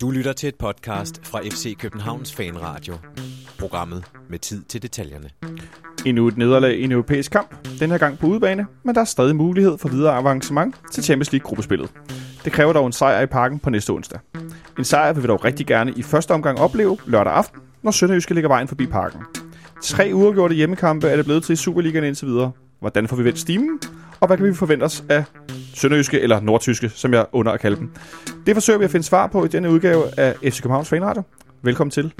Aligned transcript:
Du 0.00 0.10
lytter 0.10 0.32
til 0.32 0.48
et 0.48 0.54
podcast 0.54 1.26
fra 1.26 1.40
FC 1.40 1.76
Københavns 1.78 2.34
Fanradio. 2.34 2.94
Programmet 3.58 4.04
med 4.28 4.38
tid 4.38 4.62
til 4.62 4.82
detaljerne. 4.82 5.30
Endnu 6.06 6.28
et 6.28 6.36
nederlag 6.36 6.78
i 6.78 6.82
en 6.82 6.92
europæisk 6.92 7.32
kamp, 7.32 7.68
den 7.80 7.90
her 7.90 7.98
gang 7.98 8.18
på 8.18 8.26
udebane, 8.26 8.66
men 8.82 8.94
der 8.94 9.00
er 9.00 9.04
stadig 9.04 9.36
mulighed 9.36 9.78
for 9.78 9.88
videre 9.88 10.16
avancement 10.16 10.74
til 10.92 11.04
Champions 11.04 11.32
League-gruppespillet. 11.32 11.90
Det 12.44 12.52
kræver 12.52 12.72
dog 12.72 12.86
en 12.86 12.92
sejr 12.92 13.20
i 13.20 13.26
parken 13.26 13.58
på 13.58 13.70
næste 13.70 13.90
onsdag. 13.90 14.20
En 14.78 14.84
sejr 14.84 15.12
vil 15.12 15.22
vi 15.22 15.28
dog 15.28 15.44
rigtig 15.44 15.66
gerne 15.66 15.92
i 15.92 16.02
første 16.02 16.30
omgang 16.30 16.58
opleve 16.58 16.98
lørdag 17.06 17.32
aften, 17.32 17.60
når 17.82 17.90
Sønderjyske 17.90 18.34
ligger 18.34 18.48
vejen 18.48 18.68
forbi 18.68 18.86
parken. 18.86 19.20
Tre 19.82 20.10
uafgjorte 20.14 20.54
hjemmekampe 20.54 21.08
er 21.08 21.16
det 21.16 21.24
blevet 21.24 21.44
til 21.44 21.52
i 21.52 21.56
Superligaen 21.56 22.04
indtil 22.04 22.28
videre. 22.28 22.52
Hvordan 22.80 23.08
får 23.08 23.16
vi 23.16 23.24
vendt 23.24 23.38
stimen? 23.38 23.80
Og 24.20 24.26
hvad 24.26 24.36
kan 24.36 24.46
vi 24.46 24.54
forvente 24.54 24.84
os 24.84 25.04
af 25.08 25.24
Sønderjyske 25.74 26.20
eller 26.20 26.40
Nordtyske, 26.40 26.88
som 26.88 27.14
jeg 27.14 27.26
under 27.32 27.52
at 27.52 27.60
kalde 27.60 27.76
dem? 27.76 27.90
Det 28.46 28.56
forsøger 28.56 28.78
vi 28.78 28.84
at 28.84 28.90
finde 28.90 29.06
svar 29.06 29.26
på 29.26 29.44
i 29.44 29.48
denne 29.48 29.70
udgave 29.70 30.18
af 30.18 30.34
FC 30.42 30.62
Københavns 30.62 30.88
Fanradio. 30.88 31.22
Velkommen 31.62 31.90
til. 31.90 32.12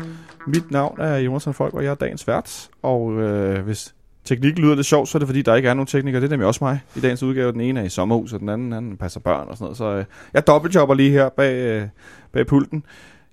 Mit 0.47 0.71
navn 0.71 1.01
er 1.01 1.17
Jonas 1.17 1.49
Folk, 1.53 1.75
og 1.75 1.85
jeg 1.85 1.91
er 1.91 1.95
dagens 1.95 2.29
vært. 2.29 2.69
Og 2.83 3.21
øh, 3.21 3.65
hvis 3.65 3.95
teknikken 4.25 4.65
lyder 4.65 4.75
lidt 4.75 4.87
sjovt, 4.87 5.09
så 5.09 5.19
er 5.19 5.21
det 5.21 5.29
fordi, 5.29 5.43
der 5.43 5.55
ikke 5.55 5.69
er 5.69 5.75
nogen 5.75 5.87
teknikere. 5.87 6.21
Det 6.21 6.27
er 6.27 6.31
nemlig 6.31 6.47
også 6.47 6.65
mig 6.65 6.81
i 6.97 7.01
dagens 7.01 7.23
udgave. 7.23 7.53
Den 7.53 7.61
ene 7.61 7.81
er 7.81 7.85
i 7.85 7.89
sommerhus, 7.89 8.33
og 8.33 8.41
den 8.41 8.49
anden 8.49 8.73
han 8.73 8.97
passer 8.97 9.21
børn 9.21 9.49
og 9.49 9.57
sådan 9.57 9.65
noget. 9.65 9.77
Så 9.77 9.85
øh, 9.85 10.05
jeg 10.35 10.47
dobbeltjobber 10.47 10.95
lige 10.95 11.11
her 11.11 11.29
bag, 11.29 11.55
øh, 11.55 11.87
bag 12.33 12.47
pulten. 12.47 12.85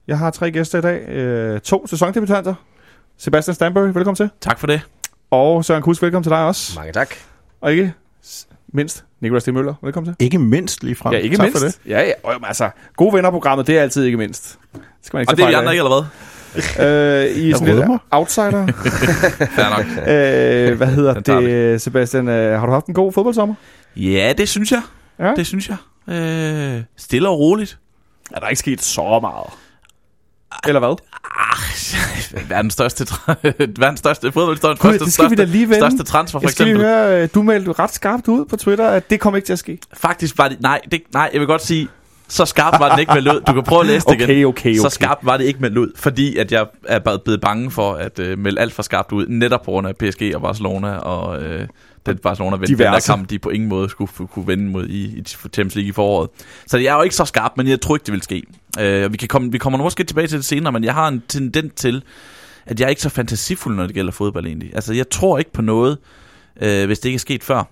Jeg 0.08 0.18
har 0.18 0.32
tre 0.32 0.52
gæster 0.52 0.78
i 0.78 0.82
dag. 0.82 1.10
Øh, 1.10 1.60
to 1.60 1.88
sæsondebutanter. 1.88 2.54
Sebastian 3.18 3.56
Stanbury, 3.56 3.88
velkommen 3.88 4.16
til. 4.16 4.30
Tak 4.42 4.60
for 4.60 4.68
det. 4.68 4.82
Og 5.32 5.66
Søren 5.66 5.82
Kus, 5.82 6.02
velkommen 6.02 6.24
til 6.24 6.30
dig 6.30 6.46
også. 6.46 6.72
Mange 6.76 6.94
tak. 6.94 7.10
Og 7.62 7.72
ikke 7.72 7.94
mindst, 8.74 9.06
Nicolas 9.20 9.44
T. 9.44 9.48
Møller, 9.48 9.74
velkommen 9.82 10.16
til. 10.16 10.26
Ikke 10.26 10.40
mindst 10.40 10.84
lige 10.84 10.96
frem. 10.96 11.14
Ja, 11.14 11.18
ikke 11.18 11.38
tak 11.38 11.44
mindst. 11.44 11.60
for 11.60 11.66
det. 11.68 11.80
Ja, 11.88 12.02
ja. 12.02 12.12
Og, 12.24 12.34
jamen, 12.34 12.46
altså, 12.46 12.70
gode 12.96 13.14
venner 13.14 13.32
programmet, 13.32 13.68
det 13.68 13.78
er 13.78 13.82
altid 13.82 14.04
ikke 14.04 14.18
mindst. 14.18 14.60
Det 14.74 14.82
skal 15.02 15.18
man 15.18 15.22
ikke 15.22 15.32
Og 15.32 15.38
det 15.38 15.44
er 15.44 15.48
vi 15.48 15.54
andre 15.54 15.72
ikke, 15.74 15.80
eller 15.80 16.02
hvad? 16.02 16.10
Øh, 16.80 17.26
I 17.26 17.52
er 17.52 17.58
sådan 17.58 17.76
lidt 17.76 18.02
outsider. 18.12 18.66
Nok. 19.78 19.86
øh, 20.72 20.78
hvad 20.78 20.88
hedder 20.88 21.14
det, 21.14 21.82
Sebastian? 21.82 22.28
Øh, 22.28 22.60
har 22.60 22.66
du 22.66 22.72
haft 22.72 22.86
en 22.86 22.94
god 22.94 23.14
fodboldsommer? 23.14 23.56
Ja, 23.96 24.34
det 24.38 24.50
synes 24.50 24.72
jeg. 24.72 24.82
Ja. 25.20 25.34
Det 25.36 25.48
synes 25.48 25.70
jeg. 25.70 25.78
Øh, 26.16 26.84
stille 26.98 27.30
og 27.30 27.40
roligt. 27.40 27.80
Er 28.32 28.40
der 28.40 28.48
ikke 28.48 28.60
sket 28.60 28.82
så 28.82 29.20
meget? 29.22 29.54
Eller 30.68 30.80
hvad? 30.80 30.96
Ah, 31.40 32.50
verdens 32.50 32.74
største, 32.74 33.08
verdens 33.80 34.00
største 34.00 34.32
fodboldhistoriens 34.32 34.80
Gud, 34.82 35.00
det 35.00 35.14
skal 35.14 35.30
vi 35.30 35.36
da 35.36 35.42
største, 35.44 35.52
lige 35.52 35.70
vende. 35.70 35.76
største 35.80 36.04
transfer, 36.04 36.40
for 36.40 36.44
Jeg 36.44 36.50
eksempel. 36.52 36.78
høre, 36.78 37.24
øh, 37.24 37.30
du 37.36 37.42
meldte 37.44 37.72
ret 37.72 37.94
skarpt 37.94 38.28
ud 38.28 38.46
på 38.46 38.58
Twitter, 38.58 38.88
at 38.90 39.10
det 39.10 39.20
kommer 39.20 39.38
ikke 39.38 39.46
til 39.46 39.54
at 39.54 39.60
ske. 39.60 39.80
Faktisk 39.94 40.38
var 40.38 40.48
det... 40.48 40.62
Nej, 40.62 40.82
det, 40.92 41.02
nej, 41.14 41.30
jeg 41.34 41.40
vil 41.40 41.48
godt 41.48 41.66
sige, 41.66 41.88
så 42.28 42.46
skarpt 42.46 42.80
var 42.80 42.90
den 42.90 43.00
ikke 43.00 43.14
meldt 43.14 43.28
ud. 43.28 43.42
Du 43.48 43.54
kan 43.54 43.64
prøve 43.64 43.82
at 43.82 43.88
læse 43.88 44.06
det 44.06 44.14
igen. 44.14 44.24
Okay, 44.24 44.44
okay, 44.46 44.70
okay. 44.72 44.76
Så 44.76 44.90
skarpt 44.90 45.26
var 45.26 45.38
det 45.38 45.44
ikke 45.46 45.60
meldt 45.60 45.78
ud, 45.78 45.92
fordi 45.96 46.38
at 46.38 46.52
jeg 46.52 46.66
er 46.88 47.18
blevet 47.26 47.42
bange 47.42 47.72
for 47.72 47.94
at 47.94 48.20
øh, 48.20 48.38
melde 48.40 48.62
alt 48.62 48.74
for 48.74 48.84
skarpt 48.84 49.12
ud, 49.12 49.26
netop 49.28 49.62
på 49.64 49.72
grund 49.72 49.88
af 49.88 49.96
PSG 49.96 50.32
og 50.36 50.42
Barcelona, 50.42 50.98
og 50.98 51.42
øh, 51.44 51.68
den 52.14 52.22
Barcelona 52.24 52.56
vendte 52.56 52.78
den 52.78 52.94
der 52.94 53.00
kamp, 53.06 53.30
de 53.30 53.40
på 53.40 53.50
ingen 53.50 53.70
måde 53.70 53.90
skulle 53.90 54.12
kunne 54.28 54.48
vende 54.48 54.70
mod 54.70 54.88
i, 54.88 55.18
i 55.18 55.24
Champions 55.24 55.76
League 55.76 55.90
i 55.90 55.92
foråret. 55.92 56.30
Så 56.68 56.78
jeg 56.78 56.92
er 56.92 56.96
jo 56.96 57.02
ikke 57.02 57.16
så 57.16 57.26
skarp, 57.26 57.52
men 57.58 57.68
jeg 57.68 57.82
tror 57.82 57.96
ikke, 57.96 58.06
det 58.06 58.14
vil 58.14 58.22
ske. 58.22 58.44
Øh, 58.80 59.12
vi, 59.12 59.18
kan 59.18 59.28
komme, 59.28 59.52
vi 59.52 59.58
kommer 59.58 59.80
måske 59.80 60.04
tilbage 60.04 60.28
til 60.28 60.38
det 60.38 60.46
senere, 60.46 60.72
men 60.72 60.84
jeg 60.84 60.94
har 60.94 61.08
en 61.08 61.24
tendens 61.28 61.74
til, 61.76 62.04
at 62.66 62.80
jeg 62.80 62.86
er 62.86 62.90
ikke 62.90 63.02
så 63.02 63.10
fantasifuld, 63.10 63.76
når 63.76 63.86
det 63.86 63.96
gælder 63.96 64.12
fodbold 64.12 64.46
egentlig. 64.46 64.76
Altså, 64.76 64.94
jeg 64.94 65.10
tror 65.10 65.38
ikke 65.38 65.54
på 65.54 65.62
noget, 65.62 65.98
øh, 66.62 66.86
hvis 66.86 67.00
det 67.00 67.10
ikke 67.10 67.16
er 67.18 67.20
sket 67.20 67.44
før. 67.44 67.64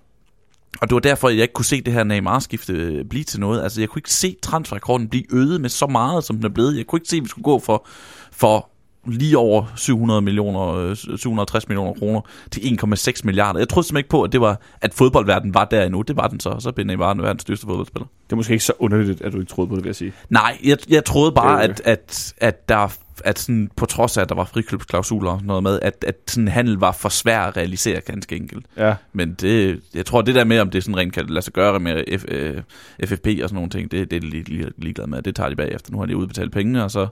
Og 0.81 0.89
det 0.89 0.93
var 0.93 0.99
derfor, 0.99 1.30
jeg 1.30 1.41
ikke 1.41 1.53
kunne 1.53 1.65
se 1.65 1.81
det 1.81 1.93
her 1.93 2.03
Neymar-skifte 2.03 2.73
øh, 2.73 3.05
blive 3.05 3.23
til 3.23 3.39
noget. 3.39 3.63
Altså, 3.63 3.81
jeg 3.81 3.89
kunne 3.89 3.99
ikke 3.99 4.13
se 4.13 4.35
transferrekorden 4.41 5.09
blive 5.09 5.23
øget 5.33 5.61
med 5.61 5.69
så 5.69 5.88
meget, 5.88 6.23
som 6.23 6.35
den 6.35 6.45
er 6.45 6.49
blevet. 6.49 6.77
Jeg 6.77 6.85
kunne 6.88 6.97
ikke 6.97 7.09
se, 7.09 7.17
at 7.17 7.23
vi 7.23 7.30
skulle 7.30 7.43
gå 7.43 7.59
for, 7.59 7.88
for 8.31 8.69
lige 9.08 9.38
over 9.38 9.66
700 9.75 10.22
millioner, 10.22 10.61
øh, 10.75 10.95
760 10.95 11.67
millioner 11.67 11.93
kroner 11.93 12.21
til 12.52 12.59
1,6 12.61 13.21
milliarder. 13.23 13.59
Jeg 13.59 13.70
troede 13.70 13.87
simpelthen 13.87 13.99
ikke 13.99 14.09
på, 14.09 14.23
at, 14.23 14.32
det 14.32 14.42
var, 14.42 14.59
at 14.82 14.93
fodboldverdenen 14.93 15.54
var 15.54 15.65
der 15.65 15.83
endnu. 15.83 16.02
Det 16.02 16.15
var 16.17 16.27
den 16.27 16.39
så, 16.39 16.49
og 16.49 16.61
så 16.61 16.71
blev 16.71 16.87
den 16.87 16.99
verdens 16.99 17.42
største 17.42 17.65
fodboldspiller. 17.65 18.08
Det 18.27 18.32
er 18.32 18.36
måske 18.36 18.54
ikke 18.54 18.65
så 18.65 18.73
underligt, 18.80 19.21
at 19.21 19.33
du 19.33 19.39
ikke 19.39 19.49
troede 19.49 19.70
på 19.70 19.76
det, 19.76 19.83
vil 19.83 19.89
jeg 19.89 19.95
sige. 19.95 20.14
Nej, 20.30 20.58
jeg, 20.64 20.77
jeg 20.89 21.05
troede 21.05 21.32
bare, 21.32 21.64
Det- 21.67 21.70
at, 21.70 21.82
at, 21.86 22.33
at 22.37 22.70
der 22.70 22.87
at 23.23 23.39
sådan, 23.39 23.70
på 23.76 23.86
trods 23.86 24.17
af, 24.17 24.21
at 24.21 24.30
der 24.30 24.36
var 24.36 24.43
frikøbsklausuler 24.45 25.32
og 25.32 25.42
noget 25.43 25.64
med, 25.64 25.80
at, 25.82 26.05
at 26.08 26.15
sådan 26.27 26.48
handel 26.48 26.73
var 26.77 26.92
for 26.92 27.09
svær 27.09 27.39
at 27.42 27.58
realisere 27.58 28.02
ganske 28.02 28.36
enkelt. 28.36 28.65
Ja. 28.77 28.95
Men 29.14 29.33
det, 29.33 29.80
jeg 29.93 30.05
tror, 30.05 30.21
det 30.21 30.36
der 30.36 30.43
med, 30.43 30.59
om 30.59 30.70
det 30.70 30.83
sådan 30.83 30.98
rent 30.98 31.14
kan 31.14 31.26
lade 31.27 31.42
sig 31.42 31.53
gøre 31.53 31.80
med 31.80 32.20
F, 32.20 32.26
øh, 32.27 32.61
FFP 33.05 33.27
og 33.27 33.49
sådan 33.49 33.55
nogle 33.55 33.70
ting, 33.70 33.92
det, 33.92 34.11
det 34.11 34.15
er 34.17 34.20
de 34.21 34.30
lige, 34.30 34.43
lige, 34.43 34.70
ligeglad 34.77 35.08
med. 35.08 35.21
Det 35.21 35.36
tager 35.36 35.49
de 35.49 35.55
bagefter. 35.55 35.92
Nu 35.92 35.99
har 35.99 36.05
de 36.05 36.17
udbetalt 36.17 36.52
pengene, 36.52 36.83
og 36.83 36.92
så, 36.92 37.08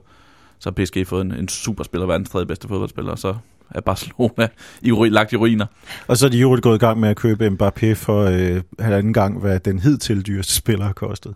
så 0.58 0.70
har 0.76 0.84
PSG 0.84 1.06
fået 1.06 1.24
en, 1.24 1.34
en 1.34 1.48
superspiller, 1.48 2.06
verdens 2.06 2.30
tredje 2.30 2.46
bedste 2.46 2.68
fodboldspiller, 2.68 3.12
og 3.12 3.18
så 3.18 3.34
er 3.70 3.80
Barcelona 3.80 4.48
i, 4.82 4.90
lagt 5.08 5.32
i 5.32 5.36
ruiner. 5.36 5.66
Og 6.06 6.16
så 6.16 6.26
er 6.26 6.30
de 6.30 6.38
jo 6.38 6.58
gået 6.62 6.74
i 6.74 6.78
gang 6.78 7.00
med 7.00 7.08
at 7.08 7.16
købe 7.16 7.46
Mbappé 7.46 7.92
for 7.92 8.24
øh, 8.24 8.62
halvanden 8.78 9.12
gang, 9.12 9.40
hvad 9.40 9.60
den 9.60 9.78
hidtil 9.78 10.22
dyreste 10.26 10.54
spiller 10.54 10.84
har 10.84 10.92
kostet. 10.92 11.34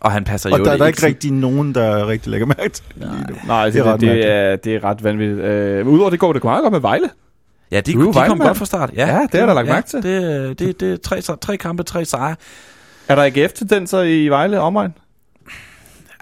Og 0.00 0.12
han 0.12 0.24
passer 0.24 0.50
Og 0.50 0.58
jo 0.58 0.64
der 0.64 0.70
er 0.72 0.76
der 0.76 0.86
ikke 0.86 0.96
ikke 0.96 1.06
rigtig 1.06 1.32
nogen, 1.32 1.74
der 1.74 2.08
rigtig 2.08 2.30
lægger 2.30 2.46
mærke 2.46 2.68
til 2.68 2.84
det 2.94 3.02
nu. 3.30 3.36
Nej, 3.46 3.64
det, 3.64 3.74
Det 3.74 3.80
er 3.80 3.84
det, 3.84 3.92
ret 3.92 4.00
det, 4.00 4.06
mærkeligt. 4.06 4.30
er, 4.30 4.56
det 4.56 4.74
er 4.74 4.84
ret 4.84 5.04
vanvittigt. 5.04 5.40
Øh, 5.40 5.86
men 5.86 5.94
udover 5.94 6.10
det 6.10 6.18
går 6.20 6.32
det 6.32 6.44
meget 6.44 6.62
godt 6.62 6.72
med 6.72 6.80
Vejle. 6.80 7.10
Ja, 7.70 7.80
de, 7.80 7.92
jo 7.92 8.12
de 8.12 8.26
kom 8.26 8.38
godt 8.38 8.56
fra 8.56 8.64
start. 8.64 8.90
Ja, 8.96 9.06
Ja, 9.06 9.26
det 9.32 9.40
har 9.40 9.46
der 9.46 9.54
lagt 9.54 9.68
mærke 9.68 9.88
til. 9.88 10.02
Det, 10.02 10.58
det, 10.58 10.80
det 10.80 10.92
er 10.92 10.96
tre, 10.96 11.36
tre 11.36 11.56
kampe, 11.56 11.82
tre 11.82 12.04
sejre. 12.04 12.36
Er 13.08 13.14
der 13.14 13.22
AGF-tendenser 13.22 14.02
i 14.02 14.28
Vejle 14.28 14.60
omegn? 14.60 14.94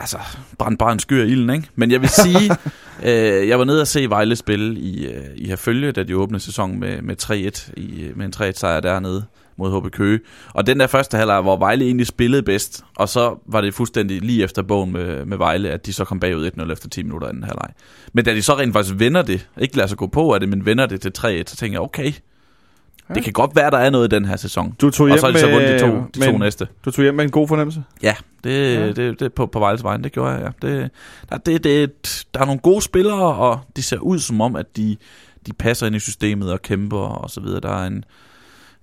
Altså, 0.02 0.18
brænd 0.58 0.78
bare 0.78 0.92
en 0.92 0.98
skyr 0.98 1.22
i 1.22 1.28
ilden, 1.28 1.50
ikke? 1.50 1.68
Men 1.74 1.90
jeg 1.90 2.00
vil 2.00 2.08
sige, 2.08 2.50
øh, 3.08 3.48
jeg 3.48 3.58
var 3.58 3.64
nede 3.64 3.80
og 3.80 3.86
se 3.86 4.10
Vejle 4.10 4.36
spille 4.36 4.80
i, 4.80 5.06
øh, 5.06 5.24
i 5.36 5.46
Herfølge, 5.48 5.92
da 5.92 6.02
de 6.02 6.16
åbnede 6.16 6.42
sæson 6.42 6.80
med, 6.80 7.02
med 7.02 7.22
3-1, 7.22 7.72
i, 7.76 8.10
med 8.16 8.26
en 8.26 8.32
3-1 8.36 8.52
sejr 8.52 8.80
dernede 8.80 9.24
mod 9.56 9.80
HB 9.80 9.92
Køge. 9.92 10.20
Og 10.54 10.66
den 10.66 10.80
der 10.80 10.86
første 10.86 11.16
halvleg, 11.16 11.40
hvor 11.40 11.56
Vejle 11.56 11.84
egentlig 11.84 12.06
spillede 12.06 12.42
bedst, 12.42 12.84
og 12.96 13.08
så 13.08 13.38
var 13.46 13.60
det 13.60 13.74
fuldstændig 13.74 14.22
lige 14.22 14.44
efter 14.44 14.62
bogen 14.62 14.92
med, 14.92 15.24
med 15.24 15.36
Vejle, 15.36 15.70
at 15.70 15.86
de 15.86 15.92
så 15.92 16.04
kom 16.04 16.20
bagud 16.20 16.50
1-0 16.58 16.72
efter 16.72 16.88
10 16.88 17.02
minutter 17.02 17.28
anden 17.28 17.44
halvleg. 17.44 17.70
Men 18.12 18.24
da 18.24 18.34
de 18.34 18.42
så 18.42 18.58
rent 18.58 18.72
faktisk 18.72 18.98
vender 18.98 19.22
det, 19.22 19.48
ikke 19.60 19.76
lader 19.76 19.88
sig 19.88 19.98
gå 19.98 20.06
på 20.06 20.32
af 20.32 20.40
det, 20.40 20.48
men 20.48 20.66
vender 20.66 20.86
det 20.86 21.00
til 21.00 21.12
3-1, 21.18 21.22
så 21.46 21.56
tænker 21.56 21.74
jeg, 21.74 21.82
okay, 21.82 22.12
Ja. 23.08 23.14
det 23.14 23.24
kan 23.24 23.32
godt 23.32 23.56
være, 23.56 23.70
der 23.70 23.78
er 23.78 23.90
noget 23.90 24.12
i 24.12 24.16
den 24.16 24.24
her 24.24 24.36
sæson. 24.36 24.74
Du 24.80 24.90
tog 24.90 25.04
Og 25.04 25.08
hjem 25.10 25.18
så 25.18 25.26
har 25.26 25.32
de 25.32 25.38
så 25.40 25.46
med- 25.46 25.54
vundet 25.54 25.70
de 25.70 25.78
to, 25.78 25.86
de 25.86 26.18
med 26.20 26.26
to 26.32 26.38
næste. 26.38 26.66
Du 26.84 26.90
tog 26.90 27.02
hjem 27.02 27.14
med 27.14 27.24
en 27.24 27.30
god 27.30 27.48
fornemmelse? 27.48 27.82
Ja, 28.02 28.14
det, 28.44 28.74
Ja. 28.74 28.80
ja. 28.86 28.92
det, 28.92 29.20
det 29.20 29.32
på, 29.34 29.46
på 29.46 29.58
Vejles 29.58 29.84
vejen, 29.84 30.04
det 30.04 30.12
gjorde 30.12 30.30
jeg, 30.32 30.40
ja. 30.62 30.68
Det, 30.68 30.90
der, 31.30 31.38
det, 31.38 31.64
det, 31.64 32.24
der 32.34 32.40
er 32.40 32.44
nogle 32.44 32.60
gode 32.60 32.82
spillere, 32.82 33.34
og 33.34 33.60
de 33.76 33.82
ser 33.82 33.98
ud 33.98 34.18
som 34.18 34.40
om, 34.40 34.56
at 34.56 34.76
de, 34.76 34.96
de 35.46 35.52
passer 35.52 35.86
ind 35.86 35.96
i 35.96 35.98
systemet 35.98 36.52
og 36.52 36.62
kæmper 36.62 36.98
og 36.98 37.30
så 37.30 37.40
videre. 37.40 37.60
Der 37.60 37.82
er 37.82 37.86
en... 37.86 38.04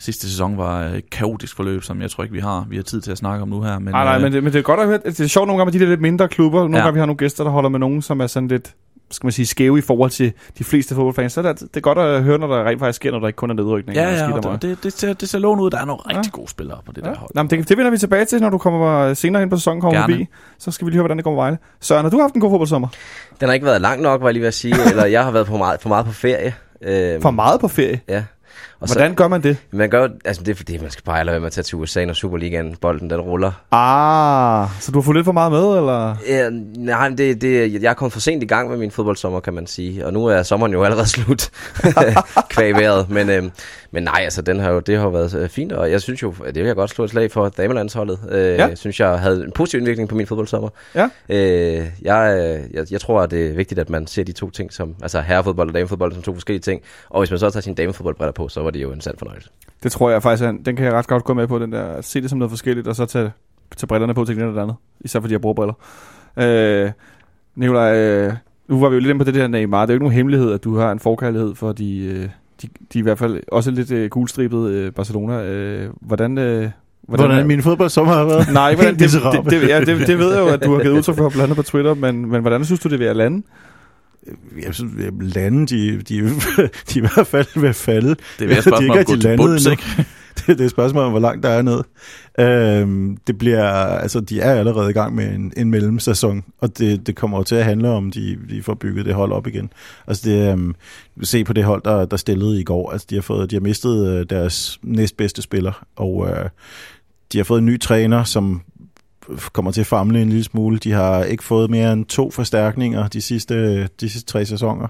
Sidste 0.02 0.30
sæson 0.30 0.58
var 0.58 0.82
et 0.84 1.10
kaotisk 1.10 1.56
forløb, 1.56 1.84
som 1.84 2.02
jeg 2.02 2.12
tror 2.12 2.24
ikke, 2.24 2.34
vi 2.34 2.40
har. 2.40 2.66
Vi 2.70 2.76
har 2.76 2.84
tid 2.84 3.02
til 3.02 3.12
at 3.12 3.18
snakke 3.18 3.42
om 3.42 3.48
nu 3.50 3.62
her. 3.62 3.80
Men, 3.80 3.92
Nej, 3.92 4.04
nej, 4.04 4.16
øh, 4.16 4.22
men 4.22 4.34
det, 4.34 4.44
men 4.44 4.54
det 4.54 4.60
er 4.60 4.64
godt 4.64 4.80
at 4.80 4.86
høre. 4.88 5.00
Det 5.06 5.20
er 5.20 5.28
sjovt 5.28 5.48
nogle 5.48 5.60
gange 5.60 5.72
med 5.72 5.80
de 5.80 5.86
der 5.86 5.90
lidt 5.90 6.02
mindre 6.02 6.28
klubber. 6.28 6.60
Nogle 6.60 6.78
Ja. 6.78 6.84
gange 6.84 6.94
vi 6.94 7.00
har 7.00 7.06
nogle 7.06 7.18
gæster, 7.18 7.44
der 7.44 7.52
holder 7.52 7.70
med 7.70 7.80
nogen, 7.80 8.02
som 8.02 8.20
er 8.20 8.28
sådan 8.28 8.48
lidt 8.50 8.76
skal 9.12 9.26
man 9.28 9.32
sige, 9.32 9.46
skæve 9.46 9.78
i 9.78 9.82
forhold 9.82 10.10
til 10.10 10.34
de 10.58 10.64
fleste 10.64 10.96
fodboldfans. 10.96 11.34
Så 11.34 11.42
er 11.42 11.54
det, 11.54 11.60
det 11.62 11.78
er 11.78 11.82
godt 11.82 11.98
at 11.98 12.24
høre, 12.24 12.38
når 12.38 12.48
der 12.48 12.64
rent 12.64 12.80
faktisk 12.80 12.96
sker, 12.96 13.12
når 13.12 13.20
der 13.20 13.28
ikke 13.28 13.38
kun 13.38 13.50
er 13.50 13.54
nedrykning. 13.54 13.96
Ja, 13.98 14.08
og 14.08 14.44
ja, 14.44 14.50
og 14.50 14.62
det, 14.62 14.70
det, 14.70 14.84
det, 14.84 14.94
ser, 14.94 15.14
det 15.14 15.30
ser 15.30 15.40
lovende 15.40 15.64
ud. 15.64 15.70
Der 15.70 15.78
er 15.82 15.86
nogle 15.86 16.02
Ja. 16.12 16.18
rigtig 16.18 16.32
gode 16.34 16.48
spillere 16.50 16.78
på 16.86 16.92
det 16.92 17.02
Ja. 17.06 17.10
der 17.10 17.16
hold. 17.18 17.30
Nå, 17.36 17.44
men 17.44 17.50
det, 17.50 17.70
det 17.70 17.78
vender 17.78 17.92
vi 17.92 17.98
tilbage 17.98 18.26
til, 18.26 18.42
når 18.42 18.50
du 18.50 18.58
kommer 18.58 19.14
senere 19.14 19.40
hen 19.42 19.50
på 19.50 19.58
sæsonen 19.58 19.82
kommer 19.82 20.00
Gerne. 20.00 20.14
forbi. 20.14 20.28
Så 20.60 20.72
skal 20.72 20.86
vi 20.86 20.92
lige 20.92 20.96
høre, 20.98 21.02
hvordan 21.04 21.18
det 21.18 21.24
går 21.24 21.32
med 21.32 21.38
Vejle. 21.38 21.58
Søren, 21.82 22.04
har 22.06 22.10
du 22.10 22.20
haft 22.22 22.34
en 22.34 22.42
god 22.42 22.50
fodboldsommer? 22.52 22.88
Den 23.40 23.48
har 23.48 23.54
ikke 23.54 23.66
været 23.66 23.82
lang 23.82 24.02
nok, 24.02 24.22
var 24.22 24.28
jeg 24.28 24.34
lige 24.34 24.42
ved 24.42 24.48
at 24.48 24.54
sige. 24.54 24.76
eller 24.90 25.06
jeg 25.06 25.24
har 25.24 25.32
været 25.32 25.48
for 25.48 25.58
meget, 25.58 25.82
for 25.82 25.90
meget 25.90 26.06
på 26.06 26.12
ferie. 26.12 26.54
Øhm, 26.82 27.22
For 27.22 27.32
meget 27.32 27.60
på 27.62 27.68
ferie. 27.68 28.02
Ja. 28.10 28.24
Og 28.82 28.88
Hvordan 28.88 29.16
gør 29.16 29.28
man 29.28 29.44
det? 29.44 29.58
Så, 29.58 29.78
man 29.78 29.90
gør, 29.90 30.08
altså 30.26 30.44
det 30.44 30.52
er 30.52 30.56
fordi, 30.56 30.78
man 30.78 30.92
skal 30.92 31.04
bare 31.04 31.26
lade 31.26 31.34
være 31.34 31.40
med 31.40 31.48
at 31.48 31.52
tage 31.54 31.64
til 31.64 31.76
USA, 31.78 32.06
når 32.06 32.14
Superligaen, 32.14 32.76
bolden 32.82 33.10
den 33.10 33.22
ruller. 33.22 33.52
Ah, 33.72 34.68
så 34.80 34.92
du 34.92 35.00
har 35.00 35.04
fået 35.04 35.16
lidt 35.16 35.26
for 35.26 35.32
meget 35.32 35.52
med, 35.52 35.60
eller? 35.78 36.16
Ja, 36.28 36.50
nej, 36.78 37.10
det, 37.10 37.42
det, 37.42 37.84
jeg 37.84 37.90
er 37.90 37.94
kommet 37.94 38.14
for 38.14 38.20
sent 38.20 38.44
i 38.44 38.46
gang 38.46 38.70
med 38.70 38.78
min 38.78 38.92
fodboldsommer, 38.92 39.40
kan 39.40 39.54
man 39.54 39.68
sige. 39.68 40.06
Og 40.06 40.14
nu 40.14 40.26
er 40.26 40.44
sommeren 40.44 40.72
jo 40.74 40.84
allerede 40.84 41.10
slut, 41.16 41.50
kvæg. 42.50 42.76
Men, 43.10 43.30
øhm, 43.30 43.52
men 43.92 44.04
nej, 44.04 44.22
altså, 44.24 44.42
den 44.42 44.60
har 44.60 44.72
jo, 44.72 44.80
det 44.80 44.98
har 44.98 45.04
jo 45.04 45.10
været 45.10 45.34
øh, 45.36 45.50
fint, 45.50 45.72
og 45.72 45.92
jeg 45.92 46.02
synes 46.02 46.24
jo, 46.24 46.34
det 46.46 46.56
vil 46.56 46.66
jeg 46.66 46.76
godt 46.76 46.90
slå 46.90 47.04
et 47.06 47.10
slag 47.12 47.32
for 47.32 47.50
damelandsholdet. 47.50 48.20
Øh, 48.32 48.40
Ja. 48.60 48.68
Jeg 48.68 48.78
synes, 48.78 49.00
jeg 49.00 49.20
havde 49.20 49.44
en 49.44 49.52
positiv 49.52 49.80
indvirkning 49.80 50.10
på 50.10 50.16
min 50.16 50.28
fodboldsommer. 50.28 50.70
Ja. 50.96 51.10
Øh, 51.30 51.88
jeg, 52.02 52.38
øh, 52.38 52.76
jeg, 52.76 52.86
jeg 52.92 53.02
tror, 53.02 53.22
at 53.22 53.32
det 53.32 53.50
er 53.50 53.54
vigtigt, 53.54 53.80
at 53.80 53.90
man 53.90 54.08
ser 54.08 54.24
de 54.24 54.32
to 54.32 54.50
ting 54.50 54.74
som, 54.74 54.96
altså 55.02 55.22
herrefodbold 55.22 55.68
og 55.68 55.74
damefodbold 55.74 56.14
som 56.14 56.22
to 56.22 56.34
forskellige 56.34 56.62
ting. 56.62 56.82
Og 57.10 57.22
hvis 57.22 57.30
man 57.32 57.40
så 57.40 57.50
tager 57.50 57.62
sin 57.62 57.74
damefodboldbriller 57.74 58.32
på, 58.32 58.48
så 58.48 58.60
var 58.70 58.72
det 58.72 58.82
jo 58.82 58.92
en 58.92 59.02
sand 59.02 59.16
fornøjelse. 59.20 59.50
Det 59.84 59.92
tror 59.92 60.10
jeg 60.10 60.24
faktisk, 60.24 60.50
en- 60.50 60.62
den 60.66 60.76
kan 60.76 60.86
jeg 60.86 60.94
ret 60.94 61.08
godt 61.08 61.24
gå 61.24 61.34
med 61.34 61.48
på, 61.48 61.60
den 61.60 61.72
der, 61.72 61.84
at 61.84 62.06
se 62.06 62.22
det 62.22 62.30
som 62.30 62.40
noget 62.40 62.52
forskelligt, 62.52 62.88
og 62.88 62.96
så 62.96 63.06
tage, 63.06 63.32
tage 63.78 63.88
brillerne 63.88 64.14
på 64.14 64.26
til 64.26 64.36
det 64.36 64.42
eller 64.42 64.54
det 64.54 64.62
andet. 64.62 64.76
Især 65.02 65.20
fordi 65.20 65.34
jeg 65.34 65.42
bruger 65.42 65.54
briller. 65.54 65.74
Øh, 66.86 66.92
Nicolaj, 67.56 67.98
øh, 67.98 68.34
nu 68.68 68.80
var 68.80 68.90
vi 68.90 68.94
jo 68.96 69.00
lidt 69.00 69.10
inde 69.10 69.20
på 69.20 69.32
det 69.32 69.34
der 69.34 69.48
Neymar. 69.48 69.86
Det 69.86 69.90
er 69.90 69.94
jo 69.94 69.96
ikke 69.96 70.04
nogen 70.04 70.16
hemmelighed, 70.16 70.52
at 70.54 70.64
du 70.64 70.76
har 70.78 70.92
en 70.92 71.00
forkærlighed 71.00 71.56
for 71.56 71.72
de, 71.72 71.98
øh, 72.06 72.30
de, 72.62 72.68
de 72.94 73.00
i 73.00 73.02
hvert 73.02 73.18
fald 73.18 73.40
også 73.52 73.72
lidt 73.72 73.92
øh, 73.92 74.10
gulstribede 74.10 74.74
øh, 74.74 74.92
Barcelona. 74.92 75.44
Øh, 75.46 75.90
hvordan, 76.02 76.38
øh, 76.38 76.70
Hvordan 77.08 77.48
min 77.48 77.62
fodboldsommer 77.62 78.14
har 78.14 78.24
været? 78.26 78.54
Nej, 78.54 78.76
hvordan, 78.76 78.94
det, 79.00 79.12
det, 79.12 79.52
det, 79.62 79.68
ja, 79.70 79.80
det, 79.80 80.08
det 80.08 80.18
ved 80.20 80.34
jeg 80.34 80.40
jo, 80.40 80.48
at 80.48 80.64
du 80.66 80.74
har 80.76 80.82
givet 80.82 80.98
udtryk 80.98 81.16
for 81.18 81.30
blandt 81.30 81.44
andet 81.44 81.56
på 81.56 81.64
Twitter, 81.64 81.94
men, 81.94 82.26
men 82.32 82.42
hvordan 82.42 82.66
synes 82.66 82.80
du, 82.80 82.90
det 82.90 83.00
vil 83.00 83.06
at 83.06 83.16
lande? 83.16 83.44
Jeg 84.66 84.76
synes, 84.76 84.94
lande, 85.22 85.68
de, 85.68 86.02
de, 86.02 86.30
de 86.90 87.00
i 87.00 87.00
hvert 87.00 87.28
fald 87.28 87.64
at 87.64 87.76
falde. 87.76 88.16
Det 88.40 88.52
er 88.52 88.58
at 88.58 88.64
spørgsmål 88.64 88.90
om 88.90 88.98
at 88.98 89.06
gå 89.06 89.44
bunds, 89.44 89.66
ikke? 89.66 89.84
det, 90.38 90.48
det 90.48 90.62
er 90.62 90.66
et 90.66 90.72
spørgsmål 90.72 91.04
om, 91.04 91.12
hvor 91.12 91.20
langt 91.20 91.44
der 91.44 91.50
er 91.50 91.62
ned. 91.62 91.84
Øhm, 92.40 93.18
det 93.28 93.38
bliver, 93.38 93.64
altså, 93.74 94.20
de 94.20 94.42
er 94.42 94.54
allerede 94.54 94.90
i 94.90 94.94
gang 94.94 95.16
med 95.16 95.36
en, 95.36 95.54
en 95.58 95.72
mellemsæson, 95.72 96.44
og 96.60 96.78
det, 96.78 97.08
det 97.08 97.16
kommer 97.16 97.38
jo 97.38 97.44
til 97.44 97.56
at 97.56 97.66
handle 97.66 97.90
om, 97.90 98.12
de, 98.12 98.38
de 98.50 98.64
får 98.64 98.74
bygget 98.74 99.06
det 99.06 99.14
hold 99.14 99.32
op 99.32 99.48
igen. 99.48 99.74
Altså, 100.08 100.30
det, 100.30 100.52
øhm, 100.52 100.76
se 101.22 101.44
på 101.44 101.54
det 101.54 101.64
hold, 101.64 101.82
der, 101.86 102.06
der 102.06 102.18
stillede 102.18 102.62
i 102.62 102.64
går. 102.64 102.92
Altså, 102.92 103.08
de 103.10 103.16
har, 103.16 103.22
fået, 103.22 103.52
de 103.52 103.56
har 103.56 103.62
mistet 103.62 104.08
øh, 104.08 104.26
deres 104.30 104.80
næstbedste 104.84 105.42
spiller, 105.42 105.86
og 105.96 106.28
øh, 106.30 106.50
de 107.34 107.38
har 107.38 107.44
fået 107.44 107.60
en 107.60 107.66
ny 107.66 107.80
træner, 107.80 108.24
som 108.24 108.62
kommer 109.54 109.72
til 109.72 109.82
at 109.82 109.88
famle 109.88 110.22
en 110.22 110.30
lille 110.30 110.44
smule. 110.44 110.78
De 110.78 110.92
har 110.92 111.24
ikke 111.24 111.44
fået 111.44 111.70
mere 111.70 111.94
end 111.94 112.06
to 112.06 112.32
forstærkninger 112.32 113.08
de 113.08 113.22
sidste, 113.22 113.84
de 113.88 114.10
sidste 114.10 114.32
tre 114.32 114.46
sæsoner. 114.46 114.88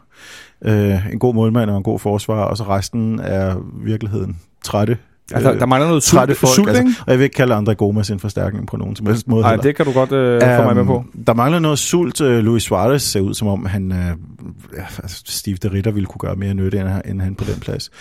Øh, 0.66 1.12
en 1.12 1.20
god 1.20 1.34
målmand 1.34 1.70
og 1.70 1.78
en 1.78 1.84
god 1.84 2.00
forsvar, 2.00 2.44
og 2.44 2.58
så 2.58 2.64
resten 2.64 3.20
er 3.20 3.56
virkeligheden 3.84 4.38
trætte. 4.64 4.98
Ja, 5.32 5.40
der, 5.40 5.60
der 5.60 5.66
mangler 5.66 5.88
noget 5.88 6.04
trætte 6.04 6.34
sult, 6.34 6.40
folk, 6.40 6.56
sult 6.56 6.70
altså, 6.70 7.04
og 7.06 7.12
jeg 7.12 7.20
vil 7.20 7.24
ikke 7.24 7.36
kalde 7.36 7.56
André 7.56 7.74
Gomes 7.74 8.10
en 8.10 8.20
forstærkning 8.20 8.68
på 8.68 8.78
nogen 8.78 8.96
som 8.96 9.06
helst 9.06 9.28
måde. 9.28 9.42
Nej, 9.42 9.56
det 9.56 9.76
kan 9.76 9.86
du 9.86 9.92
godt 9.92 10.12
øh, 10.12 10.42
få 10.42 10.64
mig 10.64 10.76
med 10.76 10.86
på. 10.86 10.98
Øhm, 10.98 11.24
Der 11.24 11.34
mangler 11.34 11.60
noget 11.60 11.80
sult. 11.80 12.22
Øh, 12.22 12.44
Luis 12.44 12.64
Suarez 12.64 13.02
ser 13.02 13.20
ud 13.20 13.34
som 13.34 13.48
om, 13.48 13.66
han, 13.66 13.92
øh, 13.92 14.12
altså 15.04 15.24
Steve 15.28 15.58
de 15.58 15.72
Ritter 15.72 15.92
ville 15.92 16.06
kunne 16.06 16.20
gøre 16.20 16.36
mere 16.36 16.54
nytte, 16.54 16.80
end, 16.80 16.90
end 17.06 17.22
han 17.22 17.36
på 17.36 17.44
den 17.44 17.60
plads. 17.60 17.92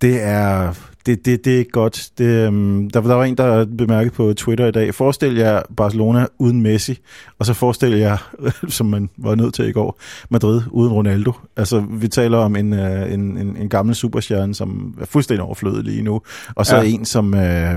Det 0.00 0.22
er, 0.22 0.72
det, 1.08 1.26
det, 1.26 1.44
det 1.44 1.54
er 1.54 1.58
ikke 1.58 1.70
godt. 1.70 2.10
Det, 2.18 2.46
øhm, 2.46 2.90
der, 2.90 3.00
der 3.00 3.14
var 3.14 3.24
en, 3.24 3.36
der 3.36 3.64
bemærkede 3.78 4.14
på 4.14 4.32
Twitter 4.36 4.66
i 4.66 4.70
dag, 4.70 4.94
forestil 4.94 5.34
jer 5.36 5.62
Barcelona 5.76 6.26
uden 6.38 6.62
Messi, 6.62 6.98
og 7.38 7.46
så 7.46 7.54
forestil 7.54 7.92
jer, 7.92 8.30
som 8.68 8.86
man 8.86 9.10
var 9.16 9.34
nødt 9.34 9.54
til 9.54 9.68
i 9.68 9.72
går, 9.72 10.00
Madrid 10.30 10.62
uden 10.70 10.92
Ronaldo. 10.92 11.32
Altså, 11.56 11.84
vi 11.90 12.08
taler 12.08 12.38
om 12.38 12.56
en, 12.56 12.72
øh, 12.72 13.12
en, 13.12 13.38
en, 13.38 13.56
en 13.56 13.68
gammel 13.68 13.94
superstjerne, 13.94 14.54
som 14.54 14.94
er 15.00 15.06
fuldstændig 15.06 15.42
overflødig 15.42 15.84
lige 15.84 16.02
nu, 16.02 16.20
og 16.54 16.66
så 16.66 16.76
Ja. 16.76 16.82
ja. 16.82 16.88
en, 16.88 17.04
som, 17.04 17.34
øh, 17.34 17.74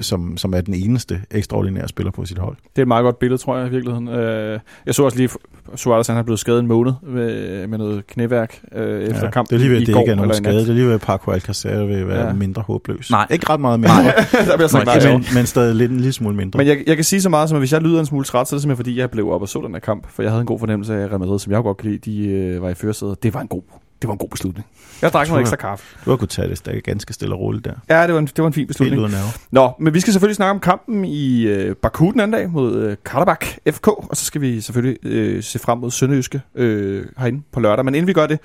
som, 0.00 0.36
som 0.36 0.54
er 0.54 0.60
den 0.60 0.74
eneste 0.74 1.20
ekstraordinære 1.30 1.88
spiller 1.88 2.10
på 2.12 2.24
sit 2.24 2.38
hold. 2.38 2.56
Det 2.56 2.78
er 2.78 2.82
et 2.82 2.88
meget 2.88 3.02
godt 3.04 3.18
billede, 3.18 3.42
tror 3.42 3.56
jeg, 3.58 3.66
i 3.66 3.70
virkeligheden. 3.70 4.08
Øh, 4.08 4.58
jeg 4.86 4.94
så 4.94 5.02
også 5.04 5.16
lige, 5.18 5.28
Suarez 5.76 6.06
han 6.06 6.16
er 6.16 6.22
blevet 6.22 6.38
skadet 6.38 6.60
en 6.60 6.66
måned 6.66 6.92
med, 7.02 7.66
med 7.66 7.78
noget 7.78 8.06
knæværk 8.06 8.60
øh, 8.72 9.02
efter 9.02 9.24
Ja, 9.24 9.30
kampen 9.30 9.58
det 9.58 9.64
er 9.64 9.68
lige 9.68 9.70
ved, 9.70 9.80
at 9.80 9.86
det 9.86 9.94
går, 9.94 10.00
ikke 10.00 10.10
er 10.12 10.16
nogen 10.16 10.34
skade. 10.34 10.58
Det 10.60 10.68
er 10.68 10.72
lige 10.72 10.86
ved, 10.86 10.92
at 10.94 11.00
Paco 11.00 11.30
Alcacer 11.30 11.84
vil 11.84 12.08
være 12.08 12.26
Ja. 12.26 12.32
mindre 12.32 12.62
håbløs. 12.62 13.10
Nej. 13.10 13.26
Ikke 13.30 13.50
ret 13.50 13.60
meget 13.60 13.80
mindre, 13.80 13.94
der 14.50 14.56
bliver 14.56 14.68
sagt 14.68 14.86
Nej, 14.86 14.98
nej, 14.98 15.12
men, 15.12 15.24
men 15.34 15.46
stadig 15.46 15.74
lidt, 15.76 15.90
en 15.90 15.96
lille 15.96 16.12
smule 16.12 16.36
mindre. 16.36 16.58
Men 16.58 16.66
jeg, 16.66 16.78
jeg 16.86 16.96
kan 16.96 17.04
sige 17.04 17.22
så 17.22 17.28
meget 17.28 17.48
som, 17.48 17.56
at 17.56 17.60
hvis 17.60 17.72
jeg 17.72 17.80
lyder 17.82 18.00
en 18.00 18.06
smule 18.06 18.24
træt, 18.24 18.48
så 18.48 18.54
er 18.54 18.56
det 18.56 18.62
simpelthen 18.62 18.84
fordi, 18.84 18.98
jeg 18.98 19.10
blev 19.10 19.30
op 19.30 19.42
og 19.42 19.48
så 19.48 19.60
den 19.66 19.72
her 19.74 19.80
kamp. 19.80 20.06
For 20.10 20.22
jeg 20.22 20.30
havde 20.30 20.40
en 20.40 20.46
god 20.46 20.58
fornemmelse 20.58 20.94
af 20.94 21.06
Real 21.08 21.18
Madrid, 21.20 21.38
som 21.38 21.52
jeg 21.52 21.62
godt 21.62 21.76
kan 21.76 21.90
lide. 21.90 22.10
De 22.10 22.28
øh, 22.28 22.62
var 22.62 22.68
i 22.68 22.74
førersædet. 22.74 23.22
Det 23.22 23.34
var 23.34 23.40
en 23.40 23.48
god 23.48 23.62
det 24.02 24.08
var 24.08 24.12
en 24.14 24.18
god 24.18 24.28
beslutning. 24.28 24.66
Jeg 25.02 25.12
drak 25.12 25.26
Tror 25.26 25.32
noget 25.34 25.38
jeg. 25.46 25.52
ekstra 25.52 25.68
kaffe. 25.68 25.96
Du 26.04 26.10
har 26.10 26.16
kunnet 26.16 26.30
tage 26.30 26.48
det 26.64 26.84
ganske 26.84 27.12
stille 27.12 27.34
og 27.34 27.40
roligt 27.40 27.64
der. 27.64 27.72
Ja, 27.88 28.06
det 28.06 28.12
var 28.14 28.18
en, 28.20 28.26
det 28.26 28.38
var 28.38 28.46
en 28.46 28.52
fin 28.52 28.60
Helt 28.60 28.68
beslutning. 28.68 29.02
nerve. 29.02 29.28
Nå, 29.50 29.72
men 29.80 29.94
vi 29.94 30.00
skal 30.00 30.12
selvfølgelig 30.12 30.36
snakke 30.36 30.50
om 30.50 30.60
kampen 30.60 31.04
i 31.04 31.42
øh, 31.42 31.76
Baku 31.76 32.10
den 32.12 32.20
anden 32.20 32.32
dag 32.40 32.50
mod 32.50 32.76
øh, 32.82 32.96
Karabakh 33.04 33.56
FK, 33.70 33.88
og 33.88 34.16
så 34.16 34.24
skal 34.24 34.40
vi 34.40 34.60
selvfølgelig 34.60 34.98
øh, 35.02 35.42
se 35.42 35.58
frem 35.58 35.78
mod 35.78 35.90
Sønderjyske 35.90 36.40
øh, 36.54 37.04
herinde 37.18 37.42
på 37.52 37.60
lørdag. 37.60 37.84
Men 37.84 37.94
inden 37.94 38.06
vi 38.06 38.12
gør 38.12 38.26
det, 38.26 38.38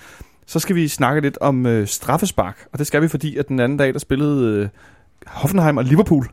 så 0.48 0.60
skal 0.60 0.76
vi 0.76 0.88
snakke 0.88 1.22
lidt 1.22 1.38
om 1.42 1.66
øh, 1.66 1.88
straffespark, 1.88 2.68
og 2.74 2.80
det 2.80 2.88
skal 2.88 3.02
vi, 3.02 3.08
fordi 3.08 3.38
at 3.38 3.48
den 3.48 3.60
anden 3.60 3.78
dag, 3.78 3.94
der 3.94 4.00
spillede 4.00 4.60
øh, 4.62 4.68
Hoffenheim 5.28 5.78
og 5.78 5.84
Liverpool 5.84 6.28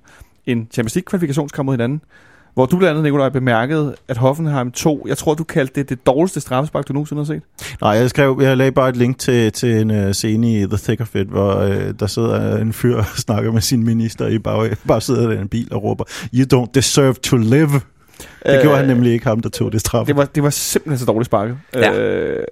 en 0.46 0.68
Champions 0.72 0.94
League 0.94 1.06
kvalifikationskamp 1.06 1.66
mod 1.66 1.74
hinanden, 1.74 2.00
hvor 2.54 2.66
du 2.66 2.78
blandt 2.78 2.90
andet, 2.90 3.02
Nikolaj, 3.02 3.28
bemærkede, 3.28 3.94
at 4.08 4.16
Hoffenheim 4.16 4.72
2, 4.72 5.06
jeg 5.08 5.18
tror, 5.18 5.34
du 5.34 5.44
kaldte 5.44 5.74
det 5.80 5.88
det 5.88 6.06
dårligste 6.06 6.40
straffespark, 6.40 6.88
du 6.88 6.92
nogensinde 6.92 7.20
har 7.20 7.24
set. 7.24 7.42
Nej, 7.80 7.90
jeg 7.90 8.10
skrev, 8.10 8.38
jeg 8.42 8.56
lagde 8.56 8.72
bare 8.72 8.88
et 8.88 8.96
link 8.96 9.18
til, 9.18 9.52
til 9.52 9.80
en 9.80 9.90
uh, 9.90 10.12
scene 10.12 10.60
i 10.60 10.66
The 10.66 10.76
Thick 10.76 11.00
of 11.00 11.14
It, 11.14 11.26
hvor 11.26 11.64
uh, 11.64 11.70
der 12.00 12.06
sidder 12.06 12.58
en 12.58 12.72
fyr 12.72 12.96
og 12.96 13.04
snakker 13.26 13.52
med 13.52 13.60
sin 13.60 13.84
minister 13.84 14.26
i 14.26 14.38
bag, 14.38 14.76
bare 14.88 15.00
sidder 15.00 15.28
der 15.28 15.38
i 15.38 15.40
en 15.40 15.48
bil 15.48 15.68
og 15.74 15.82
råber, 15.82 16.04
You 16.34 16.44
don't 16.54 16.70
deserve 16.74 17.14
to 17.14 17.36
live. 17.36 17.80
Det 18.46 18.56
øh, 18.56 18.62
gjorde 18.62 18.78
han 18.78 18.86
nemlig 18.86 19.12
ikke 19.12 19.26
ham, 19.26 19.40
der 19.40 19.48
tog 19.48 19.72
det 19.72 19.80
straf. 19.80 20.06
Det 20.06 20.16
var, 20.16 20.24
det 20.24 20.42
var 20.42 20.50
simpelthen 20.50 20.98
så 20.98 21.04
dårligt 21.04 21.26
sparket. 21.26 21.58
Ja. 21.74 22.00
Øh, 22.00 22.44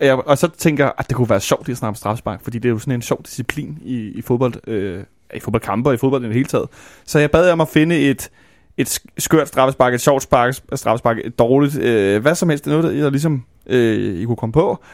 jeg, 0.00 0.14
og 0.14 0.38
så 0.38 0.48
tænker 0.58 0.84
jeg, 0.84 0.92
at 0.98 1.08
det 1.08 1.16
kunne 1.16 1.30
være 1.30 1.40
sjovt 1.40 1.68
at 1.68 1.76
snakke 1.76 1.88
om 1.88 1.94
straffespark, 1.94 2.40
fordi 2.42 2.58
det 2.58 2.68
er 2.68 2.72
jo 2.72 2.78
sådan 2.78 2.94
en 2.94 3.02
sjov 3.02 3.20
disciplin 3.24 3.78
i, 3.84 3.96
i 3.96 4.22
fodbold, 4.22 4.68
øh, 4.68 5.02
i 5.34 5.40
fodboldkampe 5.40 5.90
og 5.90 5.94
i 5.94 5.96
fodbold 5.96 6.22
i 6.22 6.26
det 6.26 6.34
hele 6.34 6.46
taget. 6.46 6.66
Så 7.04 7.18
jeg 7.18 7.30
bad 7.30 7.50
om 7.50 7.60
at 7.60 7.68
finde 7.68 7.98
et, 7.98 8.30
et 8.76 8.88
sk- 8.88 9.14
skørt 9.18 9.48
straffespark, 9.48 9.94
et 9.94 10.00
sjovt 10.00 10.22
spark, 10.22 10.54
straffespark, 10.74 11.16
et 11.24 11.38
dårligt, 11.38 11.78
øh, 11.78 12.22
hvad 12.22 12.34
som 12.34 12.48
helst, 12.48 12.64
det 12.64 12.72
er 12.72 12.76
noget, 12.76 12.96
der 12.96 13.06
I, 13.06 13.10
ligesom, 13.10 13.44
øh, 13.66 14.20
I 14.20 14.24
kunne 14.24 14.36
komme 14.36 14.52
på. 14.52 14.84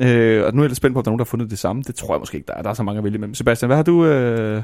Øh, 0.00 0.44
og 0.44 0.54
nu 0.54 0.60
er 0.60 0.64
jeg 0.64 0.68
lidt 0.68 0.76
spændt 0.76 0.94
på, 0.94 0.98
om 0.98 1.04
der 1.04 1.08
er 1.08 1.12
nogen, 1.12 1.18
der 1.18 1.24
har 1.24 1.28
fundet 1.28 1.50
det 1.50 1.58
samme. 1.58 1.82
Det 1.82 1.94
tror 1.94 2.14
jeg 2.14 2.20
måske 2.20 2.36
ikke, 2.36 2.46
der 2.46 2.54
er. 2.54 2.62
Der 2.62 2.70
er 2.70 2.74
så 2.74 2.82
mange 2.82 2.98
at 2.98 3.04
vælge 3.04 3.16
imellem. 3.16 3.34
Sebastian, 3.34 3.66
hvad 3.66 3.76
har 3.76 3.82
du, 3.82 4.04
øh, 4.06 4.52
hvad 4.52 4.62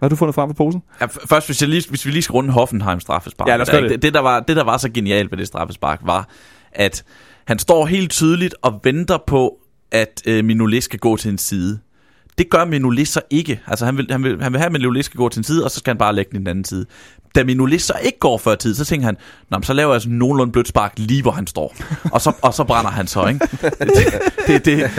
har 0.00 0.08
du 0.08 0.16
fundet 0.16 0.34
frem 0.34 0.48
på 0.48 0.54
posen? 0.54 0.82
Ja, 1.00 1.06
først, 1.06 1.48
hvis, 1.48 1.60
jeg 1.62 1.68
lige, 1.68 1.88
hvis 1.88 2.06
vi 2.06 2.10
lige 2.10 2.22
skal 2.22 2.32
runde 2.32 2.50
Hoffenheim 2.50 3.00
straffespark. 3.00 3.48
Ja, 3.48 3.58
der, 3.58 3.78
ikke? 3.78 3.88
det. 3.88 4.02
det, 4.02 4.14
der 4.14 4.20
var, 4.20 4.40
det, 4.40 4.56
der 4.56 4.64
var 4.64 4.76
så 4.76 4.90
genialt 4.90 5.30
ved 5.30 5.38
det 5.38 5.46
straffespark, 5.46 6.00
var, 6.04 6.28
at 6.72 7.04
han 7.44 7.58
står 7.58 7.86
helt 7.86 8.10
tydeligt 8.10 8.54
og 8.62 8.80
venter 8.84 9.18
på, 9.26 9.58
at 9.92 10.22
øh, 10.26 10.44
Minolet 10.44 10.82
skal 10.82 10.98
gå 10.98 11.16
til 11.16 11.30
en 11.30 11.38
side. 11.38 11.78
Det 12.38 12.50
gør 12.50 12.64
Minolet 12.64 13.08
så 13.08 13.20
ikke. 13.30 13.60
Altså, 13.66 13.84
han 13.84 13.96
vil, 13.96 14.06
han 14.10 14.22
vil, 14.22 14.42
han 14.42 14.52
vil 14.52 14.58
have, 14.58 14.66
at 14.66 14.72
Minolet 14.72 15.04
skal 15.04 15.18
gå 15.18 15.28
til 15.28 15.40
en 15.40 15.44
side, 15.44 15.64
og 15.64 15.70
så 15.70 15.78
skal 15.78 15.90
han 15.90 15.98
bare 15.98 16.14
lægge 16.14 16.30
den 16.30 16.36
i 16.36 16.40
den 16.40 16.46
anden 16.46 16.64
side. 16.64 16.86
Da 17.34 17.44
Minolet 17.44 17.82
så 17.82 17.92
ikke 18.02 18.18
går 18.18 18.38
før 18.38 18.54
tid, 18.54 18.74
så 18.74 18.84
tænker 18.84 19.06
han, 19.06 19.16
Nå, 19.50 19.58
så 19.62 19.72
laver 19.72 19.94
jeg 19.94 20.02
sådan 20.02 20.16
nogenlunde 20.16 20.52
blødt 20.52 20.68
spark 20.68 20.92
lige, 20.96 21.22
hvor 21.22 21.30
han 21.30 21.46
står. 21.46 21.76
Og 22.12 22.20
så, 22.20 22.32
og 22.42 22.54
så 22.54 22.64
brænder 22.64 22.90
han 22.90 23.06
så, 23.06 23.26
ikke? 23.26 23.40
Det, 24.46 24.64
det, 24.64 24.64
det, 24.64 24.90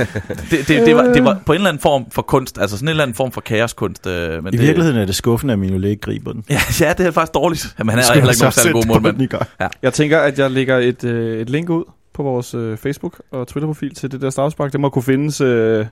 det, 0.52 0.68
det, 0.68 0.86
det, 0.86 0.96
var, 0.96 1.04
det 1.04 1.24
var 1.24 1.42
på 1.46 1.52
en 1.52 1.56
eller 1.56 1.70
anden 1.70 1.82
form 1.82 2.12
for 2.12 2.22
kunst, 2.22 2.58
altså 2.58 2.78
sådan 2.78 2.88
en 2.88 2.90
eller 2.90 3.04
anden 3.04 3.16
form 3.16 3.32
for 3.32 3.42
kaoskunst. 3.42 4.08
Øh, 4.08 4.44
men 4.44 4.54
I 4.54 4.58
det, 4.58 4.66
virkeligheden 4.66 5.02
er 5.02 5.06
det 5.06 5.16
skuffende, 5.16 5.54
at 5.54 5.60
Mignolet 5.60 5.90
ikke 5.90 6.02
griber 6.02 6.32
den. 6.34 6.44
Ja, 6.50 6.60
ja, 6.80 6.94
det 6.98 7.06
er 7.06 7.12
faktisk 7.12 7.34
dårligt. 7.34 7.76
Jamen, 7.80 7.90
han 7.90 8.00
er 8.00 8.14
heller 8.14 8.30
ikke 8.30 8.42
nogen 8.42 8.52
særlig 8.52 8.74
god 8.74 8.86
målmand. 8.86 9.28
gang? 9.28 9.46
Jeg 9.82 9.94
tænker, 9.94 10.20
at 10.20 10.40
jeg 10.40 10.52
lægger 10.52 10.78
et, 10.78 11.04
øh, 11.04 11.42
et 11.42 11.50
link 11.50 11.70
ud 11.70 11.84
på 12.14 12.24
vores 12.24 12.54
øh, 12.54 12.78
Facebook 12.78 13.22
og 13.32 13.48
Twitter-profil 13.48 13.96
til 13.96 14.12
det 14.12 14.22
der 14.22 14.30
straffespark. 14.30 14.72
Det 14.72 14.80
må 14.80 14.90
kunne 14.90 15.04
findes 15.04 15.42
øh, 15.42 15.86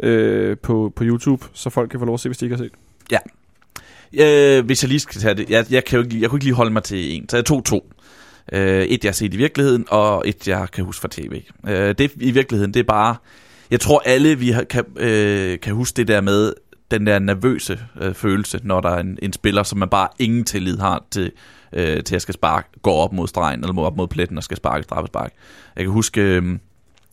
øh, 0.00 0.56
på, 0.58 0.92
på 0.96 1.04
YouTube, 1.04 1.46
så 1.52 1.70
folk 1.70 1.90
kan 1.90 2.00
få 2.00 2.06
lov 2.06 2.14
at 2.14 2.20
se, 2.20 2.28
hvis 2.28 2.38
de 2.38 2.44
ikke 2.44 2.56
har 2.56 2.64
set. 2.64 2.72
Øh, 4.20 4.64
hvis 4.64 4.82
jeg 4.82 4.88
lige 4.88 5.00
skal 5.00 5.20
tage 5.20 5.34
det, 5.34 5.50
jeg, 5.50 5.66
jeg, 5.70 5.84
kan 5.84 5.98
jo 5.98 6.04
ikke, 6.04 6.20
jeg 6.20 6.30
kunne 6.30 6.36
ikke 6.36 6.44
lige 6.44 6.54
holde 6.54 6.70
mig 6.70 6.82
til 6.82 7.16
en, 7.16 7.28
så 7.28 7.36
jeg 7.36 7.44
tog 7.44 7.64
to. 7.64 7.92
Øh, 8.52 8.84
et, 8.84 9.04
jeg 9.04 9.10
har 9.10 9.14
set 9.14 9.34
i 9.34 9.36
virkeligheden, 9.36 9.84
og 9.88 10.22
et, 10.26 10.48
jeg 10.48 10.68
kan 10.72 10.84
huske 10.84 11.00
fra 11.00 11.08
tv. 11.10 11.42
Øh, 11.68 11.94
det 11.98 12.12
i 12.16 12.30
virkeligheden, 12.30 12.74
det 12.74 12.80
er 12.80 12.84
bare... 12.84 13.16
Jeg 13.70 13.80
tror, 13.80 14.02
alle 14.04 14.38
vi 14.38 14.50
har, 14.50 14.64
kan, 14.64 14.84
øh, 14.96 15.60
kan 15.60 15.74
huske 15.74 15.96
det 15.96 16.08
der 16.08 16.20
med 16.20 16.52
den 16.90 17.06
der 17.06 17.18
nervøse 17.18 17.80
øh, 18.00 18.14
følelse, 18.14 18.60
når 18.62 18.80
der 18.80 18.90
er 18.90 19.00
en, 19.00 19.18
en 19.22 19.32
spiller, 19.32 19.62
som 19.62 19.78
man 19.78 19.88
bare 19.88 20.08
ingen 20.18 20.44
tillid 20.44 20.78
har 20.78 21.04
til, 21.10 21.32
øh, 21.72 22.02
til 22.02 22.16
at 22.16 22.22
skal 22.22 22.34
sparke, 22.34 22.68
gå 22.82 22.90
op 22.90 23.12
mod 23.12 23.28
stregen, 23.28 23.60
eller 23.60 23.82
op 23.82 23.96
mod 23.96 24.08
pletten 24.08 24.36
og 24.36 24.44
skal 24.44 24.56
sparke 24.56 24.82
straffespark. 24.82 25.32
Jeg 25.76 25.84
kan 25.84 25.92
huske... 25.92 26.20
Øh, 26.20 26.58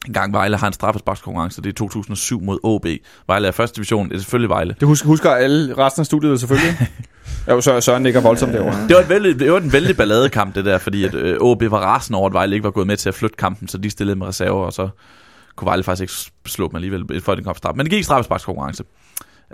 en 0.08 0.14
gang 0.14 0.34
Vejle 0.34 0.58
har 0.58 0.68
en 0.68 0.74
straffesparkskonkurrence, 0.74 1.62
det 1.62 1.70
er 1.70 1.74
2007 1.74 2.42
mod 2.42 2.60
OB. 2.64 2.86
Vejle 3.28 3.48
er 3.48 3.52
første 3.52 3.76
division, 3.76 4.10
det 4.10 4.16
er 4.16 4.20
selvfølgelig 4.20 4.50
Vejle. 4.50 4.76
Det 4.80 4.88
husker, 4.88 5.08
husker 5.08 5.32
alle 5.32 5.78
resten 5.78 6.00
af 6.00 6.06
studiet 6.06 6.40
selvfølgelig. 6.40 6.78
jo, 7.50 7.62
så 7.62 7.82
Søren 7.82 8.04
nikker 8.04 8.22
voldsomt 8.22 8.54
derovre. 8.54 8.88
Det 8.88 8.96
var, 8.96 9.02
et 9.02 9.10
vældig, 9.10 9.40
det 9.40 9.52
var 9.52 9.58
en 9.58 9.74
vældig 9.74 9.98
balladekamp, 9.98 10.56
det 10.56 10.66
der, 10.66 10.78
fordi 10.78 11.04
at, 11.04 11.14
øh, 11.14 11.38
OB 11.40 11.64
var 11.64 11.80
rasende 11.80 12.20
over, 12.20 12.28
at 12.28 12.34
Vejle 12.34 12.56
ikke 12.56 12.64
var 12.64 12.72
gået 12.72 12.88
med 12.88 12.98
til 12.98 13.10
at 13.10 13.16
flytte 13.16 13.36
kampen, 13.38 13.68
så 13.68 13.78
de 13.78 13.90
stillede 13.90 14.16
med 14.16 14.28
reserver, 14.28 14.66
og 14.66 14.74
så 14.74 14.90
kunne 15.56 15.66
Vejle 15.66 15.84
faktisk 15.84 16.02
ikke 16.02 16.32
slå 16.52 16.68
dem 16.68 16.76
alligevel, 16.76 17.22
for 17.22 17.36
den 17.36 17.44
kom 17.44 17.56
straf. 17.56 17.74
Men 17.76 17.86
det 17.86 17.92
gik 17.92 18.04
straffesparkskonkurrence. 18.04 18.84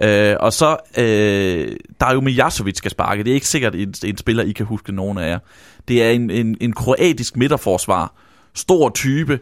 Øh, 0.02 0.36
og 0.40 0.54
så, 0.54 0.78
øh, 0.98 1.76
der 2.00 2.06
er 2.06 2.14
jo 2.14 2.22
Mijasovic 2.22 2.78
skal 2.78 2.92
sparke. 2.92 3.24
Det 3.24 3.30
er 3.30 3.34
ikke 3.34 3.48
sikkert 3.48 3.76
en, 3.76 3.94
en 4.04 4.18
spiller, 4.18 4.44
I 4.44 4.52
kan 4.52 4.66
huske 4.66 4.92
nogen 4.92 5.18
af 5.18 5.30
jer. 5.30 5.40
Det 5.88 6.04
er 6.04 6.10
en, 6.10 6.30
en, 6.30 6.58
en 6.62 6.74
kroatisk 6.74 7.38
midterforsvar. 7.38 8.14
Stor 8.54 8.90
type. 8.90 9.40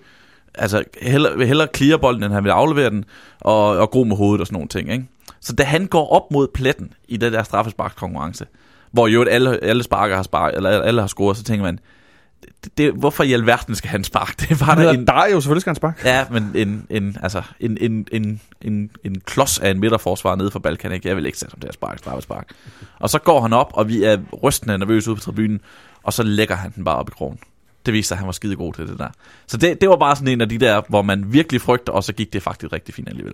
Altså, 0.57 0.83
heller, 1.01 1.37
vil 1.37 1.47
hellere 1.47 1.67
clear 1.75 1.97
bolden, 1.97 2.23
end 2.23 2.33
han 2.33 2.43
vil 2.43 2.49
aflevere 2.49 2.89
den, 2.89 3.05
og, 3.41 3.77
og 3.77 3.91
god 3.91 4.05
med 4.05 4.17
hovedet 4.17 4.41
og 4.41 4.47
sådan 4.47 4.55
nogle 4.55 4.69
ting. 4.69 4.91
Ikke? 4.91 5.05
Så 5.39 5.53
da 5.53 5.63
han 5.63 5.87
går 5.87 6.09
op 6.09 6.31
mod 6.31 6.47
pletten 6.53 6.93
i 7.07 7.17
den 7.17 7.33
der 7.33 7.43
straffesparkskonkurrence, 7.43 8.45
hvor 8.91 9.07
jo 9.07 9.23
alle, 9.23 9.63
alle 9.63 9.83
sparker 9.83 10.15
har 10.15 10.23
sparket, 10.23 10.57
eller 10.57 10.81
alle 10.81 11.01
har 11.01 11.07
scoret, 11.07 11.37
så 11.37 11.43
tænker 11.43 11.65
man, 11.65 11.79
det, 12.63 12.77
det, 12.77 12.93
hvorfor 12.93 13.23
i 13.23 13.33
alverden 13.33 13.75
skal 13.75 13.89
han 13.89 14.03
sparke? 14.03 14.35
Det 14.49 14.61
var 14.61 14.75
der 14.75 14.91
en, 14.91 15.05
dig 15.05 15.27
jo, 15.31 15.41
selvfølgelig 15.41 15.61
skal 15.61 15.69
han 15.69 15.75
sparke. 15.75 16.09
Ja, 16.09 16.25
men 16.31 16.51
en, 16.55 16.87
en, 16.89 17.17
altså, 17.23 17.41
en, 17.59 17.77
en, 17.81 18.07
en, 18.11 18.41
en, 18.61 18.91
en 19.03 19.19
klods 19.19 19.59
af 19.59 19.71
en 19.71 19.79
midterforsvar 19.79 20.35
nede 20.35 20.51
for 20.51 20.59
Balkan, 20.59 20.91
ikke? 20.91 21.07
Jeg 21.07 21.15
vil 21.15 21.25
ikke 21.25 21.37
sætte 21.37 21.53
ham 21.53 21.59
der 21.59 21.71
spark, 21.71 21.97
straffespark. 21.97 22.47
Og 22.99 23.09
så 23.09 23.19
går 23.19 23.41
han 23.41 23.53
op, 23.53 23.71
og 23.73 23.87
vi 23.87 24.03
er 24.03 24.17
rystende 24.43 24.77
nervøse 24.77 25.09
ude 25.09 25.15
på 25.15 25.21
tribunen, 25.21 25.61
og 26.03 26.13
så 26.13 26.23
lægger 26.23 26.55
han 26.55 26.71
den 26.75 26.83
bare 26.83 26.95
op 26.95 27.09
i 27.09 27.11
krogen. 27.11 27.39
Det 27.85 27.93
viste 27.93 28.07
sig, 28.07 28.15
at 28.15 28.19
han 28.19 28.25
var 28.25 28.31
skide 28.31 28.55
god 28.55 28.73
til 28.73 28.87
det 28.87 28.99
der. 28.99 29.09
Så 29.47 29.57
det, 29.57 29.81
det 29.81 29.89
var 29.89 29.95
bare 29.97 30.15
sådan 30.15 30.27
en 30.27 30.41
af 30.41 30.49
de 30.49 30.57
der, 30.57 30.81
hvor 30.89 31.01
man 31.01 31.33
virkelig 31.33 31.61
frygter, 31.61 31.93
og 31.93 32.03
så 32.03 32.13
gik 32.13 32.33
det 32.33 32.43
faktisk 32.43 32.73
rigtig 32.73 32.95
fint 32.95 33.09
alligevel. 33.09 33.33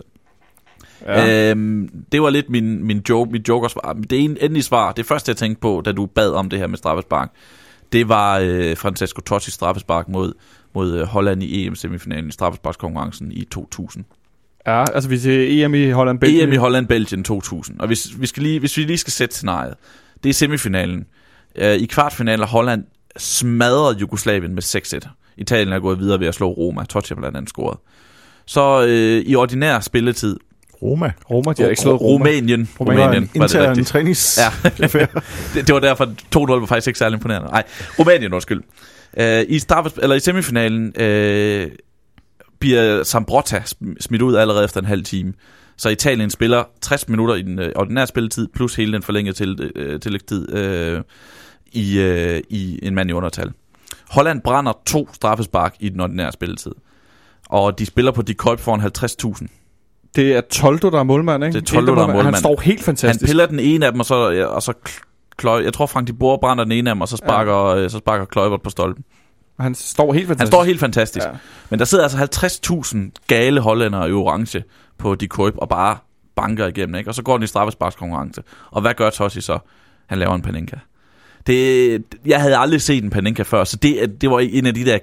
Ja. 1.06 1.52
Øhm, 1.52 1.90
det 2.12 2.22
var 2.22 2.30
lidt 2.30 2.50
min, 2.50 2.84
min 2.84 3.02
joke, 3.10 3.32
mit 3.32 3.48
jokersvar. 3.48 3.94
Det 3.94 4.20
en, 4.20 4.38
endelige 4.42 4.64
svar, 4.64 4.92
det 4.92 5.06
første 5.06 5.30
jeg 5.30 5.38
tænkte 5.38 5.62
på, 5.62 5.82
da 5.86 5.92
du 5.92 6.06
bad 6.06 6.32
om 6.32 6.50
det 6.50 6.60
her 6.60 6.68
med 6.68 6.78
straffespark, 6.78 7.32
det 7.92 8.10
var 8.10 8.40
øh, 8.40 8.78
Francesco 8.78 9.22
Totti 9.22 9.52
straffespark 9.52 10.10
mod, 10.10 10.34
mod 10.74 10.98
øh, 10.98 11.08
Holland 11.08 11.44
i 11.44 11.66
EM-semifinalen 11.68 12.30
i 12.30 12.32
straffesparkskonkurrencen 12.32 13.32
i 13.32 13.44
2000. 13.44 14.06
Ja, 14.68 14.84
altså 14.94 15.10
vi 15.10 15.20
til 15.20 15.62
EM 15.62 15.74
i 15.74 15.90
Holland 15.90 16.20
Belgien. 16.20 16.48
EM 16.50 16.54
i 16.54 16.56
Holland-Belgien 16.56 17.24
2000. 17.24 17.80
Og 17.80 17.88
hvis, 17.88 18.22
vi 18.22 18.28
skal 18.28 18.44
lige, 18.44 18.60
hvis 18.60 18.78
vi 18.78 18.84
lige 18.84 18.98
skal 18.98 19.14
sætte 19.14 19.36
scenariet, 19.36 19.74
det 20.24 20.30
er 20.30 20.34
semifinalen. 20.34 21.06
Øh, 21.56 21.74
I 21.74 21.86
kvartfinalen 21.86 22.48
Holland 22.48 22.84
smadrede 23.18 23.98
Jugoslavien 23.98 24.56
med 24.56 24.64
6-1. 24.64 25.34
Italien 25.38 25.74
er 25.74 25.80
gået 25.80 26.00
videre 26.00 26.20
ved 26.20 26.28
at 26.28 26.34
slå 26.36 26.48
Roma. 26.52 26.84
Totti 26.84 27.08
har 27.14 27.16
blandt 27.16 27.38
andet 27.38 27.50
scoret. 27.50 27.78
Så 28.46 28.86
øh, 28.88 29.22
i 29.26 29.36
ordinær 29.36 29.80
spilletid, 29.80 30.38
Roma. 30.82 31.12
Roma, 31.32 31.54
de 31.54 31.62
har 31.62 31.70
ikke 31.70 31.82
slået 31.82 32.02
Roma. 32.02 32.14
Rumænien, 32.26 32.60
Det 32.60 32.70
var 32.80 32.86
en 32.94 33.00
Rumænien 33.00 33.30
var 33.36 33.48
det 33.48 33.68
rigtigt. 33.70 33.88
trænings... 33.88 34.40
Ja, 34.64 34.70
det, 35.54 35.68
det 35.68 35.74
var 35.74 35.80
derfor 35.80 36.06
2-0 36.06 36.60
var 36.60 36.66
faktisk 36.66 36.88
ikke 36.88 37.00
særlig 37.00 37.16
imponerende. 37.16 37.48
Nej, 37.52 37.64
Rumænien, 38.00 38.34
undskyld. 38.34 38.62
Øh, 39.18 39.46
I, 39.48 39.60
straffes, 39.60 39.94
eller 40.02 40.16
i 40.16 40.20
semifinalen 40.20 41.02
øh, 41.02 41.68
bliver 42.60 43.04
Sambrotta 43.04 43.58
sm- 43.58 43.96
smidt 44.00 44.22
ud 44.22 44.36
allerede 44.36 44.64
efter 44.66 44.80
en 44.82 44.86
halv 44.88 45.04
time. 45.04 45.34
Så 45.78 45.90
Italien 45.90 46.30
spiller 46.30 46.64
60 46.82 47.10
minutter 47.10 47.36
i 47.36 47.42
den 47.42 47.60
øh, 47.60 47.72
ordinære 47.76 48.08
spilletid, 48.08 48.48
plus 48.56 48.76
hele 48.76 48.94
den 48.94 49.04
forlængede 49.04 49.38
til, 49.38 49.72
øh, 49.76 50.00
tillægstid 50.00 50.54
øh, 50.56 51.02
i, 51.72 52.00
øh, 52.00 52.42
i 52.50 52.80
en 52.84 52.96
mand 52.96 53.10
i 53.10 53.14
undertal. 53.14 53.52
Holland 54.10 54.42
brænder 54.42 54.74
to 54.86 55.10
straffespark 55.14 55.76
i 55.80 55.90
den 55.90 56.00
ordinære 56.00 56.32
spilletid. 56.32 56.72
Og 57.50 57.80
de 57.80 57.86
spiller 57.86 58.12
på 58.12 58.22
de 58.22 58.34
Kolb 58.34 58.60
foran 58.60 58.82
50.000. 58.82 59.48
Det 60.16 60.36
er 60.36 60.42
Toldo, 60.42 60.90
der 60.90 61.00
er 61.00 61.04
målmand, 61.04 61.44
ikke? 61.44 61.54
Det 61.54 61.62
er 61.62 61.66
Toldo, 61.74 61.96
der 61.96 62.02
er 62.02 62.06
Han 62.06 62.16
målmand. 62.16 62.36
står 62.36 62.62
helt 62.62 62.80
Han 62.80 62.86
fantastisk. 62.86 63.26
piller 63.30 63.46
den 63.46 63.60
ene 63.60 63.86
af 63.86 63.92
dem, 63.92 64.00
og 64.00 64.06
så, 64.06 64.30
ja, 64.30 64.46
og 64.46 64.62
så 64.62 64.74
kløj, 65.38 65.64
jeg 65.64 65.74
tror 65.74 65.86
Frank 65.86 66.08
de 66.08 66.14
Boer 66.14 66.38
brænder 66.38 66.64
den 66.64 66.72
ene 66.72 66.90
af 66.90 66.96
dem, 66.96 67.02
og 67.02 67.08
så 67.08 67.18
sparker, 67.18 67.76
ja. 67.76 67.90
så 67.90 67.98
sparker 67.98 68.26
Kløjbert 68.26 68.62
på 68.62 68.70
stolpen. 68.70 69.04
Han 69.60 69.76
står 69.76 70.14
helt 70.14 70.28
fantastisk. 70.28 70.42
Han 70.42 70.48
står 70.48 70.64
helt 70.64 70.80
fantastisk. 70.80 71.26
Ja. 71.26 71.32
Men 71.70 71.80
der 71.80 71.86
sidder 71.86 72.04
altså 72.04 72.48
50.000 72.96 73.26
gale 73.28 73.62
hollændere 73.62 74.10
i 74.10 74.14
orange 74.14 74.64
på 74.98 75.16
de 75.16 75.28
køb 75.28 75.54
og 75.58 75.70
bare 75.70 75.98
banker 76.36 76.68
igennem, 76.68 76.96
ikke? 76.96 77.10
Og 77.10 77.16
så 77.16 77.24
går 77.24 77.38
den 77.38 77.44
i 77.44 77.48
straffesparkskonkurrence. 77.48 78.44
Og 78.72 78.82
hvad 78.82 78.94
gør 78.94 79.10
Tossi 79.10 79.42
så? 79.42 79.60
Han 80.08 80.20
laver 80.20 80.36
en 80.36 80.42
Panenka. 80.42 80.76
Det, 81.48 82.04
jeg 82.26 82.42
havde 82.42 82.58
aldrig 82.58 82.82
set 82.82 83.04
en 83.04 83.10
Panenka 83.10 83.44
før, 83.44 83.64
så 83.64 83.78
det, 83.78 84.22
det 84.22 84.30
var 84.30 84.40
en 84.40 84.66
af 84.66 84.74
de 84.74 84.86
der, 84.86 84.98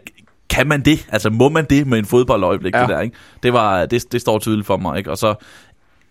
kan 0.51 0.67
man 0.67 0.81
det? 0.81 1.07
Altså 1.13 1.31
må 1.31 1.49
man 1.49 1.67
det 1.71 1.87
med 1.87 1.99
en 1.99 2.05
fodboldøjeblik, 2.05 2.75
ja. 2.75 2.81
Det 2.81 2.89
der, 2.89 3.01
ikke? 3.01 3.17
Det, 3.43 3.53
var, 3.53 3.87
det, 3.87 4.13
det 4.13 4.21
står 4.21 4.39
tydeligt 4.39 4.67
for 4.67 4.77
mig, 4.77 4.99
ikke? 4.99 5.11
Og 5.11 5.19
så 5.19 5.35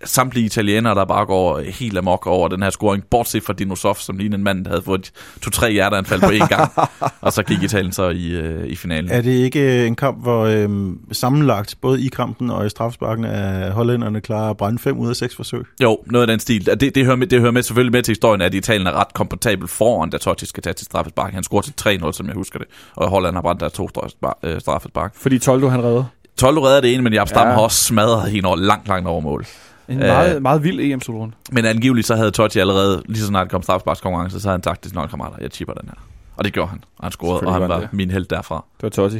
samtlige 0.03 0.45
italienere, 0.45 0.95
der 0.95 1.05
bare 1.05 1.25
går 1.25 1.59
helt 1.59 1.97
amok 1.97 2.27
over 2.27 2.47
den 2.47 2.63
her 2.63 2.69
scoring, 2.69 3.03
bortset 3.11 3.43
fra 3.43 3.53
Dinosov, 3.53 3.95
som 3.95 4.17
lignede 4.17 4.37
en 4.37 4.43
mand, 4.43 4.65
der 4.65 4.71
havde 4.71 4.81
fået 4.81 5.11
to-tre 5.41 5.71
hjerteanfald 5.71 6.21
på 6.21 6.27
én 6.27 6.47
gang. 6.47 6.71
og 7.21 7.33
så 7.33 7.43
gik 7.43 7.63
Italien 7.63 7.91
så 7.91 8.09
i, 8.09 8.27
øh, 8.27 8.67
i 8.67 8.75
finalen. 8.75 9.11
Er 9.11 9.21
det 9.21 9.31
ikke 9.31 9.81
øh, 9.81 9.87
en 9.87 9.95
kamp, 9.95 10.21
hvor 10.21 10.45
øh, 10.45 10.69
sammenlagt, 11.11 11.75
både 11.81 12.01
i 12.01 12.07
kampen 12.07 12.49
og 12.49 12.65
i 12.65 12.69
strafsparken, 12.69 13.23
er 13.25 13.71
hollænderne 13.71 14.21
klar 14.21 14.49
at 14.49 14.57
brænde 14.57 14.79
5 14.79 14.97
ud 14.97 15.09
af 15.09 15.15
6 15.15 15.35
forsøg? 15.35 15.63
Jo, 15.83 15.97
noget 16.05 16.21
af 16.23 16.27
den 16.27 16.39
stil. 16.39 16.65
Det, 16.65 16.95
det, 16.95 17.05
hører 17.05 17.15
med, 17.15 17.27
det 17.27 17.39
hører 17.39 17.51
med 17.51 17.63
selvfølgelig 17.63 17.91
med 17.91 18.03
til 18.03 18.11
historien, 18.11 18.41
at 18.41 18.53
Italien 18.53 18.87
er 18.87 18.91
ret 18.99 19.13
komfortabel 19.13 19.67
foran, 19.67 20.09
da 20.09 20.17
Totti 20.17 20.45
skal 20.45 20.63
tage 20.63 20.73
til 20.73 20.85
straffespark. 20.85 21.33
Han 21.33 21.43
scorer 21.43 21.61
til 21.61 21.73
3-0, 22.05 22.11
som 22.11 22.27
jeg 22.27 22.35
husker 22.35 22.59
det. 22.59 22.67
Og 22.95 23.09
Holland 23.09 23.35
har 23.35 23.41
brændt 23.41 23.61
der 23.61 23.69
to 23.69 23.89
straffespark. 23.89 24.35
Øh, 24.43 24.61
straffespark. 24.61 25.15
Fordi 25.15 25.39
Toldo, 25.39 25.67
han 25.67 25.83
redder. 25.83 26.03
Toldo 26.37 26.65
redder 26.65 26.81
det 26.81 26.93
ene, 26.93 27.03
men 27.03 27.13
Jaap 27.13 27.27
Stam 27.27 27.47
Ja. 27.47 27.53
har 27.53 27.61
også 27.61 27.83
smadret 27.83 28.31
hende 28.31 28.47
over, 28.47 28.57
langt, 28.57 28.87
langt 28.87 29.07
over 29.07 29.21
mål. 29.21 29.45
En 29.89 29.99
Øh. 30.01 30.07
meget, 30.07 30.41
meget 30.41 30.63
vild 30.63 30.79
EM-slutrunde. 30.79 31.33
Men 31.51 31.65
angiveligt 31.65 32.07
så 32.07 32.15
havde 32.15 32.31
Totti 32.31 32.59
allerede, 32.59 33.03
lige 33.05 33.19
så 33.21 33.27
snart 33.27 33.43
det 33.45 33.51
kom 33.51 33.61
straffesparkskonkurrence, 33.61 34.39
så 34.39 34.47
havde 34.47 34.57
han 34.57 34.63
sagt 34.63 34.81
til 34.81 34.91
sine 34.91 35.07
kammerater, 35.07 35.37
jeg 35.41 35.49
chipper 35.51 35.73
den 35.73 35.87
her. 35.89 35.95
Og 36.37 36.43
det 36.45 36.53
gjorde 36.53 36.69
han. 36.69 36.83
Og 36.97 37.05
han 37.05 37.11
scorede, 37.11 37.41
og 37.47 37.53
han 37.53 37.61
var 37.61 37.67
var 37.67 37.79
det. 37.79 37.89
min 37.93 38.11
held 38.11 38.25
derfra. 38.25 38.65
Det 38.77 38.83
var 38.83 38.89
Totti. 38.89 39.19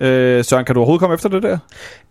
Øh, 0.00 0.44
Søren, 0.44 0.64
kan 0.64 0.74
du 0.74 0.80
overhovedet 0.80 1.00
komme 1.00 1.14
efter 1.14 1.28
det 1.28 1.42
der? 1.42 1.58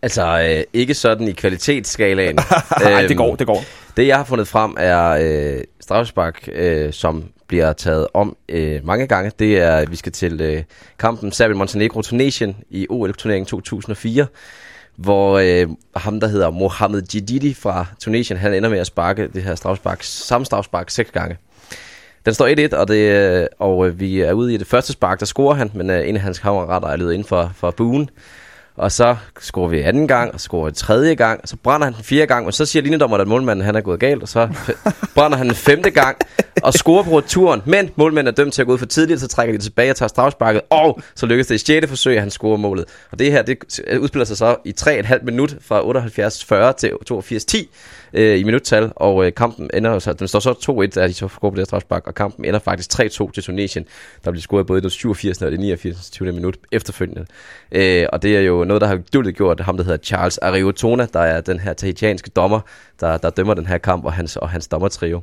Altså, 0.02 0.42
øh, 0.58 0.64
ikke 0.74 0.94
sådan 0.94 1.28
i 1.28 1.32
kvalitetsskalaen. 1.32 2.36
Nej, 2.82 3.00
Øhm, 3.02 3.08
det 3.08 3.18
går, 3.18 3.36
det 3.36 3.48
går. 3.48 3.64
Det, 3.98 4.08
jeg 4.08 4.18
har 4.18 4.24
fundet 4.24 4.48
frem, 4.48 4.76
er 4.80 5.10
øh, 5.58 5.64
straffespark, 5.82 6.50
øh, 6.54 6.94
som 6.94 7.24
bliver 7.48 7.74
taget 7.74 8.08
om 8.14 8.36
øh, 8.50 8.86
mange 8.86 9.08
gange. 9.08 9.32
Det 9.40 9.58
er, 9.62 9.76
at 9.78 9.92
vi 9.92 9.96
skal 9.96 10.12
til 10.12 10.42
øh, 10.42 10.64
kampen 11.00 11.32
Serbien-Montenegro-Tunesien 11.32 12.56
i 12.70 12.88
OL-turneringen 12.90 13.46
2004, 13.46 14.28
hvor 14.96 15.40
øh, 15.40 15.68
ham, 15.96 16.20
der 16.20 16.28
hedder 16.28 16.50
Mohamed 16.50 17.02
Jididi 17.14 17.54
fra 17.54 17.86
Tunesien, 18.00 18.40
han 18.40 18.54
ender 18.54 18.70
med 18.70 18.80
at 18.80 18.88
sparke 18.88 19.28
det 19.28 19.44
her 19.44 19.56
strafspark, 19.56 20.04
samme 20.04 20.46
strafspark 20.46 20.90
seks 20.90 21.12
gange. 21.12 21.38
Den 22.26 22.34
står 22.34 22.70
1-1, 22.70 22.78
og, 22.78 22.88
det, 22.88 23.12
øh, 23.12 23.48
og 23.60 23.88
øh, 23.88 24.00
vi 24.00 24.22
er 24.22 24.34
ude 24.34 24.54
i 24.54 24.58
det 24.58 24.68
første 24.68 24.94
spark, 24.94 25.20
der 25.20 25.26
scorer 25.26 25.56
han, 25.56 25.72
men 25.74 25.90
øh, 25.90 26.10
en 26.10 26.16
af 26.16 26.22
hans 26.22 26.40
kammerater 26.40 26.88
er 26.88 26.96
løbet 26.96 27.14
ind 27.14 27.24
for, 27.24 27.52
for 27.56 27.72
buen. 27.72 28.10
Og 28.78 28.92
så 28.92 29.16
scorer 29.40 29.68
vi 29.68 29.82
anden 29.82 30.08
gang, 30.08 30.34
og 30.34 30.40
scorer 30.40 30.70
tredje 30.70 31.16
gang, 31.16 31.40
og 31.44 31.48
så 31.48 31.56
brænder 31.64 31.86
han 31.86 31.94
den 31.94 32.04
fjerde 32.04 32.28
gang, 32.28 32.48
og 32.48 32.54
så 32.54 32.66
siger 32.66 32.84
linjedommeren, 32.84 33.22
at 33.22 33.28
målmanden 33.28 33.66
han 33.66 33.76
er 33.76 33.82
gået 33.82 34.00
galt, 34.00 34.22
og 34.22 34.28
så 34.28 34.50
brænder 35.16 35.38
han 35.38 35.48
den 35.48 35.56
femte 35.56 35.92
gang, 35.92 36.18
og 36.64 36.74
scorer 36.74 37.04
på 37.04 37.18
returen, 37.18 37.62
men 37.66 37.90
målmanden 37.96 38.32
er 38.32 38.36
dømt 38.36 38.54
til 38.54 38.62
at 38.62 38.68
gå 38.68 38.74
ud 38.74 38.78
for 38.78 38.86
tidligt, 38.86 39.20
så 39.20 39.28
trækker 39.28 39.58
de 39.58 39.64
tilbage 39.64 39.92
og 39.92 39.96
tager 39.96 40.08
strafsparket, 40.08 40.62
og 40.70 41.02
så 41.16 41.26
lykkes 41.26 41.48
det 41.48 41.56
i 41.56 41.58
sjette 41.58 41.88
forsøg, 41.88 42.16
at 42.16 42.22
han 42.22 42.32
scorer 42.32 42.58
målet. 42.58 42.86
Og 43.12 43.20
det 43.20 43.32
her, 43.32 43.42
det 43.42 43.58
udspiller 44.00 44.26
sig 44.26 44.38
så 44.38 44.56
i 44.66 44.74
3,5 44.80 45.24
minut 45.24 45.56
fra 45.62 45.82
78-40 46.72 46.74
til 46.74 46.92
82-10 47.12 47.68
øh, 48.14 48.40
i 48.40 48.44
minuttal, 48.44 48.92
og 48.96 49.26
øh, 49.26 49.34
kampen 49.34 49.70
ender 49.74 50.00
så, 50.00 50.14
den 50.14 50.28
står 50.28 50.40
så 50.40 50.52
2-1, 50.98 51.00
at 51.00 51.10
de 51.10 51.14
så 51.14 51.28
scorer 51.28 51.52
på 51.52 51.56
det 51.56 51.60
her 51.60 51.66
strafspark, 51.66 52.08
og 52.08 52.16
kampen 52.16 52.46
ender 52.46 52.60
faktisk 52.60 53.00
3-2 53.00 53.32
til 53.32 53.44
Tunesien, 53.44 53.86
der 54.26 54.32
bliver 54.32 54.42
scoret 54.42 54.68
både 54.68 54.78
i 54.78 54.82
det 54.82 54.92
87. 54.92 55.42
og 55.42 55.52
det 55.52 55.60
89. 55.60 56.10
20. 56.10 56.32
minut 56.32 56.58
efterfølgende. 56.72 57.26
Øh, 57.72 58.06
og 58.14 58.22
det 58.22 58.38
er 58.38 58.42
jo 58.42 58.64
noget, 58.64 58.82
der 58.82 58.88
har 58.88 59.00
duldet 59.14 59.36
gjort 59.36 59.60
ham, 59.60 59.78
der 59.78 59.84
hedder 59.84 59.98
Charles 59.98 60.38
Ariotona, 60.38 61.08
der 61.14 61.20
er 61.20 61.42
den 61.42 61.60
her 61.60 61.74
tahitianske 61.74 62.30
dommer, 62.30 62.60
der, 63.00 63.18
der 63.18 63.30
dømmer 63.30 63.54
den 63.54 63.66
her 63.66 63.78
kamp, 63.78 64.06
og 64.06 64.14
hans, 64.14 64.38
og 64.38 64.50
hans 64.50 64.68
dommertrio. 64.68 65.22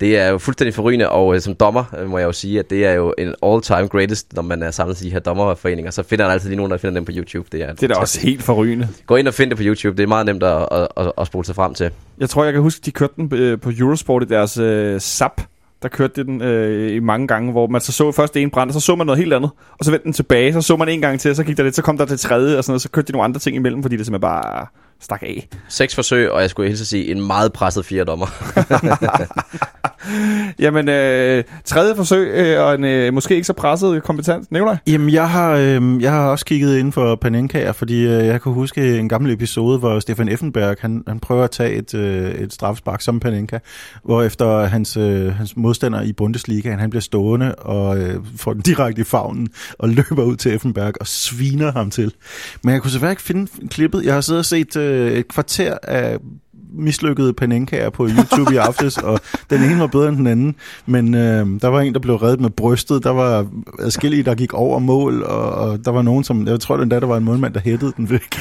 Det 0.00 0.18
er 0.18 0.28
jo 0.28 0.38
fuldstændig 0.38 0.74
forrygende, 0.74 1.08
og 1.10 1.34
øh, 1.34 1.40
som 1.40 1.54
dommer 1.54 1.84
øh, 1.98 2.10
må 2.10 2.18
jeg 2.18 2.26
jo 2.26 2.32
sige, 2.32 2.58
at 2.58 2.70
det 2.70 2.86
er 2.86 2.92
jo 2.92 3.14
en 3.18 3.34
all-time 3.42 3.88
greatest, 3.88 4.32
når 4.32 4.42
man 4.42 4.62
er 4.62 4.70
samlet 4.70 4.96
til 4.96 5.06
de 5.06 5.12
her 5.12 5.18
dommerforeninger. 5.18 5.90
Så 5.90 6.02
finder 6.02 6.24
han 6.24 6.32
altid 6.32 6.48
lige 6.48 6.56
nogen, 6.56 6.72
der 6.72 6.78
finder 6.78 6.94
dem 6.94 7.04
på 7.04 7.12
YouTube. 7.14 7.48
Det 7.52 7.62
er, 7.62 7.72
Det 7.72 7.82
er 7.82 7.88
da 7.88 7.94
også 7.94 8.20
helt 8.20 8.42
forrygende. 8.42 8.88
Gå 9.06 9.16
ind 9.16 9.28
og 9.28 9.34
find 9.34 9.50
det 9.50 9.56
på 9.58 9.64
YouTube. 9.66 9.96
Det 9.96 10.02
er 10.02 10.06
meget 10.06 10.26
nemt 10.26 10.42
at, 10.42 10.68
at, 10.72 10.88
at, 10.96 11.12
at 11.18 11.26
spole 11.26 11.44
sig 11.44 11.54
frem 11.54 11.74
til. 11.74 11.90
Jeg 12.18 12.28
tror, 12.28 12.44
jeg 12.44 12.52
kan 12.52 12.62
huske, 12.62 12.80
de 12.84 12.90
kørte 12.90 13.12
den 13.16 13.30
øh, 13.32 13.60
på 13.60 13.70
Eurosport 13.78 14.22
i 14.22 14.26
deres 14.26 14.58
øh, 14.58 15.00
SAP. 15.00 15.40
Der 15.82 15.88
kørte 15.88 16.22
de 16.22 16.26
den 16.26 16.42
øh, 16.42 16.96
i 16.96 16.98
mange 16.98 17.26
gange, 17.26 17.52
hvor 17.52 17.66
man 17.66 17.80
så 17.80 17.92
så 17.92 18.12
først 18.12 18.36
en 18.36 18.50
brand, 18.50 18.70
og 18.70 18.74
så 18.74 18.80
så 18.80 18.96
man 18.96 19.06
noget 19.06 19.18
helt 19.18 19.32
andet. 19.32 19.50
Og 19.78 19.84
så 19.84 19.90
vendte 19.90 20.04
den 20.04 20.12
tilbage, 20.12 20.52
så 20.52 20.60
så 20.60 20.76
man 20.76 20.88
en 20.88 21.00
gang 21.00 21.20
til, 21.20 21.30
og 21.30 21.36
så 21.36 21.44
gik 21.44 21.56
der 21.56 21.62
lidt, 21.62 21.76
så 21.76 21.82
kom 21.82 21.98
der 21.98 22.04
til 22.04 22.18
tredje, 22.18 22.58
og 22.58 22.64
sådan 22.64 22.72
noget, 22.72 22.82
så 22.82 22.90
kørte 22.90 23.06
de 23.06 23.12
nogle 23.12 23.24
andre 23.24 23.40
ting 23.40 23.56
imellem, 23.56 23.82
fordi 23.82 23.96
det 23.96 24.06
simpelthen 24.06 24.20
bare 24.20 24.66
stak 25.00 25.22
af. 25.22 25.48
Seks 25.68 25.94
forsøg, 25.94 26.30
og 26.30 26.40
jeg 26.40 26.50
skulle 26.50 26.68
hilse 26.68 26.82
at 26.82 26.86
sige, 26.86 27.10
en 27.10 27.26
meget 27.26 27.52
presset 27.52 27.84
fire 27.84 28.04
dommer. 28.04 28.26
Jamen, 30.58 30.88
øh, 30.88 31.44
tredje 31.64 31.96
forsøg, 31.96 32.28
øh, 32.34 32.60
og 32.60 32.74
en 32.74 32.84
øh, 32.84 33.14
måske 33.14 33.34
ikke 33.34 33.46
så 33.46 33.52
presset 33.52 34.02
kompetent 34.02 34.52
nævner 34.52 34.76
Jamen, 34.86 35.10
jeg 35.10 35.30
har, 35.30 35.52
øh, 35.52 36.02
jeg 36.02 36.12
har 36.12 36.28
også 36.28 36.44
kigget 36.44 36.78
ind 36.78 36.92
for 36.92 37.14
Panenkaer, 37.14 37.72
fordi 37.72 38.02
øh, 38.02 38.26
jeg 38.26 38.42
kan 38.42 38.52
huske 38.52 38.98
en 38.98 39.08
gammel 39.08 39.32
episode, 39.32 39.78
hvor 39.78 40.00
Stefan 40.00 40.28
Effenberg, 40.28 40.76
han, 40.80 41.02
han 41.06 41.20
prøver 41.20 41.44
at 41.44 41.50
tage 41.50 41.72
et, 41.72 41.94
øh, 41.94 42.34
et 42.34 42.52
strafspark 42.52 43.00
som 43.00 43.20
Panenka, 43.20 43.58
hvor 44.04 44.22
efter 44.22 44.64
hans, 44.66 44.96
øh, 44.96 45.34
hans 45.34 45.56
modstander 45.56 46.02
i 46.02 46.12
Bundesligaen, 46.12 46.78
han 46.78 46.90
bliver 46.90 47.00
stående 47.00 47.54
og 47.54 47.98
øh, 47.98 48.20
får 48.36 48.52
den 48.52 48.62
direkte 48.62 49.00
i 49.00 49.04
favnen 49.04 49.48
og 49.78 49.88
løber 49.88 50.22
ud 50.22 50.36
til 50.36 50.54
Effenberg 50.54 50.94
og 51.00 51.06
sviner 51.06 51.72
ham 51.72 51.90
til. 51.90 52.12
Men 52.64 52.72
jeg 52.72 52.82
kunne 52.82 52.90
selvfølgelig 52.90 53.12
ikke 53.12 53.22
finde 53.22 53.68
klippet. 53.68 54.04
Jeg 54.04 54.14
har 54.14 54.20
siddet 54.20 54.38
og 54.38 54.44
set 54.44 54.76
øh, 54.76 54.89
et 54.90 55.28
kvarter 55.28 55.76
af 55.82 56.18
mislykkede 56.72 57.32
panenkaer 57.32 57.90
på 57.90 58.08
YouTube 58.08 58.54
i 58.54 58.56
aftes, 58.56 58.98
og 58.98 59.20
den 59.50 59.62
ene 59.62 59.80
var 59.80 59.86
bedre 59.86 60.08
end 60.08 60.16
den 60.16 60.26
anden. 60.26 60.54
Men 60.86 61.14
øh, 61.14 61.46
der 61.62 61.68
var 61.68 61.80
en, 61.80 61.92
der 61.92 62.00
blev 62.00 62.14
reddet 62.14 62.40
med 62.40 62.50
brystet, 62.50 63.04
der 63.04 63.10
var 63.10 63.46
adskillige, 63.78 64.22
der 64.22 64.34
gik 64.34 64.54
over 64.54 64.78
mål, 64.78 65.22
og, 65.22 65.52
og 65.52 65.84
der 65.84 65.90
var 65.90 66.02
nogen, 66.02 66.24
som, 66.24 66.46
jeg 66.46 66.60
tror 66.60 66.76
den 66.76 66.90
der, 66.90 67.00
der 67.00 67.06
var 67.06 67.16
en 67.16 67.24
målmand, 67.24 67.54
der 67.54 67.60
hættede 67.60 67.92
den 67.96 68.10
væk. 68.10 68.22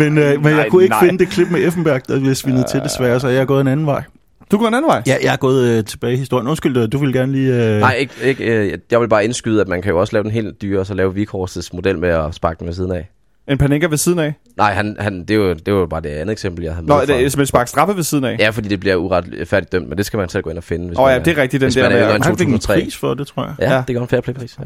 men 0.00 0.18
øh, 0.18 0.32
men 0.32 0.40
Nej, 0.42 0.52
jeg 0.52 0.66
kunne 0.70 0.82
ikke 0.82 0.92
nej. 0.92 1.04
finde 1.04 1.18
det 1.18 1.28
klip 1.28 1.50
med 1.50 1.66
Effenberg, 1.66 2.08
der 2.08 2.20
blev 2.20 2.34
svinet 2.34 2.66
til 2.66 2.80
desværre, 2.80 3.20
så 3.20 3.28
jeg 3.28 3.40
er 3.40 3.44
gået 3.44 3.60
en 3.60 3.68
anden 3.68 3.86
vej. 3.86 4.02
Du 4.50 4.58
går 4.58 4.68
en 4.68 4.74
anden 4.74 4.88
vej. 4.88 5.02
Ja, 5.06 5.16
jeg 5.22 5.32
er 5.32 5.36
gået 5.36 5.68
øh, 5.68 5.84
tilbage 5.84 6.14
i 6.14 6.16
historien. 6.16 6.48
Undskyld, 6.48 6.88
du 6.88 6.98
vil 6.98 7.12
gerne 7.12 7.32
lige... 7.32 7.74
Øh... 7.74 7.80
Nej, 7.80 7.94
ikke, 7.94 8.14
ikke, 8.22 8.44
øh, 8.44 8.78
jeg 8.90 9.00
vil 9.00 9.08
bare 9.08 9.24
indskyde, 9.24 9.60
at 9.60 9.68
man 9.68 9.82
kan 9.82 9.90
jo 9.90 10.00
også 10.00 10.12
lave 10.12 10.22
den 10.22 10.30
helt 10.30 10.62
dyre, 10.62 10.80
og 10.80 10.86
så 10.86 10.94
lave 10.94 11.14
Vikhorsts 11.14 11.72
model 11.72 11.98
med 11.98 12.08
at 12.08 12.34
sparke 12.34 12.58
den 12.58 12.66
ved 12.66 12.74
siden 12.74 12.92
af. 12.92 13.10
En 13.50 13.58
Panenka 13.58 13.86
ved 13.86 13.96
siden 13.96 14.18
af. 14.18 14.34
Nej, 14.56 14.72
han, 14.72 14.96
han, 14.98 15.20
det, 15.20 15.30
er 15.30 15.34
jo, 15.34 15.52
det 15.54 15.74
var 15.74 15.80
jo 15.80 15.86
bare 15.86 16.00
det 16.00 16.08
andet 16.08 16.32
eksempel, 16.32 16.64
jeg 16.64 16.74
havde 16.74 16.86
Nå, 16.86 17.00
det 17.00 17.10
er 17.10 17.14
simpelthen 17.16 17.46
spark 17.46 17.68
straffe 17.68 17.96
ved 17.96 18.02
siden 18.02 18.24
af. 18.24 18.36
Ja, 18.38 18.50
fordi 18.50 18.68
det 18.68 18.80
bliver 18.80 18.96
uretfærdigt 18.96 19.72
dømt, 19.72 19.88
men 19.88 19.98
det 19.98 20.06
skal 20.06 20.16
man 20.18 20.28
selv 20.28 20.42
gå 20.42 20.50
ind 20.50 20.58
og 20.58 20.64
finde. 20.64 20.86
Hvis 20.86 20.98
Åh 20.98 21.04
man 21.04 21.12
ja, 21.12 21.18
det 21.18 21.38
er 21.38 21.42
rigtigt, 21.42 21.60
den 21.60 21.70
der 21.72 21.82
man 21.82 21.92
er 21.98 22.06
med... 22.12 22.24
Han 22.24 22.36
fik 22.38 22.48
en 22.48 22.52
2003. 22.58 22.74
pris 22.82 22.96
for 22.96 23.14
det, 23.14 23.26
tror 23.26 23.44
jeg. 23.44 23.54
Ja, 23.58 23.74
Ja. 23.74 23.82
det 23.88 23.94
gør 23.96 24.02
en 24.02 24.08
fair 24.08 24.20
play 24.20 24.34
pris. 24.34 24.58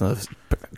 Ja. 0.00 0.06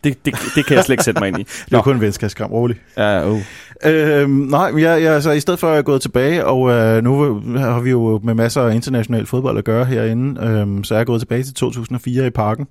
Det, 0.04 0.24
det, 0.24 0.34
det 0.54 0.66
kan 0.66 0.76
jeg 0.76 0.84
slet 0.84 0.90
ikke 0.94 1.04
sætte 1.04 1.20
mig 1.20 1.28
ind 1.28 1.38
i. 1.38 1.42
Det 1.42 1.72
var 1.72 1.82
kun 1.82 1.94
en 1.94 2.00
venskabskamp, 2.00 2.52
rolig. 2.52 2.76
Ja, 2.96 3.28
uh. 3.28 3.40
Øhm, 3.84 4.30
nej, 4.30 4.72
jeg, 4.76 5.02
jeg, 5.02 5.14
altså, 5.14 5.30
i 5.30 5.40
stedet 5.40 5.60
for 5.60 5.66
at 5.66 5.72
jeg 5.72 5.78
er 5.78 5.82
gået 5.82 6.02
tilbage, 6.02 6.46
og 6.46 6.70
øh, 6.70 7.04
nu 7.04 7.40
har 7.58 7.80
vi 7.80 7.90
jo 7.90 8.20
med 8.24 8.34
masser 8.34 8.62
af 8.62 8.74
international 8.74 9.26
fodbold 9.26 9.58
at 9.58 9.64
gøre 9.64 9.84
herinde, 9.84 10.40
øhm, 10.42 10.84
så 10.84 10.94
er 10.94 10.98
jeg 10.98 11.06
gået 11.06 11.20
tilbage 11.20 11.42
til 11.42 11.54
2004 11.54 12.26
i 12.26 12.30
parken. 12.30 12.66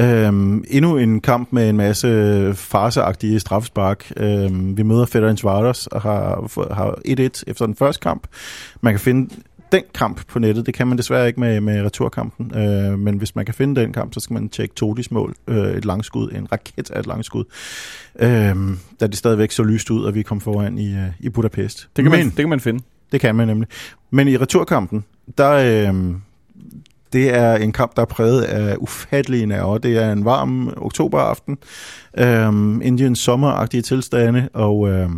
Øh, 0.00 0.26
endnu 0.70 0.96
en 0.96 1.20
kamp 1.20 1.48
med 1.52 1.68
en 1.68 1.76
masse 1.76 2.52
farseagtige 2.54 3.40
straffespark. 3.40 4.12
Øh, 4.16 4.76
vi 4.76 4.82
møder 4.82 5.06
Ferenc 5.06 5.44
Varos 5.44 5.86
og 5.86 6.02
har, 6.02 6.74
har 6.74 6.98
1-1 7.08 7.42
efter 7.46 7.66
den 7.66 7.74
første 7.74 8.00
kamp. 8.00 8.26
Man 8.80 8.92
kan 8.92 9.00
finde 9.00 9.34
den 9.72 9.82
kamp 9.94 10.26
på 10.26 10.38
nettet. 10.38 10.66
Det 10.66 10.74
kan 10.74 10.86
man 10.86 10.98
desværre 10.98 11.26
ikke 11.26 11.40
med, 11.40 11.60
med 11.60 11.82
returkampen. 11.84 12.58
Øh, 12.58 12.98
men 12.98 13.16
hvis 13.16 13.36
man 13.36 13.44
kan 13.44 13.54
finde 13.54 13.80
den 13.80 13.92
kamp, 13.92 14.14
så 14.14 14.20
skal 14.20 14.34
man 14.34 14.48
tjekke 14.48 14.74
Todis 14.74 15.10
mål. 15.10 15.34
Øh, 15.48 15.70
et 15.70 15.84
langskud, 15.84 16.30
en 16.30 16.52
raket 16.52 16.90
af 16.90 17.00
et 17.00 17.06
langskud. 17.06 17.44
Øh, 18.18 18.56
da 19.00 19.06
det 19.06 19.16
stadigvæk 19.16 19.50
så 19.50 19.62
lyst 19.62 19.90
ud, 19.90 20.04
og 20.04 20.14
vi 20.14 20.22
kom 20.22 20.40
foran 20.40 20.78
i, 20.78 20.94
øh, 20.94 21.08
i 21.20 21.28
Budapest. 21.28 21.88
Det 21.96 22.04
kan, 22.04 22.10
men, 22.10 22.20
man, 22.20 22.26
det 22.26 22.36
kan 22.36 22.48
man 22.48 22.60
finde. 22.60 22.84
Det 23.12 23.20
kan 23.20 23.34
man 23.34 23.46
nemlig. 23.48 23.68
Men 24.10 24.28
i 24.28 24.36
returkampen, 24.36 25.04
der... 25.38 25.52
Øh, 25.52 26.14
det 27.12 27.34
er 27.34 27.54
en 27.54 27.72
kamp, 27.72 27.96
der 27.96 28.02
er 28.02 28.06
præget 28.06 28.42
af 28.42 28.76
ufattelige 28.78 29.46
nerver. 29.46 29.78
Det 29.78 29.96
er 29.96 30.12
en 30.12 30.24
varm 30.24 30.72
oktoberaften. 30.76 31.58
Øhm, 32.18 32.82
Indiens 32.82 33.18
sommeragtige 33.18 33.82
tilstande, 33.82 34.48
og 34.52 34.88
øh, 34.88 35.10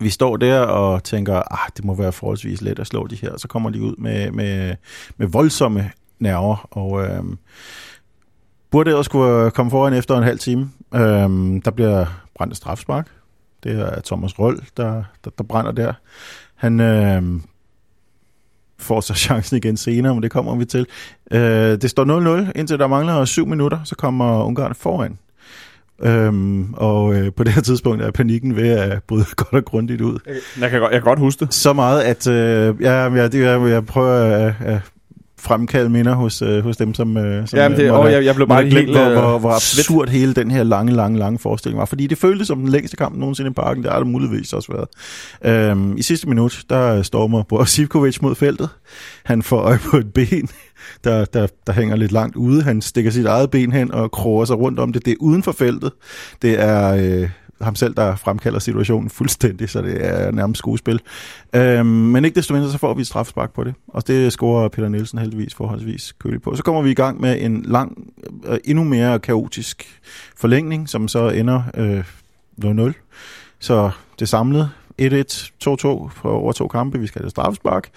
vi 0.00 0.10
står 0.10 0.36
der 0.36 0.60
og 0.60 1.04
tænker, 1.04 1.34
ah, 1.34 1.70
det 1.76 1.84
må 1.84 1.94
være 1.94 2.12
forholdsvis 2.12 2.60
let 2.60 2.78
at 2.78 2.86
slå 2.86 3.06
de 3.06 3.16
her. 3.16 3.36
Så 3.36 3.48
kommer 3.48 3.70
de 3.70 3.82
ud 3.82 3.94
med, 3.98 4.30
med, 4.30 4.74
med 5.16 5.26
voldsomme 5.26 5.90
nerver, 6.18 6.68
og 6.70 7.04
øh, 7.04 7.22
burde 8.70 8.96
også 8.96 9.10
kunne 9.10 9.44
øh, 9.44 9.50
komme 9.50 9.70
foran 9.70 9.94
efter 9.94 10.16
en 10.16 10.22
halv 10.22 10.38
time. 10.38 10.70
Øh, 10.94 11.30
der 11.64 11.70
bliver 11.70 12.06
brændt 12.34 12.52
et 12.52 12.56
strafspark. 12.56 13.08
Det 13.62 13.80
er 13.80 14.00
Thomas 14.00 14.38
Røll, 14.38 14.60
der, 14.76 15.04
der, 15.24 15.30
der 15.38 15.44
brænder 15.44 15.72
der. 15.72 15.92
Han 16.54 16.80
øh, 16.80 17.22
får 18.78 19.00
så 19.00 19.14
chancen 19.26 19.56
igen 19.56 19.76
senere, 19.76 20.14
men 20.14 20.22
det 20.22 20.30
kommer 20.30 20.56
vi 20.56 20.64
til. 20.64 20.86
Øh, 21.30 21.40
det 21.80 21.90
står 21.90 22.44
0-0, 22.48 22.58
indtil 22.58 22.78
der 22.78 22.86
mangler 22.86 23.24
7 23.24 23.46
minutter, 23.46 23.84
så 23.84 23.94
kommer 23.94 24.44
Ungarn 24.44 24.74
foran. 24.74 25.18
Øhm, 26.02 26.74
og 26.74 27.14
øh, 27.14 27.32
på 27.32 27.44
det 27.44 27.52
her 27.52 27.62
tidspunkt 27.62 28.02
er 28.02 28.10
panikken 28.10 28.56
ved 28.56 28.68
at 28.68 29.02
bryde 29.02 29.24
godt 29.36 29.52
og 29.52 29.64
grundigt 29.64 30.00
ud. 30.00 30.18
Jeg 30.60 30.70
kan, 30.70 30.80
godt, 30.80 30.92
jeg 30.92 31.00
kan 31.00 31.08
godt 31.08 31.18
huske 31.18 31.44
det. 31.44 31.54
Så 31.54 31.72
meget, 31.72 32.02
at 32.02 32.26
øh, 32.26 32.74
ja, 32.80 32.92
jeg, 32.92 33.32
det, 33.32 33.40
jeg, 33.40 33.68
jeg 33.70 33.86
prøver 33.86 34.12
at, 34.12 34.54
at 34.60 34.80
fremkalde 35.38 35.90
minder 35.90 36.14
hos, 36.14 36.42
øh, 36.42 36.62
hos 36.64 36.76
dem, 36.76 36.94
som, 36.94 37.16
øh, 37.16 37.48
som 37.48 37.58
Jamen, 37.58 37.78
det, 37.78 37.84
øh, 37.84 37.92
åh, 37.92 37.98
måtte- 37.98 38.12
jeg, 38.12 38.24
jeg 38.24 38.34
blev 38.34 38.48
bare 38.48 38.64
helt... 38.64 38.90
hvor, 38.90 39.04
øh, 39.06 39.12
hvor, 39.12 39.38
hvor 39.38 39.50
absurd 39.50 40.08
hele 40.08 40.34
den 40.34 40.50
her 40.50 40.62
lange, 40.62 40.92
lange, 40.92 41.18
lange 41.18 41.38
forestilling 41.38 41.78
var. 41.78 41.84
Fordi 41.84 42.06
det 42.06 42.18
føltes 42.18 42.46
som 42.48 42.58
den 42.58 42.68
længste 42.68 42.96
kamp 42.96 43.16
nogensinde 43.16 43.50
i 43.50 43.54
parken. 43.54 43.82
Det 43.82 43.92
har 43.92 43.98
det 43.98 44.06
muligvis 44.08 44.52
også 44.52 44.72
været. 44.72 45.68
Øhm, 45.70 45.96
I 45.96 46.02
sidste 46.02 46.28
minut, 46.28 46.62
der 46.70 47.02
stormer 47.02 47.42
Boris 47.42 47.70
Sivkovic 47.70 48.18
mod 48.22 48.34
feltet. 48.34 48.68
Han 49.24 49.42
får 49.42 49.58
øje 49.60 49.78
på 49.90 49.96
et 49.96 50.12
ben, 50.14 50.48
der, 51.04 51.24
der, 51.24 51.46
der 51.66 51.72
hænger 51.72 51.96
lidt 51.96 52.12
langt 52.12 52.36
ude. 52.36 52.62
Han 52.62 52.82
stikker 52.82 53.10
sit 53.10 53.26
eget 53.26 53.50
ben 53.50 53.72
hen 53.72 53.92
og 53.94 54.10
kroger 54.10 54.44
sig 54.44 54.58
rundt 54.58 54.78
om 54.78 54.92
det. 54.92 55.04
Det 55.04 55.10
er 55.12 55.16
uden 55.20 55.42
for 55.42 55.52
feltet. 55.52 55.90
Det 56.42 56.60
er... 56.62 56.94
Øh, 57.22 57.28
ham 57.60 57.74
selv, 57.74 57.94
der 57.94 58.16
fremkalder 58.16 58.58
situationen 58.58 59.10
fuldstændig, 59.10 59.68
så 59.68 59.82
det 59.82 60.06
er 60.06 60.30
nærmest 60.30 60.58
skuespil. 60.58 61.00
Øhm, 61.54 61.86
men 61.86 62.24
ikke 62.24 62.34
desto 62.34 62.54
mindre, 62.54 62.70
så 62.70 62.78
får 62.78 62.94
vi 62.94 63.00
et 63.00 63.06
straffespark 63.06 63.54
på 63.54 63.64
det, 63.64 63.74
og 63.88 64.06
det 64.06 64.32
scorer 64.32 64.68
Peter 64.68 64.88
Nielsen 64.88 65.18
heldigvis 65.18 65.54
forholdsvis 65.54 66.12
køligt 66.18 66.42
på. 66.42 66.56
Så 66.56 66.62
kommer 66.62 66.82
vi 66.82 66.90
i 66.90 66.94
gang 66.94 67.20
med 67.20 67.42
en 67.42 67.62
lang, 67.62 68.12
øh, 68.46 68.58
endnu 68.64 68.84
mere 68.84 69.18
kaotisk 69.18 70.00
forlængning, 70.36 70.88
som 70.88 71.08
så 71.08 71.28
ender 71.28 71.62
øh, 71.74 72.04
0-0. 72.64 72.92
Så 73.58 73.90
det 74.18 74.28
samlede 74.28 74.70
1-1, 75.02 75.04
2-2 75.04 75.68
for 75.68 76.10
over 76.24 76.52
to 76.52 76.68
kampe, 76.68 77.00
vi 77.00 77.06
skal 77.06 77.22
have 77.22 77.30
straffespark. 77.30 77.90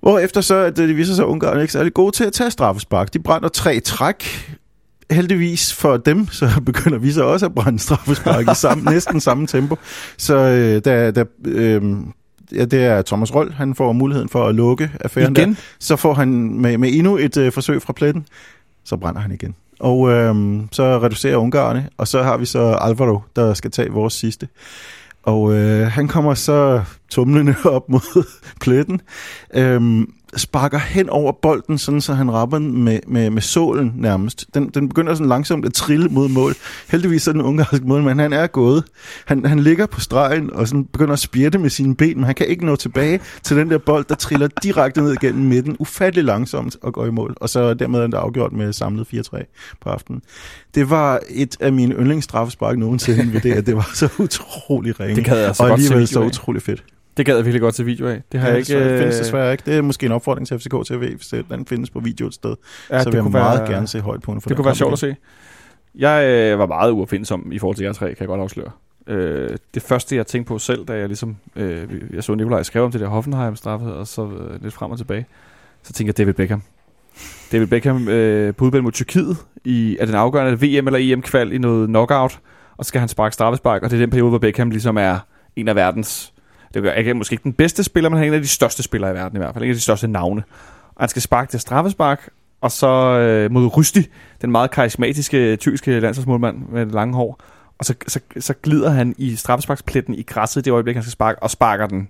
Hvor 0.00 0.18
efter 0.18 0.40
så, 0.40 0.54
at 0.54 0.76
det 0.76 0.96
viser 0.96 1.14
sig, 1.14 1.22
at 1.22 1.28
Ungarn 1.28 1.60
er 1.60 1.66
særlig 1.66 1.94
gode 1.94 2.12
til 2.12 2.24
at 2.24 2.32
tage 2.32 2.50
straffespark. 2.50 3.12
De 3.12 3.18
brænder 3.18 3.48
tre 3.48 3.80
træk, 3.80 4.48
heldigvis 5.10 5.74
for 5.74 5.96
dem, 5.96 6.28
så 6.28 6.50
begynder 6.66 6.98
vi 6.98 7.12
så 7.12 7.24
også 7.24 7.46
at 7.46 7.54
brænde 7.54 7.78
straffespark 7.78 8.50
i 8.50 8.54
samme, 8.54 8.90
næsten 8.90 9.20
samme 9.20 9.46
tempo. 9.46 9.76
Så 10.16 10.36
øh, 10.36 10.84
der, 10.84 11.10
der, 11.10 11.24
øh, 11.44 11.82
ja, 12.52 12.64
det 12.64 12.84
er 12.84 13.02
Thomas 13.02 13.34
Røll, 13.34 13.52
han 13.52 13.74
får 13.74 13.92
muligheden 13.92 14.28
for 14.28 14.46
at 14.46 14.54
lukke 14.54 14.90
affæren 15.00 15.36
Igen? 15.36 15.48
der. 15.48 15.54
Så 15.78 15.96
får 15.96 16.14
han 16.14 16.28
med, 16.60 16.78
med 16.78 16.92
endnu 16.92 17.16
et 17.16 17.36
øh, 17.36 17.52
forsøg 17.52 17.82
fra 17.82 17.92
pletten, 17.92 18.26
så 18.84 18.96
brænder 18.96 19.20
han 19.20 19.32
igen. 19.32 19.54
Og 19.80 20.10
øh, 20.10 20.60
så 20.72 20.98
reducerer 20.98 21.36
Ungarne, 21.36 21.88
og 21.96 22.08
så 22.08 22.22
har 22.22 22.36
vi 22.36 22.46
så 22.46 22.78
Alvaro, 22.80 23.20
der 23.36 23.54
skal 23.54 23.70
tage 23.70 23.90
vores 23.90 24.14
sidste. 24.14 24.48
Og 25.22 25.54
øh, 25.54 25.86
han 25.86 26.08
kommer 26.08 26.34
så 26.34 26.82
tumlende 27.10 27.54
op 27.76 27.88
mod 27.88 28.26
pletten, 28.60 29.00
øhm, 29.54 30.12
sparker 30.36 30.78
hen 30.78 31.10
over 31.10 31.32
bolden, 31.32 31.78
sådan 31.78 32.00
så 32.00 32.14
han 32.14 32.32
rapper 32.32 32.58
den 32.58 32.84
med, 32.84 33.00
med, 33.06 33.30
med 33.30 33.42
sålen 33.42 33.92
nærmest. 33.96 34.46
Den, 34.54 34.68
den 34.68 34.88
begynder 34.88 35.14
sådan 35.14 35.28
langsomt 35.28 35.66
at 35.66 35.72
trille 35.72 36.08
mod 36.08 36.28
mål. 36.28 36.54
Heldigvis 36.90 37.28
er 37.28 37.32
den 37.32 37.40
ungarske 37.40 37.86
mål, 37.86 38.02
men 38.02 38.18
han 38.18 38.32
er 38.32 38.46
gået. 38.46 38.84
Han, 39.26 39.46
han 39.46 39.60
ligger 39.60 39.86
på 39.86 40.00
stregen 40.00 40.52
og 40.52 40.68
sådan 40.68 40.84
begynder 40.84 41.12
at 41.12 41.18
spjætte 41.18 41.58
med 41.58 41.70
sine 41.70 41.96
ben, 41.96 42.16
men 42.16 42.24
han 42.24 42.34
kan 42.34 42.46
ikke 42.46 42.66
nå 42.66 42.76
tilbage 42.76 43.20
til 43.42 43.56
den 43.56 43.70
der 43.70 43.78
bold, 43.78 44.04
der 44.08 44.14
triller 44.14 44.48
direkte 44.62 45.02
ned 45.02 45.16
gennem 45.16 45.44
midten, 45.44 45.76
ufattelig 45.78 46.24
langsomt 46.24 46.76
og 46.82 46.92
går 46.92 47.06
i 47.06 47.10
mål. 47.10 47.36
Og 47.40 47.48
så 47.48 47.74
dermed 47.74 48.00
er 48.00 48.06
det 48.06 48.14
afgjort 48.14 48.52
med 48.52 48.72
samlet 48.72 49.06
4-3 49.14 49.76
på 49.80 49.90
aftenen. 49.90 50.22
Det 50.74 50.90
var 50.90 51.20
et 51.30 51.56
af 51.60 51.72
mine 51.72 51.94
yndlingsstraffespark 51.94 52.78
nogensinde 52.78 53.32
ved 53.32 53.40
det, 53.40 53.52
at 53.52 53.66
det 53.66 53.76
var 53.76 53.90
så 53.94 54.08
utrolig 54.18 55.00
ringe. 55.00 55.16
Det 55.16 55.24
gad 55.24 55.38
jeg 55.38 55.46
altså 55.46 55.62
og 55.62 55.70
alligevel 55.70 56.08
så 56.08 56.20
utrolig 56.20 56.62
fedt. 56.62 56.84
Det 57.16 57.26
gad 57.26 57.36
jeg 57.36 57.44
virkelig 57.44 57.60
godt 57.60 57.74
til 57.74 57.86
video 57.86 58.08
af. 58.08 58.22
Det 58.32 58.40
har 58.40 58.46
Ja, 58.46 58.52
jeg 58.52 58.58
ikke... 58.58 58.90
det 58.90 58.98
findes 58.98 59.16
øh, 59.16 59.24
desværre 59.24 59.52
ikke. 59.52 59.62
Det 59.66 59.74
er 59.74 59.82
måske 59.82 60.06
en 60.06 60.12
opfordring 60.12 60.46
til 60.46 60.58
FCK 60.58 60.74
TV, 60.86 61.16
hvis 61.16 61.34
den 61.50 61.66
findes 61.66 61.90
på 61.90 62.00
video 62.00 62.26
et 62.26 62.34
sted. 62.34 62.56
Ja, 62.90 63.02
så 63.02 63.10
vil 63.10 63.16
jeg 63.16 63.24
meget 63.24 63.60
være, 63.60 63.70
gerne 63.70 63.86
se 63.86 64.00
højt 64.00 64.22
på 64.22 64.32
den. 64.32 64.40
For 64.40 64.48
Det 64.48 64.56
kunne 64.56 64.66
være 64.66 64.74
sjovt 64.74 64.92
at 64.92 64.98
se. 64.98 65.16
Jeg 65.94 66.24
øh, 66.24 66.58
var 66.58 66.66
meget 66.66 66.90
uopfindsom 66.90 67.52
i 67.52 67.58
forhold 67.58 67.76
til 67.76 67.84
jer 67.84 67.92
tre, 67.92 68.06
kan 68.06 68.16
jeg 68.20 68.28
godt 68.28 68.40
afsløre. 68.40 68.70
Øh, 69.06 69.56
det 69.74 69.82
første, 69.82 70.16
jeg 70.16 70.26
tænkte 70.26 70.48
på 70.48 70.58
selv, 70.58 70.84
da 70.84 70.92
jeg 70.96 71.06
ligesom... 71.06 71.36
Øh, 71.56 71.86
jeg 72.14 72.24
så 72.24 72.34
Nikolaj 72.34 72.62
skrive 72.62 72.84
om 72.84 72.92
det 72.92 73.00
der 73.00 73.08
Hoffenheim-straffe, 73.08 73.86
og 73.86 74.06
så 74.06 74.22
øh, 74.26 74.62
lidt 74.62 74.74
frem 74.74 74.90
og 74.90 74.98
tilbage, 74.98 75.26
så 75.82 75.92
tænkte 75.92 76.08
jeg 76.08 76.18
David 76.18 76.34
Beckham. 76.34 76.62
David 77.52 77.66
Beckham 77.66 78.08
øh, 78.08 78.54
på 78.54 78.64
udbanen 78.64 78.84
mod 78.84 78.92
Tyrkiet 78.92 79.36
i 79.64 79.96
er 80.00 80.06
den 80.06 80.14
afgørende 80.14 80.60
VM 80.60 80.86
eller 80.86 81.12
EM-kval 81.12 81.52
i 81.52 81.58
noget 81.58 81.88
knockout, 81.88 82.40
og 82.76 82.84
så 82.84 82.88
skal 82.88 82.98
han 82.98 83.08
sparke 83.08 83.34
straffespark, 83.34 83.82
og 83.82 83.90
det 83.90 83.96
er 83.96 84.00
den 84.00 84.10
periode, 84.10 84.28
hvor 84.28 84.38
Beckham 84.38 84.70
ligesom 84.70 84.96
er 84.96 85.18
en 85.56 85.68
af 85.68 85.74
verdens... 85.76 86.33
Det 86.74 86.86
er 86.86 86.92
ikke, 86.92 87.14
måske 87.14 87.32
ikke 87.32 87.44
den 87.44 87.52
bedste 87.52 87.84
spiller, 87.84 88.10
men 88.10 88.16
han 88.16 88.24
er 88.24 88.28
en 88.28 88.34
af 88.34 88.40
de 88.42 88.48
største 88.48 88.82
spillere 88.82 89.10
i 89.10 89.14
verden 89.14 89.36
i 89.36 89.38
hvert 89.38 89.54
fald. 89.54 89.64
En 89.64 89.70
af 89.70 89.76
de 89.76 89.80
største 89.80 90.08
navne. 90.08 90.42
Og 90.94 91.02
han 91.02 91.08
skal 91.08 91.22
sparke 91.22 91.50
til 91.50 91.60
straffespark, 91.60 92.28
og 92.60 92.72
så 92.72 93.18
øh, 93.18 93.50
mod 93.50 93.76
Rysti, 93.76 94.06
den 94.42 94.50
meget 94.50 94.70
karismatiske 94.70 95.52
øh, 95.52 95.58
tyrkiske 95.58 96.00
landsholdsmålmand 96.00 96.58
med 96.72 96.86
det 96.86 96.94
lange 96.94 97.14
hår. 97.14 97.40
Og 97.78 97.84
så, 97.84 97.94
så, 98.06 98.20
så 98.38 98.54
glider 98.62 98.90
han 98.90 99.14
i 99.18 99.36
straffesparkspletten 99.36 100.14
i 100.14 100.22
græsset 100.22 100.60
i 100.60 100.64
det 100.64 100.70
øjeblik, 100.70 100.96
han 100.96 101.02
skal 101.02 101.12
sparke, 101.12 101.42
og 101.42 101.50
sparker 101.50 101.86
den. 101.86 102.08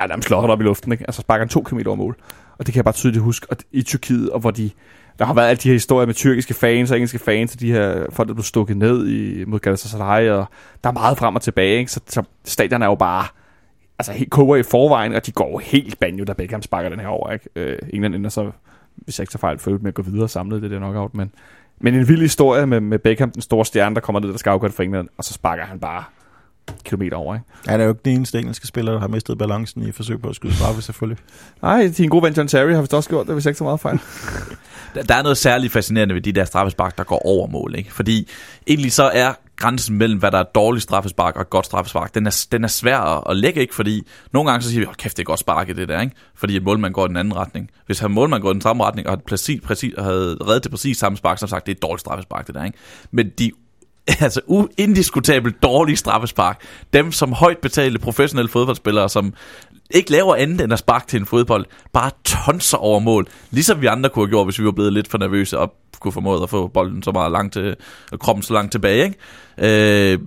Ja, 0.00 0.06
der 0.06 0.20
slår 0.20 0.48
op 0.48 0.60
i 0.60 0.64
luften, 0.64 0.92
ikke? 0.92 1.04
Altså 1.08 1.20
sparker 1.20 1.40
han 1.40 1.48
to 1.48 1.62
kilometer 1.62 1.90
over 1.90 1.96
mål. 1.96 2.16
Og 2.58 2.66
det 2.66 2.72
kan 2.72 2.78
jeg 2.78 2.84
bare 2.84 2.94
tydeligt 2.94 3.22
huske. 3.22 3.46
Og 3.50 3.56
i 3.72 3.82
Tyrkiet, 3.82 4.30
og 4.30 4.40
hvor 4.40 4.50
de... 4.50 4.70
Der 5.18 5.24
har 5.24 5.34
været 5.34 5.48
alle 5.48 5.60
de 5.62 5.68
her 5.68 5.74
historier 5.74 6.06
med 6.06 6.14
tyrkiske 6.14 6.54
fans 6.54 6.90
og 6.90 6.96
engelske 6.96 7.18
fans, 7.18 7.54
og 7.54 7.60
de 7.60 7.72
her 7.72 8.06
folk, 8.10 8.28
der 8.28 8.34
blev 8.34 8.44
stukket 8.44 8.76
ned 8.76 9.08
i, 9.08 9.44
mod 9.44 9.58
Galatasaray, 9.58 10.30
og 10.30 10.46
der 10.84 10.90
er 10.90 10.94
meget 10.94 11.18
frem 11.18 11.34
og 11.36 11.42
tilbage, 11.42 11.78
ikke? 11.78 11.92
Så, 11.92 12.00
så 12.06 12.22
stadion 12.44 12.82
er 12.82 12.86
jo 12.86 12.94
bare 12.94 13.26
altså 13.98 14.12
helt 14.12 14.30
koger 14.30 14.56
i 14.56 14.62
forvejen, 14.62 15.14
og 15.14 15.26
de 15.26 15.32
går 15.32 15.50
jo 15.50 15.58
helt 15.58 16.00
banjo, 16.00 16.24
da 16.24 16.32
Beckham 16.32 16.62
sparker 16.62 16.88
den 16.88 17.00
her 17.00 17.08
over, 17.08 17.32
ikke? 17.32 17.48
Øh, 17.56 17.78
England 17.90 18.14
ender 18.14 18.30
så, 18.30 18.50
hvis 18.96 19.18
jeg 19.18 19.22
ikke 19.22 19.32
så 19.32 19.38
fejl, 19.38 19.58
følt 19.58 19.82
med 19.82 19.88
at 19.88 19.94
gå 19.94 20.02
videre 20.02 20.24
og 20.24 20.30
samle 20.30 20.60
det 20.60 20.70
der 20.70 20.78
knockout, 20.78 21.14
men, 21.14 21.32
men 21.80 21.94
en 21.94 22.08
vild 22.08 22.22
historie 22.22 22.66
med, 22.66 22.80
med 22.80 22.98
Beckham, 22.98 23.30
den 23.30 23.42
store 23.42 23.64
stjerne, 23.64 23.94
der 23.94 24.00
kommer 24.00 24.20
ned, 24.20 24.28
der 24.28 24.38
skal 24.38 24.50
afgøre 24.50 24.68
det 24.68 24.76
for 24.76 24.82
England, 24.82 25.08
og 25.18 25.24
så 25.24 25.32
sparker 25.32 25.64
han 25.64 25.80
bare 25.80 26.04
kilometer 26.84 27.16
over, 27.16 27.34
ikke? 27.34 27.46
Han 27.66 27.80
er 27.80 27.84
jo 27.84 27.90
ikke 27.90 28.00
den 28.04 28.16
eneste 28.16 28.38
engelske 28.38 28.66
spiller, 28.66 28.92
der 28.92 29.00
har 29.00 29.08
mistet 29.08 29.38
balancen 29.38 29.82
i 29.88 29.92
forsøg 29.92 30.20
på 30.20 30.28
at 30.28 30.36
skyde 30.36 30.54
straffe, 30.54 30.82
selvfølgelig. 30.82 31.24
Nej, 31.62 31.92
din 31.96 32.08
gode 32.08 32.22
ven 32.22 32.32
John 32.32 32.48
Terry 32.48 32.72
har 32.72 32.80
vist 32.80 32.94
også 32.94 33.08
gjort 33.08 33.26
det, 33.26 33.34
hvis 33.34 33.44
jeg 33.44 33.50
ikke 33.50 33.58
så 33.58 33.64
meget 33.64 33.80
fejl. 33.80 33.98
Der, 34.94 35.02
der 35.02 35.14
er 35.14 35.22
noget 35.22 35.38
særligt 35.38 35.72
fascinerende 35.72 36.14
ved 36.14 36.22
de 36.22 36.32
der 36.32 36.44
straffespark, 36.44 36.98
der 36.98 37.04
går 37.04 37.26
over 37.26 37.46
mål. 37.46 37.74
Ikke? 37.74 37.92
Fordi 37.92 38.28
egentlig 38.66 38.92
så 38.92 39.02
er 39.02 39.32
grænsen 39.56 39.98
mellem, 39.98 40.18
hvad 40.18 40.30
der 40.30 40.38
er 40.38 40.42
dårlig 40.42 40.64
dårligt 40.74 40.82
straffespark 40.82 41.36
og 41.36 41.50
godt 41.50 41.66
straffespark, 41.66 42.14
den 42.14 42.26
er, 42.26 42.46
den 42.52 42.64
er 42.64 42.68
svær 42.68 42.98
at, 43.30 43.36
lægge, 43.36 43.60
ikke? 43.60 43.74
Fordi 43.74 44.02
nogle 44.32 44.50
gange 44.50 44.62
så 44.62 44.68
siger 44.68 44.80
vi, 44.80 44.84
hold 44.84 44.96
kæft, 44.96 45.16
det 45.16 45.22
er 45.22 45.26
godt 45.26 45.40
sparket 45.40 45.76
det 45.76 45.88
der, 45.88 46.00
ikke? 46.00 46.16
Fordi 46.34 46.56
at 46.56 46.62
målmand 46.62 46.92
går 46.92 47.04
i 47.04 47.08
den 47.08 47.16
anden 47.16 47.36
retning. 47.36 47.70
Hvis 47.86 47.98
han 47.98 48.10
målmand 48.10 48.42
går 48.42 48.50
i 48.50 48.54
den 48.54 48.60
samme 48.60 48.84
retning, 48.84 49.06
og 49.06 49.10
havde, 49.10 49.22
præcis, 49.26 49.60
præcis, 49.60 49.94
og 49.94 50.04
havde 50.04 50.38
reddet 50.46 50.64
det 50.64 50.70
præcis 50.70 50.98
samme 50.98 51.18
spark, 51.18 51.38
så 51.38 51.46
har 51.46 51.48
sagt, 51.48 51.66
det 51.66 51.72
er 51.72 51.76
et 51.76 51.82
dårligt 51.82 52.00
straffespark, 52.00 52.46
det 52.46 52.54
der, 52.54 52.64
ikke? 52.64 52.78
Men 53.10 53.28
de 53.28 53.52
altså 54.20 54.40
uindiskutabelt 54.46 55.62
dårlige 55.62 55.96
straffespark, 55.96 56.62
dem 56.92 57.12
som 57.12 57.32
højt 57.32 57.58
betalte 57.58 57.98
professionelle 57.98 58.48
fodboldspillere, 58.48 59.08
som 59.08 59.34
ikke 59.94 60.10
laver 60.10 60.34
andet 60.34 60.60
end 60.60 60.72
at 60.72 60.78
sparke 60.78 61.06
til 61.06 61.20
en 61.20 61.26
fodbold, 61.26 61.66
bare 61.92 62.10
tonser 62.24 62.78
over 62.78 63.00
mål, 63.00 63.26
ligesom 63.50 63.80
vi 63.80 63.86
andre 63.86 64.10
kunne 64.10 64.24
have 64.24 64.30
gjort, 64.30 64.46
hvis 64.46 64.58
vi 64.58 64.64
var 64.64 64.70
blevet 64.70 64.92
lidt 64.92 65.08
for 65.08 65.18
nervøse 65.18 65.58
og 65.58 65.74
kunne 66.00 66.12
formået 66.12 66.42
at 66.42 66.50
få 66.50 66.66
bolden 66.66 67.02
så 67.02 67.12
meget 67.12 67.32
langt 67.32 67.52
til, 67.52 67.76
og 68.12 68.18
kroppen 68.18 68.42
så 68.42 68.52
langt 68.52 68.72
tilbage. 68.72 69.04
Ikke? 69.04 70.12
Øh, 70.12 70.18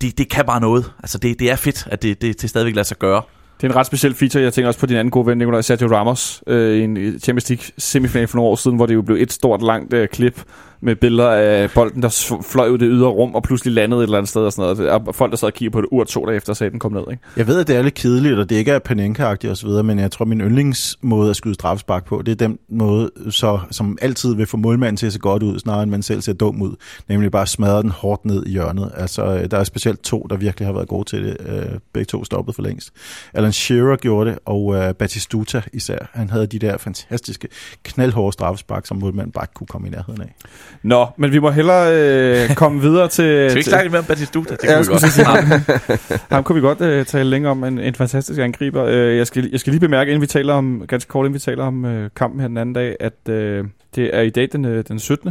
det, 0.00 0.18
det 0.18 0.28
kan 0.30 0.44
bare 0.46 0.60
noget. 0.60 0.92
Altså, 1.02 1.18
det, 1.18 1.38
det 1.38 1.50
er 1.50 1.56
fedt, 1.56 1.88
at 1.90 2.02
det, 2.02 2.22
det, 2.22 2.42
det 2.42 2.50
stadigvæk 2.50 2.74
lader 2.74 2.84
sig 2.84 2.98
gøre. 2.98 3.22
Det 3.60 3.66
er 3.66 3.72
en 3.72 3.76
ret 3.76 3.86
speciel 3.86 4.14
feature. 4.14 4.42
Jeg 4.42 4.52
tænker 4.52 4.68
også 4.68 4.80
på 4.80 4.86
din 4.86 4.96
anden 4.96 5.10
gode 5.10 5.26
ven, 5.26 5.38
Nicolai 5.38 5.62
Sergio 5.62 5.96
Ramos, 5.96 6.42
øh, 6.46 6.78
i 6.78 6.80
en 6.82 7.20
Champions 7.20 7.50
League 7.50 7.64
semifinal 7.78 8.28
for 8.28 8.36
nogle 8.36 8.50
år 8.50 8.56
siden, 8.56 8.76
hvor 8.76 8.86
det 8.86 8.94
jo 8.94 9.02
blev 9.02 9.16
et 9.16 9.32
stort, 9.32 9.62
langt 9.62 9.92
øh, 9.92 10.08
klip 10.08 10.42
med 10.84 10.96
billeder 10.96 11.30
af 11.30 11.70
bolden, 11.70 12.02
der 12.02 12.38
fløj 12.42 12.68
ud 12.68 12.78
i 12.78 12.84
det 12.84 12.88
ydre 12.90 13.08
rum, 13.08 13.34
og 13.34 13.42
pludselig 13.42 13.74
landede 13.74 14.00
et 14.00 14.04
eller 14.04 14.18
andet 14.18 14.28
sted 14.28 14.42
og 14.42 14.52
sådan 14.52 14.76
noget. 14.76 15.08
Og 15.08 15.14
folk, 15.14 15.30
der 15.30 15.36
sad 15.36 15.48
og 15.48 15.54
kiggede 15.54 15.72
på 15.72 15.80
det 15.80 15.88
ur 15.92 16.04
to 16.04 16.26
dage 16.26 16.36
efter, 16.36 16.52
sagde, 16.52 16.66
at 16.68 16.72
den 16.72 16.80
kom 16.80 16.92
ned. 16.92 17.04
Ikke? 17.10 17.22
Jeg 17.36 17.46
ved, 17.46 17.60
at 17.60 17.68
det 17.68 17.76
er 17.76 17.82
lidt 17.82 17.94
kedeligt, 17.94 18.38
og 18.38 18.50
det 18.50 18.56
ikke 18.56 18.70
er 18.70 18.78
panenka 18.78 19.26
og 19.26 19.56
så 19.56 19.66
videre, 19.66 19.82
men 19.82 19.98
jeg 19.98 20.10
tror, 20.10 20.24
min 20.24 20.40
yndlingsmåde 20.40 21.30
at 21.30 21.36
skyde 21.36 21.54
straffespark 21.54 22.04
på, 22.04 22.22
det 22.22 22.32
er 22.32 22.46
den 22.48 22.58
måde, 22.68 23.10
så, 23.30 23.60
som 23.70 23.98
altid 24.02 24.34
vil 24.34 24.46
få 24.46 24.56
målmanden 24.56 24.96
til 24.96 25.06
at 25.06 25.12
se 25.12 25.18
godt 25.18 25.42
ud, 25.42 25.58
snarere 25.58 25.82
end 25.82 25.90
man 25.90 26.02
selv 26.02 26.20
ser 26.20 26.32
dum 26.32 26.62
ud. 26.62 26.76
Nemlig 27.08 27.30
bare 27.30 27.46
smadre 27.46 27.82
den 27.82 27.90
hårdt 27.90 28.24
ned 28.24 28.46
i 28.46 28.50
hjørnet. 28.50 28.92
Altså, 28.96 29.24
øh, 29.24 29.50
der 29.50 29.58
er 29.58 29.64
specielt 29.64 30.02
to, 30.02 30.26
der 30.30 30.36
virkelig 30.36 30.68
har 30.68 30.72
været 30.72 30.88
gode 30.88 31.04
til 31.04 31.24
det. 31.24 31.36
Øh, 31.48 31.78
begge 31.92 32.06
to 32.06 32.24
stoppet 32.24 32.54
for 32.54 32.62
længst. 32.62 32.92
Alan 33.34 33.52
Shearer 33.52 33.96
gjorde 33.96 34.30
det, 34.30 34.38
og 34.44 34.64
uh, 34.64 34.92
Batistuta 34.98 35.62
især. 35.72 36.10
Han 36.12 36.30
havde 36.30 36.46
de 36.46 36.58
der 36.58 36.76
fantastiske, 36.76 37.48
knaldhårde 37.82 38.32
straffespark, 38.32 38.86
som 38.86 38.96
målmanden 38.96 39.32
bare 39.32 39.44
ikke 39.44 39.54
kunne 39.54 39.66
komme 39.66 39.88
i 39.88 39.90
nærheden 39.90 40.20
af. 40.20 40.34
Nå, 40.82 41.06
men 41.16 41.32
vi 41.32 41.38
må 41.38 41.50
hellere 41.50 41.94
øh, 42.48 42.54
komme 42.54 42.80
videre 42.80 43.08
til... 43.08 43.24
Skal 43.24 43.44
vi 43.44 43.48
til- 43.50 43.56
ikke 43.56 43.70
snakke 43.70 43.90
mere 43.90 43.98
om 43.98 44.04
Batistuta? 44.04 44.54
Det 44.54 44.64
Ja, 44.64 44.68
kunne 44.68 44.76
jeg 44.76 44.80
vi 44.80 44.86
godt. 44.92 45.12
sige, 45.12 46.18
ham 46.34 46.44
kunne 46.44 46.54
vi 46.54 46.60
godt 46.60 46.80
øh, 46.80 47.06
tale 47.06 47.30
længere 47.30 47.50
om. 47.50 47.64
En, 47.64 47.78
en 47.78 47.94
fantastisk 47.94 48.40
angriber. 48.40 48.84
Øh, 48.84 49.16
jeg, 49.16 49.26
skal, 49.26 49.48
jeg 49.52 49.60
skal 49.60 49.70
lige 49.70 49.80
bemærke, 49.80 50.10
inden 50.10 50.20
vi 50.22 50.26
taler 50.26 50.54
om, 50.54 50.82
ganske 50.88 51.08
kort 51.08 51.24
inden 51.26 51.34
vi 51.34 51.38
taler 51.38 51.64
om 51.64 51.84
øh, 51.84 52.10
kampen 52.16 52.40
her 52.40 52.48
den 52.48 52.56
anden 52.58 52.72
dag, 52.74 52.96
at 53.00 53.28
øh, 53.28 53.64
det 53.94 54.10
er 54.16 54.20
i 54.20 54.30
dag 54.30 54.48
den, 54.52 54.64
øh, 54.64 54.84
den 54.88 54.98
17. 54.98 55.30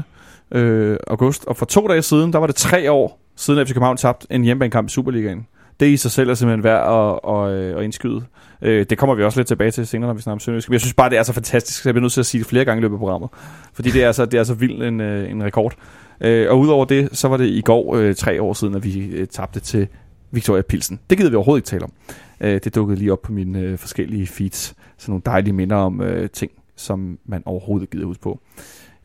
Øh, 0.51 0.97
august. 1.07 1.45
Og 1.45 1.57
for 1.57 1.65
to 1.65 1.87
dage 1.87 2.01
siden, 2.01 2.33
der 2.33 2.39
var 2.39 2.47
det 2.47 2.55
tre 2.55 2.91
år 2.91 3.19
siden 3.37 3.65
FC 3.67 3.69
København 3.73 3.97
tabte 3.97 4.27
en 4.29 4.43
hjemmebanekamp 4.43 4.87
i 4.89 4.91
Superligaen. 4.91 5.47
Det 5.83 5.89
i 5.89 5.97
sig 5.97 6.11
selv 6.11 6.29
er 6.29 6.33
simpelthen 6.33 6.63
værd 6.63 6.87
at, 6.87 7.33
at, 7.33 7.51
øh, 7.51 7.77
at 7.77 7.83
indskyde. 7.83 8.23
Øh, 8.61 8.85
det 8.89 8.97
kommer 8.97 9.15
vi 9.15 9.23
også 9.23 9.39
lidt 9.39 9.47
tilbage 9.47 9.71
til 9.71 9.87
senere, 9.87 10.07
når 10.07 10.13
vi 10.13 10.21
snakker 10.21 10.35
om 10.35 10.39
Sønderjysk. 10.39 10.69
Men 10.69 10.73
jeg 10.73 10.81
synes 10.81 10.93
bare, 10.93 11.09
det 11.09 11.17
er 11.17 11.23
så 11.23 11.33
fantastisk, 11.33 11.81
så 11.81 11.89
jeg 11.89 11.93
bliver 11.93 12.01
nødt 12.01 12.13
til 12.13 12.19
at 12.19 12.25
sige 12.25 12.39
det 12.39 12.47
flere 12.47 12.65
gange 12.65 12.79
i 12.79 12.81
løbet 12.81 12.95
af 12.95 12.99
programmet. 12.99 13.29
Fordi 13.73 13.89
det 13.89 14.03
er 14.03 14.11
så, 14.11 14.25
det 14.25 14.39
er 14.39 14.43
så 14.43 14.53
vild 14.53 14.81
en, 14.81 15.01
øh, 15.01 15.31
en 15.31 15.43
rekord. 15.43 15.73
Øh, 16.21 16.51
og 16.51 16.59
udover 16.59 16.85
det, 16.85 17.09
så 17.11 17.27
var 17.27 17.37
det 17.37 17.45
i 17.45 17.61
går 17.61 17.95
øh, 17.95 18.15
tre 18.15 18.41
år 18.41 18.53
siden, 18.53 18.75
at 18.75 18.83
vi 18.83 19.05
øh, 19.05 19.27
tabte 19.27 19.59
til 19.59 19.87
Victoria 20.31 20.61
Pilsen. 20.61 20.99
Det 21.09 21.17
gider 21.17 21.29
vi 21.29 21.35
overhovedet 21.35 21.59
ikke 21.59 21.67
tale 21.67 21.83
om. 21.83 21.93
Øh, 22.41 22.59
det 22.63 22.75
dukkede 22.75 22.99
lige 22.99 23.11
op 23.11 23.21
på 23.21 23.31
mine 23.31 23.59
øh, 23.59 23.77
forskellige 23.77 24.27
feeds. 24.27 24.75
Sådan 24.97 25.11
nogle 25.11 25.21
dejlige 25.25 25.53
minder 25.53 25.75
om 25.75 26.01
øh, 26.01 26.29
ting, 26.29 26.51
som 26.75 27.17
man 27.25 27.43
overhovedet 27.45 27.89
gider 27.89 28.05
huske 28.05 28.23
på. 28.23 28.39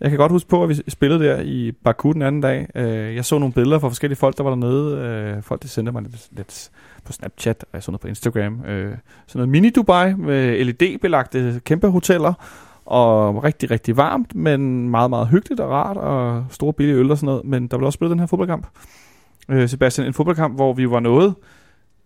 Jeg 0.01 0.11
kan 0.11 0.19
godt 0.19 0.33
huske 0.33 0.49
på, 0.49 0.63
at 0.63 0.69
vi 0.69 0.75
spillede 0.89 1.25
der 1.25 1.41
i 1.41 1.73
Baku 1.85 2.13
den 2.13 2.23
anden 2.23 2.41
dag. 2.41 2.69
Øh, 2.75 3.15
jeg 3.15 3.25
så 3.25 3.39
nogle 3.39 3.53
billeder 3.53 3.79
fra 3.79 3.89
forskellige 3.89 4.17
folk, 4.17 4.37
der 4.37 4.43
var 4.43 4.51
dernede. 4.51 4.99
Øh, 4.99 5.43
folk, 5.43 5.63
der 5.63 5.69
sendte 5.69 5.93
mig 5.93 6.03
lidt, 6.03 6.29
lidt 6.31 6.71
på 7.05 7.13
Snapchat, 7.13 7.63
og 7.63 7.69
jeg 7.73 7.83
så 7.83 7.91
noget 7.91 8.01
på 8.01 8.09
Instagram. 8.09 8.65
Øh, 8.65 8.97
sådan 9.27 9.49
noget 9.49 9.57
mini-Dubai 9.57 10.17
med 10.17 10.65
LED-belagte 10.65 11.61
kæmpe 11.65 11.89
hoteller. 11.89 12.33
Og 12.87 13.45
rigtig, 13.45 13.71
rigtig 13.71 13.97
varmt, 13.97 14.35
men 14.35 14.89
meget, 14.89 15.11
meget 15.11 15.29
hyggeligt 15.29 15.61
og 15.61 15.71
rart, 15.71 15.97
og 15.97 16.45
store 16.51 16.73
billige 16.73 16.97
øl 16.97 17.11
og 17.11 17.19
sådan 17.19 17.27
noget. 17.27 17.45
Men 17.45 17.67
der 17.67 17.77
blev 17.77 17.87
også 17.87 17.97
spillet 17.97 18.11
den 18.11 18.19
her 18.19 18.27
fodboldkamp. 18.27 18.67
Øh, 19.49 19.69
Sebastian, 19.69 20.07
en 20.07 20.15
fodboldkamp, 20.15 20.55
hvor 20.55 20.73
vi 20.73 20.91
var 20.91 21.01
noget, 21.01 21.35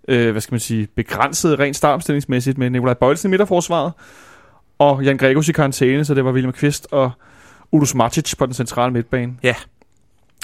øh, 0.09 0.31
hvad 0.31 0.41
skal 0.41 0.53
man 0.53 0.61
sige, 0.61 0.89
begrænset 0.97 1.59
rent 1.59 1.77
startomstillingsmæssigt 1.77 2.59
med 2.59 2.71
Nikolaj 2.71 2.95
Bøjelsen 2.95 3.29
i 3.29 3.31
midterforsvaret, 3.31 3.93
og 4.79 5.05
Jan 5.05 5.17
Gregos 5.17 5.49
i 5.49 5.53
karantæne, 5.53 6.05
så 6.05 6.15
det 6.15 6.25
var 6.25 6.33
William 6.33 6.53
Kvist 6.53 6.89
og 6.91 7.11
Udus 7.73 7.95
Matic 7.95 8.37
på 8.39 8.47
den 8.47 8.55
centrale 8.55 8.93
midtbane. 8.93 9.33
Ja. 9.43 9.55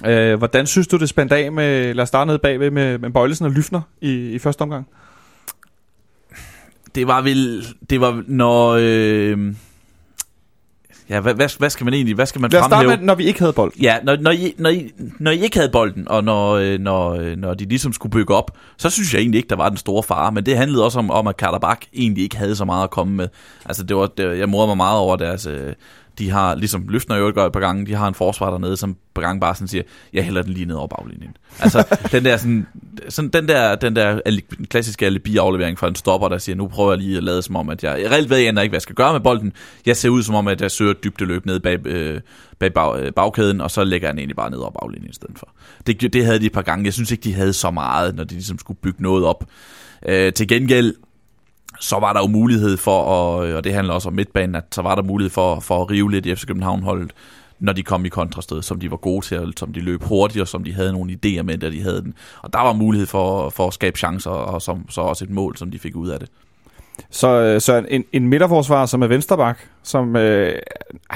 Øh, 0.06 0.38
hvordan 0.38 0.66
synes 0.66 0.88
du, 0.88 0.96
det 0.96 1.08
spændte 1.08 1.36
af 1.36 1.52
med, 1.52 1.94
lad 1.94 2.02
os 2.02 2.08
starte 2.08 2.26
nede 2.26 2.38
bagved 2.38 2.70
med, 2.70 2.98
med 2.98 3.10
Bøjelsen 3.10 3.46
og 3.46 3.52
Lyfner 3.52 3.80
i, 4.00 4.30
i 4.30 4.38
første 4.38 4.62
omgang? 4.62 4.86
Det 6.94 7.06
var 7.06 7.20
vel... 7.20 7.66
Det 7.90 8.00
var, 8.00 8.22
når... 8.26 8.78
Øh, 8.80 9.54
ja, 11.08 11.20
hvad, 11.20 11.34
hvad, 11.34 11.58
hvad 11.58 11.70
skal 11.70 11.84
man 11.84 11.94
egentlig... 11.94 12.14
Hvad 12.14 12.26
skal 12.26 12.40
man 12.40 12.50
Lad 12.50 12.60
os 12.60 12.66
starte 12.66 12.74
fremhæve? 12.74 12.96
med, 12.96 13.06
når 13.06 13.14
vi 13.14 13.24
ikke 13.24 13.38
havde 13.38 13.52
bold. 13.52 13.72
Ja, 13.80 13.98
når, 14.02 14.16
når, 14.16 14.30
I, 14.30 14.54
når, 14.58 14.70
I, 14.70 14.92
når 15.18 15.30
I 15.30 15.40
ikke 15.40 15.56
havde 15.56 15.70
bolden, 15.70 16.08
og 16.08 16.24
når, 16.24 16.52
øh, 16.52 16.78
når, 16.78 17.10
øh, 17.10 17.36
når 17.36 17.54
de 17.54 17.64
ligesom 17.64 17.92
skulle 17.92 18.10
bygge 18.10 18.34
op, 18.34 18.50
så 18.76 18.90
synes 18.90 19.14
jeg 19.14 19.20
egentlig 19.20 19.38
ikke, 19.38 19.48
der 19.48 19.56
var 19.56 19.68
den 19.68 19.78
store 19.78 20.02
fare. 20.02 20.32
Men 20.32 20.46
det 20.46 20.56
handlede 20.56 20.84
også 20.84 20.98
om, 20.98 21.10
om 21.10 21.26
at 21.26 21.36
Karabak 21.36 21.84
egentlig 21.94 22.24
ikke 22.24 22.36
havde 22.36 22.56
så 22.56 22.64
meget 22.64 22.84
at 22.84 22.90
komme 22.90 23.14
med. 23.14 23.28
Altså, 23.66 23.82
det 23.82 23.96
var, 23.96 24.06
det, 24.06 24.38
jeg 24.38 24.48
morede 24.48 24.66
mig 24.66 24.76
meget 24.76 24.98
over 24.98 25.16
deres... 25.16 25.46
Øh, 25.46 25.72
de 26.18 26.30
har, 26.30 26.54
ligesom 26.54 26.88
Løftner 26.88 27.16
jo 27.16 27.32
gør 27.34 27.46
et 27.46 27.52
par 27.52 27.60
gange, 27.60 27.86
de 27.86 27.94
har 27.94 28.08
en 28.08 28.14
forsvar 28.14 28.50
dernede, 28.50 28.76
som 28.76 28.96
på 29.14 29.20
gang 29.20 29.40
bare 29.40 29.54
sådan 29.54 29.68
siger, 29.68 29.82
jeg 30.12 30.24
hælder 30.24 30.42
den 30.42 30.52
lige 30.52 30.66
ned 30.66 30.74
over 30.74 30.86
baglinjen. 30.86 31.36
Altså, 31.60 31.96
den 32.12 32.24
der, 32.24 32.36
sådan, 32.36 32.66
sådan, 33.08 33.30
den 33.30 33.48
der, 33.48 33.74
den 33.74 33.96
der 33.96 34.20
ali- 34.26 34.64
klassiske 34.70 35.06
alibi-aflevering 35.06 35.78
fra 35.78 35.88
en 35.88 35.94
stopper, 35.94 36.28
der 36.28 36.38
siger, 36.38 36.56
nu 36.56 36.68
prøver 36.68 36.92
jeg 36.92 36.98
lige 36.98 37.16
at 37.16 37.22
lade 37.22 37.42
som 37.42 37.56
om, 37.56 37.70
at 37.70 37.84
jeg, 37.84 38.10
reelt 38.10 38.30
ved 38.30 38.36
jeg 38.36 38.48
ikke, 38.48 38.54
hvad 38.54 38.70
jeg 38.72 38.82
skal 38.82 38.94
gøre 38.94 39.12
med 39.12 39.20
bolden. 39.20 39.52
Jeg 39.86 39.96
ser 39.96 40.08
ud 40.08 40.22
som 40.22 40.34
om, 40.34 40.48
at 40.48 40.60
jeg 40.60 40.70
søger 40.70 40.90
et 40.90 41.04
dybdeløb 41.04 41.46
ned 41.46 41.60
bag, 41.60 41.86
øh, 41.86 42.20
bag 42.58 42.74
bag, 42.74 43.00
øh, 43.00 43.12
bagkæden, 43.12 43.60
og 43.60 43.70
så 43.70 43.84
lægger 43.84 44.08
jeg 44.08 44.12
den 44.12 44.18
egentlig 44.18 44.36
bare 44.36 44.50
ned 44.50 44.58
over 44.58 44.70
baglinjen 44.70 45.10
i 45.10 45.14
stedet 45.14 45.38
for. 45.38 45.48
Det, 45.86 46.12
det 46.12 46.24
havde 46.24 46.38
de 46.38 46.46
et 46.46 46.52
par 46.52 46.62
gange. 46.62 46.84
Jeg 46.84 46.92
synes 46.92 47.10
ikke, 47.10 47.24
de 47.24 47.34
havde 47.34 47.52
så 47.52 47.70
meget, 47.70 48.14
når 48.14 48.24
de 48.24 48.34
ligesom 48.34 48.58
skulle 48.58 48.78
bygge 48.82 49.02
noget 49.02 49.24
op. 49.24 49.44
Øh, 50.08 50.32
til 50.32 50.48
gengæld, 50.48 50.94
så 51.80 51.98
var 51.98 52.12
der 52.12 52.20
jo 52.20 52.26
mulighed 52.26 52.76
for, 52.76 53.02
at, 53.02 53.48
øh, 53.48 53.56
og 53.56 53.64
det 53.64 53.74
handler 53.74 53.94
også 53.94 54.08
om 54.08 54.14
midtbanen, 54.14 54.54
at 54.54 54.64
så 54.70 54.82
var 54.82 54.94
der 54.94 55.02
mulighed 55.02 55.30
for, 55.30 55.60
for 55.60 55.82
at 55.82 55.90
rive 55.90 56.10
lidt 56.10 56.26
i 56.26 56.34
FC 56.34 56.46
København-holdet, 56.46 57.12
når 57.60 57.72
de 57.72 57.82
kom 57.82 58.04
i 58.04 58.08
kontrasted, 58.08 58.62
som 58.62 58.80
de 58.80 58.90
var 58.90 58.96
gode 58.96 59.26
til, 59.26 59.38
og 59.38 59.52
som 59.56 59.72
de 59.72 59.80
løb 59.80 60.02
hurtigt, 60.02 60.42
og 60.42 60.48
som 60.48 60.64
de 60.64 60.72
havde 60.72 60.92
nogle 60.92 61.12
idéer 61.12 61.42
med, 61.42 61.58
da 61.58 61.70
de 61.70 61.82
havde 61.82 62.02
den. 62.02 62.14
Og 62.42 62.52
der 62.52 62.58
var 62.58 62.72
mulighed 62.72 63.06
for, 63.06 63.50
for 63.50 63.66
at 63.66 63.74
skabe 63.74 63.98
chancer, 63.98 64.30
og 64.30 64.62
som, 64.62 64.90
så 64.90 65.00
også 65.00 65.24
et 65.24 65.30
mål, 65.30 65.56
som 65.56 65.70
de 65.70 65.78
fik 65.78 65.96
ud 65.96 66.08
af 66.08 66.18
det. 66.18 66.28
Så, 67.10 67.28
øh, 67.28 67.60
så 67.60 67.84
en, 67.88 68.04
en 68.12 68.28
midterforsvar, 68.28 68.86
som 68.86 69.02
er 69.02 69.06
vensterbak, 69.06 69.58
som, 69.82 70.16
øh, 70.16 70.54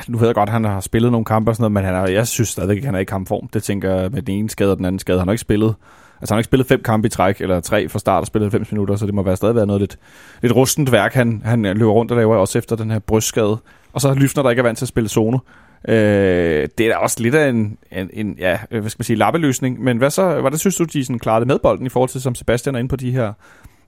nu 0.08 0.18
ved 0.18 0.26
jeg 0.28 0.34
godt, 0.34 0.48
han 0.48 0.64
har 0.64 0.80
spillet 0.80 1.12
nogle 1.12 1.24
kampe 1.24 1.50
og 1.50 1.56
sådan 1.56 1.62
noget, 1.62 1.72
men 1.72 1.94
han 1.94 1.94
er, 1.94 2.10
jeg 2.10 2.28
synes 2.28 2.48
stadigvæk, 2.48 2.78
at 2.78 2.84
han 2.84 2.94
er 2.94 2.98
i 2.98 3.04
kampform. 3.04 3.48
Det 3.48 3.62
tænker 3.62 3.94
jeg 3.94 4.10
med 4.10 4.22
den 4.22 4.34
ene 4.34 4.50
skade 4.50 4.70
og 4.70 4.76
den 4.76 4.84
anden 4.84 4.98
skade. 4.98 5.18
Han 5.18 5.28
har 5.28 5.32
ikke 5.32 5.40
spillet, 5.40 5.74
altså 6.22 6.34
han 6.34 6.36
har 6.36 6.40
ikke 6.40 6.48
spillet 6.48 6.66
fem 6.66 6.82
kampe 6.82 7.06
i 7.06 7.08
træk, 7.08 7.40
eller 7.40 7.60
tre 7.60 7.88
fra 7.88 7.98
start 7.98 8.20
og 8.20 8.26
spillet 8.26 8.52
90 8.52 8.72
minutter, 8.72 8.96
så 8.96 9.06
det 9.06 9.14
må 9.14 9.22
være 9.22 9.36
stadig 9.36 9.54
være 9.54 9.66
noget 9.66 9.80
lidt, 9.80 9.98
lidt 10.42 10.56
rustent 10.56 10.92
værk, 10.92 11.14
han, 11.14 11.42
han 11.44 11.62
løber 11.62 11.92
rundt 11.92 12.10
og 12.10 12.16
laver 12.16 12.36
også 12.36 12.58
efter 12.58 12.76
den 12.76 12.90
her 12.90 12.98
brystskade. 12.98 13.58
Og 13.92 14.00
så 14.00 14.14
Lyfner, 14.14 14.42
der 14.42 14.50
ikke 14.50 14.60
er 14.60 14.64
vant 14.64 14.78
til 14.78 14.84
at 14.84 14.88
spille 14.88 15.08
zone. 15.08 15.38
Øh, 15.88 16.68
det 16.78 16.86
er 16.86 16.90
da 16.90 16.94
også 16.94 17.16
lidt 17.20 17.34
af 17.34 17.48
en, 17.48 17.78
en, 17.92 18.10
en 18.12 18.36
ja, 18.38 18.58
hvad 18.70 18.88
skal 18.90 19.00
man 19.00 19.04
sige, 19.04 19.16
lappeløsning. 19.16 19.82
Men 19.82 19.98
hvad 19.98 20.10
så, 20.10 20.40
hvordan 20.40 20.58
synes 20.58 20.76
du, 20.76 20.84
de 20.84 21.04
sådan 21.04 21.18
klarede 21.18 21.46
med 21.46 21.58
bolden 21.58 21.86
i 21.86 21.88
forhold 21.88 22.10
til, 22.10 22.20
som 22.22 22.34
Sebastian 22.34 22.74
er 22.74 22.78
inde 22.78 22.88
på 22.88 22.96
de 22.96 23.10
her, 23.10 23.32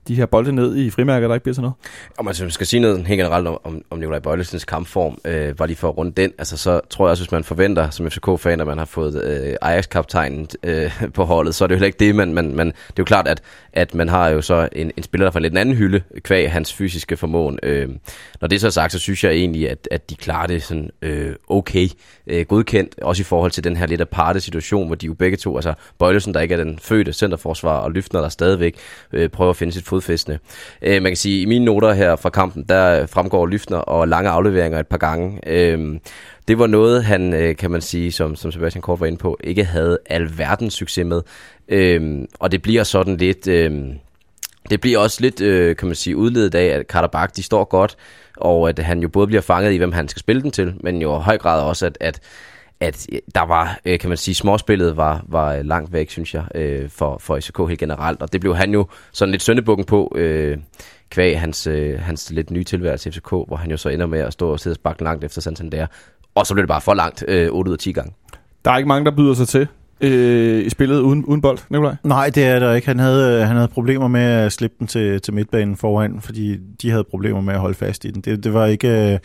de 0.07 0.15
her 0.15 0.25
bolde 0.25 0.51
ned 0.51 0.75
i 0.75 0.89
frimærker, 0.89 1.27
der 1.27 1.35
ikke 1.35 1.43
bliver 1.43 1.53
til 1.53 1.61
noget? 1.61 1.75
Om 2.17 2.25
man 2.25 2.51
skal 2.51 2.67
sige 2.67 2.79
noget 2.79 3.07
helt 3.07 3.19
generelt 3.19 3.47
om, 3.47 3.59
om, 3.63 3.81
om 3.89 3.99
Nikolaj 3.99 4.19
Bøjlesens 4.19 4.65
kampform, 4.65 5.17
øh, 5.25 5.55
bare 5.55 5.67
lige 5.67 5.77
for 5.77 5.89
at 5.89 5.97
runde 5.97 6.11
den, 6.11 6.31
altså 6.37 6.57
så 6.57 6.81
tror 6.89 7.05
jeg 7.05 7.11
også, 7.11 7.23
hvis 7.23 7.31
man 7.31 7.43
forventer 7.43 7.89
som 7.89 8.09
FCK-fan, 8.09 8.61
at 8.61 8.67
man 8.67 8.77
har 8.77 8.85
fået 8.85 9.23
øh, 9.23 9.55
Ajax-kaptajnen 9.61 10.47
øh, 10.63 11.03
på 11.13 11.23
holdet, 11.23 11.55
så 11.55 11.63
er 11.63 11.67
det 11.67 11.75
jo 11.75 11.77
heller 11.77 11.85
ikke 11.85 11.99
det, 11.99 12.15
men, 12.15 12.33
men, 12.33 12.55
men 12.55 12.67
det 12.67 12.73
er 12.73 12.93
jo 12.99 13.03
klart, 13.03 13.27
at, 13.27 13.41
at 13.73 13.95
man 13.95 14.09
har 14.09 14.29
jo 14.29 14.41
så 14.41 14.69
en, 14.71 14.91
en 14.97 15.03
spiller, 15.03 15.25
der 15.25 15.31
får 15.31 15.39
lidt 15.39 15.53
en 15.53 15.57
anden 15.57 15.75
hylde, 15.75 16.01
kvæg 16.21 16.51
hans 16.51 16.73
fysiske 16.73 17.17
formåen. 17.17 17.59
Øh, 17.63 17.89
når 18.41 18.47
det 18.47 18.61
så 18.61 18.67
er 18.67 18.71
sagt, 18.71 18.91
så 18.91 18.99
synes 18.99 19.23
jeg 19.23 19.31
egentlig, 19.31 19.69
at, 19.69 19.87
at 19.91 20.09
de 20.09 20.15
klarer 20.15 20.47
det 20.47 20.63
sådan 20.63 20.89
øh, 21.01 21.35
okay, 21.49 21.87
øh, 22.27 22.45
godkendt, 22.45 22.95
også 23.01 23.21
i 23.21 23.23
forhold 23.23 23.51
til 23.51 23.63
den 23.63 23.77
her 23.77 23.85
lidt 23.85 24.01
aparte 24.01 24.39
situation, 24.39 24.87
hvor 24.87 24.95
de 24.95 25.05
jo 25.05 25.13
begge 25.13 25.37
to, 25.37 25.55
altså 25.55 25.73
Bøjlesen, 25.99 26.33
der 26.33 26.41
ikke 26.41 26.53
er 26.53 26.63
den 26.63 26.79
fødte 26.79 27.13
centerforsvar, 27.13 27.77
og 27.77 27.91
Lyftner, 27.91 28.21
der 28.21 28.29
stadigvæk 28.29 28.75
øh, 29.13 29.29
prøver 29.29 29.49
at 29.49 29.55
finde 29.55 29.73
sit 29.73 29.85
fodfæstende. 29.95 30.39
Øh, 30.81 31.01
man 31.01 31.11
kan 31.11 31.17
sige, 31.17 31.41
i 31.41 31.45
mine 31.45 31.65
noter 31.65 31.93
her 31.93 32.15
fra 32.15 32.29
kampen, 32.29 32.65
der 32.69 33.05
fremgår 33.05 33.47
Lyftner 33.47 33.77
og 33.77 34.07
lange 34.07 34.29
afleveringer 34.29 34.79
et 34.79 34.87
par 34.87 34.97
gange. 34.97 35.39
Øh, 35.47 35.99
det 36.47 36.59
var 36.59 36.67
noget, 36.67 37.03
han, 37.03 37.33
øh, 37.33 37.55
kan 37.55 37.71
man 37.71 37.81
sige, 37.81 38.11
som, 38.11 38.35
som 38.35 38.51
Sebastian 38.51 38.81
Kort 38.81 38.99
var 38.99 39.05
inde 39.05 39.17
på, 39.17 39.37
ikke 39.43 39.63
havde 39.63 39.97
alverdens 40.09 40.73
succes 40.73 41.05
med. 41.05 41.21
Øh, 41.67 42.21
og 42.39 42.51
det 42.51 42.61
bliver 42.61 42.83
sådan 42.83 43.17
lidt... 43.17 43.47
Øh, 43.47 43.83
det 44.69 44.81
bliver 44.81 44.99
også 44.99 45.21
lidt, 45.21 45.41
øh, 45.41 45.75
kan 45.75 45.87
man 45.87 45.95
sige, 45.95 46.17
udledet 46.17 46.55
af, 46.55 46.65
at 46.65 46.87
Karabak, 46.87 47.35
de 47.35 47.43
står 47.43 47.63
godt, 47.63 47.97
og 48.37 48.69
at 48.69 48.79
han 48.79 48.99
jo 48.99 49.09
både 49.09 49.27
bliver 49.27 49.41
fanget 49.41 49.73
i, 49.73 49.77
hvem 49.77 49.91
han 49.91 50.07
skal 50.07 50.19
spille 50.19 50.41
den 50.41 50.51
til, 50.51 50.73
men 50.79 51.01
jo 51.01 51.19
i 51.19 51.21
høj 51.21 51.37
grad 51.37 51.61
også, 51.61 51.85
at, 51.85 51.97
at 52.01 52.19
at 52.79 53.07
øh, 53.11 53.19
der 53.35 53.41
var, 53.41 53.79
øh, 53.85 53.99
kan 53.99 54.09
man 54.09 54.17
sige, 54.17 54.35
småspillet 54.35 54.97
var, 54.97 55.25
var 55.27 55.53
øh, 55.53 55.65
langt 55.65 55.93
væk, 55.93 56.09
synes 56.09 56.33
jeg, 56.33 56.45
øh, 56.55 56.89
for, 56.89 57.17
for 57.17 57.39
SK 57.39 57.57
helt 57.67 57.79
generelt. 57.79 58.21
Og 58.21 58.33
det 58.33 58.41
blev 58.41 58.55
han 58.55 58.73
jo 58.73 58.87
sådan 59.11 59.31
lidt 59.31 59.41
søndebukken 59.41 59.85
på, 59.85 60.13
øh, 60.15 60.57
kvæg 61.09 61.39
hans, 61.39 61.67
øh, 61.67 61.99
hans 61.99 62.31
lidt 62.31 62.51
nye 62.51 62.63
tilværelse 62.63 63.09
i 63.09 63.11
FCK, 63.11 63.29
hvor 63.29 63.55
han 63.55 63.71
jo 63.71 63.77
så 63.77 63.89
ender 63.89 64.05
med 64.05 64.19
at 64.19 64.33
stå 64.33 64.51
og 64.51 64.59
sidde 64.59 64.77
og 64.83 64.95
langt 64.99 65.23
efter 65.23 65.41
Santander. 65.41 65.87
Og 66.35 66.47
så 66.47 66.53
blev 66.53 66.61
det 66.63 66.69
bare 66.69 66.81
for 66.81 66.93
langt, 66.93 67.23
øh, 67.27 67.49
8 67.51 67.69
ud 67.69 67.73
af 67.73 67.79
10 67.79 67.91
gange. 67.91 68.13
Der 68.65 68.71
er 68.71 68.77
ikke 68.77 68.87
mange, 68.87 69.05
der 69.05 69.15
byder 69.15 69.33
sig 69.33 69.47
til 69.47 69.67
øh, 70.01 70.65
i 70.65 70.69
spillet 70.69 70.99
uden, 70.99 71.25
uden 71.25 71.41
bold, 71.41 71.57
Nikolaj? 71.69 71.95
Nej, 72.03 72.29
det 72.29 72.45
er 72.45 72.59
der 72.59 72.73
ikke. 72.73 72.87
Han 72.87 72.99
havde, 72.99 73.41
øh, 73.41 73.47
han 73.47 73.55
havde 73.55 73.67
problemer 73.67 74.07
med 74.07 74.21
at 74.21 74.51
slippe 74.51 74.75
den 74.79 74.87
til, 74.87 75.21
til 75.21 75.33
midtbanen 75.33 75.75
foran, 75.75 76.21
fordi 76.21 76.57
de 76.81 76.89
havde 76.89 77.03
problemer 77.03 77.41
med 77.41 77.53
at 77.53 77.59
holde 77.59 77.75
fast 77.75 78.05
i 78.05 78.11
den. 78.11 78.21
Det, 78.21 78.43
det 78.43 78.53
var 78.53 78.65
ikke... 78.65 79.13
Øh, 79.13 79.19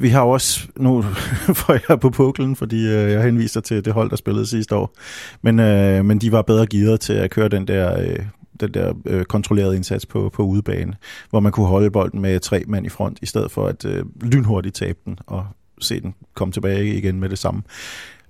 vi 0.00 0.08
har 0.08 0.22
også... 0.22 0.68
Nu 0.76 1.02
får 1.60 1.78
jeg 1.88 2.00
på 2.00 2.10
puklen, 2.10 2.56
fordi 2.56 2.86
øh, 2.86 3.12
jeg 3.12 3.22
henviser 3.22 3.60
til 3.60 3.84
det 3.84 3.92
hold, 3.92 4.10
der 4.10 4.16
spillede 4.16 4.46
sidste 4.46 4.76
år. 4.76 4.96
Men, 5.42 5.60
øh, 5.60 6.04
men 6.04 6.18
de 6.18 6.32
var 6.32 6.42
bedre 6.42 6.66
givet 6.66 7.00
til 7.00 7.12
at 7.12 7.30
køre 7.30 7.48
den 7.48 7.68
der... 7.68 8.00
Øh, 8.00 8.18
den 8.60 8.74
der 8.74 8.92
øh, 9.06 9.24
kontrollerede 9.24 9.76
indsats 9.76 10.06
på, 10.06 10.30
på 10.34 10.42
udebane, 10.42 10.94
hvor 11.30 11.40
man 11.40 11.52
kunne 11.52 11.66
holde 11.66 11.90
bolden 11.90 12.20
med 12.20 12.40
tre 12.40 12.64
mand 12.66 12.86
i 12.86 12.88
front, 12.88 13.18
i 13.22 13.26
stedet 13.26 13.50
for 13.50 13.66
at 13.66 13.84
øh, 13.84 14.04
lynhurtigt 14.22 14.74
tabe 14.74 14.98
den 15.04 15.18
og 15.26 15.46
se 15.80 16.00
den 16.00 16.14
komme 16.34 16.52
tilbage 16.52 16.96
igen 16.96 17.20
med 17.20 17.28
det 17.28 17.38
samme. 17.38 17.62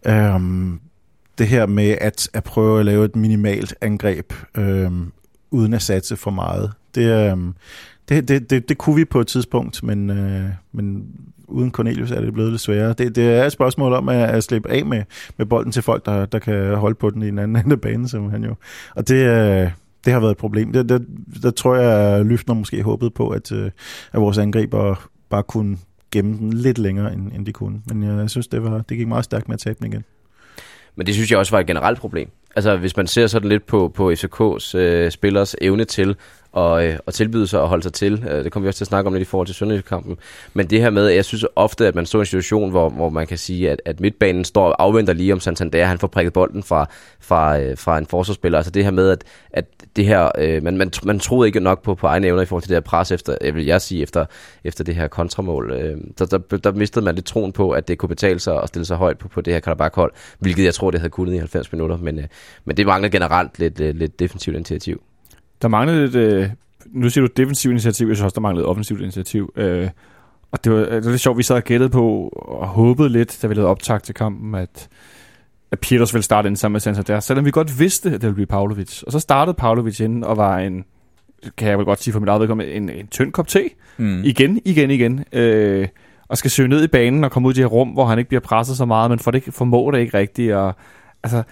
Øhm, 0.07 0.81
det 1.39 1.49
her 1.49 1.67
med 1.67 1.97
at, 2.01 2.31
at 2.33 2.45
prøve 2.45 2.81
at 2.81 2.87
lave 2.87 3.05
et 3.05 3.17
minimalt 3.17 3.75
angreb, 3.81 4.33
øh, 4.57 4.93
uden 5.51 5.75
at 5.75 5.83
satse 5.83 6.17
for 6.17 6.31
meget, 6.31 6.73
det, 6.95 7.33
øh, 7.33 7.37
det, 8.09 8.29
det, 8.29 8.51
det, 8.51 8.69
det 8.69 8.79
kunne 8.79 8.97
vi 8.97 9.05
på 9.05 9.21
et 9.21 9.27
tidspunkt, 9.27 9.83
men, 9.83 10.11
øh, 10.11 10.45
men 10.73 11.07
uden 11.49 11.71
Cornelius 11.71 12.11
er 12.11 12.21
det 12.21 12.33
blevet 12.33 12.51
lidt 12.51 12.61
sværere. 12.61 12.93
Det, 12.93 13.17
det 13.17 13.29
er 13.29 13.45
et 13.45 13.53
spørgsmål 13.53 13.93
om 13.93 14.09
at, 14.09 14.31
at 14.31 14.45
slippe 14.45 14.71
af 14.71 14.87
med, 14.87 15.03
med 15.37 15.47
bolden 15.47 15.73
til 15.73 15.83
folk, 15.83 16.07
der, 16.07 16.27
der 16.27 16.39
kan 16.39 16.75
holde 16.75 16.95
på 16.95 17.11
den 17.11 17.23
i 17.23 17.29
en 17.29 17.39
anden 17.39 17.57
ende 17.65 17.73
af 17.73 17.81
banen, 17.81 18.09
som 18.09 18.31
han 18.31 18.45
jo. 18.45 18.55
Og 18.95 19.09
det, 19.09 19.27
øh, 19.27 19.71
det 20.05 20.13
har 20.13 20.21
været 20.21 20.31
et 20.31 20.39
problem. 20.39 20.73
Det, 20.73 20.89
det, 20.89 21.07
der 21.43 21.51
tror 21.51 21.77
jeg, 21.77 22.19
at 22.19 22.27
Lyftner 22.27 22.55
måske 22.55 22.83
håbede 22.83 23.11
på, 23.11 23.29
at, 23.29 23.53
øh, 23.53 23.71
at 24.13 24.21
vores 24.21 24.39
angriber 24.39 25.09
bare 25.31 25.43
kunne 25.43 25.77
gemme 26.11 26.39
den 26.39 26.53
lidt 26.53 26.79
længere, 26.79 27.13
end, 27.13 27.33
end 27.33 27.47
de 27.47 27.53
kunne. 27.53 27.83
Men 27.87 28.03
jeg 28.03 28.31
synes, 28.31 28.49
det, 28.49 28.63
var, 28.63 28.83
det 28.83 28.97
gik 28.97 29.09
meget 29.09 29.25
stærkt 29.25 29.49
med 29.49 29.55
at 29.55 29.61
tabe 29.61 29.77
den 29.81 29.93
igen. 29.93 30.05
Men 30.99 31.07
det 31.07 31.15
synes 31.15 31.31
jeg 31.31 31.39
også 31.39 31.53
var 31.53 31.61
et 31.61 31.67
generelt 31.67 31.99
problem. 31.99 32.31
Altså 32.57 32.77
hvis 32.77 32.97
man 32.97 33.07
ser 33.07 33.27
sådan 33.27 33.49
lidt 33.49 33.67
på, 33.67 33.93
på 33.95 34.13
FCK's 34.13 34.79
øh, 34.79 35.11
spillers 35.11 35.57
evne 35.61 35.85
til 35.85 36.17
og, 36.59 36.87
øh, 36.87 36.99
og 37.07 37.15
tilbyde 37.15 37.47
sig 37.47 37.61
og 37.61 37.69
holde 37.69 37.83
sig 37.83 37.93
til. 37.93 38.25
Øh, 38.31 38.45
det 38.45 38.53
kommer 38.53 38.65
vi 38.65 38.69
også 38.69 38.79
til 38.79 38.85
at 38.85 38.89
snakke 38.89 39.09
om 39.09 39.15
lidt 39.15 39.23
i 39.23 39.25
forhold 39.25 39.47
til 39.47 39.55
Sønderjysk-kampen. 39.55 40.17
Men 40.55 40.67
det 40.67 40.81
her 40.81 40.91
med, 40.91 41.07
jeg 41.07 41.25
synes 41.25 41.45
ofte, 41.57 41.87
at 41.87 41.95
man 41.95 42.07
står 42.07 42.19
i 42.19 42.21
en 42.23 42.27
situation, 42.27 42.71
hvor, 42.71 42.89
hvor 42.89 43.09
man 43.09 43.27
kan 43.27 43.39
sige, 43.39 43.71
at, 43.71 43.83
at 43.85 44.01
midtbanen 44.01 44.45
står 44.45 44.65
og 44.65 44.83
afventer 44.83 45.13
lige 45.13 45.33
om 45.33 45.41
Santander, 45.41 45.85
han 45.85 45.99
får 45.99 46.09
prikket 46.09 46.33
bolden 46.33 46.63
fra, 46.63 46.87
fra, 47.21 47.59
øh, 47.61 47.79
fra 47.79 47.99
en 47.99 48.07
forsvarsspiller. 48.07 48.59
Altså 48.59 48.71
det 48.71 48.85
her 48.85 48.91
med, 48.91 49.11
at, 49.11 49.25
at 49.51 49.65
det 49.97 50.07
her, 50.07 50.31
øh, 50.39 50.63
man, 50.63 50.77
man, 50.77 50.91
man 51.05 51.21
troede 51.21 51.49
ikke 51.49 51.61
nok 51.61 51.83
på, 51.83 51.95
på 51.95 52.07
egne 52.07 52.27
evner 52.27 52.43
i 52.43 52.47
forhold 52.47 52.63
til 52.63 52.69
det 52.69 52.77
her 52.77 52.81
pres 52.81 53.13
efter, 53.13 53.37
jeg 53.41 53.55
vil 53.55 53.65
jeg 53.67 53.81
sige, 53.81 54.03
efter, 54.03 54.25
efter 54.65 54.85
det 54.85 54.95
her 54.95 55.09
kontramål. 55.09 55.71
Øh, 55.71 55.97
der, 56.19 56.27
der, 56.27 56.57
der, 56.57 56.73
mistede 56.73 57.05
man 57.05 57.15
lidt 57.15 57.27
troen 57.27 57.53
på, 57.53 57.71
at 57.71 57.89
det 57.89 57.99
kunne 57.99 58.09
betale 58.09 58.41
sig 58.41 58.63
at 58.63 58.69
stille 58.69 58.87
sig 58.87 58.97
højt 58.97 59.19
på, 59.19 59.29
på 59.29 59.41
det 59.41 59.53
her 59.53 59.61
Karabakh-hold, 59.61 60.13
hvilket 60.39 60.65
jeg 60.65 60.75
tror, 60.75 60.91
det 60.91 61.01
havde 61.01 61.11
kunnet 61.11 61.35
i 61.35 61.39
90 61.39 61.73
minutter, 61.73 61.97
men, 61.97 62.19
øh, 62.19 62.25
men 62.65 62.77
det 62.77 62.87
mangler 62.87 63.09
generelt 63.09 63.59
lidt, 63.59 63.79
lidt, 63.79 63.99
lidt 63.99 64.19
defensivt 64.21 64.57
initiativ. 64.57 65.03
Der 65.63 65.69
manglede 65.69 66.05
et, 66.05 66.15
øh, 66.15 66.49
nu 66.87 67.11
siger 67.11 67.27
du 67.27 67.33
defensivt 67.37 67.73
initiativ, 67.73 68.07
jeg 68.07 68.17
synes 68.17 68.25
også, 68.25 68.35
der 68.35 68.41
manglede 68.41 68.67
offensivt 68.67 69.01
initiativ. 69.01 69.53
Øh, 69.57 69.89
og 70.53 70.65
det 70.65 70.73
var, 70.73 70.79
det 70.79 71.05
var 71.05 71.11
lidt 71.11 71.21
sjovt, 71.21 71.39
vi 71.39 71.43
sad 71.43 71.57
og 71.57 71.63
gættede 71.63 71.91
på 71.91 72.29
og 72.35 72.67
håbede 72.67 73.09
lidt, 73.09 73.39
da 73.43 73.47
vi 73.47 73.55
lavede 73.55 73.71
optag 73.71 74.03
til 74.03 74.15
kampen, 74.15 74.55
at, 74.55 74.89
at 75.71 75.81
Pieters 75.81 76.15
ville 76.15 76.23
starte 76.23 76.49
ind 76.49 76.57
sammen 76.57 76.73
med 76.73 76.81
Sansa 76.81 77.03
der, 77.03 77.21
selvom 77.21 77.45
vi 77.45 77.51
godt 77.51 77.81
vidste, 77.81 78.09
at 78.09 78.13
det 78.13 78.23
ville 78.23 78.35
blive 78.35 78.47
Pavlovic. 78.47 79.03
Og 79.03 79.13
så 79.13 79.19
startede 79.19 79.55
Pavlovic 79.55 80.01
ind 80.01 80.25
og 80.25 80.37
var 80.37 80.59
en, 80.59 80.85
kan 81.57 81.69
jeg 81.69 81.79
vel 81.79 81.85
godt 81.85 82.03
sige 82.03 82.13
for 82.13 82.21
mit 82.21 82.29
eget 82.29 82.41
vedkommende, 82.41 82.73
en, 82.73 82.89
en 82.89 83.07
tynd 83.07 83.33
kop 83.33 83.49
te. 83.49 83.71
Mm. 83.97 84.23
Igen, 84.25 84.61
igen, 84.65 84.91
igen. 84.91 85.25
Øh, 85.33 85.89
og 86.29 86.39
skal 86.39 86.51
søge 86.51 86.69
ned 86.69 86.85
i 86.85 86.87
banen 86.87 87.25
og 87.25 87.31
komme 87.31 87.49
ud 87.49 87.53
i 87.53 87.57
det 87.57 87.63
her 87.63 87.69
rum, 87.69 87.89
hvor 87.89 88.05
han 88.05 88.19
ikke 88.19 88.29
bliver 88.29 88.41
presset 88.41 88.77
så 88.77 88.85
meget, 88.85 89.11
men 89.11 89.19
for 89.19 89.31
det, 89.31 89.45
formår 89.51 89.91
det 89.91 89.99
ikke 89.99 90.19
rigtigt. 90.19 90.55
Og, 90.55 90.75
altså, 91.23 91.43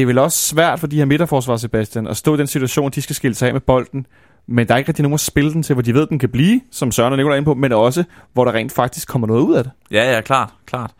det 0.00 0.04
er 0.04 0.06
vel 0.06 0.18
også 0.18 0.38
svært 0.38 0.80
for 0.80 0.86
de 0.86 0.96
her 0.96 1.04
midterforsvar, 1.04 1.56
Sebastian, 1.56 2.06
at 2.06 2.16
stå 2.16 2.34
i 2.34 2.38
den 2.38 2.46
situation, 2.46 2.90
de 2.90 3.02
skal 3.02 3.16
skille 3.16 3.34
sig 3.34 3.48
af 3.48 3.54
med 3.54 3.60
bolden, 3.60 4.06
men 4.46 4.68
der 4.68 4.74
er 4.74 4.78
ikke 4.78 4.88
rigtig 4.88 5.02
nogen 5.02 5.14
at 5.14 5.20
spille 5.20 5.52
den 5.52 5.62
til, 5.62 5.74
hvor 5.74 5.82
de 5.82 5.94
ved, 5.94 6.02
at 6.02 6.08
den 6.08 6.18
kan 6.18 6.28
blive, 6.28 6.60
som 6.70 6.92
Søren 6.92 7.12
og 7.12 7.16
Nicolai 7.16 7.34
er 7.34 7.36
inde 7.36 7.44
på, 7.44 7.54
men 7.54 7.72
også, 7.72 8.04
hvor 8.32 8.44
der 8.44 8.52
rent 8.52 8.72
faktisk 8.72 9.08
kommer 9.08 9.26
noget 9.26 9.42
ud 9.42 9.54
af 9.54 9.64
det. 9.64 9.72
Ja, 9.90 10.14
ja, 10.14 10.20
klart, 10.20 10.50
klart. 10.66 10.90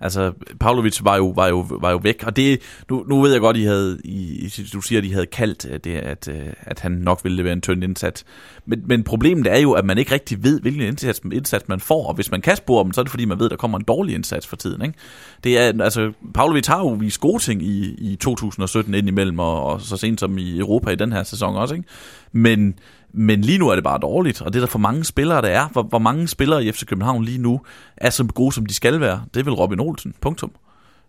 Altså, 0.00 0.32
Pavlovic 0.60 1.00
var 1.02 1.16
jo, 1.16 1.28
var 1.28 1.48
jo, 1.48 1.66
var 1.80 1.90
jo 1.90 1.96
væk, 2.02 2.22
og 2.26 2.36
det, 2.36 2.60
nu, 2.90 3.04
nu 3.08 3.20
ved 3.22 3.32
jeg 3.32 3.40
godt, 3.40 3.56
I 3.56 3.62
havde, 3.62 3.98
I, 4.04 4.52
du 4.72 4.80
siger, 4.80 4.98
at 4.98 5.04
I 5.04 5.10
havde 5.10 5.26
kaldt 5.26 5.66
øh, 5.70 5.80
det, 5.84 5.96
at, 5.96 6.28
øh, 6.28 6.46
at 6.60 6.80
han 6.80 6.92
nok 6.92 7.20
ville 7.24 7.36
levere 7.36 7.52
en 7.52 7.60
tynd 7.60 7.84
indsats. 7.84 8.24
Men, 8.66 8.82
men 8.86 9.04
problemet 9.04 9.46
er 9.46 9.58
jo, 9.58 9.72
at 9.72 9.84
man 9.84 9.98
ikke 9.98 10.12
rigtig 10.12 10.44
ved, 10.44 10.60
hvilken 10.60 10.82
indsats, 10.82 11.20
indsats 11.32 11.68
man 11.68 11.80
får, 11.80 12.06
og 12.06 12.14
hvis 12.14 12.30
man 12.30 12.40
kan 12.40 12.56
spore 12.56 12.84
dem, 12.84 12.92
så 12.92 13.00
er 13.00 13.02
det 13.02 13.10
fordi, 13.10 13.24
man 13.24 13.38
ved, 13.38 13.46
at 13.46 13.50
der 13.50 13.56
kommer 13.56 13.78
en 13.78 13.84
dårlig 13.84 14.14
indsats 14.14 14.46
for 14.46 14.56
tiden. 14.56 14.82
Ikke? 14.82 14.98
Det 15.44 15.58
er, 15.58 15.82
altså, 15.84 16.12
Pavlovic 16.34 16.66
har 16.66 16.78
jo 16.78 16.88
vist 16.88 17.20
gode 17.20 17.42
ting 17.42 17.62
i, 17.62 17.94
i 18.12 18.16
2017 18.16 18.94
indimellem, 18.94 19.38
og, 19.38 19.64
og 19.64 19.80
så 19.80 19.96
sent 19.96 20.20
som 20.20 20.38
i 20.38 20.58
Europa 20.58 20.90
i 20.90 20.96
den 20.96 21.12
her 21.12 21.22
sæson 21.22 21.56
også. 21.56 21.74
Ikke? 21.74 21.88
Men 22.32 22.74
men 23.12 23.40
lige 23.40 23.58
nu 23.58 23.68
er 23.68 23.74
det 23.74 23.84
bare 23.84 23.98
dårligt, 23.98 24.42
og 24.42 24.52
det 24.52 24.58
er 24.58 24.60
der 24.60 24.70
for 24.70 24.78
mange 24.78 25.04
spillere, 25.04 25.42
der 25.42 25.48
er. 25.48 25.68
Hvor, 25.68 25.82
hvor 25.82 25.98
mange 25.98 26.28
spillere 26.28 26.64
i 26.64 26.72
FC 26.72 26.86
København 26.86 27.24
lige 27.24 27.38
nu 27.38 27.60
er 27.96 28.10
så 28.10 28.24
gode, 28.24 28.52
som 28.52 28.66
de 28.66 28.74
skal 28.74 29.00
være. 29.00 29.22
Det 29.34 29.40
er 29.40 29.44
vel 29.44 29.54
Robin 29.54 29.80
Olsen, 29.80 30.14
punktum. 30.20 30.50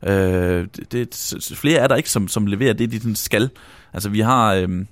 Øh, 0.03 0.67
det, 0.75 0.91
det, 0.91 1.57
flere 1.57 1.79
er 1.79 1.87
der 1.87 1.95
ikke, 1.95 2.09
som, 2.09 2.27
som 2.27 2.45
leverer 2.45 2.73
det, 2.73 2.91
de 2.91 3.15
skal. 3.15 3.49
Altså 3.93 4.09
vi 4.09 4.19
har... 4.19 4.53
Øh, 4.53 4.85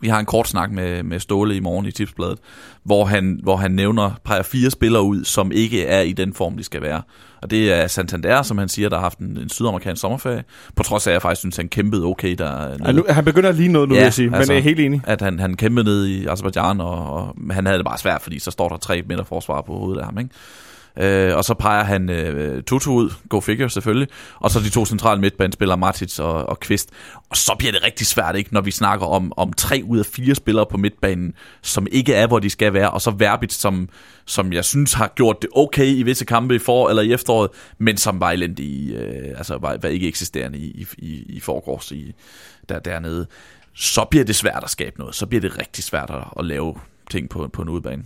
vi 0.00 0.08
har 0.08 0.18
en 0.18 0.26
kort 0.26 0.48
snak 0.48 0.70
med, 0.70 1.02
med 1.02 1.20
Ståle 1.20 1.56
i 1.56 1.60
morgen 1.60 1.86
i 1.86 1.90
Tipsbladet, 1.90 2.38
hvor 2.84 3.04
han, 3.04 3.40
hvor 3.42 3.56
han 3.56 3.70
nævner, 3.70 4.10
peger 4.24 4.42
fire 4.42 4.70
spillere 4.70 5.02
ud, 5.02 5.24
som 5.24 5.52
ikke 5.52 5.86
er 5.86 6.00
i 6.00 6.12
den 6.12 6.34
form, 6.34 6.56
de 6.56 6.64
skal 6.64 6.82
være. 6.82 7.02
Og 7.42 7.50
det 7.50 7.72
er 7.72 7.86
Santander, 7.86 8.42
som 8.42 8.58
han 8.58 8.68
siger, 8.68 8.88
der 8.88 8.96
har 8.96 9.02
haft 9.02 9.18
en, 9.18 9.38
en 9.38 9.48
sydamerikansk 9.48 10.00
sommerferie. 10.00 10.44
På 10.76 10.82
trods 10.82 11.06
af, 11.06 11.10
at 11.10 11.12
jeg 11.12 11.22
faktisk 11.22 11.40
synes, 11.40 11.56
han 11.56 11.68
kæmpede 11.68 12.04
okay 12.04 12.34
der. 12.34 12.68
Ja, 12.86 12.92
nu, 12.92 13.04
han 13.08 13.24
begynder 13.24 13.52
lige 13.52 13.68
noget, 13.68 13.88
nu 13.88 13.94
ja, 13.94 14.00
vil 14.00 14.04
jeg 14.04 14.12
sige, 14.12 14.36
altså, 14.36 14.52
men 14.52 14.56
jeg 14.56 14.58
er 14.58 14.62
helt 14.62 14.80
enig. 14.80 15.00
At 15.04 15.20
han, 15.20 15.38
han 15.38 15.56
kæmpede 15.56 15.84
ned 15.84 16.06
i 16.06 16.26
Azerbaijan, 16.26 16.80
og, 16.80 17.12
og 17.12 17.36
han 17.50 17.66
havde 17.66 17.78
det 17.78 17.86
bare 17.86 17.98
svært, 17.98 18.22
fordi 18.22 18.38
så 18.38 18.50
står 18.50 18.68
der 18.68 18.76
tre 18.76 19.02
midterforsvar 19.08 19.60
på 19.60 19.72
hovedet 19.72 20.00
af 20.00 20.06
ham. 20.06 20.18
Ikke? 20.18 20.30
Øh, 20.98 21.36
og 21.36 21.44
så 21.44 21.54
peger 21.54 21.84
han 21.84 22.10
øh, 22.10 22.62
Tutu 22.62 22.92
ud, 22.92 23.10
go 23.28 23.40
figure 23.40 23.70
selvfølgelig, 23.70 24.08
og 24.36 24.50
så 24.50 24.60
de 24.60 24.70
to 24.70 24.84
centrale 24.84 25.20
midtbanespillere, 25.20 25.78
Martits 25.78 26.18
og, 26.18 26.32
og 26.32 26.60
Kvist. 26.60 26.90
Og 27.30 27.36
så 27.36 27.54
bliver 27.58 27.72
det 27.72 27.82
rigtig 27.84 28.06
svært, 28.06 28.36
ikke, 28.36 28.54
når 28.54 28.60
vi 28.60 28.70
snakker 28.70 29.06
om, 29.06 29.32
om 29.36 29.52
tre 29.52 29.82
ud 29.84 29.98
af 29.98 30.06
fire 30.06 30.34
spillere 30.34 30.66
på 30.66 30.76
midtbanen, 30.76 31.34
som 31.62 31.86
ikke 31.92 32.14
er, 32.14 32.26
hvor 32.26 32.38
de 32.38 32.50
skal 32.50 32.72
være, 32.72 32.90
og 32.90 33.00
så 33.00 33.10
Verbit, 33.10 33.52
som, 33.52 33.88
som 34.26 34.52
jeg 34.52 34.64
synes 34.64 34.92
har 34.92 35.12
gjort 35.16 35.42
det 35.42 35.50
okay 35.54 35.86
i 35.86 36.02
visse 36.02 36.24
kampe 36.24 36.54
i 36.54 36.58
for 36.58 36.88
eller 36.88 37.02
i 37.02 37.12
efteråret, 37.12 37.50
men 37.78 37.96
som 37.96 38.20
var 38.20 38.30
elendig 38.30 38.66
i, 38.66 38.94
øh, 38.94 39.38
altså 39.38 39.58
var, 39.58 39.76
var 39.82 39.88
ikke 39.88 40.08
eksisterende 40.08 40.58
i, 40.58 40.86
i, 40.98 41.24
i 41.28 41.40
forgårs 41.40 41.92
i, 41.92 42.14
der, 42.68 42.78
dernede. 42.78 43.26
Så 43.74 44.04
bliver 44.04 44.24
det 44.24 44.36
svært 44.36 44.64
at 44.64 44.70
skabe 44.70 44.98
noget, 44.98 45.14
så 45.14 45.26
bliver 45.26 45.40
det 45.40 45.58
rigtig 45.58 45.84
svært 45.84 46.10
at, 46.10 46.24
at 46.38 46.44
lave 46.44 46.74
ting 47.10 47.28
på, 47.28 47.48
på 47.52 47.62
en 47.62 47.68
udbane. 47.68 48.04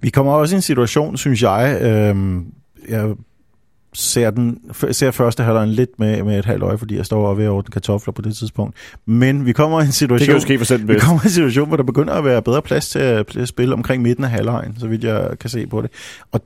Vi 0.00 0.10
kommer 0.10 0.32
også 0.32 0.54
i 0.54 0.56
en 0.56 0.62
situation, 0.62 1.16
synes 1.16 1.42
jeg, 1.42 1.78
øh, 1.82 2.42
jeg 2.88 3.14
ser, 3.94 4.30
den, 4.30 4.58
ser 4.90 5.10
første 5.10 5.42
halvleg 5.42 5.68
lidt 5.68 5.98
med, 5.98 6.22
med 6.22 6.38
et 6.38 6.44
halvt 6.44 6.62
øje, 6.62 6.78
fordi 6.78 6.96
jeg 6.96 7.06
står 7.06 7.28
og 7.28 7.38
ved 7.38 7.44
at 7.44 7.50
ordne 7.50 7.72
kartofler 7.72 8.12
på 8.12 8.22
det 8.22 8.36
tidspunkt. 8.36 8.76
Men 9.06 9.46
vi 9.46 9.52
kommer 9.52 9.80
i 9.80 9.84
en 9.84 9.92
situation, 9.92 10.34
det 10.34 10.46
kan 10.46 10.58
ske 10.58 10.76
for 10.76 10.86
vi 10.86 10.98
kommer 10.98 11.22
i 11.22 11.26
en 11.26 11.30
situation, 11.30 11.68
hvor 11.68 11.76
der 11.76 11.84
begynder 11.84 12.14
at 12.14 12.24
være 12.24 12.42
bedre 12.42 12.62
plads 12.62 12.88
til 12.88 12.98
at 12.98 13.36
spille 13.44 13.74
omkring 13.74 14.02
midten 14.02 14.24
af 14.24 14.30
halvlejen, 14.30 14.76
så 14.78 14.86
vidt 14.86 15.04
jeg 15.04 15.30
kan 15.40 15.50
se 15.50 15.66
på 15.66 15.82
det. 15.82 15.90
Og 16.32 16.40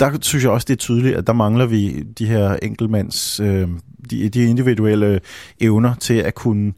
der 0.00 0.18
synes 0.20 0.44
jeg 0.44 0.52
også, 0.52 0.64
det 0.68 0.74
er 0.74 0.78
tydeligt, 0.78 1.16
at 1.16 1.26
der 1.26 1.32
mangler 1.32 1.66
vi 1.66 2.02
de 2.18 2.26
her 2.26 2.56
enkeltmands, 2.62 3.40
øh, 3.40 3.68
de, 4.10 4.28
de 4.28 4.44
individuelle 4.44 5.20
evner 5.60 5.94
til 5.94 6.14
at 6.14 6.34
kunne 6.34 6.72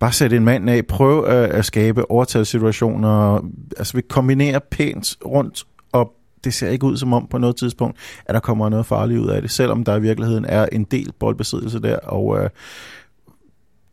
bare 0.00 0.12
sætte 0.12 0.36
en 0.36 0.44
mand 0.44 0.70
af, 0.70 0.86
prøve 0.86 1.28
at, 1.28 1.50
øh, 1.50 1.58
at 1.58 1.64
skabe 1.64 2.10
overtalssituationer, 2.10 3.40
altså 3.76 3.96
vi 3.96 4.02
kombinerer 4.02 4.58
pænt 4.70 5.16
rundt, 5.26 5.64
og 5.92 6.12
det 6.44 6.54
ser 6.54 6.68
ikke 6.68 6.86
ud 6.86 6.96
som 6.96 7.12
om 7.12 7.26
på 7.30 7.38
noget 7.38 7.56
tidspunkt, 7.56 7.98
at 8.26 8.34
der 8.34 8.40
kommer 8.40 8.68
noget 8.68 8.86
farligt 8.86 9.20
ud 9.20 9.28
af 9.28 9.42
det, 9.42 9.50
selvom 9.50 9.84
der 9.84 9.96
i 9.96 10.00
virkeligheden 10.00 10.44
er 10.44 10.66
en 10.72 10.84
del 10.84 11.12
boldbesiddelse 11.20 11.80
der, 11.82 11.96
og 11.96 12.38
øh, 12.38 12.50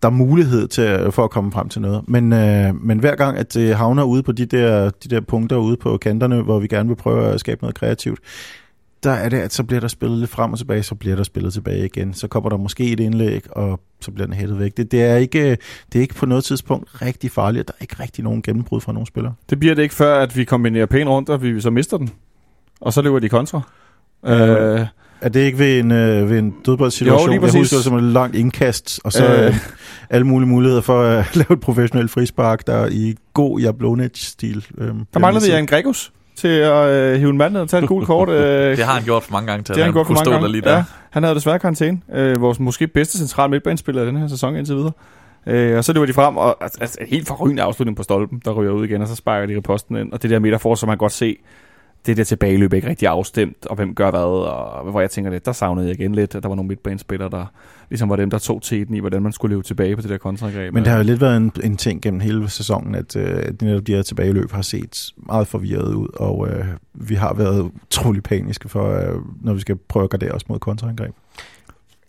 der 0.02 0.08
er 0.08 0.12
mulighed 0.12 0.68
til, 0.68 0.84
øh, 0.84 1.12
for 1.12 1.24
at 1.24 1.30
komme 1.30 1.52
frem 1.52 1.70
til 1.70 1.82
noget. 1.82 2.10
Men, 2.10 2.34
øh, 2.34 2.76
men 2.76 3.00
hver 3.00 3.16
gang, 3.16 3.38
at 3.38 3.54
det 3.54 3.76
havner 3.76 4.04
ude 4.04 4.24
på 4.24 4.32
de 4.32 4.46
der, 4.46 4.90
de 4.90 5.10
der 5.10 5.22
punkter 5.22 5.58
ude 5.58 5.78
på 5.78 5.98
kanterne, 5.98 6.42
hvor 6.42 6.60
vi 6.60 6.68
gerne 6.68 6.90
vil 6.90 6.96
prøve 6.96 7.26
at 7.26 7.40
skabe 7.40 7.62
noget 7.62 7.76
kreativt, 7.76 8.20
der 9.04 9.12
er 9.12 9.30
det, 9.30 9.38
at 9.38 9.54
så 9.54 9.64
bliver 9.64 9.80
der 9.80 9.88
spillet 9.88 10.20
lidt 10.20 10.30
frem 10.30 10.52
og 10.52 10.58
tilbage, 10.58 10.84
så 10.84 10.96
bliver 10.96 11.16
der 11.16 11.24
spillet 11.24 11.54
tilbage 11.54 11.86
igen. 11.86 12.14
Så 12.14 12.28
kommer 12.28 12.50
der 12.50 12.58
måske 12.58 12.92
et 12.92 13.00
indlæg, 13.00 13.44
og 13.52 13.80
så 14.02 14.12
bliver 14.12 14.28
den 14.28 14.36
hættet 14.36 14.60
væk. 14.60 14.78
Det, 14.78 14.92
det, 14.92 15.04
er 15.04 15.16
ikke, 15.16 15.50
det 15.94 15.96
er 15.96 16.02
ikke 16.02 16.16
på 16.16 16.26
noget 16.26 16.44
tidspunkt 16.44 17.02
rigtig 17.02 17.32
farligt, 17.32 17.68
der 17.68 17.74
er 17.80 17.82
ikke 17.82 17.96
rigtig 18.00 18.24
nogen 18.24 18.42
gennembrud 18.42 18.82
fra 18.82 18.94
nogen 18.94 19.06
spillere. 19.06 19.34
Det 19.50 19.60
bliver 19.60 19.76
det 19.76 19.84
ikke 19.84 19.96
før, 19.96 20.20
at 20.20 20.38
vi 20.38 20.44
kombinerer 20.44 20.86
pænt 20.86 21.10
rundt, 21.10 21.30
og 21.30 21.42
vi 21.42 21.62
så 21.62 21.70
mister 21.70 21.98
den. 21.98 22.10
Og 22.82 22.94
så 22.94 23.02
løber 23.02 23.20
de 23.20 23.30
kontra. 23.30 23.62
Øh, 24.26 24.50
øh, 24.50 24.86
er 25.22 25.30
det 25.30 25.40
ikke 25.40 25.60
ved 25.60 25.80
en, 25.80 25.92
øh, 25.92 26.30
ved 26.30 26.40
en 26.40 26.54
dødboldssituation? 26.66 27.30
Jo, 27.30 27.42
lige 27.42 27.54
Jeg 27.54 27.60
husker 27.60 27.78
som 27.78 27.98
et 27.98 28.04
langt 28.04 28.36
indkast, 28.36 29.00
og 29.04 29.14
så 29.14 29.36
øh. 29.36 29.56
alle 30.10 30.28
mulige 30.28 30.50
muligheder 30.50 30.82
for 30.82 31.02
at 31.02 31.26
lave 31.36 31.54
et 31.54 31.60
professionelt 31.60 32.12
frispark, 32.12 32.68
der 32.68 32.88
i 32.92 33.16
god 33.34 33.60
Jablonec-stil. 33.60 34.66
Øh, 34.78 34.88
der 35.14 35.20
mangler 35.20 35.42
vi 35.42 35.60
en 35.60 35.68
Gregus 35.68 36.12
til 36.38 36.48
at 36.48 36.90
øh, 36.90 37.20
hive 37.20 37.30
en 37.30 37.38
mand 37.38 37.54
ned 37.54 37.62
og 37.62 37.70
tage 37.70 37.84
et 37.84 37.90
gul 37.90 38.06
kort. 38.06 38.30
Øh, 38.30 38.38
det 38.78 38.86
har 38.86 38.94
han 38.94 39.04
gjort 39.04 39.24
for 39.24 39.32
mange 39.32 39.48
gange 39.48 39.64
til, 39.64 39.76
det 39.76 39.84
har 39.84 39.86
han 39.86 39.94
gjort 39.94 40.08
for 40.08 40.14
mange 40.14 40.32
gange. 40.32 40.52
lige 40.52 40.62
der. 40.62 40.76
Ja. 40.76 40.84
Han 41.10 41.24
havde 41.24 41.36
desværre 41.36 41.60
karantæne. 41.60 42.00
Øh, 42.14 42.42
vores 42.42 42.60
måske 42.60 42.88
bedste 42.88 43.18
central 43.18 43.50
midtbanespiller 43.50 44.04
i 44.04 44.08
den 44.08 44.18
her 44.18 44.28
sæson 44.28 44.56
indtil 44.56 44.76
videre. 44.76 44.92
Øh, 45.48 45.78
og 45.78 45.84
så 45.84 45.94
løber 45.94 46.06
de 46.06 46.14
frem, 46.14 46.38
og 46.38 46.58
altså, 46.62 46.78
altså, 46.82 46.98
helt 47.08 47.28
forrygende 47.28 47.64
afslutning 47.64 47.98
på 47.98 48.04
stolpen, 48.04 48.42
der 48.46 48.52
ryger 48.52 48.72
ud 48.72 48.86
igen, 48.86 49.02
og 49.02 49.08
så 49.08 49.16
sparker 49.16 49.48
de 49.56 49.62
posten 49.62 49.96
ind. 49.96 50.12
Og 50.12 50.22
det 50.22 50.30
der 50.30 50.40
midterfor, 50.40 50.76
som 50.76 50.90
man 50.90 50.98
godt 50.98 51.12
se, 51.12 51.38
det 52.06 52.18
der 52.18 52.24
tilbageløb 52.24 52.72
er 52.72 52.76
ikke 52.76 52.90
rigtig 52.90 53.08
afstemt, 53.08 53.66
og 53.66 53.76
hvem 53.76 53.96
gør 53.96 54.12
hvad, 54.12 54.20
og 54.20 54.92
hvor 54.92 55.02
jeg 55.02 55.12
tænker 55.12 55.32
det, 55.32 55.46
der 55.46 55.52
savnede 55.52 55.88
jeg 55.88 56.00
igen 56.00 56.16
lidt, 56.16 56.36
at 56.36 56.44
der 56.44 56.50
var 56.50 56.56
nogle 56.56 56.68
midtbanespillere, 56.68 57.30
der 57.30 57.46
ligesom 57.90 58.10
var 58.10 58.16
dem, 58.16 58.30
der 58.30 58.38
tog 58.38 58.62
teten 58.62 58.96
i, 58.96 59.00
hvordan 59.00 59.24
man 59.24 59.32
skulle 59.32 59.54
leve 59.56 59.64
tilbage 59.64 59.96
på 59.96 60.02
det 60.02 60.10
der 60.10 60.18
kontragreb. 60.18 60.74
Men 60.74 60.84
det 60.84 60.92
har 60.92 60.98
jo 60.98 61.04
lidt 61.04 61.22
været 61.22 61.38
en, 61.38 61.52
en 61.64 61.78
ting 61.78 62.02
gennem 62.02 62.20
hele 62.20 62.50
sæsonen, 62.50 62.96
at 62.96 63.16
øh, 63.16 63.44
netop 63.62 63.88
de 63.88 63.94
her 63.94 64.02
tilbageløb 64.02 64.52
har 64.52 64.62
set 64.62 65.14
meget 65.18 65.48
forvirret 65.48 65.94
ud, 65.94 66.08
og 66.14 66.48
øh, 66.50 66.66
vi 66.94 67.16
har 67.16 67.34
været 67.34 67.72
utrolig 67.84 68.24
paniske 68.24 68.70
for, 68.70 68.90
øh, 68.90 69.22
når 69.42 69.54
vi 69.54 69.60
skal 69.60 69.76
prøve 69.76 70.04
at 70.04 70.10
gardere 70.10 70.32
os 70.32 70.50
mod 70.50 70.60
kontraangreb. 70.60 71.14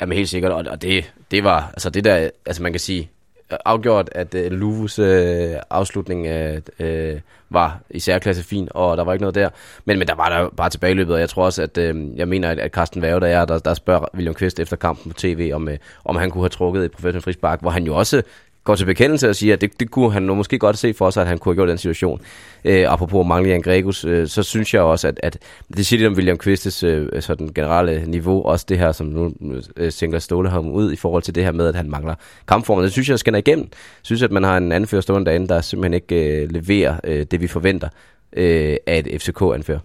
Jamen 0.01 0.17
helt 0.17 0.29
sikkert, 0.29 0.53
og, 0.53 0.65
og 0.71 0.83
det, 0.83 1.13
det 1.31 1.45
var, 1.45 1.71
altså 1.75 1.91
det 1.91 2.05
der, 2.05 2.31
altså 2.47 2.63
man 2.63 2.73
kan 2.73 2.81
sige, 2.81 3.11
Øh, 3.53 3.59
afgjort, 3.65 4.09
at 4.13 4.35
øh, 4.35 4.53
Luvus 4.53 4.99
øh, 4.99 5.55
afslutning 5.71 6.27
øh, 6.27 6.61
øh, 6.79 7.21
var 7.51 7.81
i 7.91 8.01
særklasse 8.01 8.45
fin, 8.45 8.69
og 8.71 8.97
der 8.97 9.05
var 9.05 9.13
ikke 9.13 9.23
noget 9.23 9.35
der. 9.35 9.49
Men, 9.85 9.99
men 9.99 10.09
der 10.09 10.15
var 10.15 10.29
der 10.29 10.49
bare 10.57 10.71
tilbageløbet, 10.71 11.15
og 11.15 11.21
jeg 11.21 11.29
tror 11.29 11.45
også, 11.45 11.63
at 11.63 11.79
øh, 11.79 12.19
jeg 12.19 12.29
mener, 12.29 12.51
at, 12.51 12.59
at 12.59 12.73
Carsten 12.73 13.03
Værge, 13.03 13.21
der 13.21 13.27
er, 13.27 13.45
der, 13.45 13.59
der 13.59 13.75
spørger 13.75 14.07
William 14.15 14.35
Kvist 14.35 14.61
efter 14.61 14.77
kampen 14.77 15.13
på 15.13 15.19
tv, 15.19 15.51
om, 15.55 15.69
øh, 15.69 15.79
om 16.05 16.17
han 16.17 16.31
kunne 16.31 16.43
have 16.43 16.49
trukket 16.49 16.85
et 16.85 16.93
professionelt 16.93 17.25
frispark, 17.25 17.61
hvor 17.61 17.71
han 17.71 17.85
jo 17.85 17.97
også 17.97 18.23
går 18.69 18.75
til 18.75 18.85
bekendelse 18.85 19.29
og 19.29 19.37
siger, 19.37 19.55
at 19.55 19.61
det, 19.61 19.81
det 19.81 19.91
kunne 19.91 20.13
han 20.13 20.23
nu 20.23 20.35
måske 20.35 20.59
godt 20.59 20.79
se 20.79 20.95
for 20.95 21.11
sig, 21.11 21.21
at 21.21 21.29
han 21.29 21.39
kunne 21.39 21.51
have 21.51 21.57
gjort 21.57 21.69
den 21.69 21.79
situation. 21.79 22.21
Øh, 22.65 22.93
apropos 22.93 23.27
mangle 23.27 23.51
Jan 23.51 23.63
Gregus, 23.63 24.05
øh, 24.05 24.27
så 24.27 24.43
synes 24.43 24.75
jeg 24.75 24.83
også, 24.83 25.09
at, 25.09 25.21
at 25.23 25.39
det 25.77 25.87
siger 25.87 25.99
lidt 25.99 26.09
om 26.09 26.15
William 26.15 26.39
Quistes 26.39 26.85
øh, 26.85 27.23
sådan 27.23 27.49
generelle 27.55 28.05
niveau, 28.07 28.43
også 28.43 28.67
det 28.69 28.79
her, 28.79 28.93
som 28.93 29.07
nu 29.07 29.33
øh, 29.77 29.93
sænker 29.93 30.19
Ståle 30.19 30.49
ham 30.51 30.69
ud 30.69 30.93
i 30.93 30.97
forhold 30.97 31.23
til 31.23 31.35
det 31.35 31.45
her 31.45 31.53
med, 31.53 31.67
at 31.69 31.75
han 31.75 31.91
mangler 31.91 32.15
kampformen. 32.49 32.85
Det 32.85 32.93
synes 32.93 33.09
jeg 33.09 33.19
skinner 33.19 33.39
igennem. 33.39 33.65
Jeg 33.73 34.03
synes, 34.03 34.23
at 34.23 34.33
man 34.33 34.43
har 34.43 34.57
en 34.57 34.73
anfører 34.73 35.03
stående 35.03 35.31
derinde, 35.31 35.49
der 35.49 35.61
simpelthen 35.61 35.95
ikke 35.95 36.43
øh, 36.43 36.51
leverer 36.51 37.01
øh, 37.05 37.27
det, 37.31 37.41
vi 37.41 37.47
forventer 37.47 37.89
øh, 38.33 38.77
af 38.87 39.03
et 39.07 39.23
FCK-anfører 39.23 39.79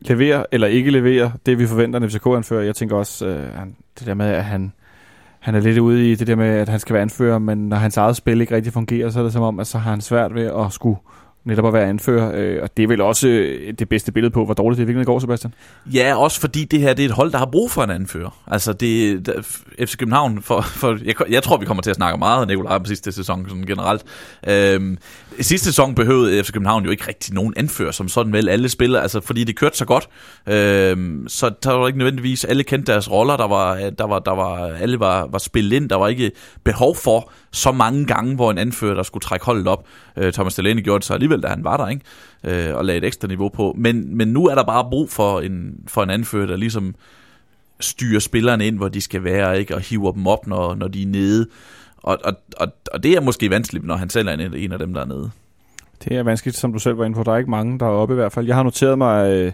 leverer 0.00 0.44
eller 0.52 0.66
ikke 0.66 0.90
leverer 0.90 1.30
det, 1.46 1.58
vi 1.58 1.66
forventer 1.66 2.00
en 2.00 2.10
FCK-anfører. 2.10 2.62
Jeg 2.62 2.74
tænker 2.74 2.96
også, 2.96 3.26
øh, 3.26 3.48
det 3.98 4.06
der 4.06 4.14
med, 4.14 4.26
at 4.26 4.44
han, 4.44 4.72
han 5.46 5.54
er 5.54 5.60
lidt 5.60 5.78
ude 5.78 6.12
i 6.12 6.14
det 6.14 6.26
der 6.26 6.36
med, 6.36 6.46
at 6.46 6.68
han 6.68 6.80
skal 6.80 6.94
være 6.94 7.02
anfører, 7.02 7.38
men 7.38 7.68
når 7.68 7.76
hans 7.76 7.96
eget 7.96 8.16
spil 8.16 8.40
ikke 8.40 8.54
rigtig 8.54 8.72
fungerer, 8.72 9.10
så 9.10 9.18
er 9.18 9.22
det 9.22 9.32
som 9.32 9.42
om, 9.42 9.60
at 9.60 9.66
så 9.66 9.78
har 9.78 9.90
han 9.90 10.00
svært 10.00 10.34
ved 10.34 10.44
at 10.46 10.72
skulle 10.72 10.98
netop 11.46 11.66
at 11.66 11.72
være 11.72 11.88
anfører, 11.88 12.32
øh, 12.34 12.62
og 12.62 12.76
det 12.76 12.82
er 12.82 12.88
vel 12.88 13.00
også 13.00 13.28
øh, 13.28 13.74
det 13.78 13.88
bedste 13.88 14.12
billede 14.12 14.32
på, 14.32 14.44
hvor 14.44 14.54
dårligt 14.54 14.78
det 14.78 14.86
virkelig 14.86 15.06
går, 15.06 15.18
Sebastian. 15.18 15.54
Ja, 15.86 16.14
også 16.16 16.40
fordi 16.40 16.64
det 16.64 16.80
her 16.80 16.94
det 16.94 17.04
er 17.04 17.08
et 17.08 17.14
hold, 17.14 17.32
der 17.32 17.38
har 17.38 17.46
brug 17.52 17.70
for 17.70 17.82
en 17.82 17.90
anfører. 17.90 18.42
Altså 18.46 18.72
det 18.72 19.26
der, 19.26 19.32
FC 19.86 19.96
København, 19.96 20.42
for, 20.42 20.60
for, 20.60 20.98
jeg, 21.04 21.14
jeg 21.30 21.42
tror, 21.42 21.56
vi 21.56 21.66
kommer 21.66 21.82
til 21.82 21.90
at 21.90 21.96
snakke 21.96 22.18
meget 22.18 22.40
af 22.40 22.46
Nikolaj 22.46 22.78
på 22.78 22.84
sidste 22.84 23.12
sæson 23.12 23.46
sådan 23.48 23.66
generelt. 23.66 24.02
Øhm, 24.48 24.98
sidste 25.40 25.66
sæson 25.66 25.94
behøvede 25.94 26.44
FC 26.44 26.52
København 26.52 26.84
jo 26.84 26.90
ikke 26.90 27.08
rigtig 27.08 27.34
nogen 27.34 27.54
anfører, 27.56 27.92
som 27.92 28.08
sådan 28.08 28.32
vel 28.32 28.48
alle 28.48 28.68
spillere, 28.68 29.02
altså 29.02 29.20
fordi 29.20 29.44
det 29.44 29.56
kørte 29.56 29.76
så 29.76 29.84
godt, 29.84 30.08
øhm, 30.46 31.28
så 31.28 31.50
der 31.62 31.72
var 31.72 31.86
ikke 31.86 31.98
nødvendigvis, 31.98 32.44
alle 32.44 32.64
kendte 32.64 32.92
deres 32.92 33.10
roller, 33.10 33.36
der 33.36 33.48
var, 33.48 33.74
øh, 33.74 33.92
der 33.98 34.06
var, 34.06 34.18
der 34.18 34.34
var, 34.34 34.66
alle 34.66 35.00
var, 35.00 35.26
var 35.26 35.38
spillet 35.38 35.76
ind, 35.76 35.88
der 35.88 35.96
var 35.96 36.08
ikke 36.08 36.30
behov 36.64 36.96
for 36.96 37.30
så 37.52 37.72
mange 37.72 38.06
gange, 38.06 38.34
hvor 38.34 38.50
en 38.50 38.58
anfører, 38.58 38.94
der 38.94 39.02
skulle 39.02 39.22
trække 39.22 39.46
holdet 39.46 39.68
op. 39.68 39.86
Øh, 40.16 40.32
Thomas 40.32 40.54
Delaney 40.54 40.82
gjorde 40.82 40.98
det 40.98 41.04
så 41.04 41.14
alligevel, 41.14 41.35
da 41.42 41.48
han 41.48 41.64
var 41.64 41.76
der, 41.76 41.88
ikke? 41.88 42.68
Øh, 42.68 42.76
og 42.76 42.84
lagde 42.84 42.98
et 42.98 43.04
ekstra 43.04 43.28
niveau 43.28 43.48
på. 43.48 43.74
Men, 43.78 44.16
men 44.16 44.28
nu 44.28 44.46
er 44.46 44.54
der 44.54 44.64
bare 44.64 44.90
brug 44.90 45.10
for 45.10 45.40
en, 45.40 45.74
for 45.86 46.02
en 46.02 46.10
anfører, 46.10 46.46
der 46.46 46.56
ligesom 46.56 46.94
styrer 47.80 48.20
spillerne 48.20 48.66
ind, 48.66 48.76
hvor 48.76 48.88
de 48.88 49.00
skal 49.00 49.24
være, 49.24 49.58
ikke? 49.58 49.74
Og 49.74 49.80
hiver 49.80 50.12
dem 50.12 50.26
op, 50.26 50.46
når, 50.46 50.74
når 50.74 50.88
de 50.88 51.02
er 51.02 51.06
nede. 51.06 51.46
Og, 51.96 52.18
og, 52.24 52.32
og, 52.56 52.68
og 52.92 53.02
det 53.02 53.12
er 53.12 53.20
måske 53.20 53.50
vanskeligt, 53.50 53.84
når 53.84 53.96
han 53.96 54.10
selv 54.10 54.28
er 54.28 54.32
en, 54.32 54.54
en 54.54 54.72
af 54.72 54.78
dem, 54.78 54.94
der 54.94 55.00
er 55.00 55.06
nede. 55.06 55.30
Det 56.04 56.16
er 56.16 56.22
vanskeligt, 56.22 56.56
som 56.56 56.72
du 56.72 56.78
selv 56.78 56.98
var 56.98 57.04
inde 57.04 57.16
på. 57.16 57.22
Der 57.22 57.32
er 57.32 57.36
ikke 57.36 57.50
mange, 57.50 57.78
der 57.78 57.86
er 57.86 57.90
oppe 57.90 58.14
i 58.14 58.16
hvert 58.16 58.32
fald. 58.32 58.46
Jeg 58.46 58.56
har 58.56 58.62
noteret 58.62 58.98
mig 58.98 59.30
øh, 59.30 59.52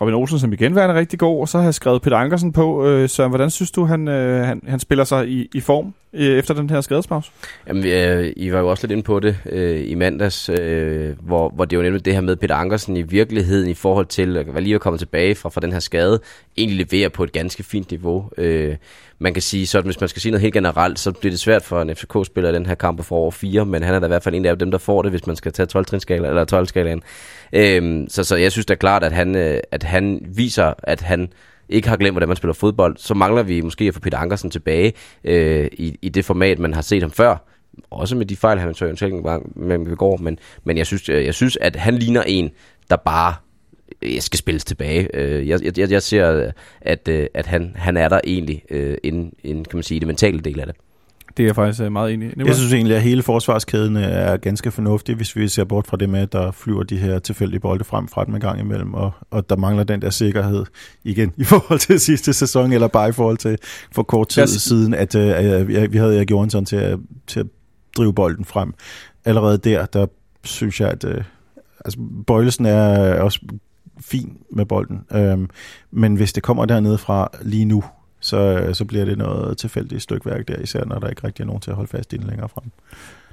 Robin 0.00 0.14
Olsen 0.14 0.38
som 0.38 0.52
igen 0.52 0.74
var 0.74 0.94
rigtig 0.94 1.18
god, 1.18 1.40
og 1.40 1.48
så 1.48 1.58
har 1.58 1.64
jeg 1.64 1.74
skrevet 1.74 2.02
Peter 2.02 2.16
Ankersen 2.16 2.52
på. 2.52 2.86
Øh, 2.86 3.08
så 3.08 3.28
hvordan 3.28 3.50
synes 3.50 3.70
du, 3.70 3.84
han, 3.84 4.08
øh, 4.08 4.46
han, 4.46 4.62
han 4.68 4.80
spiller 4.80 5.04
sig 5.04 5.28
i, 5.28 5.48
i 5.54 5.60
form 5.60 5.94
øh, 6.12 6.38
efter 6.38 6.54
den 6.54 6.70
her 6.70 6.80
skadespause? 6.80 7.30
Jamen, 7.66 7.86
øh, 7.86 8.32
I 8.36 8.52
var 8.52 8.58
jo 8.58 8.68
også 8.68 8.86
lidt 8.86 8.92
inde 8.92 9.02
på 9.02 9.20
det 9.20 9.36
øh, 9.46 9.90
i 9.90 9.94
mandags, 9.94 10.48
øh, 10.48 11.16
hvor, 11.20 11.48
hvor 11.48 11.64
det 11.64 11.76
jo 11.76 11.82
nemlig 11.82 12.04
det 12.04 12.14
her 12.14 12.20
med 12.20 12.36
Peter 12.36 12.54
Ankersen 12.54 12.96
i 12.96 13.02
virkeligheden 13.02 13.68
i 13.70 13.74
forhold 13.74 14.06
til, 14.06 14.36
at 14.36 14.62
lige 14.62 14.74
er 14.74 14.78
kommet 14.78 15.00
tilbage 15.00 15.34
fra, 15.34 15.48
fra 15.48 15.60
den 15.60 15.72
her 15.72 15.80
skade, 15.80 16.20
egentlig 16.56 16.86
leverer 16.86 17.08
på 17.08 17.24
et 17.24 17.32
ganske 17.32 17.62
fint 17.62 17.90
niveau. 17.90 18.30
Øh, 18.38 18.76
man 19.18 19.32
kan 19.34 19.42
sige, 19.42 19.66
så 19.66 19.80
hvis 19.80 20.00
man 20.00 20.08
skal 20.08 20.22
sige 20.22 20.32
noget 20.32 20.42
helt 20.42 20.54
generelt, 20.54 20.98
så 20.98 21.12
bliver 21.12 21.30
det 21.30 21.40
svært 21.40 21.62
for 21.62 21.82
en 21.82 21.96
FCK-spiller 21.96 22.50
i 22.50 22.54
den 22.54 22.66
her 22.66 22.74
kamp 22.74 22.98
at 22.98 23.04
få 23.04 23.14
over 23.14 23.30
fire, 23.30 23.66
men 23.66 23.82
han 23.82 23.94
er 23.94 23.98
da 23.98 24.06
i 24.06 24.08
hvert 24.08 24.22
fald 24.22 24.34
en 24.34 24.46
af 24.46 24.58
dem, 24.58 24.70
der 24.70 24.78
får 24.78 25.02
det, 25.02 25.10
hvis 25.10 25.26
man 25.26 25.36
skal 25.36 25.52
tage 25.52 25.66
12 25.66 25.86
eller 26.08 26.44
12 26.44 26.66
skalaen. 26.66 27.02
Øhm, 27.52 28.08
så, 28.08 28.24
så 28.24 28.36
jeg 28.36 28.52
synes 28.52 28.66
da 28.66 28.74
klart, 28.74 29.04
at 29.04 29.12
han, 29.12 29.36
øh, 29.36 29.60
at 29.70 29.82
han 29.82 30.20
viser, 30.34 30.72
at 30.82 31.00
han 31.00 31.32
ikke 31.68 31.88
har 31.88 31.96
glemt, 31.96 32.14
hvordan 32.14 32.28
man 32.28 32.36
spiller 32.36 32.54
fodbold. 32.54 32.96
Så 32.96 33.14
mangler 33.14 33.42
vi 33.42 33.60
måske 33.60 33.84
at 33.84 33.94
få 33.94 34.00
Peter 34.00 34.18
Ankersen 34.18 34.50
tilbage 34.50 34.92
øh, 35.24 35.68
i, 35.72 35.98
i 36.02 36.08
det 36.08 36.24
format, 36.24 36.58
man 36.58 36.74
har 36.74 36.82
set 36.82 37.02
ham 37.02 37.10
før. 37.10 37.48
Også 37.90 38.16
med 38.16 38.26
de 38.26 38.36
fejl, 38.36 38.58
han 38.58 38.74
så 38.74 38.84
eventuelt 38.84 39.24
med 39.56 39.84
begår. 39.84 40.16
Men, 40.16 40.38
men 40.64 40.76
jeg, 40.76 40.86
synes, 40.86 41.08
øh, 41.08 41.24
jeg 41.24 41.34
synes, 41.34 41.58
at 41.60 41.76
han 41.76 41.98
ligner 41.98 42.22
en, 42.22 42.50
der 42.90 42.96
bare 42.96 43.34
jeg 44.02 44.22
skal 44.22 44.38
spilles 44.38 44.64
tilbage. 44.64 45.08
Øh, 45.16 45.48
jeg, 45.48 45.78
jeg, 45.78 45.90
jeg 45.90 46.02
ser, 46.02 46.52
at, 46.80 47.08
at 47.34 47.46
han, 47.46 47.72
han 47.76 47.96
er 47.96 48.08
der 48.08 48.20
egentlig 48.24 48.62
inden, 49.04 49.32
inden, 49.44 49.64
kan 49.64 49.76
man 49.76 49.82
sige, 49.82 50.00
det 50.00 50.06
mentale 50.06 50.40
del 50.40 50.60
af 50.60 50.66
det. 50.66 50.76
Det 51.36 51.42
er 51.42 51.46
jeg 51.46 51.54
faktisk 51.54 51.82
øh, 51.82 51.92
meget 51.92 52.12
enig 52.12 52.28
i. 52.28 52.32
Jeg 52.46 52.54
synes 52.54 52.72
egentlig, 52.72 52.96
at 52.96 53.02
hele 53.02 53.22
forsvarskæden 53.22 53.96
er 53.96 54.36
ganske 54.36 54.70
fornuftig, 54.70 55.14
hvis 55.14 55.36
vi 55.36 55.48
ser 55.48 55.64
bort 55.64 55.86
fra 55.86 55.96
det 55.96 56.08
med, 56.08 56.20
at 56.20 56.32
der 56.32 56.50
flyver 56.50 56.82
de 56.82 56.96
her 56.96 57.18
tilfældige 57.18 57.60
bolde 57.60 57.84
frem 57.84 58.08
fra 58.08 58.24
dem 58.24 58.34
en 58.34 58.40
gang 58.40 58.60
imellem, 58.60 58.94
og, 58.94 59.10
og 59.30 59.50
der 59.50 59.56
mangler 59.56 59.84
den 59.84 60.02
der 60.02 60.10
sikkerhed 60.10 60.64
igen 61.04 61.32
i 61.42 61.44
forhold 61.44 61.78
til 61.78 62.00
sidste 62.00 62.32
sæson, 62.32 62.72
eller 62.72 62.88
bare 62.88 63.08
i 63.08 63.12
forhold 63.12 63.36
til 63.36 63.58
for 63.92 64.02
kort 64.02 64.28
tid 64.28 64.42
yes. 64.42 64.50
siden, 64.50 64.94
at 64.94 65.14
uh, 65.14 65.68
vi 65.92 65.98
havde 65.98 66.16
Erik 66.16 66.30
Johansson 66.30 66.64
til 66.64 66.76
at, 66.76 66.98
til 67.26 67.40
at 67.40 67.46
drive 67.96 68.14
bolden 68.14 68.44
frem. 68.44 68.74
Allerede 69.24 69.58
der, 69.58 69.86
der 69.86 70.06
synes 70.44 70.80
jeg, 70.80 70.88
at 70.88 71.04
uh, 71.04 71.24
altså, 71.84 71.98
Bøjlesen 72.26 72.66
er 72.66 73.14
også 73.20 73.40
fin 74.00 74.36
med 74.50 74.64
bolden, 74.64 75.00
um, 75.10 75.50
men 75.90 76.14
hvis 76.14 76.32
det 76.32 76.42
kommer 76.42 76.64
dernede 76.64 76.98
fra 76.98 77.28
lige 77.42 77.64
nu, 77.64 77.84
så, 78.22 78.68
så 78.72 78.84
bliver 78.84 79.04
det 79.04 79.18
noget 79.18 79.58
tilfældigt 79.58 80.02
stykværk 80.02 80.48
der, 80.48 80.56
især 80.56 80.84
når 80.84 80.98
der 80.98 81.08
ikke 81.08 81.26
rigtig 81.26 81.42
er 81.42 81.46
nogen 81.46 81.60
til 81.60 81.70
at 81.70 81.76
holde 81.76 81.90
fast 81.90 82.12
i 82.12 82.16
den 82.16 82.26
længere 82.26 82.48
frem. 82.48 82.64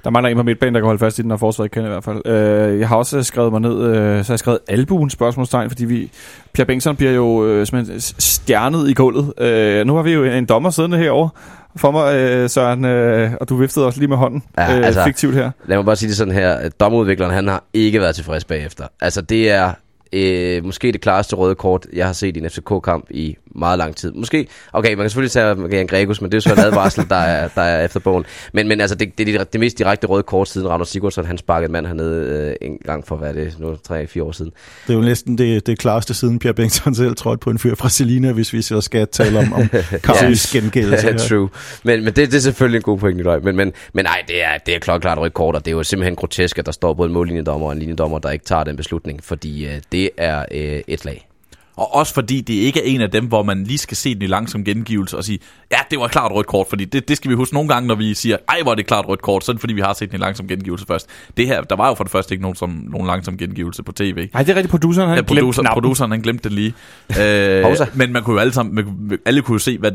Der 0.04 0.10
mangler 0.10 0.30
en 0.30 0.36
på 0.36 0.42
midtbanen, 0.42 0.74
der 0.74 0.80
kan 0.80 0.86
holde 0.86 0.98
fast 0.98 1.18
i 1.18 1.22
den, 1.22 1.30
og 1.30 1.40
forsvaret 1.40 1.70
kan 1.70 1.84
i 1.84 1.88
hvert 1.88 2.04
fald. 2.04 2.26
Øh, 2.26 2.80
jeg 2.80 2.88
har 2.88 2.96
også 2.96 3.22
skrevet 3.22 3.52
mig 3.52 3.60
ned, 3.60 3.82
øh, 3.82 4.24
så 4.24 4.28
har 4.28 4.34
jeg 4.34 4.38
skrevet 4.38 4.58
albuen 4.68 5.10
spørgsmålstegn, 5.10 5.70
fordi 5.70 5.84
vi, 5.84 6.10
Pierre 6.52 6.66
Bengtsson 6.66 6.96
bliver 6.96 7.12
jo 7.12 7.46
øh, 7.46 7.66
stjernet 7.98 8.90
i 8.90 8.94
gulvet. 8.94 9.40
Øh, 9.40 9.86
nu 9.86 9.94
har 9.94 10.02
vi 10.02 10.12
jo 10.12 10.24
en 10.24 10.46
dommer 10.46 10.70
siddende 10.70 10.98
herovre 10.98 11.30
for 11.76 11.90
mig, 11.90 12.14
øh, 12.14 12.50
Søren, 12.50 12.84
øh, 12.84 13.30
og 13.40 13.48
du 13.48 13.56
viftede 13.56 13.86
også 13.86 13.98
lige 13.98 14.08
med 14.08 14.16
hånden 14.16 14.42
ja, 14.58 14.78
øh, 14.78 14.86
altså, 14.86 15.04
fiktivt 15.04 15.34
her. 15.34 15.50
Lad 15.66 15.76
mig 15.76 15.84
bare 15.84 15.96
sige 15.96 16.08
det 16.08 16.16
sådan 16.16 16.34
her, 16.34 16.68
dommerudvikleren 16.68 17.32
han 17.34 17.48
har 17.48 17.64
ikke 17.72 18.00
været 18.00 18.14
tilfreds 18.14 18.44
bagefter. 18.44 18.86
Altså 19.00 19.20
det 19.20 19.50
er 19.50 19.72
øh, 20.12 20.64
måske 20.64 20.92
det 20.92 21.00
klareste 21.00 21.36
røde 21.36 21.54
kort, 21.54 21.86
jeg 21.92 22.06
har 22.06 22.12
set 22.12 22.36
i 22.36 22.40
en 22.40 22.50
FCK-kamp 22.50 23.06
i 23.10 23.36
meget 23.54 23.78
lang 23.78 23.96
tid. 23.96 24.12
Måske, 24.12 24.46
okay, 24.72 24.88
man 24.88 24.98
kan 24.98 25.10
selvfølgelig 25.10 25.32
tage 25.32 25.76
Jan 25.76 25.86
Gregus, 25.86 26.20
men 26.20 26.32
det 26.32 26.34
er 26.34 26.50
jo 26.50 26.54
så 26.56 26.60
en 26.60 26.66
advarsel, 26.66 27.06
der 27.08 27.16
er, 27.16 27.48
der 27.54 27.62
er 27.62 27.84
efter 27.84 28.00
bogen. 28.00 28.24
Men, 28.52 28.68
men 28.68 28.80
altså, 28.80 28.96
det, 28.96 29.18
det 29.18 29.28
er 29.28 29.38
det, 29.38 29.52
det 29.52 29.60
mest 29.60 29.78
direkte 29.78 30.06
røde 30.06 30.22
kort 30.22 30.48
siden 30.48 30.68
Ragnar 30.68 30.84
Sigurdsson, 30.84 31.24
han 31.24 31.38
sparkede 31.38 31.72
mand 31.72 31.86
hernede 31.86 32.56
øh, 32.60 32.68
en 32.68 32.78
gang 32.84 33.06
for, 33.06 33.16
hvad 33.16 33.34
det, 33.34 33.56
nu 33.58 33.72
3-4 33.72 34.22
år 34.22 34.32
siden. 34.32 34.52
Det 34.86 34.92
er 34.92 34.96
jo 34.96 35.04
næsten 35.04 35.38
det, 35.38 35.66
det 35.66 35.78
klareste 35.78 36.14
siden 36.14 36.38
Pierre 36.38 36.54
Bengtsson 36.54 36.94
selv 36.94 37.16
trådte 37.16 37.40
på 37.40 37.50
en 37.50 37.58
fyr 37.58 37.74
fra 37.74 37.88
Selina, 37.88 38.32
hvis 38.32 38.52
vi 38.52 38.62
så 38.62 38.80
skal 38.80 39.08
tale 39.08 39.38
om, 39.38 39.52
om 39.52 39.68
kampens 40.02 40.54
ja, 40.54 40.60
gengældelse. 40.60 41.06
Ja, 41.06 41.16
true. 41.16 41.48
Men, 41.84 42.04
men 42.04 42.06
det, 42.06 42.16
det 42.16 42.34
er 42.34 42.40
selvfølgelig 42.40 42.76
en 42.78 42.82
god 42.82 42.98
point, 42.98 43.16
Nikolaj. 43.16 43.38
Men, 43.38 43.56
men, 43.56 43.72
men 43.92 44.04
nej, 44.04 44.22
det 44.28 44.44
er, 44.44 44.58
det 44.66 44.74
er 44.74 44.78
klokklart 44.78 45.18
rødt 45.18 45.34
kort, 45.34 45.54
og 45.54 45.64
det 45.64 45.70
er 45.70 45.76
jo 45.76 45.82
simpelthen 45.82 46.16
grotesk, 46.16 46.58
at 46.58 46.66
der 46.66 46.72
står 46.72 46.94
både 46.94 47.06
en 47.06 47.12
mållinjedommer 47.12 47.66
og 47.66 47.72
en 47.72 47.78
linjedommer, 47.78 48.18
der 48.18 48.30
ikke 48.30 48.44
tager 48.44 48.64
den 48.64 48.76
beslutning, 48.76 49.24
fordi 49.24 49.66
øh, 49.66 49.80
det 49.92 50.10
er 50.16 50.44
øh, 50.50 50.80
et 50.88 51.00
slag. 51.00 51.29
Og 51.76 51.94
også 51.94 52.14
fordi 52.14 52.40
det 52.40 52.54
ikke 52.54 52.80
er 52.80 52.84
en 52.84 53.00
af 53.00 53.10
dem, 53.10 53.26
hvor 53.26 53.42
man 53.42 53.64
lige 53.64 53.78
skal 53.78 53.96
se 53.96 54.14
den 54.14 54.22
i 54.22 54.26
langsom 54.26 54.64
gengivelse 54.64 55.16
og 55.16 55.24
sige, 55.24 55.38
ja, 55.72 55.76
det 55.90 55.98
var 56.00 56.08
klart 56.08 56.32
rødt 56.32 56.46
kort, 56.46 56.66
fordi 56.68 56.84
det, 56.84 57.08
det 57.08 57.16
skal 57.16 57.30
vi 57.30 57.34
huske 57.34 57.54
nogle 57.54 57.68
gange, 57.68 57.86
når 57.86 57.94
vi 57.94 58.14
siger, 58.14 58.36
ej, 58.48 58.62
hvor 58.62 58.70
er 58.70 58.74
det 58.74 58.86
klart 58.86 59.08
rødt 59.08 59.22
kort, 59.22 59.44
så 59.44 59.52
er 59.52 59.54
det 59.54 59.60
fordi, 59.60 59.72
vi 59.72 59.80
har 59.80 59.92
set 59.92 60.10
den 60.10 60.20
i 60.20 60.22
langsom 60.22 60.48
gengivelse 60.48 60.86
først. 60.86 61.06
Det 61.36 61.46
her, 61.46 61.62
der 61.62 61.76
var 61.76 61.88
jo 61.88 61.94
for 61.94 62.04
det 62.04 62.10
første 62.10 62.34
ikke 62.34 62.42
nogen, 62.42 62.56
som, 62.56 62.84
nogen 62.88 63.06
langsom 63.06 63.36
gengivelse 63.36 63.82
på 63.82 63.92
tv. 63.92 64.28
Nej, 64.32 64.42
det 64.42 64.52
er 64.52 64.56
rigtigt, 64.56 64.70
produceren 64.70 65.08
han 65.08 65.18
ja, 65.18 65.22
producer, 65.22 65.62
produceren 65.72 66.10
han 66.10 66.20
glemte 66.20 66.44
det 66.44 66.52
lige. 66.52 66.74
øh, 67.20 67.64
men 67.94 68.12
man 68.12 68.22
kunne 68.22 68.34
jo 68.34 68.40
alle 68.40 68.52
sammen, 68.52 68.74
man, 68.74 69.18
alle 69.26 69.42
kunne 69.42 69.54
jo 69.54 69.58
se, 69.58 69.78
hvad 69.78 69.92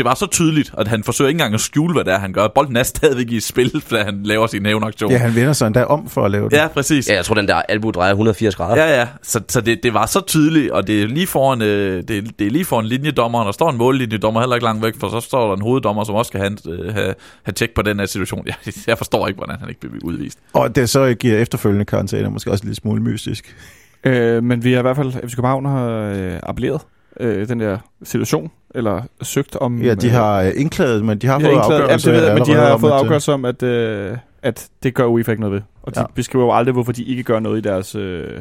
det 0.00 0.04
var 0.04 0.14
så 0.14 0.26
tydeligt, 0.26 0.74
at 0.78 0.88
han 0.88 1.04
forsøger 1.04 1.28
ikke 1.28 1.36
engang 1.36 1.54
at 1.54 1.60
skjule, 1.60 1.92
hvad 1.92 2.04
det 2.04 2.12
er, 2.12 2.18
han 2.18 2.32
gør. 2.32 2.48
Bolden 2.48 2.76
er 2.76 2.82
stadigvæk 2.82 3.30
i 3.30 3.40
spil, 3.40 3.82
da 3.90 4.04
han 4.04 4.20
laver 4.22 4.46
sin 4.46 4.66
hævnaktion. 4.66 5.10
Ja, 5.10 5.18
han 5.18 5.34
vender 5.34 5.52
sig 5.52 5.66
endda 5.66 5.84
om 5.84 6.08
for 6.08 6.24
at 6.24 6.30
lave 6.30 6.48
det. 6.48 6.56
ja, 6.56 6.68
præcis. 6.68 7.08
Ja, 7.08 7.14
jeg 7.14 7.24
tror, 7.24 7.34
den 7.34 7.48
der 7.48 7.54
albu 7.54 7.90
drejer 7.90 8.10
180 8.10 8.56
grader. 8.56 8.82
Ja, 8.82 8.98
ja. 9.00 9.06
Så, 9.22 9.40
så 9.48 9.60
det, 9.60 9.82
det 9.82 9.94
var 9.94 10.06
så 10.06 10.20
tydeligt, 10.20 10.70
og 10.70 10.86
det 10.86 11.02
er 11.02 11.06
lige 11.06 11.26
foran, 11.26 11.62
øh, 11.62 12.02
det, 12.08 12.38
det 12.38 12.46
er 12.46 12.50
lige 12.50 12.64
foran 12.64 12.86
linjedommeren, 12.86 13.42
og 13.42 13.46
der 13.46 13.52
står 13.52 13.70
en 13.70 13.78
mållinjedommer 13.78 14.40
heller 14.40 14.56
ikke 14.56 14.64
langt 14.64 14.84
væk, 14.84 14.94
for 15.00 15.08
så 15.08 15.20
står 15.20 15.46
der 15.46 15.56
en 15.56 15.62
hoveddommer, 15.62 16.04
som 16.04 16.14
også 16.14 16.28
skal 16.28 16.40
have, 16.40 16.56
øh, 16.68 16.94
have, 16.94 17.14
have 17.42 17.52
tjek 17.52 17.74
på 17.74 17.82
den 17.82 17.98
her 17.98 18.06
situation. 18.06 18.46
Jeg, 18.46 18.54
jeg 18.86 18.98
forstår 18.98 19.28
ikke, 19.28 19.38
hvordan 19.38 19.56
han 19.60 19.68
ikke 19.68 19.80
bliver 19.80 19.94
udvist. 20.04 20.38
Og 20.52 20.76
det 20.76 20.88
så 20.90 21.14
giver 21.14 21.38
efterfølgende 21.38 21.84
karantæne 21.84 22.30
måske 22.30 22.50
også 22.50 22.64
lidt 22.64 22.76
smule 22.76 23.02
mystisk. 23.02 23.56
Øh, 24.04 24.42
men 24.42 24.64
vi 24.64 24.72
har 24.72 24.78
i 24.78 24.82
hvert 24.82 24.96
fald, 24.96 25.12
FC 25.28 25.34
København 25.34 25.64
har 25.64 25.90
øh, 25.90 26.38
appelleret 26.42 26.80
øh, 27.20 27.48
den 27.48 27.60
der 27.60 27.78
situation, 28.02 28.50
eller 28.74 29.02
søgt 29.22 29.56
om... 29.56 29.82
Ja, 29.82 29.94
de 29.94 30.06
øh, 30.06 30.12
har 30.12 30.42
øh, 30.42 30.52
indklaget, 30.56 31.04
men 31.04 31.18
de 31.18 31.26
har 31.26 31.38
de 31.38 31.44
fået 31.44 31.58
afgørelse. 31.58 32.10
Ja, 32.10 32.16
det 32.16 32.24
ved 32.24 32.34
men 32.34 32.46
de 32.46 32.52
har 32.52 32.76
fået 32.76 32.92
øh, 32.92 32.98
afgørelse 32.98 33.32
om, 33.32 33.44
at, 33.44 33.62
øh, 33.62 34.16
at 34.42 34.68
det 34.82 34.94
gør 34.94 35.04
UEFA 35.04 35.30
ikke 35.30 35.40
noget 35.40 35.54
ved. 35.54 35.62
Og 35.82 35.94
de 35.94 36.00
ja. 36.00 36.06
beskriver 36.14 36.44
jo 36.44 36.52
aldrig, 36.52 36.72
hvorfor 36.72 36.92
de 36.92 37.04
ikke 37.04 37.22
gør 37.22 37.40
noget 37.40 37.58
i 37.58 37.60
deres 37.60 37.94
øh, 37.94 38.40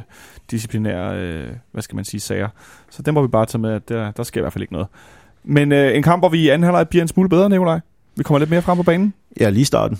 disciplinære, 0.51 1.17
øh, 1.17 1.47
hvad 1.71 1.81
skal 1.81 1.95
man 1.95 2.05
sige, 2.05 2.21
sager. 2.21 2.49
Så 2.89 3.01
det 3.01 3.13
må 3.13 3.21
vi 3.21 3.27
bare 3.27 3.45
tage 3.45 3.61
med, 3.61 3.71
at 3.71 3.89
der, 3.89 4.11
der 4.11 4.23
sker 4.23 4.41
i 4.41 4.43
hvert 4.43 4.53
fald 4.53 4.61
ikke 4.61 4.73
noget. 4.73 4.87
Men 5.43 5.71
øh, 5.71 5.95
en 5.95 6.03
kamp, 6.03 6.21
hvor 6.21 6.29
vi 6.29 6.39
i 6.39 6.49
anden 6.49 6.63
halvleg 6.63 6.89
bliver 6.89 7.01
en 7.01 7.07
smule 7.07 7.29
bedre, 7.29 7.49
Nikolaj. 7.49 7.79
Vi 8.15 8.23
kommer 8.23 8.39
lidt 8.39 8.49
mere 8.49 8.61
frem 8.61 8.77
på 8.77 8.83
banen. 8.83 9.13
Ja, 9.39 9.49
lige 9.49 9.65
starten. 9.65 9.99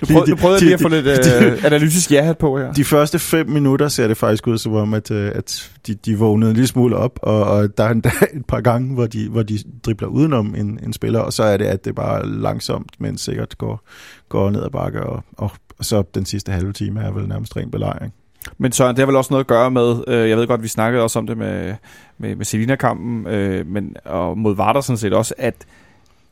Nu 0.00 0.06
prøvede, 0.06 0.30
nu 0.30 0.36
prøvede 0.36 0.54
jeg 0.54 0.62
lige 0.62 0.74
at 0.74 0.80
få 0.80 0.88
lidt 0.88 1.06
øh, 1.06 1.64
analytisk 1.64 2.12
ja-hat 2.12 2.38
på 2.38 2.58
her. 2.58 2.72
De 2.72 2.84
første 2.84 3.18
fem 3.18 3.48
minutter 3.48 3.88
ser 3.88 4.08
det 4.08 4.16
faktisk 4.16 4.46
ud 4.46 4.58
som 4.58 4.74
om, 4.74 4.94
at, 4.94 5.10
øh, 5.10 5.32
at 5.34 5.70
de, 5.86 5.94
de 5.94 6.18
vågnede 6.18 6.50
en 6.50 6.56
lille 6.56 6.66
smule 6.66 6.96
op, 6.96 7.18
og, 7.22 7.44
og 7.44 7.78
der 7.78 7.84
er 7.84 7.90
endda 7.90 8.10
et 8.34 8.46
par 8.46 8.60
gange, 8.60 8.94
hvor 8.94 9.06
de, 9.06 9.28
hvor 9.28 9.42
de 9.42 9.58
dribler 9.86 10.08
udenom 10.08 10.54
en, 10.54 10.78
en 10.82 10.92
spiller, 10.92 11.20
og 11.20 11.32
så 11.32 11.42
er 11.42 11.56
det, 11.56 11.64
at 11.64 11.84
det 11.84 11.94
bare 11.94 12.26
langsomt, 12.26 12.92
men 12.98 13.18
sikkert 13.18 13.58
går, 13.58 13.86
går 14.28 14.50
ned 14.50 14.62
ad 14.62 14.70
bakke, 14.70 15.02
og, 15.02 15.24
og, 15.36 15.50
og 15.78 15.84
så 15.84 16.02
den 16.14 16.24
sidste 16.24 16.52
halve 16.52 16.72
time 16.72 17.00
er 17.00 17.12
vel 17.12 17.28
nærmest 17.28 17.56
ren 17.56 17.70
belejring. 17.70 18.12
Men 18.58 18.72
Søren, 18.72 18.96
det 18.96 19.02
har 19.02 19.06
vel 19.06 19.16
også 19.16 19.32
noget 19.32 19.44
at 19.44 19.48
gøre 19.48 19.70
med, 19.70 20.04
øh, 20.08 20.28
jeg 20.28 20.36
ved 20.36 20.46
godt, 20.46 20.62
vi 20.62 20.68
snakkede 20.68 21.02
også 21.02 21.18
om 21.18 21.26
det 21.26 21.38
med, 21.38 21.74
med, 22.18 22.36
med 22.36 22.44
Selina-kampen, 22.44 23.26
øh, 23.26 23.66
men, 23.66 23.96
og 24.04 24.38
mod 24.38 24.56
Varder 24.56 24.80
sådan 24.80 24.98
set 24.98 25.12
også, 25.12 25.34
at 25.38 25.54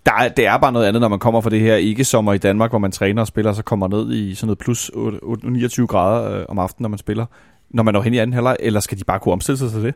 der 0.09 0.15
er, 0.15 0.29
det 0.29 0.47
er 0.47 0.57
bare 0.57 0.73
noget 0.73 0.87
andet, 0.87 1.01
når 1.01 1.09
man 1.09 1.19
kommer 1.19 1.41
fra 1.41 1.51
det 1.51 1.61
her 1.61 1.77
ikke-sommer 1.77 2.33
i 2.33 2.39
Danmark, 2.39 2.71
hvor 2.71 2.79
man 2.79 2.93
træner 2.93 3.23
og 3.23 3.29
spiller, 3.29 3.53
så 3.53 3.63
kommer 3.63 3.89
ned 3.89 4.13
i 4.13 4.35
sådan 4.35 4.47
noget 4.47 4.59
plus 4.59 4.91
8, 4.95 5.19
8, 5.23 5.51
29 5.51 5.87
grader 5.87 6.39
øh, 6.39 6.45
om 6.49 6.59
aftenen, 6.59 6.85
når 6.85 6.89
man 6.89 6.99
spiller. 6.99 7.27
Når 7.71 7.83
man 7.83 7.95
når 7.95 8.03
hen 8.03 8.15
i 8.15 8.19
anden 8.19 8.35
halvleg, 8.35 8.57
eller 8.61 8.81
skal 8.81 8.99
de 8.99 9.05
bare 9.05 9.19
kunne 9.19 9.33
omstille 9.33 9.59
sig 9.59 9.71
til 9.71 9.83
det? 9.83 9.95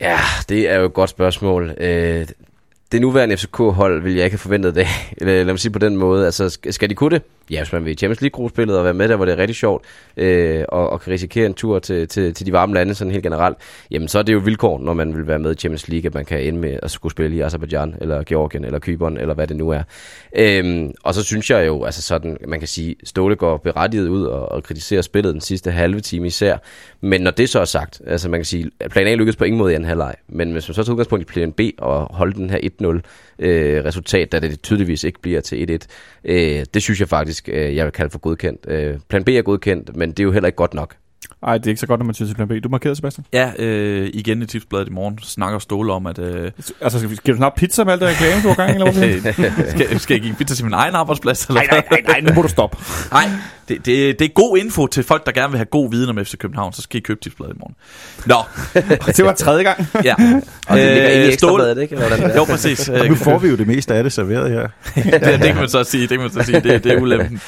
Ja, 0.00 0.18
det 0.48 0.70
er 0.70 0.76
jo 0.76 0.84
et 0.84 0.94
godt 0.94 1.10
spørgsmål. 1.10 1.74
Øh, 1.80 2.26
det 2.92 3.00
nuværende 3.00 3.36
FCK-hold 3.36 4.02
vil 4.02 4.14
jeg 4.14 4.24
ikke 4.24 4.34
have 4.34 4.38
forventet 4.38 4.74
det. 4.74 4.86
Eller 5.16 5.34
lad 5.34 5.52
mig 5.52 5.60
sige 5.60 5.72
på 5.72 5.78
den 5.78 5.96
måde. 5.96 6.26
Altså, 6.26 6.58
skal 6.70 6.90
de 6.90 6.94
kunne 6.94 7.10
det? 7.10 7.22
Ja, 7.50 7.60
hvis 7.60 7.72
man 7.72 7.84
vil 7.84 7.92
i 7.92 7.94
Champions 7.94 8.20
League-gruppespillet 8.20 8.78
og 8.78 8.84
være 8.84 8.94
med 8.94 9.08
der, 9.08 9.16
hvor 9.16 9.24
det 9.24 9.32
er 9.32 9.38
rigtig 9.38 9.56
sjovt, 9.56 9.84
øh, 10.16 10.64
og, 10.68 10.90
og 10.90 11.00
kan 11.00 11.12
risikere 11.12 11.46
en 11.46 11.54
tur 11.54 11.78
til, 11.78 12.08
til, 12.08 12.34
til 12.34 12.46
de 12.46 12.52
varme 12.52 12.74
lande 12.74 12.94
sådan 12.94 13.10
helt 13.10 13.22
generelt, 13.22 13.56
jamen 13.90 14.08
så 14.08 14.18
er 14.18 14.22
det 14.22 14.32
jo 14.32 14.38
vilkår, 14.38 14.78
når 14.78 14.92
man 14.92 15.16
vil 15.16 15.26
være 15.26 15.38
med 15.38 15.52
i 15.52 15.54
Champions 15.54 15.88
League, 15.88 16.06
at 16.06 16.14
man 16.14 16.24
kan 16.24 16.40
ende 16.40 16.58
med 16.58 16.78
at 16.82 16.90
skulle 16.90 17.12
spille 17.12 17.36
i 17.36 17.40
Azerbaijan, 17.40 17.94
eller 18.00 18.22
Georgien, 18.22 18.64
eller 18.64 18.78
Kypern, 18.78 19.16
eller 19.16 19.34
hvad 19.34 19.46
det 19.46 19.56
nu 19.56 19.70
er. 19.70 19.82
Øhm, 20.36 20.92
og 21.02 21.14
så 21.14 21.22
synes 21.22 21.50
jeg 21.50 21.66
jo, 21.66 21.84
altså 21.84 22.02
sådan, 22.02 22.36
man 22.48 22.58
kan 22.58 22.68
sige, 22.68 22.96
Ståle 23.04 23.36
går 23.36 23.56
berettiget 23.56 24.08
ud 24.08 24.24
og, 24.24 24.52
og 24.52 24.62
kritiserer 24.62 25.02
spillet 25.02 25.32
den 25.32 25.40
sidste 25.40 25.70
halve 25.70 26.00
time 26.00 26.26
især. 26.26 26.56
Men 27.00 27.20
når 27.20 27.30
det 27.30 27.48
så 27.48 27.60
er 27.60 27.64
sagt, 27.64 28.00
altså 28.06 28.28
man 28.28 28.40
kan 28.40 28.44
sige, 28.44 28.70
plan 28.90 29.06
A 29.06 29.14
lykkedes 29.14 29.36
på 29.36 29.44
ingen 29.44 29.58
måde 29.58 29.72
i 29.72 29.74
anden 29.74 29.88
halvleg. 29.88 30.14
Men 30.28 30.52
hvis 30.52 30.68
man 30.68 30.74
så 30.74 30.84
tager 30.84 30.92
udgangspunkt 30.92 31.22
i 31.22 31.32
plan 31.32 31.52
B 31.52 31.60
og 31.78 32.16
holder 32.16 32.34
den 32.34 32.50
her 32.50 32.58
1-0 32.58 33.00
øh, 33.38 33.84
resultat, 33.84 34.32
da 34.32 34.38
det 34.38 34.62
tydeligvis 34.62 35.04
ikke 35.04 35.20
bliver 35.20 35.40
til 35.40 35.80
1-1, 35.82 35.86
øh, 36.24 36.64
det 36.74 36.82
synes 36.82 37.00
jeg 37.00 37.08
faktisk, 37.08 37.33
øh, 37.48 37.76
jeg 37.76 37.84
vil 37.84 37.92
kalde 37.92 38.10
for 38.10 38.18
godkendt. 38.18 38.66
Øh, 38.68 38.98
plan 39.08 39.24
B 39.24 39.28
er 39.28 39.42
godkendt, 39.42 39.96
men 39.96 40.10
det 40.10 40.20
er 40.20 40.24
jo 40.24 40.32
heller 40.32 40.46
ikke 40.46 40.56
godt 40.56 40.74
nok. 40.74 40.96
Nej, 41.42 41.58
det 41.58 41.66
er 41.66 41.70
ikke 41.70 41.80
så 41.80 41.86
godt, 41.86 42.00
når 42.00 42.04
man 42.04 42.14
tyder 42.14 42.28
til 42.28 42.34
plan 42.34 42.48
B. 42.48 42.52
Du 42.64 42.68
markerede, 42.68 42.96
Sebastian. 42.96 43.24
Ja, 43.32 43.50
øh, 43.58 44.10
igen 44.14 44.42
i 44.42 44.46
tipsbladet 44.46 44.88
i 44.88 44.90
morgen 44.90 45.18
snakker 45.22 45.58
Ståle 45.58 45.92
om, 45.92 46.06
at... 46.06 46.18
Øh, 46.18 46.50
Altså, 46.80 46.98
skal, 46.98 47.10
vi- 47.10 47.16
skal 47.16 47.32
du 47.34 47.36
snart 47.36 47.54
pizza 47.54 47.84
med 47.84 47.92
alt 47.92 48.00
det 48.02 48.08
reklame, 48.08 48.42
du 48.42 48.48
har 48.48 48.54
gang 48.54 48.70
i, 48.70 48.74
eller 48.74 48.92
hvad? 48.92 49.70
skal, 49.86 50.00
skal 50.00 50.14
jeg 50.14 50.22
give 50.22 50.34
pizza 50.34 50.54
til 50.54 50.64
min 50.64 50.74
egen 50.74 50.94
arbejdsplads? 50.94 51.46
Eller 51.46 51.60
Nej, 51.60 51.68
nej, 51.70 51.82
nej, 51.90 52.00
nej, 52.08 52.20
nu 52.20 52.34
må 52.34 52.42
du 52.42 52.48
stoppe. 52.48 52.76
Nej, 53.12 53.28
det, 53.68 53.86
det, 53.86 54.18
det 54.18 54.24
er 54.24 54.28
god 54.34 54.58
info 54.58 54.86
til 54.86 55.02
folk, 55.04 55.26
der 55.26 55.32
gerne 55.32 55.50
vil 55.50 55.58
have 55.58 55.64
god 55.66 55.90
viden 55.90 56.18
om 56.18 56.24
FC 56.24 56.36
København, 56.38 56.72
så 56.72 56.82
skal 56.82 56.98
I 56.98 57.00
købe 57.00 57.20
tipsbladet 57.20 57.54
i 57.54 57.58
morgen. 57.58 57.74
Nå, 58.26 58.36
det 59.16 59.24
var 59.24 59.32
tredje 59.32 59.62
gang. 59.62 59.86
ja. 60.04 60.14
Og 60.68 60.76
det 60.78 60.86
ligger 60.94 61.08
inde 61.08 61.22
i 61.22 61.26
Øh, 61.26 61.32
ekstrabladet, 61.32 61.82
ikke? 61.82 61.94
Eller 61.94 62.08
hvordan 62.08 62.24
det 62.26 62.32
er. 62.34 62.36
Jo, 62.38 62.44
præcis. 62.44 62.88
Og 62.88 63.06
nu 63.08 63.14
får 63.14 63.38
vi 63.38 63.48
jo 63.48 63.56
det 63.56 63.66
meste 63.66 63.94
af 63.94 64.02
det 64.02 64.12
serveret 64.12 64.50
her. 64.50 64.68
det, 64.94 65.22
det 65.22 65.40
kan 65.46 65.56
man 65.56 65.68
så 65.68 65.84
sige, 65.84 66.00
det 66.02 66.08
kan 66.10 66.20
man 66.20 66.30
så 66.30 66.42
sige, 66.42 66.60
det, 66.60 66.84
det 66.84 66.92
er 66.92 67.00
ulempen. 67.00 67.40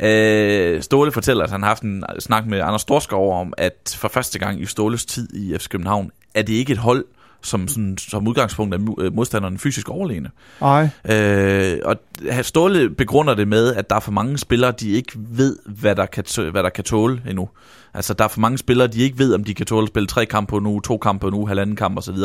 Øh, 0.00 0.82
Ståle 0.82 1.12
fortæller, 1.12 1.44
at 1.44 1.50
han 1.50 1.62
har 1.62 1.68
haft 1.68 1.82
en 1.82 2.04
snak 2.18 2.46
med 2.46 2.60
Anders 2.60 2.82
Storskov 2.82 3.40
om, 3.40 3.52
at 3.58 3.96
for 3.98 4.08
første 4.08 4.38
gang 4.38 4.60
i 4.60 4.66
Ståles 4.66 5.04
tid 5.04 5.34
i 5.34 5.58
FC 5.58 5.68
København, 5.68 6.10
er 6.34 6.42
det 6.42 6.52
ikke 6.52 6.72
et 6.72 6.78
hold, 6.78 7.04
som, 7.42 7.68
sådan, 7.68 7.98
som 7.98 8.28
udgangspunkt 8.28 8.74
er 8.74 8.94
øh, 8.98 9.14
modstanderen 9.14 9.58
fysisk 9.58 9.88
overlegne. 9.88 10.30
Nej. 10.60 10.88
Øh, 11.10 11.78
og 11.84 11.96
Ståle 12.42 12.90
begrunder 12.90 13.34
det 13.34 13.48
med, 13.48 13.74
at 13.74 13.90
der 13.90 13.96
er 13.96 14.00
for 14.00 14.12
mange 14.12 14.38
spillere, 14.38 14.72
de 14.72 14.90
ikke 14.90 15.12
ved, 15.16 15.58
hvad 15.66 15.96
der 15.96 16.06
kan, 16.06 16.24
hvad 16.52 16.62
der 16.62 16.68
kan 16.68 16.84
tåle 16.84 17.22
endnu. 17.28 17.48
Altså, 17.94 18.14
der 18.14 18.24
er 18.24 18.28
for 18.28 18.40
mange 18.40 18.58
spillere, 18.58 18.86
de 18.86 19.00
ikke 19.00 19.18
ved, 19.18 19.34
om 19.34 19.44
de 19.44 19.54
kan 19.54 19.66
tåle 19.66 19.82
at 19.82 19.88
spille 19.88 20.06
tre 20.06 20.26
kampe 20.26 20.50
på 20.50 20.56
en 20.56 20.66
uge, 20.66 20.82
to 20.82 20.98
kampe 20.98 21.20
på 21.20 21.28
en 21.28 21.34
uge, 21.34 21.48
halvanden 21.48 21.76
kamp 21.76 21.98
osv. 21.98 22.16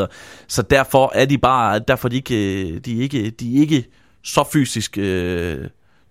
Så 0.47 0.61
derfor 0.61 1.11
er 1.15 1.26
de 1.26 1.38
bare, 1.38 1.80
derfor 1.80 2.07
er 2.07 2.09
de 2.09 2.15
ikke, 2.15 2.80
de 2.80 2.97
er 2.97 3.01
ikke, 3.01 3.30
de 3.30 3.53
ikke 3.53 3.86
så 4.24 4.43
fysisk 4.53 4.97
øh, 4.97 5.57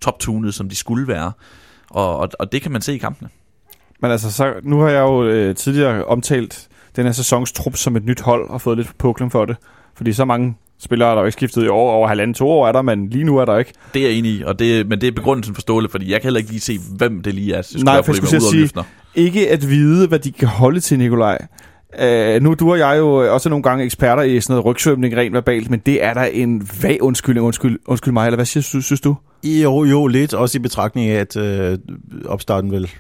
top-tunet, 0.01 0.55
som 0.55 0.69
de 0.69 0.77
skulle 0.77 1.09
være. 1.09 1.33
Og, 1.91 2.17
og, 2.17 2.29
og 2.39 2.53
det 2.53 2.63
kan 2.63 2.73
man 2.73 2.81
se 2.83 2.95
i 2.95 2.99
kampene. 2.99 3.29
Men 4.03 4.11
altså, 4.11 4.33
så, 4.33 4.53
nu 4.63 4.79
har 4.81 4.89
jeg 4.89 5.01
jo 5.01 5.25
øh, 5.25 5.55
tidligere 5.55 6.05
omtalt 6.05 6.69
den 6.97 7.05
her 7.05 7.13
sæsons 7.13 7.53
trup 7.53 7.77
som 7.77 7.97
et 7.97 8.05
nyt 8.05 8.21
hold, 8.21 8.51
og 8.51 8.61
fået 8.61 8.77
lidt 8.79 8.99
puklen 8.99 9.31
for 9.31 9.45
det. 9.45 9.57
Fordi 9.97 10.13
så 10.13 10.25
mange 10.25 10.57
spillere 10.81 11.11
er 11.11 11.15
der 11.15 11.21
jo 11.23 11.27
ikke 11.27 11.33
skiftet 11.37 11.65
i 11.65 11.69
år, 11.69 11.91
over 11.93 12.09
halvanden, 12.09 12.35
to 12.35 12.49
år 12.51 12.69
er 12.69 12.73
der, 12.73 12.83
men 12.83 13.09
lige 13.11 13.25
nu 13.25 13.37
er 13.39 13.45
der 13.45 13.59
ikke. 13.59 13.73
Det 13.95 14.03
er 14.03 14.07
jeg 14.09 14.17
enig 14.19 14.31
i, 14.31 14.43
og 14.43 14.59
det, 14.59 14.89
men 14.89 15.01
det 15.01 15.07
er 15.07 15.13
begrundelsen 15.13 15.55
for 15.55 15.61
Ståle, 15.61 15.89
fordi 15.89 16.11
jeg 16.13 16.21
kan 16.21 16.27
heller 16.27 16.39
ikke 16.39 16.51
lige 16.51 16.61
se, 16.61 16.79
hvem 16.97 17.23
det 17.23 17.35
lige 17.35 17.55
er. 17.55 17.63
Det 17.63 17.85
Nej, 17.85 18.03
for 18.03 18.13
jeg 18.13 18.17
skulle 18.17 18.41
sige- 18.51 18.61
løfter. 18.61 18.83
Ikke 19.15 19.51
at 19.51 19.69
vide, 19.69 20.09
hvad 20.09 20.19
de 20.19 20.33
kan 20.33 20.49
holde 20.49 20.81
til, 20.81 20.99
Nikolaj. 20.99 21.39
Uh, 22.03 22.43
nu 22.43 22.55
du 22.55 22.71
og 22.71 22.79
jeg 22.79 22.99
jo 22.99 23.35
også 23.35 23.49
nogle 23.49 23.63
gange 23.63 23.85
eksperter 23.85 24.23
i 24.23 24.41
sådan 24.41 24.53
noget 24.53 24.65
rygsvømning 24.65 25.17
rent 25.17 25.35
verbalt, 25.35 25.71
men 25.71 25.81
det 25.87 26.05
er 26.05 26.15
der 26.15 26.23
en 26.25 26.69
vag 26.83 27.03
undskyldning, 27.03 27.47
undskyld, 27.47 27.79
undskyld 27.87 28.13
mig, 28.13 28.27
eller 28.27 28.37
hvad 28.37 28.47
synes, 28.47 28.67
synes 28.85 29.01
du? 29.01 29.17
Jo, 29.45 29.85
jo, 29.85 30.07
lidt. 30.07 30.35
Også 30.35 30.59
i 30.59 30.61
betragtning 30.61 31.11
af, 31.11 31.21
at 31.21 31.37
øh, 31.37 31.79
opstarten 32.27 32.71
vel 32.71 32.91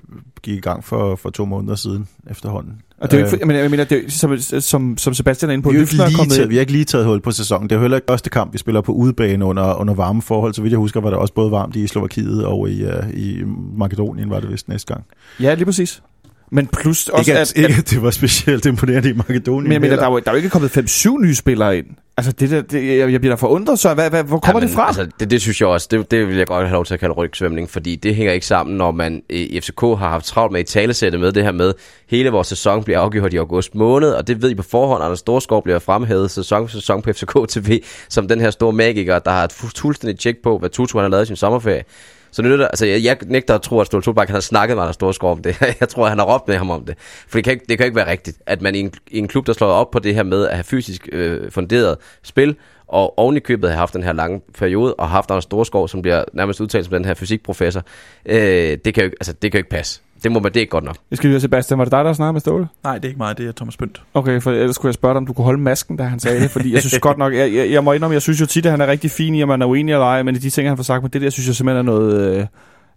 gik 0.42 0.54
i 0.56 0.60
gang 0.60 0.84
for, 0.84 1.16
for 1.16 1.30
to 1.30 1.44
måneder 1.44 1.74
siden 1.74 2.08
efterhånden. 2.30 2.72
Og 3.00 3.10
det 3.10 3.16
er 3.16 3.20
jo 3.20 3.26
ikke, 3.26 3.38
for- 3.38 3.46
men 3.46 3.56
jeg 3.56 3.70
mener, 3.70 3.84
det 3.84 4.04
er, 4.04 4.10
som, 4.10 4.38
som, 4.60 4.96
som 4.98 5.14
Sebastian 5.14 5.48
er 5.50 5.52
inde 5.52 5.62
på, 5.62 5.70
vi, 5.70 5.74
jo 5.76 5.80
ikke 5.80 5.94
er 6.02 6.06
lige 6.08 6.16
taget, 6.36 6.50
vi 6.50 6.54
har 6.54 6.60
ikke 6.60 6.72
lige 6.72 6.84
taget 6.84 7.06
hul 7.06 7.20
på 7.20 7.30
sæsonen. 7.30 7.68
Det 7.70 7.72
er 7.74 7.76
jo 7.76 7.80
heller 7.82 7.96
ikke 7.96 8.06
første 8.10 8.30
kamp, 8.30 8.52
vi 8.52 8.58
spiller 8.58 8.80
på 8.80 8.92
udebane 8.92 9.44
under, 9.44 9.74
under 9.74 9.94
varme 9.94 10.22
forhold. 10.22 10.54
Så 10.54 10.62
vidt 10.62 10.70
jeg 10.72 10.78
husker, 10.78 11.00
var 11.00 11.10
det 11.10 11.18
også 11.18 11.34
både 11.34 11.50
varmt 11.50 11.76
i 11.76 11.86
Slovakiet 11.86 12.44
og 12.44 12.70
i, 12.70 12.84
uh, 12.84 12.90
i 13.14 13.42
Makedonien, 13.76 14.30
var 14.30 14.40
det 14.40 14.50
vist 14.50 14.68
næste 14.68 14.94
gang. 14.94 15.04
Ja, 15.40 15.54
lige 15.54 15.64
præcis. 15.64 16.02
Men 16.50 16.66
plus 16.66 17.08
også, 17.08 17.30
Ikke, 17.30 17.40
at, 17.40 17.52
at, 17.56 17.56
ikke, 17.56 17.74
at 17.78 17.90
det 17.90 18.02
var 18.02 18.10
specielt 18.10 18.66
imponerende 18.66 19.10
i 19.10 19.12
Makedonien. 19.12 19.62
men 19.64 19.72
jeg 19.72 19.80
mener, 19.80 19.96
der 19.96 20.02
er, 20.06 20.10
jo, 20.10 20.18
der 20.18 20.30
er 20.30 20.32
jo 20.32 20.36
ikke 20.36 20.50
kommet 20.50 20.78
5-7 20.78 21.20
nye 21.22 21.34
spillere 21.34 21.78
ind. 21.78 21.86
Altså, 22.16 22.32
det 22.32 22.50
der, 22.50 22.62
det, 22.62 22.98
jeg, 22.98 23.12
jeg 23.12 23.20
bliver 23.20 23.36
da 23.36 23.40
forundret, 23.40 23.78
så 23.78 23.94
hvad, 23.94 24.10
hvad, 24.10 24.24
hvor 24.24 24.38
kommer 24.38 24.60
Jamen, 24.60 24.68
det 24.68 24.74
fra? 24.76 24.86
Altså, 24.86 25.06
det, 25.20 25.30
det 25.30 25.40
synes 25.40 25.60
jeg 25.60 25.68
også, 25.68 25.88
det, 25.90 26.10
det 26.10 26.28
vil 26.28 26.36
jeg 26.36 26.46
godt 26.46 26.66
have 26.66 26.72
lov 26.72 26.84
til 26.84 26.94
at 26.94 27.00
kalde 27.00 27.14
rygsvømning, 27.14 27.70
fordi 27.70 27.96
det 27.96 28.14
hænger 28.14 28.32
ikke 28.32 28.46
sammen, 28.46 28.76
når 28.76 28.90
man 28.90 29.22
i 29.30 29.60
FCK 29.60 29.80
har 29.80 29.96
haft 29.96 30.24
travlt 30.24 30.52
med 30.52 30.60
i 30.60 30.64
talesættet 30.64 31.20
med 31.20 31.32
det 31.32 31.44
her 31.44 31.52
med, 31.52 31.72
hele 32.08 32.30
vores 32.30 32.46
sæson 32.46 32.84
bliver 32.84 33.00
afgjort 33.00 33.34
i 33.34 33.36
august 33.36 33.74
måned, 33.74 34.10
og 34.10 34.26
det 34.26 34.42
ved 34.42 34.50
I 34.50 34.54
på 34.54 34.62
forhånd, 34.62 35.04
Anders 35.04 35.18
Storskov 35.18 35.62
bliver 35.62 35.78
fremhævet 35.78 36.30
sæson 36.30 36.68
for 36.68 36.72
sæson 36.72 37.02
på 37.02 37.12
FCK 37.12 37.36
TV, 37.48 37.80
som 38.08 38.28
den 38.28 38.40
her 38.40 38.50
store 38.50 38.72
magiker, 38.72 39.18
der 39.18 39.30
har 39.30 39.44
et 39.44 39.52
fu- 39.52 39.70
fuldstændig 39.80 40.18
tjek 40.18 40.36
på, 40.42 40.58
hvad 40.58 40.70
Tutu 40.70 40.98
han 40.98 41.02
har 41.04 41.08
lavet 41.10 41.22
i 41.22 41.26
sin 41.26 41.36
sommerferie. 41.36 41.82
Så 42.30 42.42
nu 42.42 42.52
er 42.52 42.56
det, 42.56 42.64
altså 42.64 42.86
jeg, 42.86 43.04
jeg 43.04 43.16
nægter 43.26 43.54
at 43.54 43.62
tro, 43.62 43.80
at 43.80 43.86
Ståle 43.86 44.04
Solbakken 44.04 44.34
har 44.34 44.40
snakket 44.40 44.76
med 44.76 44.82
Anders 44.82 44.94
Storskov 44.94 45.32
om 45.32 45.42
det. 45.42 45.60
Jeg 45.80 45.88
tror, 45.88 46.04
at 46.04 46.10
han 46.10 46.18
har 46.18 46.34
råbt 46.34 46.48
med 46.48 46.56
ham 46.56 46.70
om 46.70 46.84
det. 46.84 46.94
For 46.98 47.38
det 47.38 47.44
kan, 47.44 47.52
ikke, 47.52 47.64
det 47.68 47.78
kan 47.78 47.84
ikke 47.86 47.96
være 47.96 48.10
rigtigt, 48.10 48.38
at 48.46 48.62
man 48.62 48.74
i 48.74 48.78
en, 48.78 48.92
i 49.10 49.18
en 49.18 49.28
klub, 49.28 49.46
der 49.46 49.52
slår 49.52 49.68
op 49.68 49.90
på 49.90 49.98
det 49.98 50.14
her 50.14 50.22
med 50.22 50.46
at 50.48 50.54
have 50.54 50.64
fysisk 50.64 51.08
øh, 51.12 51.50
funderet 51.50 51.96
spil, 52.22 52.56
og 52.88 53.18
oven 53.18 53.36
i 53.36 53.40
købet 53.40 53.70
har 53.70 53.76
haft 53.76 53.94
den 53.94 54.02
her 54.02 54.12
lange 54.12 54.40
periode, 54.58 54.94
og 54.94 55.08
haft 55.08 55.30
Anders 55.30 55.44
Storskov, 55.44 55.88
som 55.88 56.02
bliver 56.02 56.24
nærmest 56.32 56.60
udtalt 56.60 56.84
som 56.84 56.92
den 56.92 57.04
her 57.04 57.14
fysikprofessor. 57.14 57.82
Øh, 58.26 58.36
det, 58.84 58.94
kan 58.94 59.02
jo, 59.02 59.04
ikke- 59.04 59.16
altså, 59.20 59.32
det 59.32 59.52
kan 59.52 59.58
jo 59.58 59.60
ikke 59.60 59.70
passe. 59.70 60.00
Det 60.22 60.32
må 60.32 60.40
man, 60.40 60.54
det 60.54 60.62
er 60.62 60.66
godt 60.66 60.84
nok. 60.84 60.96
Jeg 61.10 61.16
skal 61.16 61.30
lige 61.30 61.40
Sebastian, 61.40 61.78
var 61.78 61.84
det 61.84 61.92
dig, 61.92 62.04
der 62.04 62.12
snakkede 62.12 62.32
med 62.32 62.40
Ståle? 62.40 62.68
Nej, 62.84 62.94
det 62.94 63.04
er 63.04 63.08
ikke 63.08 63.18
mig, 63.18 63.38
det 63.38 63.48
er 63.48 63.52
Thomas 63.52 63.76
Bønt. 63.76 64.02
Okay, 64.14 64.40
for 64.40 64.50
ellers 64.50 64.74
skulle 64.74 64.88
jeg 64.90 64.94
spørge 64.94 65.14
dig, 65.14 65.16
om 65.18 65.26
du 65.26 65.32
kunne 65.32 65.44
holde 65.44 65.60
masken, 65.60 65.96
da 65.96 66.02
han 66.02 66.20
sagde 66.20 66.40
det, 66.40 66.50
fordi 66.50 66.74
jeg 66.74 66.80
synes 66.80 66.98
godt 67.08 67.18
nok, 67.18 67.34
jeg, 67.34 67.54
jeg, 67.54 67.70
jeg 67.70 67.84
må 67.84 67.92
indrømme, 67.92 68.14
jeg 68.14 68.22
synes 68.22 68.40
jo 68.40 68.46
tit, 68.46 68.66
at 68.66 68.70
han 68.70 68.80
er 68.80 68.86
rigtig 68.86 69.10
fin 69.10 69.34
i, 69.34 69.42
at 69.42 69.48
man 69.48 69.62
er 69.62 69.66
uenig 69.66 69.92
eller 69.92 70.06
ej, 70.06 70.22
men 70.22 70.34
i 70.34 70.38
de 70.38 70.50
ting, 70.50 70.68
han 70.68 70.76
får 70.76 70.84
sagt 70.84 71.02
med 71.02 71.10
det 71.10 71.22
der, 71.22 71.30
synes 71.30 71.46
jeg 71.46 71.54
simpelthen 71.54 71.88
er 71.88 71.92
noget, 71.92 72.36
øh, 72.36 72.46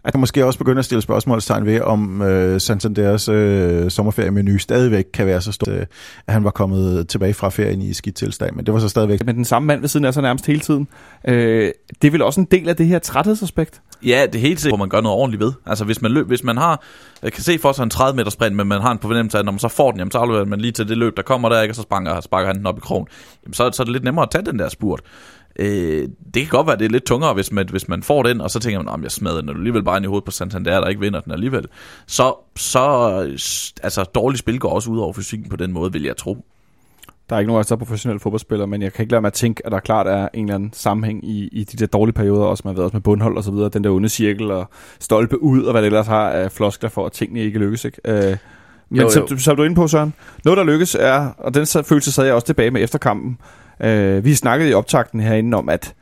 at 0.03 0.13
man 0.13 0.19
måske 0.19 0.45
også 0.45 0.59
begynder 0.59 0.79
at 0.79 0.85
stille 0.85 1.01
spørgsmålstegn 1.01 1.65
ved, 1.65 1.81
om 1.81 2.21
øh, 2.21 2.61
Santanders 2.61 3.29
øh, 3.29 3.91
sommerferiemenu 3.91 4.57
stadigvæk 4.57 5.05
kan 5.13 5.25
være 5.25 5.41
så 5.41 5.51
stor, 5.51 5.71
øh, 5.71 5.85
at 6.27 6.33
han 6.33 6.43
var 6.43 6.51
kommet 6.51 7.07
tilbage 7.07 7.33
fra 7.33 7.49
ferien 7.49 7.81
i 7.81 7.93
skidt 7.93 8.15
tilstand, 8.15 8.55
men 8.55 8.65
det 8.65 8.73
var 8.73 8.79
så 8.79 8.89
stadigvæk. 8.89 9.25
Men 9.25 9.35
den 9.35 9.45
samme 9.45 9.67
mand 9.67 9.81
ved 9.81 9.87
siden 9.87 10.05
af 10.05 10.13
sig 10.13 10.23
nærmest 10.23 10.45
hele 10.45 10.59
tiden. 10.59 10.87
Øh, 11.27 11.71
det 12.01 12.07
er 12.07 12.11
vel 12.11 12.21
også 12.21 12.41
en 12.41 12.47
del 12.51 12.69
af 12.69 12.75
det 12.75 12.85
her 12.85 12.99
træthedsaspekt? 12.99 13.81
Ja, 14.05 14.25
det 14.25 14.35
er 14.35 14.39
helt 14.39 14.59
sikkert, 14.59 14.77
hvor 14.77 14.85
man 14.85 14.89
gør 14.89 15.01
noget 15.01 15.17
ordentligt 15.17 15.43
ved. 15.43 15.53
Altså 15.65 15.85
hvis 15.85 16.01
man, 16.01 16.11
løb, 16.11 16.27
hvis 16.27 16.43
man 16.43 16.57
har, 16.57 16.83
kan 17.21 17.43
se 17.43 17.59
for 17.59 17.71
sig 17.71 17.83
en 17.83 17.89
30 17.89 18.15
meter 18.15 18.29
sprint, 18.29 18.55
men 18.55 18.67
man 18.67 18.81
har 18.81 18.91
en 18.91 18.99
fornemmelse 18.99 19.37
af, 19.37 19.41
at 19.41 19.45
når 19.45 19.51
man 19.51 19.59
så 19.59 19.67
får 19.67 19.91
den, 19.91 19.99
jamen, 19.99 20.11
så 20.11 20.17
afleverer 20.17 20.45
man 20.45 20.61
lige 20.61 20.71
til 20.71 20.87
det 20.87 20.97
løb, 20.97 21.17
der 21.17 21.23
kommer 21.23 21.49
der, 21.49 21.61
ikke, 21.61 21.71
og 21.71 21.75
så 21.75 21.81
sparker, 21.81 22.21
sparker 22.21 22.47
han 22.47 22.57
den 22.57 22.65
op 22.65 22.77
i 22.77 22.81
krogen. 22.81 23.07
Jamen, 23.43 23.53
så, 23.53 23.69
så 23.73 23.83
er 23.83 23.85
det 23.85 23.91
lidt 23.91 24.03
nemmere 24.03 24.23
at 24.23 24.29
tage 24.31 24.45
den 24.45 24.59
der 24.59 24.69
spurt. 24.69 25.01
Øh, 25.61 26.09
det 26.33 26.41
kan 26.41 26.49
godt 26.49 26.67
være, 26.67 26.77
det 26.77 26.85
er 26.85 26.89
lidt 26.89 27.05
tungere, 27.05 27.33
hvis 27.33 27.51
man, 27.51 27.69
hvis 27.69 27.87
man 27.87 28.03
får 28.03 28.23
den, 28.23 28.41
og 28.41 28.51
så 28.51 28.59
tænker 28.59 28.81
man, 28.81 28.93
at 28.93 29.03
jeg 29.03 29.11
smadrer 29.11 29.41
den 29.41 29.49
alligevel 29.49 29.83
bare 29.83 29.97
ind 29.97 30.05
i 30.05 30.07
hovedet 30.07 30.25
på 30.25 30.31
Santander, 30.31 30.81
der 30.81 30.87
ikke 30.87 31.01
vinder 31.01 31.19
den 31.19 31.31
alligevel. 31.31 31.65
Så, 32.07 32.35
så 32.55 32.79
altså, 33.83 34.03
dårligt 34.03 34.39
spil 34.39 34.59
går 34.59 34.69
også 34.69 34.89
ud 34.89 34.99
over 34.99 35.13
fysikken 35.13 35.49
på 35.49 35.55
den 35.55 35.71
måde, 35.71 35.91
vil 35.91 36.03
jeg 36.03 36.17
tro. 36.17 36.45
Der 37.29 37.35
er 37.35 37.39
ikke 37.39 37.47
nogen 37.47 37.57
af 37.57 37.63
os, 37.63 37.67
der 37.67 37.75
er 37.75 37.79
professionelle 37.79 38.19
fodboldspillere, 38.19 38.67
men 38.67 38.81
jeg 38.81 38.93
kan 38.93 39.03
ikke 39.03 39.11
lade 39.11 39.21
mig 39.21 39.27
at 39.27 39.33
tænke, 39.33 39.65
at 39.65 39.71
der 39.71 39.79
klart 39.79 40.07
er 40.07 40.27
en 40.33 40.45
eller 40.45 40.55
anden 40.55 40.73
sammenhæng 40.73 41.29
i, 41.29 41.49
i 41.51 41.63
de 41.63 41.77
der 41.77 41.85
dårlige 41.85 42.13
perioder, 42.13 42.45
også 42.45 42.61
man 42.65 42.75
har 42.75 42.81
været 42.81 42.93
med 42.93 43.01
bundhold 43.01 43.37
og 43.37 43.43
så 43.43 43.51
videre, 43.51 43.69
den 43.69 43.83
der 43.83 43.89
onde 43.89 44.09
cirkel 44.09 44.51
og 44.51 44.69
stolpe 44.99 45.43
ud, 45.43 45.63
og 45.63 45.71
hvad 45.71 45.81
det 45.81 45.87
ellers 45.87 46.07
har 46.07 46.29
af 46.29 46.51
floskler 46.51 46.89
for, 46.89 47.05
at 47.05 47.11
tingene 47.11 47.39
ikke 47.39 47.59
lykkes. 47.59 47.85
Ikke? 47.85 47.97
Øh, 48.05 48.37
men 48.89 48.99
Jo, 48.99 49.03
jo. 49.03 49.09
som, 49.09 49.37
som 49.37 49.55
du 49.55 49.61
er 49.61 49.65
inde 49.65 49.75
på, 49.75 49.87
Søren, 49.87 50.13
noget 50.45 50.57
der 50.57 50.63
lykkes 50.63 50.95
er, 50.99 51.29
og 51.37 51.53
den 51.53 51.65
følelse 51.65 52.11
sad 52.11 52.25
jeg 52.25 52.33
også 52.33 52.45
tilbage 52.47 52.71
med 52.71 52.83
efter 52.83 52.99
kampen, 52.99 53.37
øh, 53.83 54.25
vi 54.25 54.35
snakkede 54.35 54.69
i 54.69 54.73
optakten 54.73 55.19
herinde 55.19 55.57
om, 55.57 55.69
at 55.69 55.93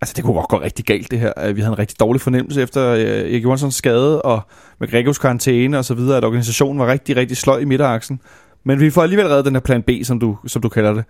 altså, 0.00 0.14
det 0.16 0.24
kunne 0.24 0.34
godt 0.34 0.48
gå 0.48 0.60
rigtig 0.60 0.84
galt 0.84 1.10
det 1.10 1.20
her. 1.20 1.32
Øh, 1.44 1.56
Vi 1.56 1.60
havde 1.60 1.72
en 1.72 1.78
rigtig 1.78 2.00
dårlig 2.00 2.20
fornemmelse 2.20 2.62
efter 2.62 2.88
øh, 2.88 3.00
Erik 3.00 3.42
Johanssons 3.44 3.74
skade, 3.74 4.22
og 4.22 4.40
med 4.80 4.88
Gregos 4.88 5.18
karantæne 5.18 5.78
og 5.78 5.84
så 5.84 5.94
videre, 5.94 6.16
at 6.16 6.24
organisationen 6.24 6.78
var 6.78 6.86
rigtig, 6.86 7.16
rigtig 7.16 7.36
sløj 7.36 7.58
i 7.58 7.64
midteraksen. 7.64 8.20
Men 8.64 8.80
vi 8.80 8.90
får 8.90 9.02
alligevel 9.02 9.28
reddet 9.28 9.44
den 9.44 9.54
her 9.54 9.60
plan 9.60 9.82
B, 9.82 9.90
som 10.02 10.20
du, 10.20 10.38
som 10.46 10.62
du 10.62 10.68
kalder 10.68 10.92
det, 10.92 11.04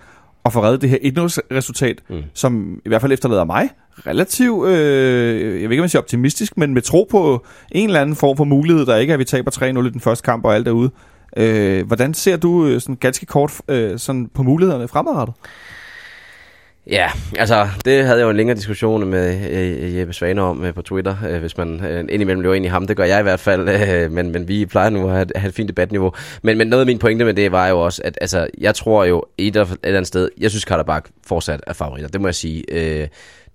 og 0.45 0.53
får 0.53 0.63
reddet 0.63 0.83
det 0.83 0.91
her 0.91 0.99
1-0-resultat, 0.99 2.03
mm. 2.11 2.23
Som 2.35 2.81
i 2.85 2.89
hvert 2.89 3.01
fald 3.01 3.13
efterlader 3.13 3.45
mig 3.45 3.69
relativt, 4.07 4.69
øh, 4.69 5.45
jeg 5.45 5.53
ved 5.53 5.71
ikke, 5.71 5.79
om 5.79 5.83
jeg 5.83 5.91
siger 5.91 6.03
optimistisk, 6.03 6.57
men 6.57 6.75
med 6.75 6.83
tro 6.83 7.07
på 7.11 7.47
en 7.73 7.89
eller 7.89 8.01
anden 8.01 8.17
form 8.17 8.37
for 8.37 8.45
mulighed, 8.45 8.87
der 8.87 8.97
ikke 8.97 9.11
er, 9.11 9.15
at 9.15 9.19
vi 9.19 9.25
taber 9.25 9.51
3-0 9.51 9.87
i 9.87 9.91
den 9.91 10.01
første 10.01 10.25
kamp 10.25 10.45
og 10.45 10.55
alt 10.55 10.67
derude. 10.67 10.91
Øh, 11.37 11.87
hvordan 11.87 12.15
ser 12.15 12.37
du 12.37 12.67
øh, 12.67 12.81
sådan 12.81 12.97
ganske 12.97 13.27
kort 13.27 13.53
øh, 13.69 13.99
sådan 13.99 14.31
på 14.35 14.43
mulighederne 14.43 14.89
fremadrettet? 14.89 15.35
Ja, 16.87 17.11
altså 17.39 17.69
det 17.85 18.05
havde 18.05 18.19
jeg 18.19 18.25
jo 18.25 18.31
en 18.31 18.37
længere 18.37 18.57
diskussion 18.57 19.11
med 19.11 19.51
øh, 19.51 19.97
Jeppe 19.97 20.13
Svane 20.13 20.43
om 20.43 20.65
øh, 20.65 20.75
på 20.75 20.83
Twitter, 20.83 21.17
øh, 21.29 21.41
hvis 21.41 21.57
man 21.57 21.85
øh, 21.85 22.01
indimellem 22.01 22.41
løber 22.41 22.55
ind 22.55 22.65
i 22.65 22.69
ham. 22.69 22.87
Det 22.87 22.97
gør 22.97 23.05
jeg 23.05 23.21
i 23.21 23.23
hvert 23.23 23.41
fald, 23.41 23.69
øh, 23.91 24.13
men, 24.13 24.33
men 24.33 24.49
vi 24.49 24.67
plejer 24.67 24.91
nu 24.91 25.09
at 25.09 25.15
have, 25.15 25.27
have 25.37 25.49
et 25.49 25.55
fint 25.55 25.69
debatniveau. 25.69 26.13
Men, 26.43 26.59
men 26.59 26.67
noget 26.67 26.81
af 26.81 26.87
min 26.87 26.99
pointe 26.99 27.25
med 27.25 27.35
det 27.35 27.53
var 27.53 27.69
jo 27.69 27.81
også, 27.81 28.03
at 28.05 28.19
altså, 28.21 28.49
jeg 28.59 28.75
tror 28.75 29.05
jo 29.05 29.25
et 29.39 29.57
eller 29.57 29.77
andet 29.85 30.07
sted, 30.07 30.29
jeg 30.39 30.51
synes 30.51 30.65
Karabak 30.65 31.09
fortsat 31.27 31.61
er 31.67 31.73
favoritter, 31.73 32.09
det 32.09 32.21
må 32.21 32.29
jeg 32.29 32.35
sige. 32.35 32.65
Øh, 32.73 33.09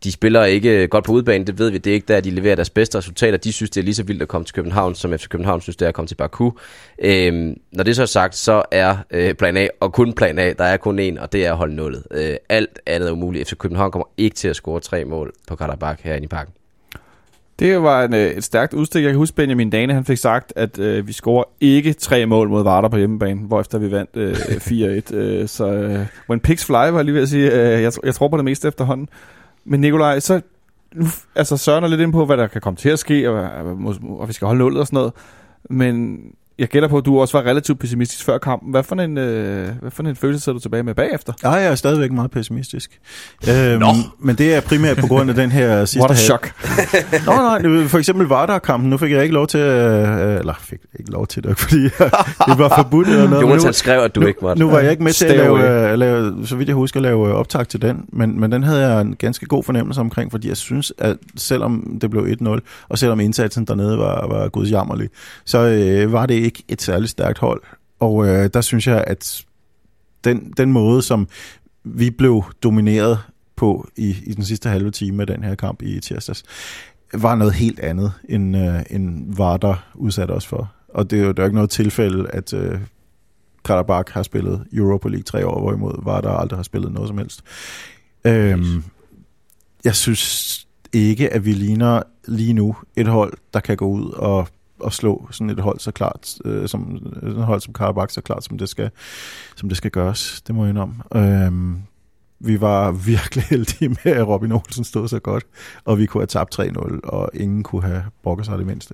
de 0.04 0.12
spiller 0.12 0.44
ikke 0.46 0.88
godt 0.88 1.06
på 1.06 1.12
udbanen, 1.12 1.48
det 1.48 1.60
ved 1.60 1.70
vi. 1.70 1.78
Det 1.78 1.90
er 1.90 1.94
ikke 1.94 2.08
der, 2.08 2.22
de 2.22 2.30
leverer 2.32 2.56
deres 2.56 2.70
bedste 2.70 2.98
resultater. 2.98 3.38
De 3.38 3.52
synes, 3.52 3.70
det 3.70 3.82
er 3.82 3.86
lige 3.86 3.96
så 3.96 4.04
vildt 4.04 4.22
at 4.22 4.28
komme 4.28 4.46
til 4.46 4.56
København, 4.56 4.96
som 4.96 5.18
FC 5.18 5.28
København 5.28 5.62
synes, 5.62 5.76
det 5.76 5.86
er 5.86 5.90
at 5.90 5.96
komme 5.96 6.08
til 6.08 6.16
Baku. 6.16 6.52
Øhm, 7.00 7.58
når 7.72 7.84
det 7.84 7.96
så 7.96 8.02
er 8.02 8.06
sagt, 8.06 8.36
så 8.36 8.64
er 8.72 8.98
øh, 9.12 9.34
plan 9.34 9.58
A, 9.58 9.68
og 9.80 9.94
kun 9.94 10.14
plan 10.14 10.40
A, 10.40 10.54
der 10.54 10.64
er 10.64 10.78
kun 10.78 11.00
én, 11.00 11.22
og 11.22 11.34
det 11.34 11.46
er 11.46 11.52
at 11.52 11.58
holde 11.58 11.76
nullet. 11.76 12.04
Øh, 12.12 12.36
alt 12.50 12.80
andet 12.86 13.10
er 13.10 13.14
umuligt. 13.14 13.50
FC 13.50 13.58
København 13.58 13.92
kommer 13.92 14.06
ikke 14.18 14.36
til 14.36 14.48
at 14.48 14.56
score 14.56 14.80
tre 14.80 15.06
mål 15.06 15.34
på 15.48 15.56
Karabak 15.56 16.00
herinde 16.04 16.26
i 16.26 16.28
parken. 16.28 16.54
Det 17.60 17.84
var 17.84 18.04
en, 18.04 18.14
øh, 18.14 18.32
et 18.32 18.44
stærkt 18.44 18.74
udstik. 18.74 19.04
Jeg 19.04 19.12
kan 19.12 19.18
huske, 19.18 19.36
Benjamin 19.36 19.70
Dane 19.70 19.94
han 19.94 20.06
fik 20.06 20.18
sagt, 20.18 20.54
at 20.56 20.80
øh, 20.80 21.08
vi 21.08 21.14
scorer 21.14 21.44
ikke 21.62 21.94
tre 21.94 22.26
mål 22.26 22.50
mod 22.50 22.64
Varder 22.64 22.90
på 22.90 22.98
hjemmebane, 22.98 23.42
hvorefter 23.42 23.78
vi 23.78 23.92
vandt 23.92 24.10
øh, 24.16 24.34
4-1. 25.12 25.16
øh, 25.16 25.48
så 25.48 25.68
øh, 25.68 26.06
when 26.30 26.40
pigs 26.40 26.66
fly, 26.66 26.74
var 26.74 26.96
jeg 26.96 27.06
lige 27.06 27.16
ved 27.16 27.22
at 27.22 27.30
sige. 27.30 27.52
Øh, 27.52 27.82
jeg, 27.82 27.92
jeg 28.04 28.16
tror 28.16 28.28
på 28.28 28.38
det 28.38 28.46
meste 28.46 28.68
efterhånden. 28.68 29.10
Men 29.66 29.82
Nikolaj, 29.82 30.20
så 30.20 30.42
nu, 30.96 31.06
altså 31.36 31.58
Søren 31.58 31.84
er 31.84 31.88
lidt 31.88 32.02
ind 32.02 32.12
på, 32.12 32.26
hvad 32.26 32.38
der 32.38 32.48
kan 32.48 32.62
komme 32.62 32.78
til 32.78 32.90
at 32.90 33.00
ske, 33.00 33.30
og, 33.30 33.36
og, 33.36 33.96
og 34.20 34.28
vi 34.28 34.34
skal 34.34 34.46
holde 34.46 34.60
nullet 34.60 34.80
og 34.80 34.88
sådan 34.88 34.98
noget. 34.98 35.14
Men 35.70 36.20
jeg 36.60 36.68
gætter 36.68 36.90
på, 36.90 36.98
at 36.98 37.06
du 37.06 37.20
også 37.20 37.38
var 37.38 37.46
relativt 37.46 37.80
pessimistisk 37.80 38.26
før 38.26 38.38
kampen. 38.38 38.72
Hvad 38.72 38.84
for 38.84 38.96
en, 38.96 39.18
øh, 39.18 39.70
hvad 39.82 39.92
for 39.92 40.04
en 40.04 40.16
følelse 40.16 40.44
sidder 40.44 40.58
du 40.58 40.62
tilbage 40.62 40.84
med 40.84 40.96
bagefter? 40.96 41.34
Nej, 41.44 41.54
jeg 41.54 41.72
er 41.72 41.76
stadigvæk 41.76 42.12
meget 42.12 42.32
pessimistisk. 42.32 43.00
Øhm, 43.50 43.80
Nå. 43.80 43.88
Men 44.20 44.36
det 44.36 44.56
er 44.56 44.62
primært 44.62 44.98
på 44.98 45.08
grund 45.08 45.30
af 45.30 45.36
den 45.36 45.52
her 45.52 45.86
sidste 45.86 46.00
What 46.04 46.12
a 46.12 46.16
shock. 46.16 46.54
Nå, 47.26 47.32
nej, 47.32 47.88
for 47.88 47.98
eksempel 47.98 48.28
Vardar-kampen, 48.28 48.90
nu 48.90 48.98
fik 48.98 49.12
jeg 49.12 49.24
ikke 49.24 49.34
lov 49.34 49.48
til, 49.48 49.60
øh, 49.60 50.40
eller 50.40 50.54
fik 50.60 50.80
ikke 51.00 51.12
lov 51.12 51.28
til 51.28 51.44
det, 51.44 51.58
fordi 51.58 51.84
det 52.48 52.58
var 52.58 52.74
forbudt 52.76 53.08
eller 53.08 53.30
noget. 53.30 53.42
Jonas 53.42 53.64
han 53.64 53.74
skrev, 53.74 54.00
at 54.00 54.16
du 54.16 54.20
nu, 54.20 54.28
ikke 54.28 54.40
måtte. 54.42 54.60
Nu 54.62 54.70
var 54.70 54.80
jeg 54.80 54.92
ikke 54.92 55.04
med 55.04 55.14
til 55.14 55.26
at 55.26 55.38
lave, 55.38 55.92
øh, 55.92 56.00
lave, 56.00 56.48
så 56.48 56.56
vidt 56.56 56.68
jeg 56.68 56.76
husker, 56.76 57.00
at 57.00 57.04
lave 57.04 57.28
øh, 57.28 57.34
optag 57.34 57.68
til 57.68 57.82
den, 57.82 58.06
men, 58.14 58.40
men 58.40 58.52
den 58.52 58.64
havde 58.64 58.88
jeg 58.88 59.02
en 59.02 59.16
ganske 59.16 59.46
god 59.46 59.64
fornemmelse 59.64 60.02
omkring, 60.02 60.32
fordi 60.32 60.48
jeg 60.48 60.58
synes, 60.58 60.94
at 60.98 61.18
selvom 61.36 61.98
det 62.02 62.12
blev 62.12 62.28
1-0, 62.42 62.60
og 62.90 62.98
selvom 62.98 63.20
indsatsen 63.20 63.66
dernede 63.66 63.98
var, 63.98 64.28
var 64.28 64.50
gudsjammerlig, 64.50 65.10
så 65.46 65.58
øh, 65.58 66.14
var 66.14 66.26
det 66.26 66.49
ikke 66.50 66.64
et 66.68 66.82
særligt 66.82 67.12
stærkt 67.12 67.38
hold. 67.38 67.62
Og 68.00 68.28
øh, 68.28 68.50
der 68.54 68.62
synes 68.62 68.88
jeg, 68.88 69.04
at 69.08 69.46
den, 70.24 70.54
den 70.58 70.72
måde, 70.72 71.02
som 71.02 71.28
vi 71.84 72.10
blev 72.10 72.44
domineret 72.64 73.20
på 73.56 73.90
i, 73.96 74.16
i 74.24 74.34
den 74.34 74.44
sidste 74.44 74.70
halve 74.70 74.92
time 74.92 75.24
af 75.24 75.28
den 75.28 75.44
her 75.44 75.56
kamp 75.56 75.82
i 75.82 76.00
tirsdags, 76.00 76.44
var 77.14 77.36
noget 77.36 77.54
helt 77.54 77.80
andet, 77.80 78.14
end, 78.30 78.58
øh, 78.58 78.82
end 78.90 79.36
Vardar 79.36 79.92
udsatte 79.96 80.32
os 80.32 80.48
for. 80.48 80.72
Og 80.90 81.12
det 81.12 81.20
er 81.20 81.24
jo 81.24 81.32
der 81.32 81.42
er 81.42 81.44
jo 81.44 81.48
ikke 81.48 81.56
noget 81.56 81.70
tilfælde, 81.70 82.30
at 82.30 82.54
øh, 82.54 82.80
Karabakh 83.66 84.14
har 84.14 84.24
spillet 84.24 84.66
Europa 84.74 85.10
League 85.10 85.24
tre 85.24 85.48
år, 85.48 85.60
hvorimod 85.60 86.04
Vardar 86.04 86.38
aldrig 86.38 86.58
har 86.58 86.64
spillet 86.64 86.92
noget 86.92 87.08
som 87.08 87.18
helst. 87.18 87.44
Øhm, 88.26 88.84
jeg 89.84 89.96
synes 89.96 90.68
ikke, 90.94 91.34
at 91.34 91.46
vi 91.46 91.54
ligner 91.54 92.04
lige 92.28 92.54
nu 92.54 92.76
et 92.96 93.08
hold, 93.08 93.34
der 93.54 93.60
kan 93.60 93.78
gå 93.78 93.88
ud 93.88 94.12
og, 94.12 94.48
og 94.80 94.94
slå 94.94 95.28
sådan 95.32 95.50
et 95.50 95.60
hold 95.60 95.80
så 95.80 95.92
klart, 95.92 96.36
øh, 96.46 96.68
som 96.68 96.96
et 97.24 97.36
hold 97.36 97.62
som 97.62 97.74
Karabakh 97.74 98.14
så 98.14 98.22
klart, 98.22 98.44
som 98.44 98.58
det 98.58 98.70
skal, 98.70 98.90
som 99.56 99.70
det 99.70 99.78
skal 99.78 99.92
gøres. 99.92 100.42
Det 100.48 100.56
må 100.56 100.64
jeg 100.64 100.70
indrømme. 100.70 100.96
Øhm, 101.16 101.82
vi 102.40 102.62
var 102.62 102.92
virkelig 103.12 103.44
heldige 103.44 103.90
med, 103.90 104.14
at 104.14 104.28
Robin 104.28 104.52
Olsen 104.52 104.84
stod 104.84 105.08
så 105.08 105.20
godt, 105.20 105.44
og 105.86 105.98
vi 105.98 106.06
kunne 106.06 106.22
have 106.22 106.28
tabt 106.28 106.60
3-0, 106.60 107.00
og 107.04 107.30
ingen 107.34 107.64
kunne 107.64 107.84
have 107.84 108.04
brokket 108.24 108.46
sig 108.46 108.58
det 108.58 108.66
mindste. 108.66 108.94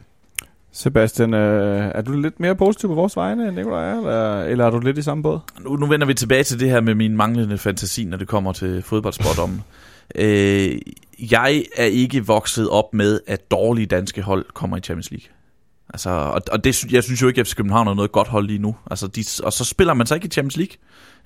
Sebastian, 0.71 1.33
øh, 1.33 1.91
er 1.95 2.01
du 2.01 2.11
lidt 2.11 2.39
mere 2.39 2.55
positiv 2.55 2.89
på 2.89 2.95
vores 2.95 3.15
vegne, 3.15 3.47
end 3.47 3.55
Nikolaj 3.55 3.89
er, 3.89 3.97
eller, 3.97 4.43
eller 4.43 4.65
er 4.65 4.69
du 4.69 4.79
lidt 4.79 4.97
i 4.97 5.01
samme 5.01 5.23
båd? 5.23 5.39
Nu, 5.59 5.75
nu 5.75 5.85
vender 5.85 6.07
vi 6.07 6.13
tilbage 6.13 6.43
til 6.43 6.59
det 6.59 6.69
her 6.69 6.81
med 6.81 6.95
min 6.95 7.17
manglende 7.17 7.57
fantasi, 7.57 8.05
når 8.05 8.17
det 8.17 8.27
kommer 8.27 8.53
til 8.53 8.81
fodboldsportommen. 8.81 9.63
øh, 10.15 10.77
jeg 11.31 11.63
er 11.77 11.85
ikke 11.85 12.25
vokset 12.25 12.69
op 12.69 12.93
med, 12.93 13.19
at 13.27 13.51
dårlige 13.51 13.85
danske 13.85 14.21
hold 14.21 14.45
kommer 14.53 14.77
i 14.77 14.79
Champions 14.79 15.11
League. 15.11 15.34
Altså, 15.89 16.09
og, 16.09 16.41
og 16.51 16.63
det, 16.63 16.91
jeg 16.91 17.03
synes 17.03 17.21
jo 17.21 17.27
ikke, 17.27 17.41
at 17.41 17.47
FC 17.47 17.55
København 17.55 17.87
er 17.87 17.93
noget 17.93 18.11
godt 18.11 18.27
hold 18.27 18.47
lige 18.47 18.59
nu. 18.59 18.75
Altså, 18.91 19.07
de, 19.07 19.25
og 19.43 19.53
så 19.53 19.65
spiller 19.65 19.93
man 19.93 20.07
så 20.07 20.15
ikke 20.15 20.25
i 20.25 20.29
Champions 20.29 20.57
League. 20.57 20.75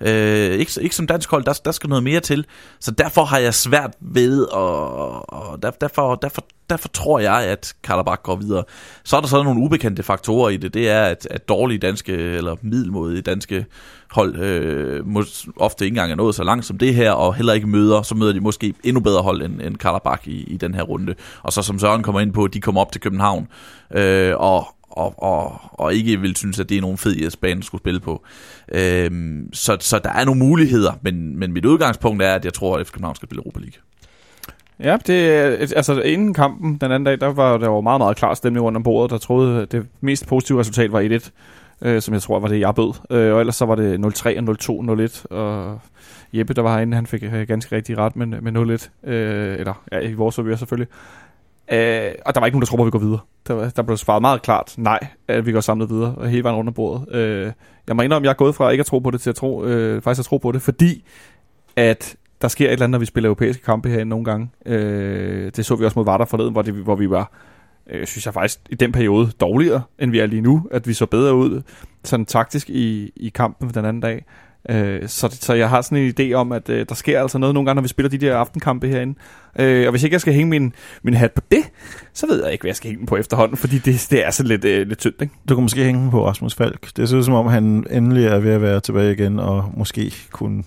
Øh, 0.00 0.58
ikke, 0.58 0.72
ikke 0.80 0.96
som 0.96 1.06
dansk 1.06 1.30
hold, 1.30 1.44
der, 1.44 1.60
der 1.64 1.72
skal 1.72 1.88
noget 1.88 2.04
mere 2.04 2.20
til. 2.20 2.46
Så 2.80 2.90
derfor 2.90 3.24
har 3.24 3.38
jeg 3.38 3.54
svært 3.54 3.90
ved, 4.00 4.42
og, 4.44 5.32
og 5.32 5.62
der, 5.62 5.70
derfor, 5.70 6.14
derfor, 6.14 6.42
derfor 6.70 6.88
tror 6.88 7.18
jeg, 7.18 7.42
at 7.42 7.74
Karabakh 7.82 8.22
går 8.22 8.36
videre. 8.36 8.64
Så 9.04 9.16
er 9.16 9.20
der 9.20 9.28
sådan 9.28 9.44
nogle 9.44 9.60
ubekendte 9.60 10.02
faktorer 10.02 10.50
i 10.50 10.56
det. 10.56 10.74
Det 10.74 10.90
er, 10.90 11.02
at, 11.02 11.26
at 11.30 11.48
dårlige 11.48 11.78
danske, 11.78 12.12
eller 12.12 12.56
middelmodige 12.62 13.22
danske 13.22 13.66
hold 14.10 14.36
øh, 14.36 15.06
mås, 15.06 15.46
ofte 15.56 15.84
ikke 15.84 15.94
engang 15.94 16.12
er 16.12 16.16
nået 16.16 16.34
så 16.34 16.44
langt 16.44 16.66
som 16.66 16.78
det 16.78 16.94
her, 16.94 17.12
og 17.12 17.34
heller 17.34 17.52
ikke 17.52 17.66
møder, 17.66 18.02
så 18.02 18.14
møder 18.14 18.32
de 18.32 18.40
måske 18.40 18.74
endnu 18.84 19.00
bedre 19.00 19.22
hold 19.22 19.42
end, 19.42 19.60
end 19.60 19.76
Karabakh 19.76 20.28
i, 20.28 20.42
i 20.42 20.56
den 20.56 20.74
her 20.74 20.82
runde. 20.82 21.14
Og 21.42 21.52
så 21.52 21.62
som 21.62 21.78
Søren 21.78 22.02
kommer 22.02 22.20
ind 22.20 22.32
på, 22.32 22.46
de 22.46 22.60
kommer 22.60 22.80
op 22.80 22.92
til 22.92 23.00
København, 23.00 23.48
øh, 23.94 24.32
og, 24.36 24.66
og, 24.90 25.14
og, 25.22 25.60
og 25.72 25.94
ikke 25.94 26.20
vil 26.20 26.36
synes, 26.36 26.60
at 26.60 26.68
det 26.68 26.76
er 26.76 26.80
nogen 26.80 26.98
fed 26.98 27.16
IS-bane, 27.16 27.58
at 27.58 27.64
skulle 27.64 27.80
spille 27.82 28.00
på. 28.00 28.22
Øhm, 28.72 29.48
så, 29.52 29.76
så 29.80 29.98
der 30.04 30.10
er 30.10 30.24
nogle 30.24 30.38
muligheder, 30.38 30.92
men, 31.02 31.38
men 31.38 31.52
mit 31.52 31.64
udgangspunkt 31.64 32.22
er, 32.22 32.34
at 32.34 32.44
jeg 32.44 32.54
tror, 32.54 32.78
at 32.78 32.86
FC 32.86 32.92
København 32.92 33.14
skal 33.16 33.28
spille 33.28 33.42
Europa 33.42 33.58
League. 33.60 33.80
Ja, 34.80 34.96
det, 35.06 35.30
er- 35.34 35.72
altså 35.76 36.00
inden 36.00 36.34
kampen 36.34 36.78
den 36.80 36.92
anden 36.92 37.04
dag, 37.04 37.20
der 37.20 37.26
var 37.26 37.58
der 37.58 37.68
var 37.68 37.80
meget, 37.80 38.00
meget 38.00 38.16
klar 38.16 38.34
stemning 38.34 38.64
rundt 38.64 38.76
om 38.76 38.82
bordet, 38.82 39.10
der 39.10 39.18
troede, 39.18 39.62
at 39.62 39.72
det 39.72 39.86
mest 40.00 40.26
positive 40.26 40.60
resultat 40.60 40.92
var 40.92 41.20
1-1, 41.20 41.30
øh, 41.88 42.02
som 42.02 42.14
jeg 42.14 42.22
tror 42.22 42.40
var 42.40 42.48
det, 42.48 42.60
jeg 42.60 42.74
bød. 42.74 42.92
Øh, 43.10 43.34
og 43.34 43.40
ellers 43.40 43.56
så 43.56 43.64
var 43.66 43.74
det 43.74 43.98
0-3 43.98 44.38
og 44.38 44.56
0-2, 45.00 45.06
0-1, 45.30 45.36
og 45.36 45.80
Jeppe, 46.32 46.54
der 46.54 46.62
var 46.62 46.74
herinde, 46.74 46.94
han 46.94 47.06
fik 47.06 47.22
øh, 47.22 47.46
ganske 47.48 47.76
rigtig 47.76 47.98
ret 47.98 48.12
øh, 48.16 48.28
med, 48.28 48.40
med 48.52 48.78
0-1, 49.04 49.10
øh, 49.10 49.58
eller 49.58 49.82
ja, 49.92 49.98
i 50.00 50.12
vores 50.12 50.34
forvirre 50.34 50.56
selvfølgelig. 50.58 50.88
Øh, 51.72 52.12
og 52.26 52.34
der 52.34 52.40
var 52.40 52.46
ikke 52.46 52.54
nogen, 52.56 52.60
der 52.62 52.66
troede, 52.66 52.82
at 52.82 52.86
vi 52.86 52.90
går 52.90 52.98
videre. 52.98 53.18
Der, 53.46 53.54
var- 53.54 53.68
der 53.76 53.82
blev 53.82 53.96
svaret 53.96 54.20
meget 54.20 54.42
klart 54.42 54.74
nej, 54.78 55.06
at 55.28 55.46
vi 55.46 55.52
går 55.52 55.60
samlet 55.60 55.90
videre, 55.90 56.14
og 56.14 56.28
hele 56.28 56.44
vejen 56.44 56.56
rundt 56.56 56.68
om 56.68 56.74
bordet. 56.74 57.14
Øh, 57.14 57.52
jeg 57.88 57.96
må 57.96 58.02
indrømme, 58.02 58.24
at 58.24 58.26
jeg 58.26 58.30
er 58.30 58.36
gået 58.36 58.54
fra 58.54 58.70
ikke 58.70 58.80
at 58.82 58.86
tro 58.86 58.98
på 58.98 59.10
det, 59.10 59.20
til 59.20 59.30
at 59.30 59.36
tro, 59.36 59.64
øh, 59.64 60.02
faktisk 60.02 60.20
at 60.20 60.24
tro 60.24 60.38
på 60.38 60.52
det, 60.52 60.62
fordi 60.62 61.04
at 61.76 62.16
der 62.42 62.48
sker 62.48 62.66
et 62.66 62.72
eller 62.72 62.84
andet, 62.84 62.90
når 62.90 62.98
vi 62.98 63.06
spiller 63.06 63.28
europæiske 63.28 63.62
kampe 63.62 63.88
herinde 63.88 64.08
nogle 64.10 64.24
gange. 64.24 64.50
Øh, 64.66 65.52
det 65.56 65.66
så 65.66 65.76
vi 65.76 65.84
også 65.84 65.98
mod 65.98 66.04
Vardar 66.04 66.24
forleden, 66.24 66.52
hvor, 66.52 66.62
det, 66.62 66.74
hvor 66.74 66.96
vi 66.96 67.10
var 67.10 67.32
øh, 67.90 68.06
synes 68.06 68.26
jeg 68.26 68.34
faktisk 68.34 68.60
i 68.70 68.74
den 68.74 68.92
periode 68.92 69.30
dårligere, 69.40 69.82
end 69.98 70.10
vi 70.10 70.18
er 70.18 70.26
lige 70.26 70.42
nu. 70.42 70.68
At 70.70 70.86
vi 70.88 70.92
så 70.92 71.06
bedre 71.06 71.34
ud 71.34 71.62
sådan 72.04 72.26
taktisk 72.26 72.70
i, 72.70 73.12
i 73.16 73.28
kampen 73.28 73.68
den 73.74 73.84
anden 73.84 74.00
dag. 74.00 74.24
Øh, 74.68 75.08
så, 75.08 75.38
så 75.40 75.54
jeg 75.54 75.68
har 75.68 75.82
sådan 75.82 75.98
en 75.98 76.14
idé 76.20 76.32
om, 76.32 76.52
at 76.52 76.68
øh, 76.68 76.86
der 76.88 76.94
sker 76.94 77.20
altså 77.22 77.38
noget 77.38 77.54
nogle 77.54 77.66
gange, 77.66 77.74
når 77.74 77.82
vi 77.82 77.88
spiller 77.88 78.10
de 78.10 78.18
der 78.18 78.36
aftenkampe 78.36 78.88
herinde. 78.88 79.18
Øh, 79.58 79.86
og 79.86 79.90
hvis 79.90 80.02
ikke 80.02 80.14
jeg 80.14 80.20
skal 80.20 80.32
hænge 80.32 80.50
min, 80.50 80.72
min 81.02 81.14
hat 81.14 81.32
på 81.32 81.42
det, 81.50 81.64
så 82.12 82.26
ved 82.26 82.42
jeg 82.42 82.52
ikke, 82.52 82.62
hvad 82.62 82.68
jeg 82.68 82.76
skal 82.76 82.88
hænge 82.88 82.98
den 82.98 83.06
på 83.06 83.16
efterhånden, 83.16 83.56
fordi 83.56 83.78
det, 83.78 84.06
det 84.10 84.26
er 84.26 84.30
sådan 84.30 84.48
lidt, 84.48 84.64
øh, 84.64 84.88
lidt 84.88 84.98
tyndt, 84.98 85.22
ikke? 85.22 85.34
Du 85.48 85.54
kan 85.54 85.62
måske 85.62 85.84
hænge 85.84 86.02
den 86.02 86.10
på 86.10 86.26
Rasmus 86.26 86.54
Falk. 86.54 86.96
Det 86.96 87.08
ser 87.08 87.16
ud 87.16 87.22
som 87.22 87.34
om, 87.34 87.46
han 87.46 87.86
endelig 87.90 88.26
er 88.26 88.38
ved 88.38 88.52
at 88.52 88.62
være 88.62 88.80
tilbage 88.80 89.12
igen, 89.12 89.38
og 89.38 89.72
måske 89.76 90.14
kunne 90.30 90.62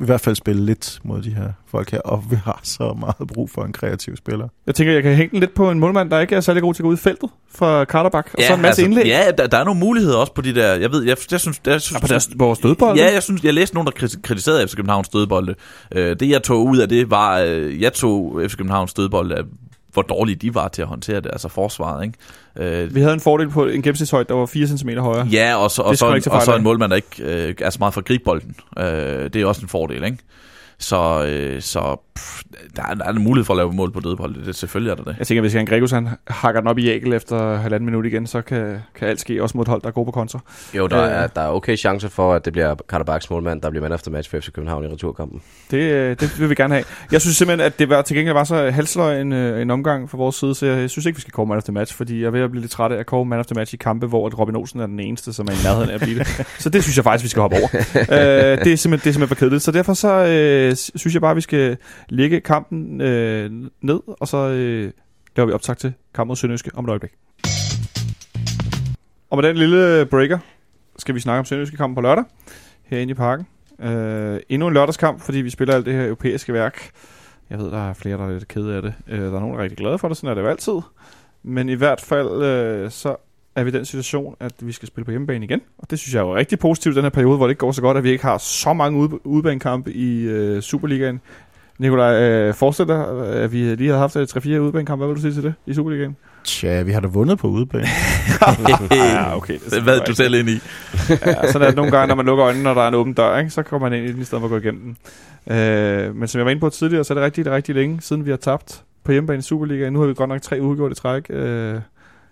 i 0.00 0.04
hvert 0.04 0.20
fald 0.20 0.36
spille 0.36 0.66
lidt 0.66 1.00
mod 1.04 1.22
de 1.22 1.30
her 1.30 1.48
folk 1.66 1.90
her, 1.90 2.00
og 2.00 2.24
vi 2.30 2.36
har 2.44 2.60
så 2.62 2.96
meget 3.00 3.28
brug 3.34 3.50
for 3.50 3.64
en 3.64 3.72
kreativ 3.72 4.16
spiller. 4.16 4.48
Jeg 4.66 4.74
tænker, 4.74 4.92
jeg 4.92 5.02
kan 5.02 5.14
hænge 5.14 5.30
den 5.30 5.40
lidt 5.40 5.54
på 5.54 5.70
en 5.70 5.80
målmand, 5.80 6.10
der 6.10 6.20
ikke 6.20 6.34
er 6.34 6.40
særlig 6.40 6.62
god 6.62 6.74
til 6.74 6.82
at 6.82 6.84
gå 6.84 6.88
ud 6.90 6.94
i 6.94 7.00
feltet 7.00 7.30
for 7.54 7.84
Karterbak, 7.84 8.30
og 8.34 8.42
så 8.42 8.54
en 8.54 8.62
masse 8.62 8.82
altså, 8.82 8.84
indlæg. 8.84 9.06
Ja, 9.06 9.30
der, 9.38 9.46
der 9.46 9.58
er 9.58 9.64
nogle 9.64 9.80
muligheder 9.80 10.16
også 10.16 10.34
på 10.34 10.42
de 10.42 10.54
der, 10.54 10.74
jeg 10.74 10.92
ved, 10.92 11.02
jeg, 11.02 11.16
jeg 11.30 11.40
synes, 11.40 11.60
jeg 11.66 11.80
synes 11.80 11.96
Og 11.96 12.00
på 12.00 12.06
deres, 12.08 12.30
vores 12.36 12.58
dødbold. 12.58 12.98
Ja, 12.98 13.12
jeg 13.12 13.22
synes, 13.22 13.44
jeg 13.44 13.54
læste 13.54 13.74
nogen, 13.74 13.86
der 13.86 13.92
kri- 13.92 14.20
kritiserede 14.22 14.68
FC 14.68 14.76
Københavns 14.76 15.08
dødbolde. 15.08 15.54
Øh, 15.94 16.16
det 16.20 16.28
jeg 16.30 16.42
tog 16.42 16.66
ud 16.66 16.78
af 16.78 16.88
det 16.88 17.10
var, 17.10 17.38
øh, 17.40 17.82
jeg 17.82 17.92
tog 17.92 18.40
FC 18.48 18.56
Københavns 18.56 18.94
dødbolde, 18.94 19.44
hvor 19.92 20.02
dårlige 20.02 20.36
de 20.36 20.54
var 20.54 20.68
til 20.68 20.82
at 20.82 20.88
håndtere 20.88 21.20
det, 21.20 21.26
altså 21.32 21.48
forsvaret, 21.48 22.04
ikke? 22.04 22.18
Øh, 22.84 22.94
Vi 22.94 23.00
havde 23.00 23.14
en 23.14 23.20
fordel 23.20 23.48
på 23.50 23.66
en 23.66 23.82
gennemsnitshøjde, 23.82 24.28
der 24.28 24.34
var 24.34 24.46
4 24.46 24.66
cm 24.66 24.88
højere. 24.90 25.26
ja, 25.26 25.56
og 25.56 25.70
så, 25.70 25.82
og 25.82 25.96
så, 25.96 26.06
en, 26.14 26.22
og 26.30 26.42
så 26.42 26.56
en 26.56 26.62
målmand, 26.62 26.90
der 26.90 26.96
ikke 26.96 27.22
øh, 27.48 27.54
er 27.60 27.70
så 27.70 27.76
meget 27.80 27.94
for 27.94 28.00
at 28.00 28.04
gribe 28.04 28.24
bolden. 28.24 28.54
Øh, 28.78 28.84
det 29.32 29.36
er 29.36 29.46
også 29.46 29.62
en 29.62 29.68
fordel, 29.68 30.04
ikke? 30.04 30.18
Så, 30.78 31.24
øh, 31.26 31.62
så 31.62 32.00
pff, 32.16 32.42
der, 32.76 32.82
er, 32.82 32.94
der 32.94 33.04
er 33.04 33.12
en 33.12 33.24
mulighed 33.24 33.44
for 33.44 33.54
at 33.54 33.56
lave 33.56 33.72
mål 33.72 33.90
på 33.92 34.00
dødbolde, 34.00 34.44
det, 34.46 34.54
selvfølgelig 34.56 34.90
er 34.90 34.94
der 34.94 35.04
det. 35.04 35.16
Jeg 35.18 35.26
tænker, 35.26 35.40
hvis 35.40 35.54
Jan 35.54 35.66
Gregus 35.66 35.90
han 35.90 36.08
hakker 36.28 36.60
den 36.60 36.68
op 36.68 36.78
i 36.78 36.88
ægel 36.88 37.12
efter 37.12 37.56
halvanden 37.56 37.84
minut 37.86 38.06
igen, 38.06 38.26
så 38.26 38.42
kan, 38.42 38.78
kan 38.94 39.08
alt 39.08 39.20
ske, 39.20 39.42
også 39.42 39.56
mod 39.56 39.64
et 39.64 39.68
hold, 39.68 39.82
der 39.82 39.88
er 39.88 39.92
gode 39.92 40.04
på 40.04 40.10
kontra. 40.10 40.38
Jo, 40.74 40.86
der, 40.86 41.02
Øh. 41.02 41.10
er, 41.12 41.26
der 41.26 41.40
er 41.40 41.48
okay 41.48 41.76
chance 41.76 42.08
for, 42.08 42.34
at 42.34 42.44
det 42.44 42.52
bliver 42.52 42.74
Karabaks 42.88 43.30
målmand, 43.30 43.60
der 43.62 43.70
bliver 43.70 43.82
man 43.82 43.92
efter 43.92 44.10
match 44.10 44.30
for 44.30 44.40
FC 44.40 44.52
København 44.52 44.84
i 44.84 44.88
returkampen. 44.88 45.42
Det, 45.70 45.78
øh, 45.78 46.16
det 46.20 46.40
vil 46.40 46.50
vi 46.50 46.54
gerne 46.54 46.74
have. 46.74 46.84
Jeg 47.12 47.20
synes 47.20 47.36
simpelthen, 47.36 47.66
at 47.66 47.78
det 47.78 47.88
var, 47.88 48.02
til 48.02 48.16
gengæld 48.16 48.34
var 48.34 48.44
så 48.44 48.70
halsløg 48.70 49.20
en, 49.20 49.32
øh, 49.32 49.62
en 49.62 49.70
omgang 49.70 50.10
fra 50.10 50.18
vores 50.18 50.36
side, 50.36 50.54
så 50.54 50.66
jeg 50.66 50.90
synes 50.90 51.06
ikke, 51.06 51.16
vi 51.16 51.20
skal 51.20 51.32
kåre 51.32 51.46
man 51.46 51.62
the 51.62 51.72
match, 51.72 51.94
fordi 51.96 52.20
jeg 52.20 52.26
er 52.26 52.30
ved 52.30 52.40
at 52.40 52.50
blive 52.50 52.60
lidt 52.60 52.72
træt 52.72 52.92
af 52.92 52.96
at 52.98 53.06
kåre 53.06 53.24
man 53.24 53.38
of 53.38 53.46
the 53.46 53.54
match 53.54 53.74
i 53.74 53.76
kampe, 53.76 54.06
hvor 54.06 54.26
at 54.26 54.38
Robin 54.38 54.56
Olsen 54.56 54.80
er 54.80 54.86
den 54.86 55.00
eneste, 55.00 55.32
som 55.32 55.46
er 55.46 55.52
i 55.52 55.56
nærheden 55.64 55.90
af 55.90 55.94
at 55.94 56.00
blive 56.00 56.18
det. 56.18 56.26
Så 56.58 56.68
det 56.68 56.82
synes 56.82 56.96
jeg 56.96 57.04
faktisk, 57.04 57.24
vi 57.24 57.28
skal 57.28 57.40
hoppe 57.40 57.56
over. 57.56 57.68
øh, 57.94 58.64
det, 58.64 58.72
er 58.72 58.76
simpelthen, 58.76 58.90
det 58.90 58.96
er 58.96 59.12
simpelthen 59.12 59.28
for 59.28 59.34
kedeligt. 59.34 59.62
Så 59.62 59.72
derfor 59.72 59.94
så 59.94 60.08
øh, 60.26 60.76
synes 60.76 61.14
jeg 61.14 61.20
bare, 61.20 61.30
at 61.30 61.36
vi 61.36 61.40
skal 61.40 61.76
lægge 62.08 62.40
kampen 62.40 63.00
øh, 63.00 63.50
ned, 63.80 64.00
og 64.20 64.28
så 64.28 64.36
øh, 64.36 64.92
laver 65.36 65.46
vi 65.46 65.52
optag 65.52 65.76
til 65.76 65.92
kampen 66.14 66.28
mod 66.28 66.36
Sønderjyske 66.36 66.70
om 66.74 66.84
et 66.84 66.88
øjeblik. 66.88 67.12
Og 69.30 69.36
med 69.36 69.48
den 69.48 69.56
lille 69.56 70.06
breaker 70.06 70.38
skal 70.98 71.14
vi 71.14 71.20
snakke 71.20 71.38
om 71.38 71.44
Sønderjyske 71.44 71.76
kampen 71.76 71.94
på 71.94 72.00
lørdag 72.00 72.24
herinde 72.84 73.10
i 73.10 73.14
parken. 73.14 73.46
Øh, 73.80 74.40
endnu 74.48 74.68
en 74.68 74.74
lørdagskamp, 74.74 75.20
fordi 75.20 75.38
vi 75.38 75.50
spiller 75.50 75.74
alt 75.74 75.86
det 75.86 75.94
her 75.94 76.04
europæiske 76.04 76.52
værk. 76.52 76.90
Jeg 77.50 77.58
ved, 77.58 77.70
der 77.70 77.88
er 77.88 77.94
flere, 77.94 78.18
der 78.18 78.26
er 78.26 78.32
lidt 78.32 78.48
kede 78.48 78.76
af 78.76 78.82
det. 78.82 78.94
Øh, 79.08 79.20
der 79.20 79.26
er 79.26 79.40
nogen, 79.40 79.52
der 79.52 79.58
er 79.58 79.62
rigtig 79.62 79.78
glade 79.78 79.98
for 79.98 80.08
det, 80.08 80.16
sådan 80.16 80.30
er 80.30 80.34
det 80.34 80.42
jo 80.42 80.48
altid. 80.48 80.80
Men 81.42 81.68
i 81.68 81.74
hvert 81.74 82.00
fald, 82.00 82.42
øh, 82.42 82.90
så 82.90 83.16
er 83.56 83.64
vi 83.64 83.68
i 83.68 83.72
den 83.72 83.84
situation, 83.84 84.36
at 84.40 84.52
vi 84.60 84.72
skal 84.72 84.88
spille 84.88 85.04
på 85.04 85.10
hjemmebane 85.10 85.44
igen. 85.44 85.60
Og 85.78 85.90
det 85.90 85.98
synes 85.98 86.14
jeg 86.14 86.20
er 86.20 86.24
jo 86.24 86.36
rigtig 86.36 86.58
positivt 86.58 86.96
den 86.96 87.02
her 87.02 87.10
periode, 87.10 87.36
hvor 87.36 87.46
det 87.46 87.50
ikke 87.50 87.60
går 87.60 87.72
så 87.72 87.82
godt, 87.82 87.96
at 87.96 88.04
vi 88.04 88.10
ikke 88.10 88.24
har 88.24 88.38
så 88.38 88.72
mange 88.72 88.98
ude, 88.98 89.26
udebanekampe 89.26 89.92
i 89.92 90.22
øh, 90.22 90.62
Superligaen. 90.62 91.20
Nikolaj, 91.78 92.22
øh, 92.22 92.54
forestil 92.54 92.86
dig, 92.88 93.08
at 93.32 93.52
vi 93.52 93.58
lige 93.58 93.88
havde 93.88 93.98
haft 93.98 94.16
øh, 94.16 94.26
3-4 94.30 94.48
udebanekampe. 94.48 95.04
Hvad 95.04 95.14
vil 95.14 95.16
du 95.16 95.20
sige 95.20 95.34
til 95.34 95.42
det 95.42 95.54
i 95.66 95.74
Superligaen? 95.74 96.16
Tja, 96.44 96.82
vi 96.82 96.92
har 96.92 97.00
da 97.00 97.08
vundet 97.08 97.38
på 97.38 97.48
udebane. 97.48 97.86
ja, 98.90 99.36
okay. 99.36 99.58
Det 99.70 99.82
Hvad 99.82 100.00
du 100.00 100.14
selv 100.14 100.34
ind 100.34 100.48
i? 100.48 100.60
Ja, 101.10 101.52
sådan 101.52 101.62
er 101.62 101.66
det 101.66 101.76
nogle 101.76 101.90
gange, 101.90 102.06
når 102.08 102.14
man 102.14 102.26
lukker 102.26 102.46
øjnene, 102.46 102.64
når 102.64 102.74
der 102.74 102.82
er 102.82 102.88
en 102.88 102.94
åben 102.94 103.12
dør, 103.12 103.38
ikke? 103.38 103.50
så 103.50 103.62
kommer 103.62 103.88
man 103.88 103.98
ind 103.98 104.08
i 104.08 104.12
den, 104.12 104.22
i 104.22 104.24
stedet 104.24 104.40
for 104.40 104.46
at 104.46 104.50
gå 104.50 104.56
igennem 104.56 104.82
den. 104.82 104.96
Øh, 105.56 106.16
men 106.16 106.28
som 106.28 106.38
jeg 106.38 106.44
var 106.44 106.50
inde 106.50 106.60
på 106.60 106.70
tidligere, 106.70 107.04
så 107.04 107.12
er 107.12 107.14
det 107.14 107.24
rigtig, 107.24 107.46
rigtig 107.46 107.74
længe 107.74 108.00
siden, 108.00 108.24
vi 108.24 108.30
har 108.30 108.36
tabt 108.36 108.84
på 109.04 109.12
hjemmebane 109.12 109.38
i 109.38 109.42
Superligaen. 109.42 109.92
Nu 109.92 110.00
har 110.00 110.06
vi 110.06 110.14
godt 110.14 110.28
nok 110.28 110.42
tre 110.42 110.58
uafgjorte 110.60 110.92
i 110.92 110.94
træk. 110.94 111.26
Øh, 111.30 111.80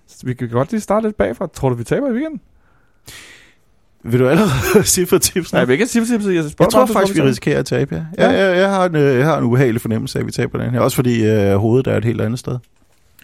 så 0.06 0.26
vi 0.26 0.34
kan 0.34 0.48
godt 0.48 0.70
lige 0.70 0.80
starte 0.80 1.06
lidt 1.06 1.16
bagfra. 1.16 1.46
Tror 1.54 1.68
du, 1.68 1.74
vi 1.74 1.84
taber 1.84 2.08
i 2.08 2.12
weekenden? 2.12 2.40
Vil 4.04 4.20
du 4.20 4.28
allerede 4.28 4.84
sige 4.94 5.06
for 5.06 5.18
tips? 5.18 5.52
Nej, 5.52 5.60
jeg 5.60 5.68
vil 5.68 5.72
ikke 5.72 5.86
sige 5.86 6.06
tipset. 6.06 6.34
Jeg, 6.34 6.44
Jeg 6.60 6.68
tror 6.70 6.86
faktisk, 6.86 7.16
vi 7.16 7.22
risikerer 7.22 7.58
at 7.58 7.66
tabe, 7.66 7.94
ja. 8.18 8.26
Jeg, 8.26 8.38
jeg, 8.38 8.56
jeg, 8.56 8.70
har 8.70 8.84
en, 8.86 8.96
øh, 8.96 9.18
jeg 9.18 9.24
har 9.26 9.38
en 9.38 9.44
ubehagelig 9.44 9.80
fornemmelse 9.80 10.18
af, 10.18 10.22
at 10.22 10.26
vi 10.26 10.32
taber 10.32 10.58
den 10.58 10.70
her. 10.70 10.80
Også 10.80 10.94
fordi 10.94 11.24
øh, 11.24 11.56
hovedet 11.56 11.86
er 11.86 11.96
et 11.96 12.04
helt 12.04 12.20
andet 12.20 12.38
sted. 12.38 12.58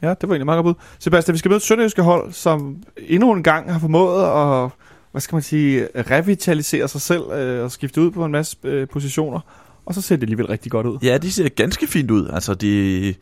Ja, 0.03 0.09
det 0.09 0.17
var 0.23 0.29
egentlig 0.29 0.45
meget 0.47 0.65
godt 0.65 0.77
bud. 0.77 0.85
Sebastian, 0.99 1.33
vi 1.33 1.39
skal 1.39 1.49
møde 1.49 1.57
et 1.57 1.63
sønderjyske 1.63 2.03
hold, 2.03 2.33
som 2.33 2.77
endnu 3.09 3.33
en 3.33 3.43
gang 3.43 3.73
har 3.73 3.79
formået 3.79 4.25
at, 4.25 4.71
hvad 5.11 5.21
skal 5.21 5.37
man 5.37 5.43
sige, 5.43 5.89
revitalisere 6.11 6.89
sig 6.89 7.01
selv 7.01 7.23
øh, 7.33 7.65
og 7.65 7.71
skifte 7.71 8.01
ud 8.01 8.11
på 8.11 8.25
en 8.25 8.33
masse 8.33 8.57
øh, 8.65 8.89
positioner. 8.89 9.41
Og 9.87 9.95
så 9.95 10.01
ser 10.03 10.17
det 10.17 10.23
alligevel 10.23 10.47
rigtig 10.47 10.73
godt 10.73 10.87
ud. 10.87 10.99
Ja, 11.03 11.19
de 11.19 11.33
ser 11.33 11.49
ganske 11.49 11.87
fint 11.87 12.11
ud. 12.11 12.29
Altså, 12.33 12.55
de, 12.55 13.15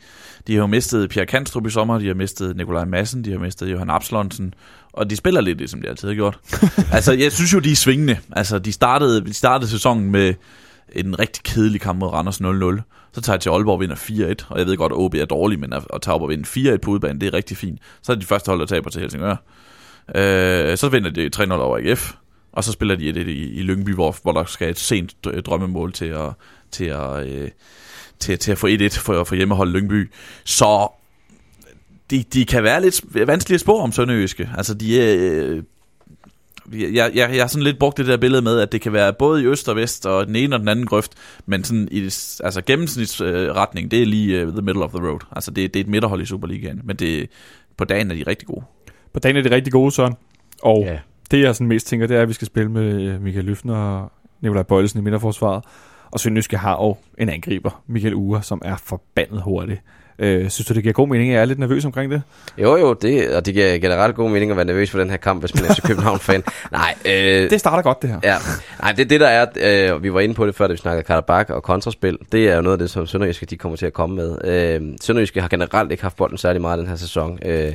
de 0.47 0.55
har 0.55 0.61
jo 0.61 0.67
mistet 0.67 1.11
Pierre 1.11 1.27
Kanstrup 1.27 1.67
i 1.67 1.71
sommer, 1.71 1.99
de 1.99 2.07
har 2.07 2.15
mistet 2.15 2.57
Nikolaj 2.57 2.85
Madsen, 2.85 3.25
de 3.25 3.31
har 3.33 3.39
mistet 3.39 3.73
Johan 3.73 3.91
Absalonsen, 3.91 4.55
og 4.99 5.11
de 5.11 5.17
spiller 5.17 5.41
lidt 5.41 5.59
det, 5.59 5.71
som 5.71 5.83
de 5.83 5.89
altid 5.89 6.09
har 6.09 6.15
gjort. 6.15 6.39
altså, 6.93 7.13
jeg 7.13 7.33
synes 7.33 7.53
jo, 7.53 7.59
de 7.59 7.73
er 7.73 7.77
svingende. 7.77 8.19
Altså, 8.33 8.59
de 8.59 8.73
startede, 8.73 9.25
de 9.25 9.35
startede 9.35 9.71
sæsonen 9.71 10.11
med 10.11 10.35
en 10.93 11.19
rigtig 11.19 11.43
kedelig 11.43 11.81
kamp 11.81 11.99
mod 11.99 12.09
Randers 12.09 12.41
0-0. 12.41 12.83
Så 13.13 13.21
tager 13.21 13.35
jeg 13.35 13.41
til 13.41 13.51
Aalborg 13.51 13.75
og 13.75 13.81
vinder 13.81 13.97
4-1, 13.97 14.47
og 14.49 14.59
jeg 14.59 14.67
ved 14.67 14.77
godt, 14.77 14.93
at 14.93 14.99
OB 14.99 15.15
er 15.15 15.25
dårlig, 15.25 15.61
men 15.61 15.73
at, 15.73 15.83
tage 16.03 16.15
op 16.15 16.23
og 16.23 16.29
vinde 16.29 16.75
4-1 16.75 16.77
på 16.77 16.91
udbanen, 16.91 17.21
det 17.21 17.27
er 17.27 17.35
rigtig 17.35 17.57
fint. 17.57 17.81
Så 18.03 18.13
er 18.13 18.15
det 18.15 18.23
de 18.23 18.27
første 18.27 18.49
hold, 18.49 18.61
der 18.61 18.67
taber 18.67 18.91
til 18.91 19.01
Helsingør. 19.01 19.37
Øh, 20.15 20.77
så 20.77 20.89
vinder 20.89 21.11
de 21.11 21.31
3-0 21.37 21.53
over 21.53 21.79
AGF, 21.79 22.13
og 22.53 22.65
så 22.65 22.73
spiller 22.73 22.97
de 22.97 23.13
det 23.13 23.27
i, 23.27 23.53
i 23.53 23.63
Lyngby, 23.63 23.95
hvor, 23.95 24.17
hvor 24.23 24.33
der 24.33 24.45
skal 24.45 24.71
et 24.71 24.79
sent 24.79 25.15
drømmemål 25.47 25.93
til 25.93 26.05
at, 26.07 26.33
til 26.71 26.85
at, 26.85 27.27
øh, 27.27 27.49
til, 28.19 28.39
til 28.39 28.53
at 28.53 28.59
få 28.59 28.69
1-1 28.69 29.01
for, 29.01 29.25
for 29.25 29.35
hjemmehold 29.35 29.71
Lyngby. 29.71 30.11
Så 30.45 30.89
de, 32.11 32.25
de 32.33 32.45
kan 32.45 32.63
være 32.63 32.83
lidt 32.83 33.27
vanskelige 33.27 33.55
at 33.55 33.61
spå 33.61 33.79
om 33.79 33.93
Sønderjyske. 33.93 34.51
Altså, 34.57 34.75
de 34.75 35.03
er... 35.03 35.17
Øh, 35.21 35.63
jeg, 36.73 36.93
jeg, 36.95 37.15
jeg 37.15 37.43
har 37.43 37.47
sådan 37.47 37.63
lidt 37.63 37.79
brugt 37.79 37.97
det 37.97 38.07
der 38.07 38.17
billede 38.17 38.43
med, 38.43 38.61
at 38.61 38.73
det 38.73 38.81
kan 38.81 38.93
være 38.93 39.13
både 39.13 39.43
i 39.43 39.47
øst 39.47 39.69
og 39.69 39.77
vest, 39.77 40.07
og 40.07 40.27
den 40.27 40.37
ene 40.37 40.57
og 40.57 40.61
den 40.61 40.69
anden 40.69 40.87
grøft, 40.87 41.13
men 41.47 41.65
sådan 41.65 41.89
i 41.91 42.05
altså 42.45 42.63
gennemsnitsretning, 42.67 43.85
øh, 43.85 43.91
det 43.91 44.03
er 44.03 44.07
lige 44.07 44.47
uh, 44.47 44.53
the 44.53 44.63
middle 44.63 44.85
of 44.85 44.91
the 44.91 45.09
road. 45.09 45.21
Altså 45.33 45.51
det, 45.51 45.75
det 45.75 45.81
er 45.81 45.85
et 45.85 45.91
midterhold 45.91 46.23
i 46.23 46.25
Superligaen, 46.25 46.81
men 46.85 46.97
det, 46.97 47.29
på 47.77 47.85
dagen 47.85 48.11
er 48.11 48.15
de 48.15 48.25
rigtig 48.27 48.49
gode. 48.49 48.65
På 49.13 49.21
dagen 49.21 49.37
er 49.37 49.43
det 49.43 49.53
rigtig 49.53 49.73
gode, 49.73 49.93
Søren. 49.93 50.15
Og 50.63 50.83
Ja. 50.87 50.99
det, 51.31 51.41
jeg 51.41 51.55
sådan 51.55 51.67
mest 51.67 51.87
tænker, 51.87 52.07
det 52.07 52.17
er, 52.17 52.23
at 52.23 52.29
vi 52.29 52.33
skal 52.33 52.47
spille 52.47 52.71
med 52.71 53.03
øh, 53.03 53.23
Michael 53.23 53.45
Løfner 53.45 53.77
og 53.77 54.13
Nikolaj 54.41 54.63
Bøjlesen 54.63 55.01
i 55.01 55.03
midterforsvaret. 55.03 55.65
Og 56.11 56.21
Sønderjyske 56.21 56.57
har 56.57 56.73
jo 56.73 56.97
en 57.19 57.29
angriber, 57.29 57.83
Michael 57.87 58.15
Ure, 58.15 58.43
som 58.43 58.63
er 58.65 58.77
forbandet 58.77 59.43
hurtig. 59.43 59.81
Øh, 60.19 60.51
synes 60.51 60.67
du, 60.67 60.75
det 60.75 60.83
giver 60.83 60.93
god 60.93 61.09
mening? 61.09 61.33
Jeg 61.33 61.41
er 61.41 61.45
lidt 61.45 61.59
nervøs 61.59 61.85
omkring 61.85 62.11
det. 62.13 62.23
Jo, 62.59 62.77
jo, 62.77 62.93
det, 62.93 63.31
og 63.37 63.47
det 63.47 63.55
giver 63.55 63.79
generelt 63.79 64.17
god 64.17 64.31
mening 64.31 64.51
at 64.51 64.57
være 64.57 64.67
nervøs 64.67 64.91
for 64.91 64.99
den 64.99 65.11
her 65.11 65.17
kamp, 65.17 65.43
hvis 65.43 65.55
man 65.55 65.65
er 65.65 65.75
FC 65.75 65.83
København-fan. 65.83 66.43
Nej, 66.73 66.95
øh, 67.05 67.51
Det 67.51 67.61
starter 67.61 67.83
godt, 67.83 68.03
det 68.03 68.11
her. 68.11 68.21
Ja, 68.25 68.37
nej, 68.83 68.93
det 68.93 69.11
det, 69.11 69.21
der 69.21 69.29
er, 69.29 69.47
øh, 69.95 70.03
vi 70.03 70.13
var 70.15 70.21
inde 70.21 70.35
på 70.35 70.47
det 70.47 70.55
før, 70.55 70.67
da 70.67 70.73
vi 70.73 70.77
snakkede 70.79 71.03
Karabak 71.05 71.51
og 71.51 71.63
kontraspil. 71.63 72.19
Det 72.33 72.49
er 72.49 72.57
jo 72.57 72.63
noget 72.63 72.75
af 72.75 72.79
det, 72.79 72.91
som 72.91 73.07
Sønderjyske 73.07 73.47
de 73.47 73.57
kommer 73.57 73.77
til 73.77 73.87
at 73.87 73.93
komme 73.93 74.17
med. 74.17 74.39
Øh, 74.45 74.83
Sønderjyske 75.01 75.41
har 75.41 75.49
generelt 75.49 75.91
ikke 75.91 76.03
haft 76.03 76.17
bolden 76.17 76.39
særlig 76.39 76.61
meget 76.61 76.79
den 76.79 76.87
her 76.87 76.97
sæson. 76.97 77.39
Øh, 77.45 77.73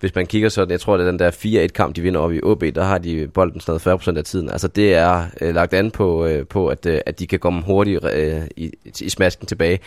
hvis 0.00 0.14
man 0.14 0.26
kigger 0.26 0.48
sådan, 0.48 0.70
jeg 0.70 0.80
tror, 0.80 0.96
det 0.96 1.06
er 1.06 1.10
den 1.10 1.18
der 1.18 1.30
4-1-kamp, 1.30 1.96
de 1.96 2.00
vinder 2.02 2.20
op 2.20 2.32
i 2.32 2.40
OB, 2.42 2.64
der 2.74 2.84
har 2.84 2.98
de 2.98 3.28
bolden 3.34 3.60
sådan 3.60 3.80
noget 3.86 4.00
40% 4.08 4.18
af 4.18 4.24
tiden. 4.24 4.50
Altså 4.50 4.68
det 4.68 4.94
er 4.94 5.24
øh, 5.40 5.54
lagt 5.54 5.74
an 5.74 5.90
på, 5.90 6.26
øh, 6.26 6.46
på 6.46 6.68
at, 6.68 6.86
øh, 6.86 7.00
at 7.06 7.18
de 7.18 7.26
kan 7.26 7.38
komme 7.38 7.62
hurtigt 7.62 8.04
øh, 8.14 8.42
i, 8.56 8.72
i 9.00 9.08
smasken 9.08 9.46
tilbage. 9.46 9.78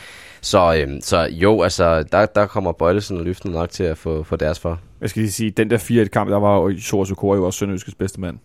Så, 0.41 0.75
øh, 0.75 0.87
så 1.01 1.27
jo, 1.31 1.61
altså 1.61 2.03
der, 2.03 2.25
der 2.25 2.45
kommer 2.45 2.71
Bøjlesen 2.71 3.17
og 3.17 3.23
Lyften 3.25 3.51
nok 3.51 3.69
til 3.69 3.83
at 3.83 3.97
få, 3.97 4.23
få 4.23 4.35
deres 4.35 4.59
for. 4.59 4.79
Jeg 5.01 5.09
skal 5.09 5.21
lige 5.21 5.31
sige, 5.31 5.51
den 5.51 5.69
der 5.69 5.77
4-1-kamp, 5.77 6.29
der 6.29 6.39
var 6.39 6.55
jo 6.55 6.73
Soros 6.81 7.11
Okora 7.11 7.35
jo 7.37 7.45
også 7.45 7.57
Sønderjyskes 7.59 7.95
bedste 7.95 8.21
mand. 8.21 8.37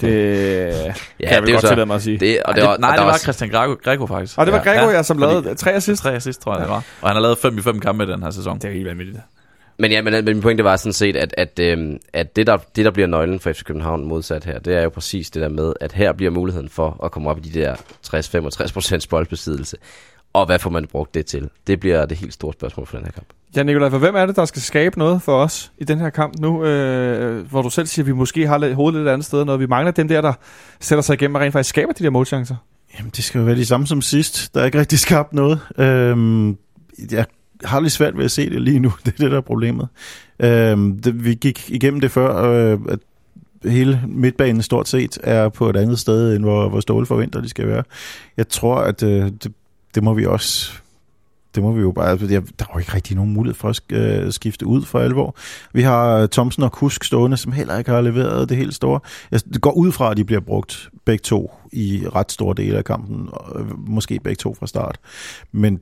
Det 0.00 0.08
ja, 0.10 0.82
kan 0.82 0.94
jeg 1.20 1.42
det 1.42 1.52
godt 1.52 1.60
så- 1.60 1.68
tillade 1.68 1.86
mig 1.86 1.96
at 1.96 2.02
sige. 2.02 2.18
Det, 2.18 2.42
og 2.42 2.54
det, 2.54 2.62
var, 2.64 2.76
nej, 2.78 2.90
det 2.96 3.00
var 3.04 3.10
var 3.10 3.18
Christian 3.18 3.50
Greco, 3.50 3.76
Greco 3.84 4.06
faktisk. 4.06 4.38
Og 4.38 4.46
det 4.46 4.52
var 4.52 4.62
Ja. 4.66 4.72
Gregor, 4.72 4.90
ja, 4.90 5.02
som 5.02 5.18
lavede 5.18 5.54
tre 5.54 5.72
assist. 5.72 6.02
Tre 6.02 6.14
assist, 6.14 6.40
tror 6.40 6.52
jeg, 6.52 6.60
det 6.62 6.70
var. 6.70 6.84
Og 7.00 7.08
han 7.08 7.16
har 7.16 7.20
lavet 7.22 7.38
5 7.38 7.58
i 7.58 7.62
5 7.62 7.80
kampe 7.80 8.04
i 8.04 8.06
den 8.06 8.22
her 8.22 8.30
sæson. 8.30 8.58
Det 8.58 8.64
er 8.64 8.72
helt 8.72 8.86
vanvittigt. 8.86 9.18
Men 9.80 9.90
ja, 9.90 10.02
men, 10.02 10.12
men 10.12 10.24
min 10.24 10.40
pointe 10.40 10.64
var 10.64 10.76
sådan 10.76 10.92
set, 10.92 11.16
at, 11.16 11.34
at, 11.38 11.58
øhm, 11.58 11.98
at 12.12 12.36
det, 12.36 12.46
der, 12.46 12.56
det, 12.76 12.84
der 12.84 12.90
bliver 12.90 13.06
nøglen 13.06 13.40
for 13.40 13.52
FC 13.52 13.64
København 13.64 14.04
modsat 14.04 14.44
her, 14.44 14.58
det 14.58 14.76
er 14.76 14.82
jo 14.82 14.88
præcis 14.88 15.30
det 15.30 15.42
der 15.42 15.48
med, 15.48 15.72
at 15.80 15.92
her 15.92 16.12
bliver 16.12 16.30
muligheden 16.30 16.68
for 16.68 17.04
at 17.04 17.12
komme 17.12 17.30
op 17.30 17.38
i 17.38 17.40
de 17.40 17.60
der 17.60 17.74
60-65% 18.06 19.06
boldbesiddelse. 19.10 19.76
Og 20.32 20.46
hvad 20.46 20.58
får 20.58 20.70
man 20.70 20.86
brugt 20.86 21.14
det 21.14 21.26
til? 21.26 21.50
Det 21.66 21.80
bliver 21.80 22.06
det 22.06 22.16
helt 22.16 22.34
store 22.34 22.52
spørgsmål 22.52 22.86
for 22.86 22.96
den 22.96 23.06
her 23.06 23.12
kamp. 23.12 23.26
Ja, 23.56 23.62
Nikolaj, 23.62 23.90
for 23.90 23.98
hvem 23.98 24.14
er 24.14 24.26
det, 24.26 24.36
der 24.36 24.44
skal 24.44 24.62
skabe 24.62 24.98
noget 24.98 25.22
for 25.22 25.36
os 25.36 25.72
i 25.78 25.84
den 25.84 25.98
her 25.98 26.10
kamp 26.10 26.34
nu, 26.38 26.64
øh, 26.64 27.46
hvor 27.46 27.62
du 27.62 27.70
selv 27.70 27.86
siger, 27.86 28.02
at 28.02 28.06
vi 28.06 28.12
måske 28.12 28.46
har 28.46 28.74
hovedet 28.74 28.98
lidt 28.98 29.08
et 29.08 29.12
andet 29.12 29.26
sted, 29.26 29.44
når 29.44 29.56
vi 29.56 29.66
mangler 29.66 29.92
dem 29.92 30.08
der, 30.08 30.20
der 30.20 30.32
sætter 30.80 31.02
sig 31.02 31.14
igennem 31.14 31.34
og 31.34 31.40
rent 31.40 31.52
faktisk 31.52 31.68
skaber 31.68 31.92
de 31.92 32.04
der 32.04 32.10
målchancer? 32.10 32.56
Jamen, 32.98 33.12
det 33.16 33.24
skal 33.24 33.38
jo 33.38 33.44
være 33.44 33.56
de 33.56 33.66
samme 33.66 33.86
som 33.86 34.02
sidst. 34.02 34.54
Der 34.54 34.60
er 34.60 34.64
ikke 34.64 34.78
rigtig 34.78 34.98
skabt 34.98 35.32
noget. 35.32 35.60
Øhm, 35.78 36.58
jeg 37.10 37.24
har 37.64 37.80
lidt 37.80 37.92
svært 37.92 38.16
ved 38.16 38.24
at 38.24 38.30
se 38.30 38.50
det 38.50 38.62
lige 38.62 38.78
nu. 38.78 38.92
Det 39.04 39.12
er 39.12 39.16
det, 39.18 39.30
der 39.30 39.36
er 39.36 39.40
problemet. 39.40 39.88
Øhm, 40.40 41.00
det, 41.02 41.24
vi 41.24 41.34
gik 41.34 41.70
igennem 41.70 42.00
det 42.00 42.10
før, 42.10 42.36
øh, 42.36 42.78
at 42.88 42.98
hele 43.64 44.02
midtbanen 44.06 44.62
stort 44.62 44.88
set 44.88 45.18
er 45.22 45.48
på 45.48 45.70
et 45.70 45.76
andet 45.76 45.98
sted, 45.98 46.36
end 46.36 46.44
hvor, 46.44 46.68
hvor 46.68 46.80
Ståle 46.80 47.06
forventer, 47.06 47.40
de 47.40 47.48
skal 47.48 47.68
være. 47.68 47.82
Jeg 48.36 48.48
tror, 48.48 48.76
at 48.76 49.02
øh, 49.02 49.24
det, 49.24 49.52
det 49.94 50.02
må 50.02 50.14
vi 50.14 50.26
også 50.26 50.72
det 51.54 51.62
må 51.62 51.72
vi 51.72 51.80
jo 51.80 51.92
bare, 51.92 52.18
der 52.18 52.36
er 52.36 52.72
jo 52.74 52.78
ikke 52.78 52.94
rigtig 52.94 53.16
nogen 53.16 53.32
mulighed 53.32 53.54
for 53.54 53.68
at 53.68 53.80
øh, 53.92 54.32
skifte 54.32 54.66
ud 54.66 54.82
for 54.82 54.98
alvor. 54.98 55.36
Vi 55.72 55.82
har 55.82 56.16
øh, 56.16 56.28
Thomsen 56.28 56.62
og 56.62 56.72
Kusk 56.72 57.04
stående, 57.04 57.36
som 57.36 57.52
heller 57.52 57.78
ikke 57.78 57.90
har 57.90 58.00
leveret 58.00 58.48
det 58.48 58.56
helt 58.56 58.74
store. 58.74 59.00
Jeg 59.30 59.40
det 59.44 59.60
går 59.60 59.72
ud 59.72 59.92
fra, 59.92 60.10
at 60.10 60.16
de 60.16 60.24
bliver 60.24 60.40
brugt 60.40 60.90
begge 61.04 61.22
to 61.22 61.52
i 61.72 62.04
ret 62.14 62.32
store 62.32 62.54
dele 62.56 62.78
af 62.78 62.84
kampen, 62.84 63.28
og 63.32 63.60
øh, 63.60 63.88
måske 63.88 64.20
begge 64.24 64.36
to 64.36 64.54
fra 64.54 64.66
start. 64.66 64.98
Men 65.52 65.80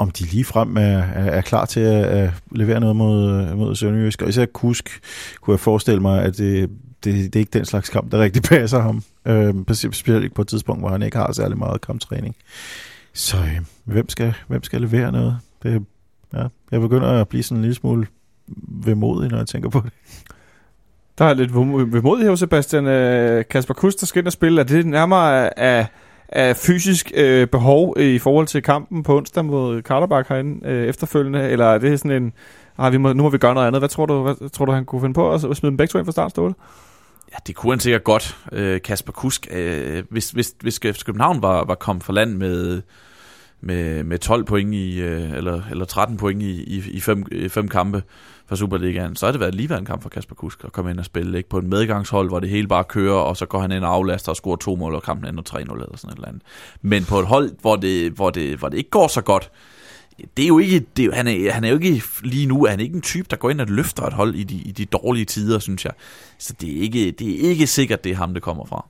om 0.00 0.10
de 0.10 0.24
lige 0.24 0.44
frem 0.44 0.76
er, 0.76 0.80
er, 0.80 1.30
er 1.30 1.40
klar 1.40 1.64
til 1.64 1.80
at, 1.80 2.04
at 2.04 2.30
levere 2.50 2.80
noget 2.80 2.96
mod, 2.96 3.54
mod 3.54 3.76
Sønderjysk, 3.76 4.22
og 4.22 4.28
især 4.28 4.46
Kusk, 4.46 5.00
kunne 5.40 5.52
jeg 5.52 5.60
forestille 5.60 6.00
mig, 6.00 6.22
at 6.22 6.36
det, 6.36 6.70
det, 7.04 7.14
det 7.14 7.36
er 7.36 7.40
ikke 7.40 7.58
den 7.58 7.64
slags 7.64 7.88
kamp, 7.88 8.12
der 8.12 8.20
rigtig 8.20 8.42
passer 8.58 8.80
ham. 8.80 9.02
Øh, 9.26 9.54
specielt 9.74 10.22
ikke 10.22 10.34
på 10.34 10.42
et 10.42 10.48
tidspunkt, 10.48 10.82
hvor 10.82 10.88
han 10.88 11.02
ikke 11.02 11.16
har 11.16 11.32
særlig 11.32 11.58
meget 11.58 11.80
kamptræning. 11.80 12.36
Så 13.12 13.36
øh, 13.36 13.60
hvem, 13.84 14.08
skal, 14.08 14.34
hvem 14.48 14.62
skal 14.62 14.80
levere 14.80 15.12
noget? 15.12 15.38
Det, 15.62 15.84
ja, 16.34 16.46
jeg 16.70 16.80
begynder 16.80 17.08
at 17.08 17.28
blive 17.28 17.42
sådan 17.42 17.56
en 17.56 17.62
lille 17.62 17.74
smule 17.74 18.06
vemodig, 18.68 19.30
når 19.30 19.38
jeg 19.38 19.46
tænker 19.46 19.68
på 19.68 19.80
det. 19.84 19.92
Der 21.18 21.24
er 21.24 21.34
lidt 21.34 21.54
vemodig 21.94 22.26
her, 22.26 22.34
Sebastian. 22.34 22.86
Øh, 22.86 23.44
Kasper 23.50 23.74
Kuster 23.74 24.06
skal 24.06 24.20
ind 24.20 24.26
og 24.26 24.32
spille. 24.32 24.60
Er 24.60 24.64
det 24.64 24.86
nærmere 24.86 25.58
af, 25.58 25.86
af 26.32 26.56
fysisk 26.56 27.12
øh, 27.14 27.46
behov 27.46 27.96
i 28.00 28.18
forhold 28.18 28.46
til 28.46 28.62
kampen 28.62 29.02
på 29.02 29.16
onsdag 29.16 29.44
mod 29.44 29.82
Karlebak 29.82 30.28
herinde 30.28 30.68
øh, 30.68 30.88
efterfølgende? 30.88 31.48
Eller 31.48 31.66
er 31.66 31.78
det 31.78 32.00
sådan 32.00 32.22
en, 32.22 32.32
ah, 32.78 32.92
vi 32.92 32.96
må, 32.96 33.12
nu 33.12 33.22
må 33.22 33.28
vi 33.28 33.38
gøre 33.38 33.54
noget 33.54 33.66
andet? 33.66 33.80
Hvad 33.80 33.88
tror 33.88 34.06
du, 34.06 34.22
hvad, 34.22 34.50
tror 34.50 34.64
du 34.64 34.72
han 34.72 34.84
kunne 34.84 35.00
finde 35.00 35.14
på 35.14 35.32
at 35.32 35.40
smide 35.40 35.60
dem 35.62 35.76
begge 35.76 35.90
to 35.92 35.98
ind 35.98 36.06
fra 36.06 36.12
start, 36.12 36.30
Ståle? 36.30 36.54
Ja, 37.32 37.36
det 37.46 37.56
kunne 37.56 37.72
han 37.72 37.80
sikkert 37.80 38.04
godt, 38.04 38.36
øh, 38.52 38.82
Kasper 38.82 39.12
Kusk. 39.12 39.48
Øh, 39.50 40.02
hvis, 40.10 40.30
hvis, 40.30 40.54
hvis 40.60 40.78
København 40.78 41.42
var, 41.42 41.64
var 41.64 41.74
kommet 41.74 42.04
for 42.04 42.12
land 42.12 42.34
med, 42.34 42.82
med, 43.60 44.04
med 44.04 44.18
12 44.18 44.44
point 44.44 44.74
i, 44.74 45.00
øh, 45.00 45.32
eller, 45.32 45.62
eller 45.70 45.84
13 45.84 46.16
point 46.16 46.42
i, 46.42 46.62
i, 46.62 46.82
i 46.90 47.00
fem, 47.00 47.24
øh, 47.32 47.50
fem 47.50 47.68
kampe 47.68 48.02
for 48.50 48.56
Superligaen, 48.56 49.16
så 49.16 49.26
har 49.26 49.32
det 49.32 49.40
været 49.40 49.54
lige 49.54 49.78
en 49.78 49.84
kamp 49.84 50.02
for 50.02 50.08
Kasper 50.08 50.34
Kusk 50.34 50.64
at 50.64 50.72
komme 50.72 50.90
ind 50.90 50.98
og 50.98 51.04
spille. 51.04 51.38
Ikke? 51.38 51.48
På 51.48 51.58
en 51.58 51.70
medgangshold, 51.70 52.28
hvor 52.28 52.40
det 52.40 52.48
hele 52.48 52.68
bare 52.68 52.84
kører, 52.84 53.14
og 53.14 53.36
så 53.36 53.46
går 53.46 53.60
han 53.60 53.72
ind 53.72 53.84
og 53.84 53.94
aflaster 53.94 54.32
og 54.32 54.36
scorer 54.36 54.56
to 54.56 54.76
mål, 54.76 54.94
og 54.94 55.02
kampen 55.02 55.28
ender 55.28 55.42
3-0 55.50 55.58
eller 55.58 55.96
sådan 55.96 56.10
et 56.10 56.14
eller 56.14 56.28
andet. 56.28 56.42
Men 56.82 57.04
på 57.04 57.18
et 57.18 57.26
hold, 57.26 57.50
hvor 57.60 57.76
det, 57.76 58.12
hvor 58.12 58.30
det, 58.30 58.58
hvor 58.58 58.68
det 58.68 58.78
ikke 58.78 58.90
går 58.90 59.08
så 59.08 59.20
godt, 59.20 59.50
det 60.36 60.42
er 60.42 60.46
jo 60.46 60.58
ikke, 60.58 60.86
det 60.96 61.04
er, 61.04 61.14
han, 61.14 61.28
er, 61.28 61.52
han 61.52 61.64
er 61.64 61.68
jo 61.68 61.74
ikke 61.74 62.02
lige 62.22 62.46
nu, 62.46 62.66
han 62.66 62.80
er 62.80 62.84
ikke 62.84 62.96
en 62.96 63.02
type, 63.02 63.26
der 63.30 63.36
går 63.36 63.50
ind 63.50 63.60
og 63.60 63.66
løfter 63.66 64.02
et 64.02 64.12
hold 64.12 64.34
i 64.34 64.42
de, 64.42 64.54
i 64.54 64.72
de 64.72 64.84
dårlige 64.84 65.24
tider, 65.24 65.58
synes 65.58 65.84
jeg. 65.84 65.92
Så 66.38 66.54
det 66.60 66.76
er 66.76 66.80
ikke, 66.80 67.10
det 67.10 67.44
er 67.44 67.48
ikke 67.50 67.66
sikkert, 67.66 68.04
det 68.04 68.12
er 68.12 68.16
ham, 68.16 68.34
det 68.34 68.42
kommer 68.42 68.64
fra. 68.64 68.86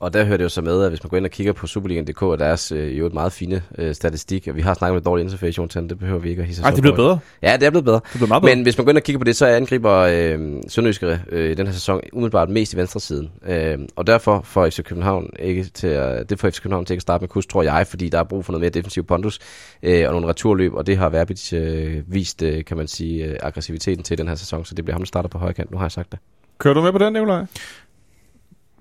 Og 0.00 0.12
der 0.12 0.24
hører 0.24 0.36
det 0.36 0.44
jo 0.44 0.48
så 0.48 0.62
med, 0.62 0.82
at 0.82 0.90
hvis 0.90 1.02
man 1.04 1.08
går 1.08 1.16
ind 1.16 1.24
og 1.24 1.30
kigger 1.30 1.52
på 1.52 1.66
Superligaen.dk, 1.66 2.22
og 2.22 2.38
deres 2.38 2.72
øh, 2.72 2.98
jo 2.98 3.06
et 3.06 3.14
meget 3.14 3.32
fine 3.32 3.62
øh, 3.78 3.94
statistik, 3.94 4.48
og 4.48 4.56
vi 4.56 4.60
har 4.60 4.74
snakket 4.74 4.94
med 4.94 5.02
dårlig 5.02 5.24
interface, 5.24 5.66
til 5.68 5.88
det 5.88 5.98
behøver 5.98 6.18
vi 6.18 6.30
ikke 6.30 6.42
at 6.42 6.46
hisse 6.46 6.62
Nej, 6.62 6.70
det 6.70 6.78
er 6.78 6.82
blevet 6.82 6.96
bedre. 6.96 7.18
Ja, 7.42 7.56
det 7.56 7.66
er 7.66 7.70
blevet 7.70 7.84
bedre. 7.84 8.00
Det 8.04 8.14
er 8.14 8.18
blevet 8.18 8.28
meget 8.28 8.42
bedre. 8.42 8.56
Men 8.56 8.62
hvis 8.62 8.78
man 8.78 8.84
går 8.84 8.90
ind 8.90 8.98
og 8.98 9.02
kigger 9.02 9.18
på 9.18 9.24
det, 9.24 9.36
så 9.36 9.46
angriber 9.46 9.96
øh, 9.96 10.62
Sønderjyskere 10.68 11.18
øh, 11.28 11.50
i 11.50 11.54
den 11.54 11.66
her 11.66 11.74
sæson 11.74 12.00
umiddelbart 12.12 12.50
mest 12.50 12.72
i 12.72 12.76
venstre 12.76 13.00
siden. 13.00 13.30
Øh, 13.46 13.78
og 13.96 14.06
derfor 14.06 14.42
får 14.44 14.68
FC 14.70 14.82
København 14.82 15.30
ikke 15.38 15.64
til 15.64 15.86
at, 15.86 16.30
det 16.30 16.40
får 16.40 16.50
FC 16.50 16.62
København 16.62 16.84
til 16.84 16.94
at 16.94 17.02
starte 17.02 17.22
med 17.22 17.28
kus, 17.28 17.46
tror 17.46 17.62
jeg, 17.62 17.86
fordi 17.86 18.08
der 18.08 18.18
er 18.18 18.24
brug 18.24 18.44
for 18.44 18.52
noget 18.52 18.60
mere 18.60 18.70
defensiv 18.70 19.04
pondus 19.04 19.38
øh, 19.82 20.04
og 20.06 20.12
nogle 20.12 20.28
returløb, 20.28 20.74
og 20.74 20.86
det 20.86 20.96
har 20.96 21.08
Verbitz 21.08 21.52
øh, 21.52 22.02
vist, 22.06 22.42
øh, 22.42 22.64
kan 22.64 22.76
man 22.76 22.88
sige, 22.88 23.24
øh, 23.24 23.36
aggressiviteten 23.42 24.04
til 24.04 24.18
den 24.18 24.28
her 24.28 24.34
sæson, 24.34 24.64
så 24.64 24.74
det 24.74 24.84
bliver 24.84 24.94
ham, 24.94 25.02
der 25.02 25.06
starter 25.06 25.28
på 25.28 25.38
højre 25.38 25.54
kant. 25.54 25.70
Nu 25.70 25.76
har 25.76 25.84
jeg 25.84 25.92
sagt 25.92 26.12
det. 26.12 26.18
Kører 26.60 26.74
du 26.74 26.82
med 26.82 26.92
på 26.92 26.98
den, 26.98 27.12
Nikolaj? 27.12 27.44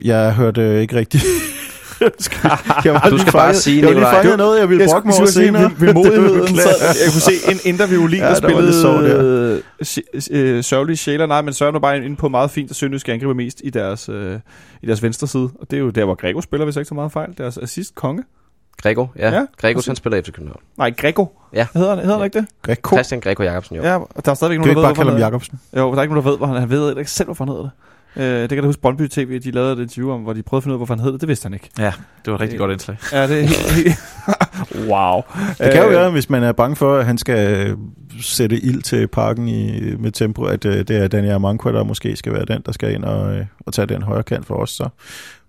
Jeg 0.02 0.34
hørte 0.36 0.62
øh, 0.62 0.82
ikke 0.82 0.96
rigtigt. 0.96 1.24
jeg 2.86 2.94
var 2.94 3.10
du 3.10 3.18
skal 3.18 3.34
bare 3.34 3.54
sige. 3.54 3.88
Jeg 3.88 3.94
lige 4.24 4.38
noget, 4.38 4.60
jeg 4.60 4.70
ville 4.70 4.86
brokke 4.88 5.08
mig 5.08 5.18
over 5.18 5.28
senere. 5.28 5.72
Ved 5.78 5.94
modigheden, 5.94 6.56
så 6.66 6.70
jeg 6.80 7.12
kunne 7.12 7.22
se 7.22 7.52
en 7.52 7.60
interviewlin, 7.64 8.20
ja, 8.20 8.30
der 8.30 8.36
spillede 8.36 9.62
øh, 10.32 10.64
sørgelige 10.64 10.98
sjæler. 10.98 11.26
Nej, 11.26 11.42
men 11.42 11.54
Søren 11.54 11.74
var 11.74 11.80
bare 11.80 11.98
inde 11.98 12.16
på 12.16 12.30
meget 12.30 12.52
fint, 12.52 12.70
at 12.70 12.76
Sønderjysk 12.76 13.10
angriber 13.10 13.34
mest 13.34 13.62
i 13.64 13.70
deres, 13.70 14.10
øh, 14.10 14.40
i 14.82 14.86
deres 14.86 15.04
venstre 15.04 15.28
side. 15.28 15.50
Og 15.60 15.72
det 15.72 15.78
er 15.78 15.82
jo 15.82 15.90
der, 15.90 16.06
hvor 16.06 16.16
Grego 16.16 16.42
spiller, 16.42 16.66
hvis 16.66 16.76
jeg 16.76 16.82
ikke 16.82 16.90
så 16.90 16.96
meget 16.96 17.12
fejl. 17.12 17.38
Deres 17.38 17.58
assist 17.58 17.96
konge. 17.96 18.24
Grego, 18.82 19.08
ja. 19.16 19.34
ja 19.34 19.46
Grego, 19.58 19.82
han 19.86 19.96
spiller 19.96 20.18
efter 20.18 20.32
København. 20.32 20.60
Nej, 20.78 20.92
Grego. 20.98 21.26
Ja. 21.54 21.68
Hedder 21.74 21.90
han, 21.90 22.00
hedder 22.00 22.18
han 22.18 22.26
ikke 22.26 22.40
det? 22.40 22.48
Grego. 22.62 22.96
Christian 22.96 23.22
Grego 23.22 23.44
Jacobsen, 23.44 23.76
jo. 23.76 23.84
Ja, 23.84 23.96
og 23.96 24.26
der 24.26 24.32
er 24.32 24.36
stadigvæk 24.36 24.58
nogen, 24.60 24.70
der 24.70 24.82
ved, 24.82 24.88
hvorfor 24.88 25.04
han 25.04 25.12
hedder. 25.12 25.26
Jacobsen. 25.26 25.60
Jo, 25.78 25.92
der 25.92 25.98
er 25.98 26.02
ikke 26.02 26.14
nogen, 26.14 26.26
der 26.26 26.32
ved, 26.32 26.38
hvor 26.38 26.48
han, 26.48 26.56
han 26.56 26.70
ved 26.70 26.98
ikke 26.98 27.12
selv, 27.12 27.28
hvorfor 27.28 27.46
han 27.46 27.50
hedder 27.50 27.64
det. 27.64 27.72
Øh, 28.16 28.42
det 28.42 28.50
kan 28.50 28.58
du 28.58 28.66
huske, 28.66 28.82
Brøndby 28.82 29.08
TV, 29.08 29.40
de 29.40 29.52
lavede 29.52 29.74
et 29.74 29.80
interview 29.80 30.12
om, 30.12 30.22
hvor 30.22 30.34
de 30.34 30.44
prøvede 30.44 30.60
at 30.60 30.64
finde 30.64 30.74
ud 30.74 30.76
af, 30.76 30.80
hvorfor 30.80 30.94
han 30.94 31.04
hed 31.04 31.12
det. 31.12 31.22
Det 31.22 31.30
vidste 31.30 31.46
han 31.46 31.54
ikke. 31.54 31.70
Ja, 31.80 31.94
det 32.26 32.32
var 32.32 32.34
et 32.34 32.42
rigtig 32.42 32.56
øh, 32.56 32.60
godt 32.60 32.72
indslag. 32.72 32.98
Ja, 33.12 33.28
det 33.28 33.44
er 33.44 33.48
Wow. 34.90 35.22
Det 35.50 35.74
kan 35.74 35.82
jo 35.82 35.88
øh, 35.88 35.92
være, 35.92 36.10
hvis 36.12 36.30
man 36.30 36.44
er 36.44 36.52
bange 36.52 36.76
for, 36.76 36.98
at 36.98 37.06
han 37.06 37.18
skal 37.18 37.76
sætte 38.22 38.60
ild 38.60 38.82
til 38.82 39.08
parken 39.08 39.48
i, 39.48 39.96
med 40.00 40.12
tempo, 40.12 40.44
at 40.44 40.66
uh, 40.66 40.72
det 40.72 40.92
er 40.92 41.08
Daniel 41.08 41.34
Amankwa, 41.34 41.72
der 41.72 41.84
måske 41.84 42.16
skal 42.16 42.34
være 42.34 42.46
den, 42.46 42.62
der 42.66 42.72
skal 42.72 42.94
ind 42.94 43.04
og, 43.04 43.36
uh, 43.36 43.46
og 43.66 43.74
tage 43.74 43.86
den 43.86 44.02
højre 44.02 44.24
kant 44.24 44.46
for 44.46 44.56
os. 44.56 44.70
Så. 44.70 44.90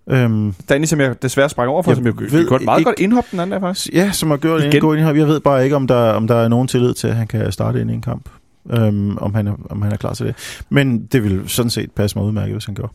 Um, 0.06 0.54
Danny, 0.68 0.84
som 0.84 1.00
jeg 1.00 1.22
desværre 1.22 1.48
sprang 1.48 1.68
over 1.68 1.82
for, 1.82 1.94
som 1.94 2.06
jeg 2.06 2.12
ved 2.18 2.48
godt 2.48 2.64
meget 2.64 2.78
ikke, 2.78 2.88
godt 2.88 2.98
indhop 2.98 3.24
den 3.30 3.40
anden 3.40 3.52
der 3.52 3.60
faktisk. 3.60 3.94
Ja, 3.94 4.12
som 4.12 4.30
har 4.30 4.36
gjort 4.36 4.62
en 4.62 4.80
god 4.80 4.96
indhop. 4.96 5.16
Jeg 5.16 5.28
ved 5.28 5.40
bare 5.40 5.64
ikke, 5.64 5.76
om 5.76 5.86
der, 5.86 6.12
om 6.12 6.26
der 6.26 6.34
er 6.34 6.48
nogen 6.48 6.68
tillid 6.68 6.94
til, 6.94 7.08
at 7.08 7.14
han 7.14 7.26
kan 7.26 7.52
starte 7.52 7.80
ind 7.80 7.90
i 7.90 7.94
en 7.94 8.02
kamp 8.02 8.28
øhm, 8.72 9.16
om, 9.18 9.34
han 9.34 9.46
er, 9.46 9.54
om 9.70 9.82
han 9.82 9.92
er 9.92 9.96
klar 9.96 10.14
til 10.14 10.26
det. 10.26 10.62
Men 10.68 11.06
det 11.06 11.24
vil 11.24 11.48
sådan 11.48 11.70
set 11.70 11.92
passe 11.92 12.18
mig 12.18 12.26
udmærket, 12.26 12.54
hvis 12.54 12.64
han 12.64 12.74
gør. 12.74 12.86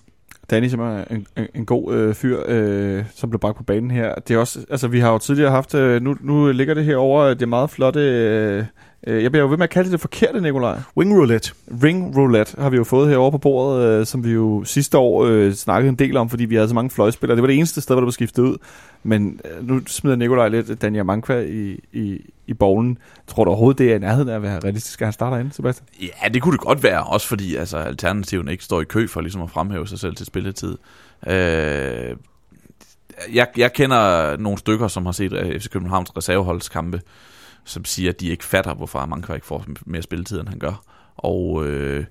Danny, 0.49 0.67
som 0.67 0.79
er 0.79 1.03
en, 1.09 1.27
en, 1.37 1.47
en 1.55 1.65
god 1.65 1.93
øh, 1.93 2.13
fyr, 2.13 2.39
øh, 2.47 3.03
som 3.15 3.29
blev 3.29 3.39
bragt 3.39 3.57
på 3.57 3.63
banen 3.63 3.91
her. 3.91 4.15
Det 4.15 4.33
er 4.33 4.37
også, 4.37 4.65
altså, 4.69 4.87
vi 4.87 4.99
har 4.99 5.11
jo 5.11 5.17
tidligere 5.17 5.51
haft, 5.51 5.75
øh, 5.75 6.01
nu, 6.01 6.15
nu 6.21 6.51
ligger 6.51 6.73
det 6.73 6.85
her 6.85 6.97
over 6.97 7.33
det 7.33 7.49
meget 7.49 7.69
flotte, 7.69 7.99
øh, 7.99 8.63
jeg 9.05 9.31
bliver 9.31 9.43
jo 9.43 9.49
ved 9.49 9.57
med 9.57 9.63
at 9.63 9.69
kalde 9.69 9.85
det 9.85 9.91
det 9.91 10.01
forkerte, 10.01 10.41
Nikolaj. 10.41 10.79
Wing 10.97 11.19
roulette. 11.19 11.51
Ring 11.83 12.17
roulette 12.17 12.61
har 12.61 12.69
vi 12.69 12.77
jo 12.77 12.83
fået 12.83 13.09
herovre 13.09 13.31
på 13.31 13.37
bordet, 13.37 13.85
øh, 13.85 14.05
som 14.05 14.23
vi 14.23 14.31
jo 14.31 14.63
sidste 14.63 14.97
år 14.97 15.25
øh, 15.25 15.53
snakkede 15.53 15.89
en 15.89 15.95
del 15.95 16.17
om, 16.17 16.29
fordi 16.29 16.45
vi 16.45 16.55
havde 16.55 16.67
så 16.67 16.75
mange 16.75 16.89
fløjspillere. 16.89 17.35
Det 17.35 17.41
var 17.41 17.47
det 17.47 17.57
eneste 17.57 17.81
sted, 17.81 17.95
hvor 17.95 18.01
der 18.01 18.05
blev 18.05 18.11
skiftet 18.11 18.43
ud. 18.43 18.57
Men 19.03 19.39
øh, 19.45 19.67
nu 19.67 19.81
smider 19.87 20.15
Nikolaj 20.15 20.47
lidt 20.47 20.81
Daniel 20.81 21.05
Mankva 21.05 21.41
i, 21.41 21.79
i, 21.93 22.31
i 22.47 22.53
bowlen. 22.53 22.97
Tror 23.27 23.43
du 23.43 23.49
overhovedet, 23.49 23.77
det 23.77 23.91
er 23.91 23.95
i 23.95 23.99
nærheden 23.99 24.29
af 24.29 24.35
at 24.35 24.41
være 24.41 24.59
realistisk, 24.59 25.01
at 25.01 25.05
han 25.05 25.13
starter 25.13 25.37
ind, 25.37 25.51
Sebastian? 25.51 25.87
Ja, 26.01 26.29
det 26.29 26.41
kunne 26.41 26.51
det 26.51 26.61
godt 26.61 26.83
være, 26.83 27.03
også 27.03 27.27
fordi 27.27 27.55
altså, 27.55 27.77
alternativen 27.77 28.49
ikke 28.49 28.63
står 28.63 28.81
i 28.81 28.85
kø 28.85 29.07
for 29.07 29.21
ligesom 29.21 29.41
at 29.41 29.49
fremhæve 29.49 29.87
sig 29.87 29.99
selv 29.99 30.15
til 30.15 30.25
spilletid. 30.25 30.77
Øh, 31.27 32.15
jeg, 33.33 33.47
jeg 33.57 33.73
kender 33.73 34.37
nogle 34.37 34.57
stykker, 34.57 34.87
som 34.87 35.05
har 35.05 35.13
set 35.13 35.33
øh, 35.33 35.59
FC 35.59 35.69
Københavns 35.69 36.17
reserveholdskampe, 36.17 37.01
som 37.65 37.85
siger, 37.85 38.09
at 38.09 38.19
de 38.19 38.27
ikke 38.27 38.43
fatter, 38.43 38.73
hvorfor 38.73 39.05
Mankva 39.05 39.33
ikke 39.33 39.45
får 39.45 39.65
mere 39.85 40.01
spilletid, 40.01 40.39
end 40.39 40.49
han 40.49 40.59
gør. 40.59 40.83
Og 41.15 41.65
øh, 41.65 42.05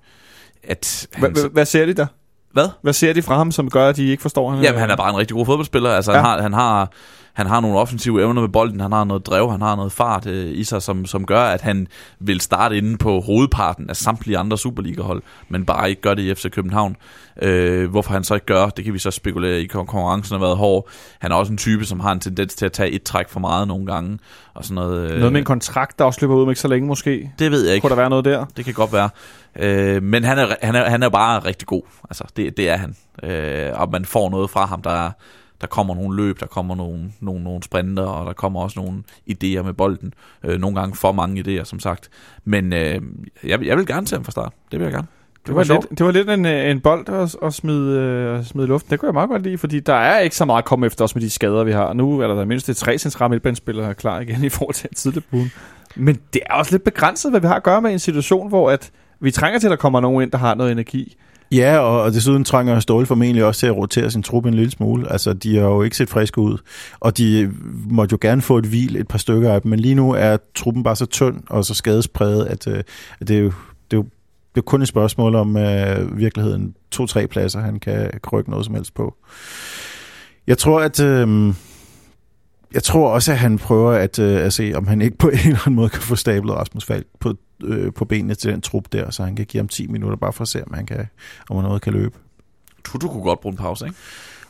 at... 0.62 1.06
Hvad 1.52 1.64
ser 1.64 1.86
de 1.86 1.94
der? 1.94 2.06
Hvad? 2.52 2.68
Hvad 2.82 2.92
ser 2.92 3.12
de 3.12 3.22
fra 3.22 3.36
ham, 3.36 3.52
som 3.52 3.70
gør, 3.70 3.88
at 3.88 3.96
de 3.96 4.06
ikke 4.08 4.22
forstår 4.22 4.50
ham? 4.50 4.60
Jamen, 4.60 4.80
han 4.80 4.90
er 4.90 4.96
bare 4.96 5.10
en 5.10 5.16
rigtig 5.16 5.34
god 5.34 5.46
fodboldspiller. 5.46 5.90
Altså, 5.90 6.12
ja. 6.12 6.18
han, 6.18 6.24
har, 6.24 6.42
han, 6.42 6.52
har, 6.52 6.92
han 7.34 7.46
har 7.46 7.60
nogle 7.60 7.78
offensive 7.78 8.22
evner 8.22 8.40
med 8.40 8.48
bolden, 8.48 8.80
han 8.80 8.92
har 8.92 9.04
noget 9.04 9.26
drev, 9.26 9.50
han 9.50 9.60
har 9.60 9.76
noget 9.76 9.92
fart 9.92 10.26
øh, 10.26 10.58
i 10.58 10.64
sig, 10.64 10.82
som, 10.82 11.06
som 11.06 11.26
gør, 11.26 11.40
at 11.40 11.60
han 11.60 11.86
vil 12.18 12.40
starte 12.40 12.76
inde 12.76 12.96
på 12.96 13.20
hovedparten 13.20 13.90
af 13.90 13.96
samtlige 13.96 14.38
andre 14.38 14.58
Superliga-hold, 14.58 15.22
men 15.48 15.64
bare 15.64 15.90
ikke 15.90 16.02
gør 16.02 16.14
det 16.14 16.22
i 16.22 16.34
FC 16.34 16.50
København. 16.50 16.96
Øh, 17.42 17.90
hvorfor 17.90 18.12
han 18.12 18.24
så 18.24 18.34
ikke 18.34 18.46
gør, 18.46 18.66
det 18.66 18.84
kan 18.84 18.94
vi 18.94 18.98
så 18.98 19.10
spekulere 19.10 19.60
i. 19.60 19.66
Konkurrencen 19.66 20.34
har 20.34 20.46
været 20.46 20.56
hård. 20.56 20.88
Han 21.18 21.32
er 21.32 21.36
også 21.36 21.52
en 21.52 21.58
type, 21.58 21.84
som 21.84 22.00
har 22.00 22.12
en 22.12 22.20
tendens 22.20 22.54
til 22.54 22.66
at 22.66 22.72
tage 22.72 22.90
et 22.90 23.02
træk 23.02 23.28
for 23.28 23.40
meget 23.40 23.68
nogle 23.68 23.86
gange. 23.86 24.18
Og 24.54 24.64
sådan 24.64 24.74
noget, 24.74 25.10
øh, 25.10 25.18
noget 25.18 25.32
med 25.32 25.40
en 25.40 25.44
kontrakt, 25.44 25.98
der 25.98 26.04
også 26.04 26.18
løber 26.22 26.34
ud 26.34 26.42
om 26.42 26.48
ikke 26.48 26.60
så 26.60 26.68
længe 26.68 26.88
måske? 26.88 27.30
Det 27.38 27.50
ved 27.50 27.64
jeg 27.64 27.74
ikke. 27.74 27.82
Kunne 27.82 27.90
der 27.90 27.96
være 27.96 28.10
noget 28.10 28.24
der? 28.24 28.44
Det 28.56 28.64
kan 28.64 28.74
godt 28.74 28.92
være. 28.92 29.10
Øh, 29.58 30.02
men 30.02 30.24
han 30.24 30.38
er, 30.38 30.46
han, 30.62 30.74
er, 30.74 30.90
han 30.90 31.02
er 31.02 31.08
bare 31.08 31.38
rigtig 31.38 31.68
god. 31.68 31.82
Altså, 32.10 32.24
det, 32.36 32.56
det 32.56 32.70
er 32.70 32.76
han. 32.76 32.96
Øh, 33.22 33.80
og 33.80 33.90
man 33.90 34.04
får 34.04 34.30
noget 34.30 34.50
fra 34.50 34.66
ham, 34.66 34.82
der 34.82 34.90
er 34.90 35.10
der 35.60 35.66
kommer 35.66 35.94
nogle 35.94 36.16
løb, 36.16 36.40
der 36.40 36.46
kommer 36.46 36.74
nogle, 36.74 37.12
nogle, 37.20 37.44
nogle 37.44 37.62
sprinter, 37.62 38.02
og 38.02 38.26
der 38.26 38.32
kommer 38.32 38.60
også 38.60 38.80
nogle 38.80 39.02
idéer 39.30 39.62
med 39.62 39.72
bolden. 39.72 40.14
Øh, 40.44 40.60
nogle 40.60 40.80
gange 40.80 40.96
for 40.96 41.12
mange 41.12 41.40
idéer, 41.42 41.64
som 41.64 41.80
sagt. 41.80 42.08
Men 42.44 42.72
øh, 42.72 43.00
jeg, 43.44 43.64
jeg 43.64 43.76
vil 43.76 43.86
gerne 43.86 44.06
se 44.06 44.16
ham 44.16 44.24
fra 44.24 44.30
start. 44.30 44.52
Det 44.72 44.80
vil 44.80 44.84
jeg 44.84 44.92
gerne. 44.92 45.06
Det, 45.34 45.46
det 45.46 45.54
var, 45.54 45.64
var 45.64 45.74
lidt, 45.74 45.98
det 45.98 46.06
var 46.06 46.12
lidt 46.12 46.30
en, 46.30 46.46
øh, 46.46 46.70
en 46.70 46.80
bold 46.80 47.08
at, 47.08 47.36
at 47.42 47.54
smide, 47.54 47.98
øh, 47.98 48.44
smide 48.44 48.66
luften. 48.66 48.90
Det 48.90 49.00
kunne 49.00 49.06
jeg 49.06 49.14
meget 49.14 49.30
godt 49.30 49.42
lide, 49.42 49.58
fordi 49.58 49.80
der 49.80 49.94
er 49.94 50.18
ikke 50.18 50.36
så 50.36 50.44
meget 50.44 50.58
at 50.58 50.64
komme 50.64 50.86
efter 50.86 51.04
os 51.04 51.14
med 51.14 51.22
de 51.22 51.30
skader, 51.30 51.64
vi 51.64 51.72
har. 51.72 51.92
Nu 51.92 52.20
er 52.20 52.26
der 52.26 52.44
mindst 52.44 52.66
det 52.66 52.76
tre 52.76 52.98
centrale 52.98 53.30
midtbanespillere 53.30 53.94
klar 53.94 54.20
igen 54.20 54.44
i 54.44 54.48
forhold 54.48 54.74
til 54.74 54.94
tidligere 54.94 55.24
buden. 55.30 55.52
Men 55.96 56.18
det 56.32 56.42
er 56.46 56.54
også 56.54 56.72
lidt 56.72 56.84
begrænset, 56.84 57.30
hvad 57.30 57.40
vi 57.40 57.46
har 57.46 57.54
at 57.54 57.62
gøre 57.62 57.82
med 57.82 57.92
en 57.92 57.98
situation, 57.98 58.48
hvor 58.48 58.70
at 58.70 58.90
vi 59.20 59.30
trænger 59.30 59.58
til, 59.58 59.66
at 59.66 59.70
der 59.70 59.76
kommer 59.76 60.00
nogen 60.00 60.22
ind, 60.22 60.30
der 60.30 60.38
har 60.38 60.54
noget 60.54 60.72
energi. 60.72 61.16
Ja, 61.54 61.78
og, 61.78 62.02
og 62.02 62.12
desuden 62.12 62.44
trænger 62.44 62.80
Ståle 62.80 63.06
formentlig 63.06 63.44
også 63.44 63.60
til 63.60 63.66
at 63.66 63.76
rotere 63.76 64.10
sin 64.10 64.22
trup 64.22 64.46
en 64.46 64.54
lille 64.54 64.70
smule. 64.70 65.12
Altså, 65.12 65.32
de 65.32 65.56
har 65.56 65.66
jo 65.66 65.82
ikke 65.82 65.96
set 65.96 66.08
friske 66.08 66.40
ud, 66.40 66.58
og 67.00 67.18
de 67.18 67.52
måtte 67.90 68.12
jo 68.12 68.18
gerne 68.20 68.42
få 68.42 68.58
et 68.58 68.64
hvil, 68.64 68.96
et 68.96 69.08
par 69.08 69.18
stykker 69.18 69.52
af 69.52 69.62
dem, 69.62 69.70
men 69.70 69.80
lige 69.80 69.94
nu 69.94 70.12
er 70.12 70.36
truppen 70.54 70.82
bare 70.82 70.96
så 70.96 71.06
tynd 71.06 71.42
og 71.50 71.64
så 71.64 71.74
skadespræget, 71.74 72.44
at, 72.46 72.66
øh, 72.66 72.82
at 73.20 73.28
det, 73.28 73.36
er 73.36 73.40
jo, 73.40 73.52
det, 73.90 73.92
er 73.92 73.96
jo, 73.96 74.02
det 74.54 74.60
er 74.60 74.62
kun 74.62 74.82
et 74.82 74.88
spørgsmål 74.88 75.34
om 75.34 75.56
øh, 75.56 76.18
virkeligheden 76.18 76.74
to-tre 76.90 77.26
pladser, 77.26 77.60
han 77.60 77.80
kan 77.80 78.10
krykke 78.22 78.50
noget 78.50 78.66
som 78.66 78.74
helst 78.74 78.94
på. 78.94 79.14
Jeg 80.46 80.58
tror, 80.58 80.80
at... 80.80 81.00
Øh, 81.00 81.54
jeg 82.74 82.82
tror 82.82 83.08
også, 83.10 83.32
at 83.32 83.38
han 83.38 83.58
prøver 83.58 83.92
at, 83.92 84.18
øh, 84.18 84.40
at 84.46 84.52
se, 84.52 84.72
om 84.74 84.86
han 84.86 85.02
ikke 85.02 85.18
på 85.18 85.28
en 85.32 85.38
eller 85.38 85.58
anden 85.60 85.74
måde 85.74 85.88
kan 85.88 86.00
få 86.00 86.16
stablet 86.16 86.54
Rasmus 86.54 86.84
Falk 86.84 87.06
på, 87.20 87.34
øh, 87.64 87.92
på 87.92 88.04
benene 88.04 88.34
til 88.34 88.52
den 88.52 88.60
trup 88.60 88.84
der, 88.92 89.10
så 89.10 89.24
han 89.24 89.36
kan 89.36 89.46
give 89.46 89.58
ham 89.60 89.68
10 89.68 89.86
minutter 89.86 90.16
bare 90.16 90.32
for 90.32 90.42
at 90.42 90.48
se, 90.48 90.64
om 90.64 90.74
han, 90.74 90.86
kan, 90.86 91.06
om 91.50 91.56
han 91.56 91.64
noget 91.64 91.82
kan 91.82 91.92
løbe. 91.92 92.18
Tutu 92.84 93.08
kunne 93.08 93.22
godt 93.22 93.40
bruge 93.40 93.52
en 93.52 93.56
pause, 93.56 93.84
ikke? 93.86 93.96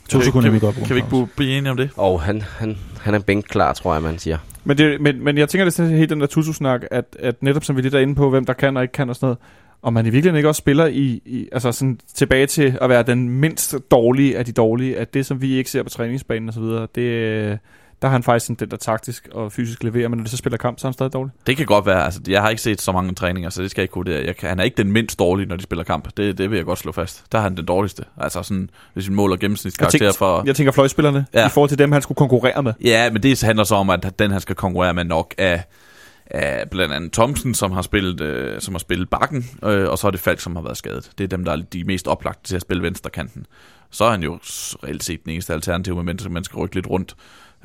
To 0.09 0.19
vi- 0.19 0.25
sekunder 0.25 0.47
kan, 0.49 0.55
vi 0.55 0.59
godt 0.59 0.75
bruge 0.75 0.87
Kan 0.87 0.97
vi 0.97 1.01
en 1.01 1.07
ikke 1.21 1.33
blive 1.37 1.59
enige 1.59 1.71
om 1.71 1.77
det? 1.77 1.91
Og 1.97 2.23
han, 2.23 2.43
han, 2.43 2.79
han 3.01 3.15
er 3.15 3.19
bænkklar, 3.19 3.73
tror 3.73 3.93
jeg, 3.93 4.03
man 4.03 4.19
siger. 4.19 4.39
Men, 4.65 4.79
det, 4.79 5.01
men, 5.01 5.25
men 5.25 5.39
jeg 5.39 5.49
tænker, 5.49 5.65
det 5.65 5.79
er 5.79 5.87
helt 5.87 6.11
den 6.11 6.21
der 6.21 6.27
tutu-snak, 6.27 6.83
at, 6.91 7.17
at 7.19 7.43
netop 7.43 7.65
som 7.65 7.77
vi 7.77 7.83
lidt 7.83 7.95
er 7.95 7.99
inde 7.99 8.15
på, 8.15 8.31
hvem 8.31 8.45
der 8.45 8.53
kan 8.53 8.77
og 8.77 8.83
ikke 8.83 8.93
kan 8.93 9.09
og 9.09 9.17
sådan 9.17 9.27
noget, 9.27 9.39
og 9.83 9.93
man 9.93 10.07
i 10.07 10.11
virkeligheden 10.11 10.37
ikke 10.37 10.49
også 10.49 10.59
spiller 10.59 10.87
i, 10.87 11.23
i 11.25 11.49
altså 11.53 11.73
sådan 11.73 11.99
tilbage 12.15 12.47
til 12.47 12.79
at 12.81 12.89
være 12.89 13.03
den 13.03 13.29
mindst 13.29 13.77
dårlige 13.91 14.39
af 14.39 14.45
de 14.45 14.53
dårlige, 14.53 14.99
at 14.99 15.15
det, 15.15 15.27
som 15.27 15.41
vi 15.41 15.55
ikke 15.55 15.71
ser 15.71 15.83
på 15.83 15.89
træningsbanen 15.89 16.49
og 16.49 16.55
så 16.55 16.61
videre, 16.61 16.87
det, 16.95 17.03
øh, 17.03 17.57
der 18.05 18.09
har 18.09 18.13
han 18.13 18.23
faktisk 18.23 18.47
sådan 18.47 18.57
den 18.61 18.71
der 18.71 18.77
taktisk 18.77 19.29
og 19.33 19.53
fysisk 19.53 19.83
leverer, 19.83 20.09
men 20.09 20.17
når 20.17 20.23
det 20.23 20.31
så 20.31 20.37
spiller 20.37 20.57
kamp, 20.57 20.79
så 20.79 20.87
er 20.87 20.89
han 20.89 20.93
stadig 20.93 21.13
dårlig. 21.13 21.33
Det 21.47 21.57
kan 21.57 21.67
godt 21.67 21.87
være. 21.87 22.05
Altså, 22.05 22.21
jeg 22.29 22.43
har 22.43 22.51
ikke 22.51 22.63
set 22.63 22.81
så 22.81 22.93
mange 22.93 23.15
træninger, 23.15 23.51
så 23.51 23.63
det 23.63 23.71
skal 23.71 23.81
jeg 23.81 23.85
ikke 23.85 23.93
kunne 23.93 24.13
det. 24.13 24.27
Jeg 24.27 24.37
kan, 24.37 24.49
han 24.49 24.61
er 24.61 24.65
ikke 24.65 24.77
den 24.77 24.93
mindst 24.93 25.19
dårlige, 25.19 25.47
når 25.47 25.57
de 25.57 25.63
spiller 25.63 25.85
kamp. 25.85 26.09
Det, 26.17 26.39
det 26.39 26.51
vil 26.51 26.57
jeg 26.57 26.65
godt 26.65 26.79
slå 26.79 26.93
fast. 26.93 27.25
Der 27.33 27.39
er 27.39 27.43
han 27.43 27.57
den 27.57 27.65
dårligste. 27.65 28.05
Altså 28.17 28.43
sådan, 28.43 28.71
hvis 28.95 29.09
vi 29.09 29.15
måler 29.15 29.37
gennemsnitskarakter 29.37 30.13
for... 30.13 30.43
Jeg 30.47 30.57
tænker 30.57 30.73
fløjspillerne, 30.73 31.27
ja. 31.35 31.47
I 31.47 31.51
forhold 31.51 31.69
til 31.69 31.79
dem, 31.79 31.93
han 31.93 32.03
skulle 32.03 32.17
konkurrere 32.17 32.63
med. 32.63 32.73
Ja, 32.85 33.11
men 33.11 33.23
det 33.23 33.43
handler 33.43 33.65
så 33.65 33.75
om, 33.75 33.91
at 33.91 34.19
den 34.19 34.31
han 34.31 34.41
skal 34.41 34.57
konkurrere 34.57 34.95
med 34.95 35.05
nok 35.05 35.35
af, 35.39 35.65
af 36.27 36.71
blandt 36.71 36.95
andet 36.95 37.13
Thomsen, 37.13 37.55
som 37.55 37.73
har 37.73 37.83
spillet, 37.83 38.21
øh, 38.21 38.61
som 38.61 38.75
har 38.75 38.79
spillet 38.79 39.11
bakken, 39.11 39.51
øh, 39.65 39.89
og 39.89 39.99
så 39.99 40.07
er 40.07 40.11
det 40.11 40.21
Falk, 40.21 40.41
som 40.41 40.57
har 40.57 40.63
været 40.63 40.77
skadet. 40.77 41.11
Det 41.19 41.25
er 41.25 41.29
dem, 41.29 41.45
der 41.45 41.53
er 41.53 41.57
de 41.57 41.85
mest 41.85 42.09
oplagte 42.09 42.49
til 42.49 42.57
at 42.57 42.63
spille 42.63 42.83
venstrekanten. 42.83 43.47
Så 43.91 44.05
er 44.05 44.11
han 44.11 44.23
jo 44.23 44.39
reelt 44.85 45.05
set 45.05 45.25
den 45.25 45.33
eneste 45.33 45.53
alternativ, 45.53 45.95
med 45.95 46.03
mennesker, 46.03 46.31
man 46.31 46.45
skal 46.45 46.57
rykke 46.57 46.75
lidt 46.75 46.91
rundt 46.91 47.15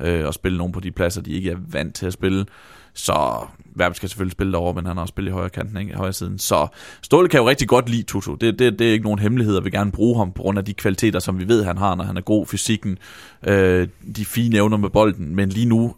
øh, 0.00 0.26
og 0.26 0.34
spille 0.34 0.58
nogen 0.58 0.72
på 0.72 0.80
de 0.80 0.90
pladser, 0.90 1.22
de 1.22 1.30
ikke 1.30 1.50
er 1.50 1.56
vant 1.68 1.94
til 1.94 2.06
at 2.06 2.12
spille. 2.12 2.46
Så 2.94 3.46
Verbe 3.74 3.94
skal 3.94 4.08
selvfølgelig 4.08 4.32
spille 4.32 4.52
derovre, 4.52 4.74
men 4.74 4.86
han 4.86 4.96
har 4.96 5.02
også 5.02 5.12
spillet 5.12 5.30
i 5.30 5.32
højre 5.32 5.50
kanten, 5.50 5.76
ikke? 5.76 5.94
Højre 5.94 6.12
siden. 6.12 6.38
Så 6.38 6.66
Ståle 7.02 7.28
kan 7.28 7.40
jo 7.40 7.48
rigtig 7.48 7.68
godt 7.68 7.88
lide 7.88 8.02
Tutu. 8.02 8.34
Det, 8.34 8.58
det, 8.58 8.78
det 8.78 8.88
er 8.88 8.92
ikke 8.92 9.04
nogen 9.04 9.18
hemmelighed, 9.18 9.56
og 9.56 9.64
vil 9.64 9.72
gerne 9.72 9.92
bruge 9.92 10.18
ham 10.18 10.32
på 10.32 10.42
grund 10.42 10.58
af 10.58 10.64
de 10.64 10.74
kvaliteter, 10.74 11.18
som 11.18 11.38
vi 11.38 11.48
ved, 11.48 11.64
han 11.64 11.78
har, 11.78 11.94
når 11.94 12.04
han 12.04 12.16
er 12.16 12.20
god 12.20 12.46
fysikken, 12.46 12.98
øh, 13.46 13.88
de 14.16 14.24
fine 14.24 14.56
evner 14.56 14.76
med 14.76 14.90
bolden. 14.90 15.36
Men 15.36 15.48
lige 15.48 15.66
nu, 15.66 15.94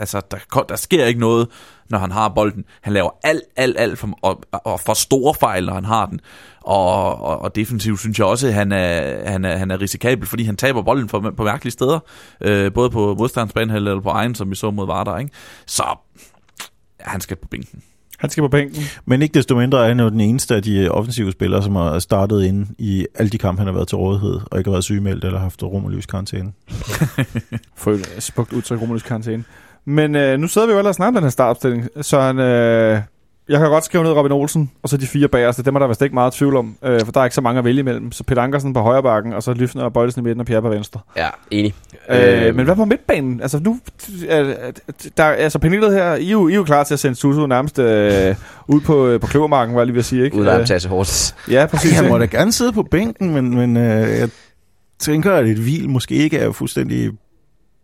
altså, 0.00 0.20
der, 0.30 0.64
der 0.68 0.76
sker 0.76 1.04
ikke 1.04 1.20
noget, 1.20 1.48
når 1.90 1.98
han 1.98 2.10
har 2.10 2.28
bolden. 2.28 2.64
Han 2.80 2.92
laver 2.92 3.10
alt, 3.22 3.42
alt, 3.56 3.76
alt 3.78 3.98
for, 3.98 4.18
og, 4.22 4.42
og 4.52 4.80
for 4.80 4.94
store 4.94 5.34
fejl, 5.34 5.66
når 5.66 5.74
han 5.74 5.84
har 5.84 6.06
den. 6.06 6.20
Og, 6.60 7.22
og, 7.22 7.42
og 7.42 7.56
defensivt 7.56 8.00
synes 8.00 8.18
jeg 8.18 8.26
også, 8.26 8.46
at 8.46 8.54
han 8.54 8.72
er, 8.72 9.30
han 9.30 9.44
er, 9.44 9.56
han 9.56 9.70
er 9.70 9.80
risikabel, 9.80 10.26
fordi 10.26 10.44
han 10.44 10.56
taber 10.56 10.82
bolden 10.82 11.06
på, 11.06 11.32
på 11.36 11.44
mærkelige 11.44 11.72
steder. 11.72 11.98
Øh, 12.40 12.72
både 12.72 12.90
på 12.90 13.14
modstandsbanen 13.14 13.76
eller 13.76 14.00
på 14.00 14.08
egen, 14.08 14.34
som 14.34 14.50
vi 14.50 14.54
så 14.54 14.70
mod 14.70 14.86
Vardar. 14.86 15.18
Ikke? 15.18 15.32
Så 15.66 15.98
han 17.00 17.20
skal 17.20 17.36
på 17.36 17.48
bænken. 17.48 17.82
Han 18.18 18.30
skal 18.30 18.42
på 18.42 18.48
bænken. 18.48 18.82
Men 19.04 19.22
ikke 19.22 19.34
desto 19.34 19.56
mindre 19.56 19.84
er 19.84 19.88
han 19.88 20.00
jo 20.00 20.08
den 20.08 20.20
eneste 20.20 20.54
af 20.54 20.62
de 20.62 20.90
offensive 20.90 21.32
spillere, 21.32 21.62
som 21.62 21.76
har 21.76 21.98
startet 21.98 22.44
ind 22.44 22.66
i 22.78 23.06
alle 23.14 23.30
de 23.30 23.38
kampe, 23.38 23.58
han 23.58 23.66
har 23.66 23.74
været 23.74 23.88
til 23.88 23.96
rådighed, 23.96 24.40
og 24.50 24.58
ikke 24.58 24.68
har 24.68 24.72
været 24.72 24.84
sygemeldt 24.84 25.24
eller 25.24 25.38
haft 25.38 25.62
rum 25.62 25.84
og 25.84 25.90
lys 25.90 26.06
karantæne. 26.06 26.52
For 27.76 27.90
et 27.92 28.16
smukt 28.18 28.52
udtryk, 28.52 28.78
karantæne. 29.06 29.44
Men 29.84 30.16
øh, 30.16 30.38
nu 30.38 30.48
sidder 30.48 30.66
vi 30.66 30.72
jo 30.72 30.78
ellers 30.78 30.96
snart 30.96 31.14
den 31.14 31.22
her 31.22 31.30
startopstilling, 31.30 31.88
så 32.00 32.20
han, 32.20 32.38
øh, 32.38 33.00
jeg 33.48 33.58
kan 33.58 33.68
godt 33.68 33.84
skrive 33.84 34.04
ned 34.04 34.12
Robin 34.12 34.32
Olsen, 34.32 34.70
og 34.82 34.88
så 34.88 34.96
de 34.96 35.06
fire 35.06 35.28
bagerste, 35.28 35.62
dem 35.62 35.74
er 35.74 35.78
der 35.78 35.86
vist 35.86 36.02
ikke 36.02 36.14
meget 36.14 36.32
tvivl 36.32 36.56
om, 36.56 36.76
øh, 36.84 37.00
for 37.00 37.12
der 37.12 37.20
er 37.20 37.24
ikke 37.24 37.34
så 37.34 37.40
mange 37.40 37.58
at 37.58 37.64
vælge 37.64 37.80
imellem. 37.80 38.12
Så 38.12 38.24
Peter 38.24 38.42
Ankersen 38.42 38.72
på 38.72 38.80
højre 38.80 39.02
bakken, 39.02 39.32
og 39.32 39.42
så 39.42 39.52
Lyfner 39.52 39.82
og 39.82 39.92
Bøjlesen 39.92 40.20
i 40.20 40.24
midten 40.24 40.40
og 40.40 40.46
Pierre 40.46 40.62
på 40.62 40.68
venstre. 40.68 41.00
Ja, 41.16 41.28
enig. 41.50 41.74
Øh, 42.10 42.54
men 42.54 42.64
hvad 42.64 42.76
på 42.76 42.84
midtbanen? 42.84 43.42
Altså 43.42 43.60
nu, 43.64 43.80
øh, 44.28 44.54
der, 45.16 45.24
altså 45.24 45.58
panelet 45.58 45.92
her, 45.92 46.14
I 46.14 46.26
er, 46.26 46.30
jo, 46.30 46.48
I 46.48 46.52
er 46.52 46.56
jo 46.56 46.64
klar 46.64 46.84
til 46.84 46.94
at 46.94 47.00
sende 47.00 47.16
Suso 47.16 47.46
nærmest 47.46 47.78
øh, 47.78 48.34
ud 48.74 48.80
på, 48.80 49.06
øh, 49.06 49.20
på 49.20 49.26
kløvermarken, 49.26 49.74
var 49.74 49.80
jeg 49.80 49.86
lige 49.86 49.94
ved 49.94 50.00
at 50.00 50.04
sige, 50.04 50.24
ikke? 50.24 50.36
Uden 50.36 50.48
at 50.48 50.84
Øh, 50.84 50.90
hårdt. 50.90 51.34
Ja, 51.50 51.66
præcis. 51.66 51.92
Han 51.92 52.08
må 52.08 52.16
ikke? 52.20 52.32
da 52.32 52.38
gerne 52.38 52.52
sidde 52.52 52.72
på 52.72 52.82
bænken, 52.82 53.34
men, 53.34 53.54
men 53.54 53.76
øh, 53.76 54.18
jeg 54.18 54.28
tænker, 54.98 55.32
at 55.32 55.46
et 55.46 55.58
hvil 55.58 55.88
måske 55.88 56.14
ikke 56.14 56.38
er 56.38 56.52
fuldstændig, 56.52 57.10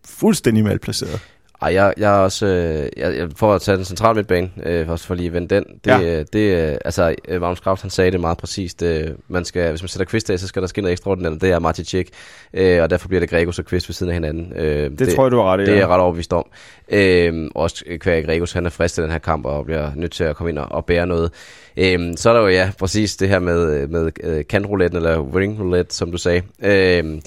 fuldstændig 0.04 0.64
malplaceret. 0.64 1.20
Ej, 1.62 1.74
jeg, 1.74 1.94
jeg 1.96 2.14
er 2.14 2.18
også, 2.18 2.46
øh, 2.46 2.88
jeg, 2.96 3.16
jeg, 3.16 3.28
for 3.36 3.54
at 3.54 3.60
tage 3.62 3.76
den 3.76 3.84
centrale 3.84 4.14
midtbane, 4.14 4.50
øh, 4.66 4.86
for, 4.86 4.96
for 4.96 5.14
lige 5.14 5.26
at 5.26 5.32
vende 5.32 5.54
den, 5.54 5.64
det, 5.84 5.90
Ja. 5.90 5.98
ja. 5.98 6.22
det 6.22 6.70
øh, 6.70 6.76
altså, 6.84 7.14
øh, 7.28 7.40
Magnus 7.40 7.60
Kraft, 7.60 7.82
han 7.82 7.90
sagde 7.90 8.10
det 8.10 8.20
meget 8.20 8.38
præcist, 8.38 8.82
øh, 8.82 9.10
man 9.28 9.44
skal, 9.44 9.70
hvis 9.70 9.82
man 9.82 9.88
sætter 9.88 10.04
kvist 10.04 10.30
af, 10.30 10.38
så 10.38 10.46
skal 10.46 10.62
der 10.62 10.68
ske 10.68 10.80
noget 10.80 10.92
ekstraordinært, 10.92 11.40
det 11.40 11.50
er 11.50 11.58
Martin 11.58 11.84
Tjek, 11.84 12.08
øh, 12.54 12.82
og 12.82 12.90
derfor 12.90 13.08
bliver 13.08 13.20
det 13.20 13.30
Gregos 13.30 13.58
og 13.58 13.64
kvist 13.64 13.88
ved 13.88 13.94
siden 13.94 14.10
af 14.10 14.14
hinanden. 14.16 14.52
Øh, 14.56 14.90
Det, 14.90 14.98
det 14.98 15.14
tror 15.14 15.24
jeg, 15.24 15.30
du 15.32 15.36
har 15.36 15.44
ret 15.52 15.60
i. 15.60 15.62
Det 15.62 15.68
er 15.70 15.74
ja. 15.74 15.80
jeg 15.80 15.88
ret 15.88 16.00
overbevist 16.00 16.32
om. 16.32 16.46
Øhm, 16.88 17.50
også 17.54 17.84
Kvæg 18.00 18.24
Gregos, 18.24 18.52
han 18.52 18.66
er 18.66 18.70
frisk 18.70 18.94
til 18.94 19.02
den 19.02 19.10
her 19.12 19.18
kamp, 19.18 19.46
og 19.46 19.64
bliver 19.64 19.90
nødt 19.94 20.12
til 20.12 20.24
at 20.24 20.36
komme 20.36 20.50
ind 20.50 20.58
og, 20.58 20.66
og 20.72 20.84
bære 20.84 21.06
noget. 21.06 21.32
Øhm, 21.76 22.16
så 22.16 22.30
er 22.30 22.34
der 22.34 22.40
jo, 22.40 22.48
ja, 22.48 22.70
præcis 22.78 23.16
det 23.16 23.28
her 23.28 23.38
med, 23.38 23.86
med 23.86 24.10
øh, 24.24 24.44
kantrouletten, 24.48 24.96
eller 24.96 25.36
ring 25.36 25.60
roulette, 25.60 25.94
som 25.94 26.10
du 26.12 26.18
sagde. 26.18 26.42
Øhm, 26.62 27.20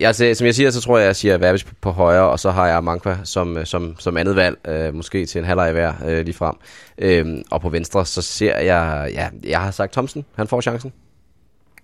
jeg, 0.00 0.14
ser- 0.14 0.34
som 0.34 0.44
jeg 0.46 0.54
siger, 0.54 0.70
så 0.70 0.80
tror 0.80 0.98
jeg, 0.98 1.06
jeg 1.06 1.16
siger 1.16 1.38
Verbis 1.38 1.64
på, 1.64 1.74
på 1.80 1.90
højre, 1.90 2.28
og 2.30 2.40
så 2.40 2.50
har 2.50 2.66
jeg 2.68 2.84
Mankwa 2.84 3.16
som, 3.24 3.56
øh, 3.56 3.66
som, 3.66 3.94
som 3.98 4.16
andet 4.16 4.36
valg, 4.36 4.68
øh, 4.68 4.94
måske 4.94 5.26
til 5.26 5.38
en 5.38 5.44
halvleg 5.44 5.72
hver 5.72 5.92
øh, 6.06 6.24
lige 6.24 6.34
frem. 6.34 6.54
Øhm, 6.98 7.42
og 7.50 7.60
på 7.60 7.68
venstre, 7.68 8.06
så 8.06 8.22
ser 8.22 8.58
jeg, 8.58 9.10
ja, 9.14 9.28
jeg 9.48 9.60
har 9.60 9.70
sagt 9.70 9.92
Thomsen, 9.92 10.24
han 10.36 10.46
får 10.48 10.60
chancen. 10.60 10.92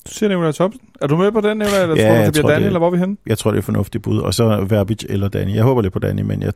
Du 0.06 0.10
siger 0.12 0.28
Nicolai 0.28 0.52
Thomsen. 0.52 0.80
Er 1.00 1.06
du 1.06 1.16
med 1.16 1.32
på 1.32 1.40
den, 1.40 1.62
eller, 1.62 1.82
eller 1.82 1.96
Ja, 1.96 2.08
tror 2.08 2.16
du, 2.18 2.24
det 2.24 2.32
bliver 2.32 2.42
tror, 2.42 2.50
det- 2.58 2.66
eller 2.66 2.78
hvor 2.78 2.86
er 2.86 2.90
vi 2.90 2.98
henne? 2.98 3.16
Jeg 3.26 3.38
tror, 3.38 3.50
det 3.50 3.56
er 3.56 3.60
et 3.60 3.64
fornuftigt 3.64 4.02
bud. 4.04 4.18
Og 4.18 4.34
så 4.34 4.66
Verbic 4.68 5.04
eller 5.08 5.28
Danny. 5.28 5.54
Jeg 5.54 5.62
håber 5.62 5.82
lidt 5.82 5.92
på 5.92 5.98
Danny, 5.98 6.20
men 6.22 6.42
jeg 6.42 6.52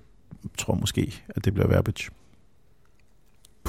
tror 0.59 0.74
måske, 0.74 1.22
at 1.28 1.44
det 1.44 1.55
bliver 1.55 1.68
Verbic. 1.68 2.09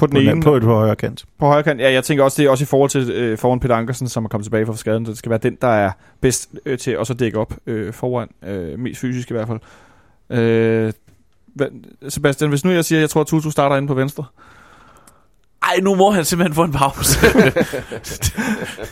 På 0.02 0.06
den 0.06 0.14
På, 0.14 0.20
ene, 0.20 0.30
den, 0.30 0.42
på 0.42 0.56
et 0.56 0.62
på 0.62 0.74
højre 0.74 0.96
kant. 0.96 1.24
På 1.38 1.46
højre 1.46 1.62
kant, 1.62 1.80
ja, 1.80 1.92
jeg 1.92 2.04
tænker 2.04 2.24
også, 2.24 2.42
det 2.42 2.46
er 2.46 2.50
også 2.50 2.64
i 2.64 2.66
forhold 2.66 2.90
til 2.90 3.10
øh, 3.10 3.38
foran 3.38 3.60
Peter 3.60 3.76
Ankersen, 3.76 4.08
som 4.08 4.24
er 4.24 4.28
kommet 4.28 4.44
tilbage 4.44 4.66
fra 4.66 4.76
skaden, 4.76 5.06
så 5.06 5.10
det 5.10 5.18
skal 5.18 5.30
være 5.30 5.38
den, 5.42 5.58
der 5.60 5.68
er 5.68 5.90
bedst 6.20 6.50
øh, 6.66 6.78
til 6.78 6.98
også 6.98 7.12
at 7.12 7.20
dække 7.20 7.38
op 7.38 7.54
øh, 7.66 7.92
foran, 7.92 8.28
øh, 8.46 8.78
mest 8.78 9.00
fysisk 9.00 9.30
i 9.30 9.34
hvert 9.34 9.48
fald. 9.48 9.60
Øh, 10.30 10.92
Sebastian, 12.08 12.50
hvis 12.50 12.64
nu 12.64 12.70
jeg 12.70 12.84
siger, 12.84 12.98
at 12.98 13.00
jeg 13.00 13.10
tror, 13.10 13.20
at 13.20 13.26
Tutu 13.26 13.50
starter 13.50 13.76
inde 13.76 13.88
på 13.88 13.94
venstre. 13.94 14.24
Ej, 15.62 15.80
nu 15.82 15.94
må 15.94 16.10
han 16.10 16.24
simpelthen 16.24 16.54
få 16.54 16.64
en 16.64 16.72
pause. 16.72 17.18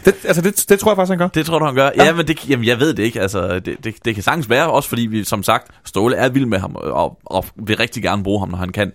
Det, 0.04 0.14
altså, 0.24 0.42
det, 0.42 0.64
det 0.68 0.78
tror 0.78 0.90
jeg 0.90 0.96
faktisk, 0.96 1.10
han 1.10 1.18
gør. 1.18 1.28
det 1.28 1.46
tror 1.46 1.58
du, 1.58 1.64
han 1.64 1.74
gør? 1.74 1.90
Ja. 1.96 2.04
Ja, 2.04 2.12
men 2.12 2.26
det, 2.26 2.48
jamen, 2.48 2.66
jeg 2.66 2.80
ved 2.80 2.94
det 2.94 3.02
ikke. 3.02 3.20
Altså, 3.20 3.58
det, 3.58 3.84
det, 3.84 3.94
det 4.04 4.14
kan 4.14 4.22
sagtens 4.22 4.50
være, 4.50 4.70
også 4.70 4.88
fordi 4.88 5.02
vi, 5.02 5.24
som 5.24 5.42
sagt, 5.42 5.70
Ståle 5.84 6.16
er 6.16 6.28
vild 6.28 6.46
med 6.46 6.58
ham, 6.58 6.76
og, 6.76 7.18
og 7.24 7.44
vil 7.56 7.76
rigtig 7.76 8.02
gerne 8.02 8.22
bruge 8.22 8.40
ham, 8.40 8.48
når 8.48 8.58
han 8.58 8.72
kan. 8.72 8.92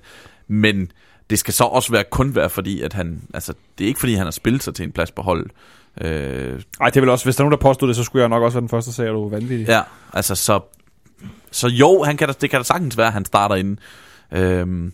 Men 0.47 0.91
det 1.30 1.39
skal 1.39 1.53
så 1.53 1.63
også 1.63 1.91
være 1.91 2.03
kun 2.03 2.36
være, 2.36 2.49
fordi 2.49 2.82
at 2.82 2.93
han, 2.93 3.21
altså, 3.34 3.53
det 3.78 3.84
er 3.84 3.88
ikke 3.88 3.99
fordi, 3.99 4.13
han 4.13 4.26
har 4.26 4.32
spillet 4.32 4.63
sig 4.63 4.76
til 4.76 4.84
en 4.86 4.91
plads 4.91 5.11
på 5.11 5.21
holdet. 5.21 5.51
Øh, 6.01 6.61
Ej, 6.82 6.89
det 6.89 7.01
vel 7.01 7.09
også, 7.09 7.26
hvis 7.26 7.36
der 7.36 7.41
er 7.41 7.45
nogen, 7.45 7.59
der 7.59 7.67
påstod 7.67 7.88
det, 7.88 7.95
så 7.95 8.03
skulle 8.03 8.21
jeg 8.21 8.30
nok 8.30 8.43
også 8.43 8.55
være 8.55 8.61
den 8.61 8.69
første, 8.69 8.91
der 8.91 8.93
sagde, 8.93 9.09
at 9.09 9.13
du 9.13 9.26
er 9.26 9.30
vanvittig. 9.30 9.67
Ja, 9.67 9.82
altså 10.13 10.36
så... 10.36 10.59
Så 11.51 11.67
jo, 11.67 12.03
han 12.03 12.17
kan 12.17 12.28
da, 12.28 12.34
det 12.41 12.49
kan 12.49 12.59
da 12.59 12.63
sagtens 12.63 12.97
være, 12.97 13.07
at 13.07 13.13
han 13.13 13.26
starter 13.26 13.55
inden. 13.55 13.80
Øhm, 14.32 14.93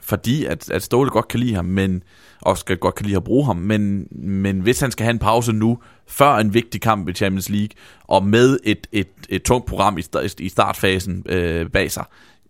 fordi 0.00 0.44
at, 0.44 0.70
at 0.70 0.82
Ståle 0.82 1.10
godt 1.10 1.28
kan 1.28 1.40
lide 1.40 1.54
ham, 1.54 1.64
men 1.64 2.02
og 2.40 2.58
skal 2.58 2.76
godt 2.76 2.94
kan 2.94 3.06
lide 3.06 3.16
at 3.16 3.24
bruge 3.24 3.46
ham, 3.46 3.56
men, 3.56 4.08
men 4.10 4.60
hvis 4.60 4.80
han 4.80 4.90
skal 4.90 5.04
have 5.04 5.10
en 5.12 5.18
pause 5.18 5.52
nu, 5.52 5.78
før 6.06 6.34
en 6.34 6.54
vigtig 6.54 6.80
kamp 6.80 7.08
i 7.08 7.12
Champions 7.12 7.48
League, 7.48 7.68
og 8.04 8.24
med 8.24 8.58
et, 8.64 8.86
et, 8.92 9.08
et 9.28 9.42
tungt 9.42 9.66
program 9.66 9.98
i, 9.98 10.02
i 10.38 10.48
startfasen 10.48 11.22
øh, 11.28 11.70
bag 11.70 11.90
sig, 11.90 12.04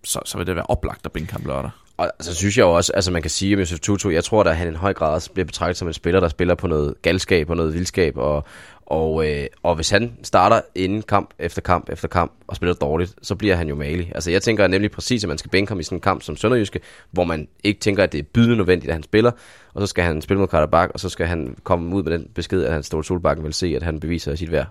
så, 0.05 0.21
så 0.25 0.39
vil 0.39 0.47
det 0.47 0.57
være 0.57 0.67
oplagt 0.67 1.07
at 1.07 1.13
bænke 1.13 1.33
ham 1.33 1.43
lørdag. 1.47 1.71
Og 1.97 2.11
så 2.21 2.35
synes 2.35 2.59
jeg 2.59 2.65
jo 2.65 2.73
også, 2.73 2.93
altså 2.93 3.11
man 3.11 3.23
kan 3.23 3.31
sige 3.31 3.55
om 3.55 3.61
Josef 3.61 3.81
Tutu, 3.81 4.11
jeg 4.11 4.25
tror, 4.25 4.45
at 4.45 4.57
han 4.57 4.67
i 4.67 4.71
en 4.71 4.77
høj 4.77 4.93
grad 4.95 5.15
også 5.15 5.33
bliver 5.33 5.47
betragtet 5.47 5.77
som 5.77 5.89
en 5.89 5.95
spiller, 5.95 6.21
der 6.21 6.29
spiller 6.29 6.55
på 6.55 6.67
noget 6.67 6.95
galskab 7.03 7.51
og 7.51 7.57
noget 7.57 7.75
vildskab, 7.75 8.17
og, 8.17 8.45
og, 8.87 9.31
øh, 9.31 9.47
og 9.63 9.75
hvis 9.75 9.91
han 9.91 10.13
starter 10.23 10.61
inden 10.75 11.03
kamp 11.03 11.31
efter 11.39 11.63
kamp 11.63 11.89
efter 11.91 12.09
kamp 12.09 12.33
og 12.47 12.57
spiller 12.57 12.75
dårligt, 12.75 13.15
så 13.23 13.35
bliver 13.35 13.57
han 13.57 13.69
jo 13.69 13.75
malig. 13.75 14.13
Altså 14.15 14.31
jeg 14.31 14.43
tænker 14.43 14.67
nemlig 14.67 14.91
præcis, 14.91 15.25
at 15.25 15.29
man 15.29 15.39
skal 15.39 15.51
bænke 15.51 15.71
ham 15.71 15.81
i 15.81 15.83
sådan 15.83 15.97
en 15.97 16.01
kamp 16.01 16.23
som 16.23 16.37
Sønderjyske, 16.37 16.81
hvor 17.11 17.25
man 17.25 17.49
ikke 17.65 17.81
tænker, 17.81 18.03
at 18.03 18.13
det 18.13 18.19
er 18.19 18.23
bydende 18.23 18.57
nødvendigt, 18.57 18.91
at 18.91 18.95
han 18.95 19.03
spiller, 19.03 19.31
og 19.75 19.81
så 19.81 19.87
skal 19.87 20.05
han 20.05 20.23
spille 20.23 20.39
mod 20.39 20.49
Karabak, 20.49 20.91
og 20.95 21.01
så 21.01 21.09
skal 21.09 21.27
han 21.27 21.57
komme 21.65 21.97
ud 21.97 22.03
med 22.03 22.13
den 22.13 22.29
besked, 22.35 22.65
at 22.65 22.73
han 22.73 22.83
Ståle 22.83 23.05
Solbakken 23.05 23.45
vil 23.45 23.55
se, 23.55 23.73
at 23.77 23.83
han 23.83 24.01
beviser 24.01 24.35
sit 24.35 24.53
værd. 24.53 24.67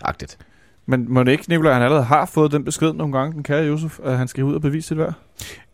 Agtigt. 0.00 0.38
Men 0.86 1.06
må 1.08 1.22
det 1.22 1.32
ikke, 1.32 1.44
Nicolai, 1.48 1.72
han 1.72 1.82
allerede 1.82 2.04
har 2.04 2.26
fået 2.26 2.52
den 2.52 2.64
besked 2.64 2.92
nogle 2.92 3.18
gange, 3.18 3.34
den 3.34 3.42
kære 3.42 3.64
Josef, 3.64 3.98
at 4.04 4.18
han 4.18 4.28
skal 4.28 4.44
ud 4.44 4.54
og 4.54 4.60
bevise 4.60 4.88
sit 4.88 4.98
værd? 4.98 5.14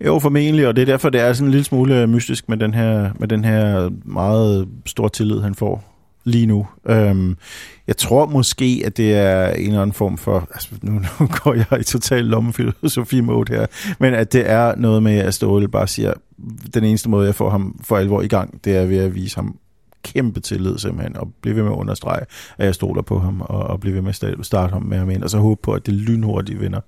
Jo, 0.06 0.18
formentlig, 0.18 0.68
og 0.68 0.76
det 0.76 0.82
er 0.82 0.86
derfor, 0.86 1.10
det 1.10 1.20
er 1.20 1.32
sådan 1.32 1.46
en 1.46 1.50
lille 1.50 1.64
smule 1.64 2.02
øh, 2.02 2.08
mystisk 2.08 2.48
med 2.48 2.56
den 2.56 2.74
her, 2.74 3.10
med 3.18 3.28
den 3.28 3.44
her 3.44 3.90
meget 4.04 4.68
store 4.86 5.08
tillid, 5.08 5.40
han 5.40 5.54
får 5.54 5.84
lige 6.24 6.46
nu. 6.46 6.66
Øhm, 6.88 7.36
jeg 7.86 7.96
tror 7.96 8.26
måske, 8.26 8.82
at 8.84 8.96
det 8.96 9.14
er 9.14 9.50
en 9.50 9.66
eller 9.66 9.82
anden 9.82 9.94
form 9.94 10.18
for, 10.18 10.48
altså 10.52 10.68
nu, 10.82 10.92
nu 10.92 11.28
går 11.44 11.54
jeg 11.54 11.80
i 11.80 11.84
total 11.84 12.24
lommefilosofi-mode 12.24 13.54
her, 13.54 13.66
men 13.98 14.14
at 14.14 14.32
det 14.32 14.50
er 14.50 14.74
noget 14.76 15.02
med, 15.02 15.18
at 15.18 15.34
Ståle 15.34 15.68
bare 15.68 15.88
siger, 15.88 16.12
den 16.74 16.84
eneste 16.84 17.10
måde, 17.10 17.26
jeg 17.26 17.34
får 17.34 17.50
ham 17.50 17.80
for 17.84 17.96
alvor 17.96 18.22
i 18.22 18.28
gang, 18.28 18.64
det 18.64 18.76
er 18.76 18.84
ved 18.84 18.98
at 18.98 19.14
vise 19.14 19.36
ham 19.36 19.56
kæmpe 20.02 20.40
tillid 20.40 20.78
simpelthen, 20.78 21.16
og 21.16 21.32
blive 21.42 21.56
ved 21.56 21.62
med 21.62 21.70
at 21.72 21.76
understrege, 21.76 22.24
at 22.58 22.66
jeg 22.66 22.74
stoler 22.74 23.02
på 23.02 23.18
ham, 23.18 23.40
og, 23.40 23.62
og 23.62 23.80
blive 23.80 23.94
ved 23.94 24.02
med 24.02 24.38
at 24.38 24.46
starte 24.46 24.72
ham 24.72 24.82
med 24.82 24.98
ham 24.98 25.10
ind, 25.10 25.22
og 25.22 25.30
så 25.30 25.38
håbe 25.38 25.60
på, 25.62 25.72
at 25.72 25.86
det 25.86 25.94
lynhurtigt 25.94 26.60
vinder. 26.60 26.80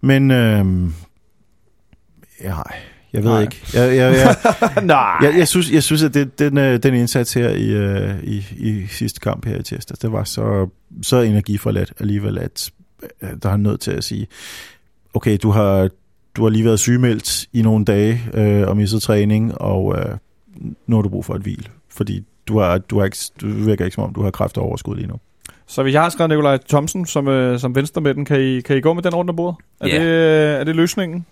Men, 0.00 0.30
øhm, 0.30 0.94
ja, 2.42 2.56
jeg 3.12 3.24
ved 3.24 3.30
Nej. 3.30 3.42
ikke. 3.42 3.62
Jeg, 3.74 3.96
jeg, 3.96 4.12
jeg, 4.14 4.36
Nej. 4.84 5.16
jeg, 5.22 5.38
jeg, 5.38 5.48
synes, 5.48 5.72
jeg 5.72 5.82
synes, 5.82 6.02
at 6.02 6.14
det, 6.14 6.38
den, 6.38 6.58
øh, 6.58 6.82
den 6.82 6.94
indsats 6.94 7.34
her 7.34 7.48
i, 7.48 7.70
øh, 7.70 8.22
i, 8.22 8.44
i 8.56 8.86
sidste 8.86 9.20
kamp 9.20 9.46
her 9.46 9.58
i 9.58 9.62
tirsdag, 9.62 9.96
det 10.02 10.12
var 10.12 10.24
så, 10.24 10.68
så 11.02 11.20
energiforladt 11.20 11.92
alligevel, 12.00 12.38
at 12.38 12.70
øh, 13.22 13.30
der 13.42 13.50
er 13.50 13.56
nødt 13.56 13.80
til 13.80 13.90
at 13.90 14.04
sige, 14.04 14.26
okay, 15.14 15.38
du 15.42 15.50
har, 15.50 15.88
du 16.34 16.42
har 16.42 16.50
lige 16.50 16.64
været 16.64 16.78
sygemeldt 16.78 17.46
i 17.52 17.62
nogle 17.62 17.84
dage 17.84 18.22
øh, 18.34 18.68
og 18.68 18.76
misset 18.76 19.02
træning, 19.02 19.60
og 19.60 19.98
øh, 19.98 20.16
nu 20.86 20.96
har 20.96 21.02
du 21.02 21.08
brug 21.08 21.24
for 21.24 21.34
et 21.34 21.42
hvil, 21.42 21.68
fordi 21.90 22.24
du, 22.48 22.58
har, 22.58 22.78
du, 22.78 22.98
har 22.98 23.04
ikke, 23.04 23.16
du 23.40 23.46
virker 23.46 23.84
ikke 23.84 23.94
som 23.94 24.04
om, 24.04 24.14
du 24.14 24.22
har 24.22 24.30
kræfter 24.30 24.60
overskud 24.60 24.96
lige 24.96 25.06
nu. 25.08 25.14
Så 25.66 25.82
hvis 25.82 25.94
jeg 25.94 26.02
har 26.02 26.08
skrevet 26.08 26.30
Nikolaj 26.30 26.58
Thomsen 26.68 27.06
som, 27.06 27.28
øh, 27.28 27.58
som 27.60 27.74
venstre 27.74 28.00
med 28.00 28.14
den, 28.14 28.24
kan 28.24 28.40
I, 28.40 28.60
kan 28.60 28.76
I 28.76 28.80
gå 28.80 28.94
med 28.94 29.02
den 29.02 29.14
rundt 29.14 29.30
om 29.30 29.36
bordet? 29.36 29.56
Er, 29.80 29.88
Ja. 29.88 29.94
det, 29.94 30.02
øh, 30.54 30.60
er 30.60 30.64
det 30.64 30.76
løsningen? 30.76 31.26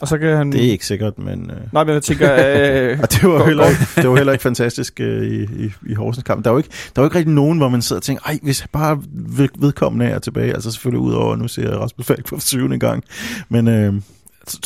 Og 0.00 0.08
så 0.08 0.18
kan 0.18 0.36
han... 0.36 0.52
Det 0.52 0.66
er 0.66 0.70
ikke 0.70 0.86
sikkert, 0.86 1.18
men... 1.18 1.50
Øh, 1.50 1.56
Nej, 1.72 1.84
men 1.84 1.94
jeg 1.94 2.02
tænker... 2.02 2.34
Øh, 2.56 2.98
Og 3.02 3.12
det 3.12 3.22
var, 3.30 3.44
heller 3.46 3.66
ikke, 3.68 3.80
det 3.96 4.08
var 4.10 4.16
heller 4.16 4.32
ikke 4.32 4.42
fantastisk 4.42 5.00
øh, 5.00 5.22
i, 5.26 5.42
i, 5.64 5.70
i 5.86 5.94
Horsens 5.94 6.22
kamp. 6.24 6.44
Der 6.44 6.50
er, 6.50 6.54
jo 6.54 6.58
ikke, 6.58 6.68
der 6.96 7.02
er 7.02 7.04
jo 7.04 7.06
ikke 7.06 7.18
rigtig 7.18 7.34
nogen, 7.34 7.58
hvor 7.58 7.68
man 7.68 7.82
sidder 7.82 8.00
og 8.00 8.04
tænker, 8.04 8.22
ej, 8.26 8.38
hvis 8.42 8.66
bare 8.72 9.02
ved- 9.12 9.48
vedkommende 9.58 10.06
er 10.06 10.18
tilbage, 10.18 10.54
altså 10.54 10.70
selvfølgelig 10.70 11.00
ud 11.00 11.12
over, 11.12 11.36
nu 11.36 11.48
ser 11.48 11.62
jeg 11.70 11.78
Rasmus 11.78 12.06
Falk 12.06 12.28
for 12.28 12.38
syvende 12.40 12.78
gang, 12.78 13.04
men 13.48 13.68
øh, 13.68 13.94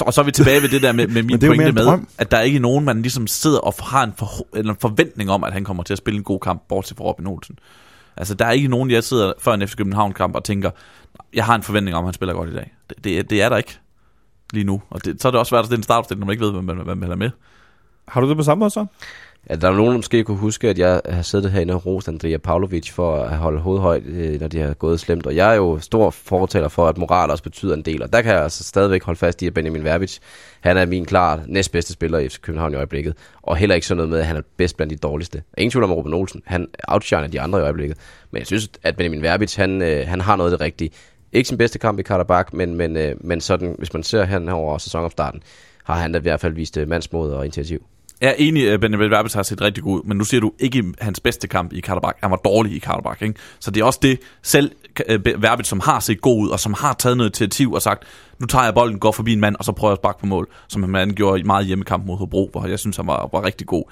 Og 0.00 0.14
så 0.14 0.20
er 0.20 0.24
vi 0.24 0.32
tilbage 0.32 0.62
ved 0.62 0.68
det 0.68 0.82
der 0.82 0.92
med, 0.92 1.06
med 1.06 1.22
min 1.22 1.38
pointe 1.38 1.72
med, 1.72 1.84
drøm. 1.84 2.08
at 2.18 2.30
der 2.30 2.36
er 2.36 2.42
ikke 2.42 2.58
nogen, 2.58 2.84
man 2.84 3.02
ligesom 3.02 3.26
sidder 3.26 3.58
og 3.58 3.74
har 3.80 4.04
en, 4.04 4.12
for, 4.18 4.28
eller 4.54 4.72
en 4.72 4.78
forventning 4.80 5.30
om, 5.30 5.44
at 5.44 5.52
han 5.52 5.64
kommer 5.64 5.82
til 5.82 5.94
at 5.94 5.98
spille 5.98 6.18
en 6.18 6.24
god 6.24 6.40
kamp, 6.40 6.62
bortset 6.68 6.96
fra 6.96 7.04
Robin 7.04 7.26
Olsen. 7.26 7.58
Altså, 8.16 8.34
der 8.34 8.44
er 8.44 8.50
ikke 8.50 8.68
nogen, 8.68 8.90
jeg 8.90 9.04
sidder 9.04 9.32
før 9.38 9.52
en 9.52 9.68
FC 9.68 9.76
København-kamp 9.76 10.34
og 10.34 10.44
tænker, 10.44 10.70
jeg 11.34 11.44
har 11.44 11.54
en 11.54 11.62
forventning 11.62 11.96
om, 11.96 12.04
at 12.04 12.06
han 12.06 12.14
spiller 12.14 12.34
godt 12.34 12.50
i 12.50 12.54
dag. 12.54 12.74
Det, 12.88 13.04
det, 13.04 13.30
det 13.30 13.42
er 13.42 13.48
der 13.48 13.56
ikke 13.56 13.78
lige 14.52 14.64
nu. 14.64 14.82
Og 14.90 15.04
det, 15.04 15.22
så 15.22 15.28
er 15.28 15.30
det 15.30 15.38
også 15.38 15.50
svært 15.50 15.60
at 15.60 15.66
stille 15.66 15.78
en 15.78 15.82
startopstilling, 15.82 16.20
når 16.20 16.26
man 16.26 16.32
ikke 16.32 16.44
ved, 16.44 16.52
hvem, 16.52 16.64
hvem, 16.64 16.78
hvem 16.78 16.98
man 16.98 17.10
er 17.10 17.16
med. 17.16 17.30
har 18.08 18.20
du 18.20 18.28
det 18.28 18.36
på 18.36 18.42
samme 18.42 18.60
måde 18.60 18.70
så? 18.70 18.86
Ja, 19.50 19.54
der 19.54 19.68
er 19.68 19.72
nogen, 19.72 19.90
der 19.90 19.96
måske 19.98 20.24
kunne 20.24 20.36
huske, 20.36 20.68
at 20.68 20.78
jeg 20.78 21.00
har 21.08 21.22
siddet 21.22 21.50
herinde 21.50 21.74
og 21.74 21.86
rost 21.86 22.08
Andrea 22.08 22.36
Pavlovic 22.36 22.90
for 22.90 23.16
at 23.16 23.36
holde 23.36 23.60
hovedet 23.60 23.82
højt, 23.82 24.02
øh, 24.06 24.40
når 24.40 24.48
de 24.48 24.60
har 24.60 24.74
gået 24.74 25.00
slemt. 25.00 25.26
Og 25.26 25.36
jeg 25.36 25.50
er 25.50 25.54
jo 25.54 25.78
stor 25.78 26.10
fortaler 26.10 26.68
for, 26.68 26.86
at 26.88 26.98
moral 26.98 27.30
også 27.30 27.42
betyder 27.42 27.74
en 27.74 27.82
del. 27.82 28.02
Og 28.02 28.12
der 28.12 28.22
kan 28.22 28.32
jeg 28.32 28.42
altså 28.42 28.64
stadigvæk 28.64 29.04
holde 29.04 29.18
fast 29.18 29.42
i, 29.42 29.46
at 29.46 29.54
Benjamin 29.54 29.84
Verbic, 29.84 30.18
han 30.60 30.76
er 30.76 30.86
min 30.86 31.04
klart 31.04 31.40
næstbedste 31.48 31.92
spiller 31.92 32.18
i 32.18 32.28
FC 32.28 32.40
København 32.40 32.72
i 32.72 32.76
øjeblikket. 32.76 33.14
Og 33.42 33.56
heller 33.56 33.74
ikke 33.74 33.86
sådan 33.86 33.96
noget 33.96 34.10
med, 34.10 34.18
at 34.18 34.26
han 34.26 34.36
er 34.36 34.42
bedst 34.56 34.76
blandt 34.76 34.90
de 34.90 34.96
dårligste. 34.96 35.42
Ingen 35.58 35.70
tvivl 35.70 35.84
om 35.84 35.92
Ruben 35.92 36.14
Olsen. 36.14 36.42
Han 36.46 36.68
outshiner 36.88 37.26
de 37.26 37.40
andre 37.40 37.58
i 37.58 37.62
øjeblikket. 37.62 37.98
Men 38.30 38.38
jeg 38.38 38.46
synes, 38.46 38.70
at 38.82 38.96
Benjamin 38.96 39.22
Verbic, 39.22 39.54
han, 39.54 39.82
øh, 39.82 40.08
han 40.08 40.20
har 40.20 40.36
noget 40.36 40.52
af 40.52 40.58
det 40.58 40.64
rigtige. 40.64 40.90
Ikke 41.32 41.48
sin 41.48 41.58
bedste 41.58 41.78
kamp 41.78 41.98
i 41.98 42.02
Karabakh, 42.02 42.56
men, 42.56 42.74
men, 42.74 42.96
øh, 42.96 43.16
men 43.20 43.40
sådan, 43.40 43.74
hvis 43.78 43.94
man 43.94 44.02
ser 44.02 44.24
han 44.24 44.48
over 44.48 44.78
sæsonopstarten, 44.78 45.42
har 45.84 45.94
han 45.94 46.12
da 46.12 46.18
i 46.18 46.22
hvert 46.22 46.40
fald 46.40 46.52
vist 46.52 46.78
mandsmod 46.86 47.32
og 47.32 47.44
initiativ. 47.44 47.86
Jeg 48.20 48.30
er 48.30 48.34
enig, 48.38 48.70
at 48.70 48.80
Benjamin 48.80 49.10
Verbes 49.10 49.32
har 49.32 49.42
set 49.42 49.60
rigtig 49.60 49.82
god 49.82 49.98
ud, 49.98 50.02
men 50.04 50.16
nu 50.16 50.24
siger 50.24 50.40
du 50.40 50.52
ikke 50.58 50.84
hans 51.00 51.20
bedste 51.20 51.48
kamp 51.48 51.72
i 51.72 51.80
Karabakh. 51.80 52.18
Han 52.20 52.30
var 52.30 52.36
dårlig 52.36 52.72
i 52.72 52.78
Karabakh, 52.78 53.22
ikke? 53.22 53.34
Så 53.60 53.70
det 53.70 53.80
er 53.80 53.84
også 53.84 53.98
det, 54.02 54.20
selv 54.42 54.72
øh, 55.08 55.20
som 55.62 55.80
har 55.80 56.00
set 56.00 56.20
god 56.20 56.42
ud, 56.42 56.48
og 56.48 56.60
som 56.60 56.74
har 56.78 56.92
taget 56.92 57.16
noget 57.16 57.30
initiativ 57.30 57.72
og 57.72 57.82
sagt, 57.82 58.04
nu 58.38 58.46
tager 58.46 58.64
jeg 58.64 58.74
bolden, 58.74 58.98
går 58.98 59.12
forbi 59.12 59.32
en 59.32 59.40
mand, 59.40 59.56
og 59.56 59.64
så 59.64 59.72
prøver 59.72 59.90
jeg 59.90 59.98
at 59.98 60.00
sparke 60.00 60.20
på 60.20 60.26
mål, 60.26 60.48
som 60.68 60.94
han 60.94 61.10
gjorde 61.10 61.40
i 61.40 61.42
meget 61.42 61.66
hjemmekamp 61.66 62.06
mod 62.06 62.16
Hobro, 62.16 62.48
hvor 62.52 62.66
jeg 62.66 62.78
synes, 62.78 62.96
han 62.96 63.06
var, 63.06 63.28
var 63.32 63.44
rigtig 63.44 63.66
god. 63.66 63.84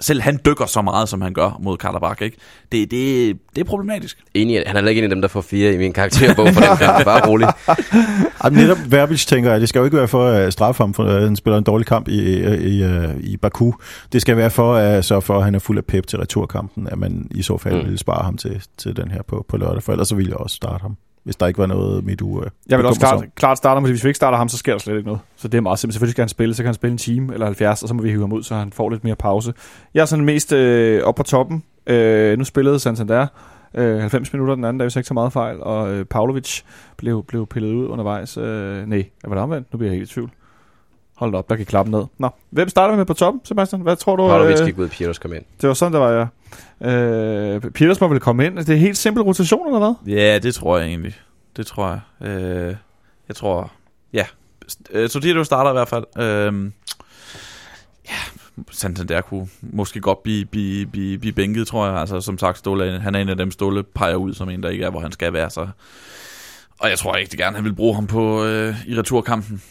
Selv 0.00 0.20
han 0.22 0.38
dykker 0.46 0.66
så 0.66 0.82
meget, 0.82 1.08
som 1.08 1.20
han 1.22 1.32
gør 1.34 1.58
mod 1.62 1.76
Karabakh, 1.76 2.22
ikke? 2.22 2.36
Det, 2.72 2.90
det, 2.90 3.36
det 3.54 3.60
er 3.60 3.64
problematisk. 3.64 4.18
Enig, 4.34 4.56
han 4.66 4.76
er 4.76 4.78
heller 4.78 4.88
ikke 4.88 4.98
en 4.98 5.04
af 5.04 5.10
dem, 5.10 5.20
der 5.20 5.28
får 5.28 5.40
fire 5.40 5.72
i 5.74 5.78
min 5.78 5.92
karakterbog 5.92 6.48
for 6.48 6.60
den 6.60 6.76
kamp. 6.76 7.04
Bare 7.04 7.28
rolig. 7.28 7.48
ej, 8.44 8.50
men 8.50 8.58
netop 8.58 8.78
Verbic 8.86 9.26
tænker 9.26 9.50
jeg, 9.50 9.60
det 9.60 9.68
skal 9.68 9.78
jo 9.78 9.84
ikke 9.84 9.96
være 9.96 10.08
for 10.08 10.28
at 10.28 10.52
straffe 10.52 10.82
ham, 10.82 10.94
for 10.94 11.04
at 11.04 11.22
han 11.22 11.36
spiller 11.36 11.58
en 11.58 11.64
dårlig 11.64 11.86
kamp 11.86 12.08
i, 12.08 12.20
i, 12.20 12.82
i, 12.82 12.84
i 13.20 13.36
Baku. 13.36 13.72
Det 14.12 14.20
skal 14.20 14.36
være 14.36 14.50
for 14.50 14.74
at 14.74 15.04
sørge 15.04 15.22
for, 15.22 15.38
at 15.38 15.44
han 15.44 15.54
er 15.54 15.58
fuld 15.58 15.78
af 15.78 15.84
pep 15.84 16.06
til 16.06 16.18
returkampen, 16.18 16.88
at 16.88 16.98
man 16.98 17.28
i 17.30 17.42
så 17.42 17.58
fald 17.58 17.74
Mm. 17.74 17.84
ville 17.84 17.98
spare 17.98 18.24
ham 18.24 18.36
til, 18.36 18.62
til 18.78 18.96
den 18.96 19.10
her 19.10 19.22
på, 19.22 19.46
på 19.48 19.56
lørdag, 19.56 19.82
for 19.82 19.92
ellers 19.92 20.08
så 20.08 20.14
ville 20.14 20.30
jeg 20.30 20.36
også 20.36 20.56
starte 20.56 20.82
ham, 20.82 20.96
hvis 21.24 21.36
der 21.36 21.46
ikke 21.46 21.58
var 21.58 21.66
noget 21.66 22.04
midt 22.04 22.20
uge. 22.20 22.44
Jeg 22.68 22.78
vil 22.78 22.86
også 22.86 23.00
klart, 23.00 23.24
klart 23.34 23.58
starte 23.58 23.80
med, 23.80 23.90
hvis 23.90 24.04
vi 24.04 24.08
ikke 24.08 24.16
starter 24.16 24.38
ham, 24.38 24.48
så 24.48 24.56
sker 24.56 24.72
der 24.72 24.78
slet 24.78 24.96
ikke 24.96 25.06
noget. 25.06 25.20
Så 25.36 25.48
det 25.48 25.58
er 25.58 25.62
meget 25.62 25.78
simpelt. 25.78 25.94
Selvfølgelig 25.94 26.12
skal 26.12 26.22
han 26.22 26.28
spille, 26.28 26.54
så 26.54 26.62
kan 26.62 26.66
han 26.66 26.74
spille 26.74 26.92
en 26.92 26.98
time 26.98 27.32
eller 27.32 27.46
70, 27.46 27.82
og 27.82 27.88
så 27.88 27.94
må 27.94 28.02
vi 28.02 28.10
hive 28.10 28.20
ham 28.20 28.32
ud, 28.32 28.42
så 28.42 28.54
han 28.54 28.72
får 28.72 28.90
lidt 28.90 29.04
mere 29.04 29.16
pause. 29.16 29.52
Jeg 29.94 30.00
er 30.00 30.06
sådan 30.06 30.24
mest 30.24 30.52
øh, 30.52 31.02
op 31.02 31.14
på 31.14 31.22
toppen. 31.22 31.62
Øh, 31.86 32.38
nu 32.38 32.44
spillede 32.44 32.78
Santander 32.78 33.26
øh, 33.74 34.00
90 34.00 34.32
minutter 34.32 34.54
den 34.54 34.64
anden 34.64 34.78
dag, 34.78 34.84
hvis 34.84 34.96
jeg 34.96 35.00
ikke 35.00 35.08
så 35.08 35.14
meget 35.14 35.32
fejl, 35.32 35.60
og 35.60 35.92
øh, 35.92 36.04
Pavlovic 36.04 36.60
blev, 36.96 37.24
blev 37.28 37.46
pillet 37.46 37.74
ud 37.74 37.86
undervejs. 37.86 38.36
Øh, 38.36 38.86
nej, 38.86 39.04
var 39.24 39.34
det 39.34 39.42
omvendt? 39.42 39.72
Nu 39.72 39.76
bliver 39.78 39.92
jeg 39.92 39.98
helt 39.98 40.10
i 40.10 40.14
tvivl. 40.14 40.30
Hold 41.18 41.32
da 41.32 41.38
op, 41.38 41.50
der 41.50 41.56
kan 41.56 41.66
klappe 41.66 41.90
ned. 41.90 42.04
Nå, 42.18 42.28
hvem 42.50 42.68
starter 42.68 42.94
vi 42.94 42.96
med 42.96 43.06
på 43.06 43.14
toppen, 43.14 43.40
Sebastian? 43.44 43.82
Hvad 43.82 43.96
tror 43.96 44.16
du? 44.16 44.28
Pavlovic 44.28 44.60
øh, 44.60 44.66
gik 44.66 44.78
ud, 44.78 44.88
Pieters 44.88 45.18
kom 45.18 45.32
ind. 45.32 45.44
det 45.60 45.68
var 45.68 45.74
sådan, 45.74 45.92
der 45.92 45.98
var 45.98 46.10
jeg. 46.10 46.26
Øh, 46.92 47.60
Peters 47.70 48.00
må 48.00 48.08
vel 48.08 48.20
komme 48.20 48.46
ind. 48.46 48.56
Det 48.56 48.68
er 48.68 48.76
helt 48.76 48.96
simpel 48.96 49.22
rotation, 49.22 49.66
eller 49.66 49.78
hvad? 49.78 50.14
Ja, 50.14 50.38
det 50.38 50.54
tror 50.54 50.78
jeg 50.78 50.88
egentlig. 50.88 51.14
Det 51.56 51.66
tror 51.66 52.00
jeg. 52.20 52.28
Øh, 52.28 52.76
jeg 53.28 53.36
tror, 53.36 53.72
ja. 54.12 54.24
Øh, 54.90 55.08
Sotiro 55.08 55.44
starter 55.44 55.70
i 55.70 55.72
hvert 55.72 55.88
fald. 55.88 56.04
Øh, 56.18 56.70
ja, 58.08 58.14
Santander 58.70 59.20
kunne 59.20 59.48
måske 59.62 60.00
godt 60.00 60.22
blive, 60.22 60.44
blive, 60.44 60.86
blive, 60.86 61.18
blive 61.18 61.32
bænket, 61.32 61.66
tror 61.66 61.86
jeg. 61.86 61.96
Altså, 61.96 62.20
som 62.20 62.38
sagt, 62.38 62.58
Ståle, 62.58 63.00
han 63.00 63.14
er 63.14 63.18
en 63.18 63.28
af 63.28 63.36
dem, 63.36 63.50
Ståle 63.50 63.82
peger 63.82 64.16
ud 64.16 64.34
som 64.34 64.48
en, 64.48 64.62
der 64.62 64.68
ikke 64.68 64.84
er, 64.84 64.90
hvor 64.90 65.00
han 65.00 65.12
skal 65.12 65.32
være. 65.32 65.50
Så. 65.50 65.68
Og 66.80 66.90
jeg 66.90 66.98
tror 66.98 67.16
rigtig 67.16 67.38
gerne, 67.38 67.56
han 67.56 67.64
vil 67.64 67.74
bruge 67.74 67.94
ham 67.94 68.06
på 68.06 68.44
øh, 68.44 68.74
i 68.86 68.98
returkampen. 68.98 69.62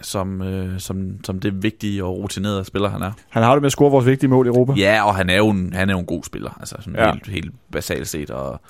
Som, 0.00 0.42
øh, 0.42 0.80
som, 0.80 1.24
som 1.24 1.40
det 1.40 1.62
vigtige 1.62 2.04
og 2.04 2.18
rutinerede 2.18 2.64
spiller, 2.64 2.88
han 2.88 3.02
er. 3.02 3.12
Han 3.28 3.42
har 3.42 3.52
det 3.52 3.62
med 3.62 3.66
at 3.66 3.72
score 3.72 3.90
vores 3.90 4.06
vigtige 4.06 4.30
mål 4.30 4.46
i 4.46 4.48
Europa. 4.48 4.72
Ja, 4.76 5.06
og 5.06 5.14
han 5.14 5.30
er 5.30 5.36
jo 5.36 5.48
en, 5.48 5.72
han 5.72 5.88
er 5.90 5.94
jo 5.94 5.98
en 6.00 6.06
god 6.06 6.24
spiller, 6.24 6.56
altså 6.60 6.76
sådan 6.80 6.96
Ja. 6.98 7.12
helt, 7.12 7.26
helt 7.28 7.52
basalt 7.72 8.08
set, 8.08 8.30
og 8.30 8.60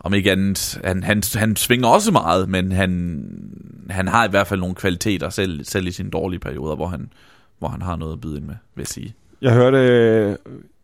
om 0.00 0.14
ikke 0.14 0.32
andet, 0.32 0.80
han, 0.84 1.02
han, 1.02 1.22
han 1.34 1.56
svinger 1.56 1.88
også 1.88 2.12
meget, 2.12 2.48
men 2.48 2.72
han, 2.72 3.22
han 3.90 4.08
har 4.08 4.26
i 4.26 4.30
hvert 4.30 4.46
fald 4.46 4.60
nogle 4.60 4.74
kvaliteter, 4.74 5.28
selv, 5.28 5.64
selv 5.64 5.86
i 5.86 5.90
sine 5.92 6.10
dårlige 6.10 6.40
perioder, 6.40 6.76
hvor 6.76 6.86
han, 6.86 7.10
hvor 7.58 7.68
han 7.68 7.82
har 7.82 7.96
noget 7.96 8.12
at 8.12 8.20
byde 8.20 8.36
ind 8.36 8.44
med, 8.44 8.54
vil 8.74 8.82
jeg 8.82 8.86
sige. 8.86 9.14
Jeg 9.42 9.52
hørte 9.52 9.78
øh, 9.78 10.36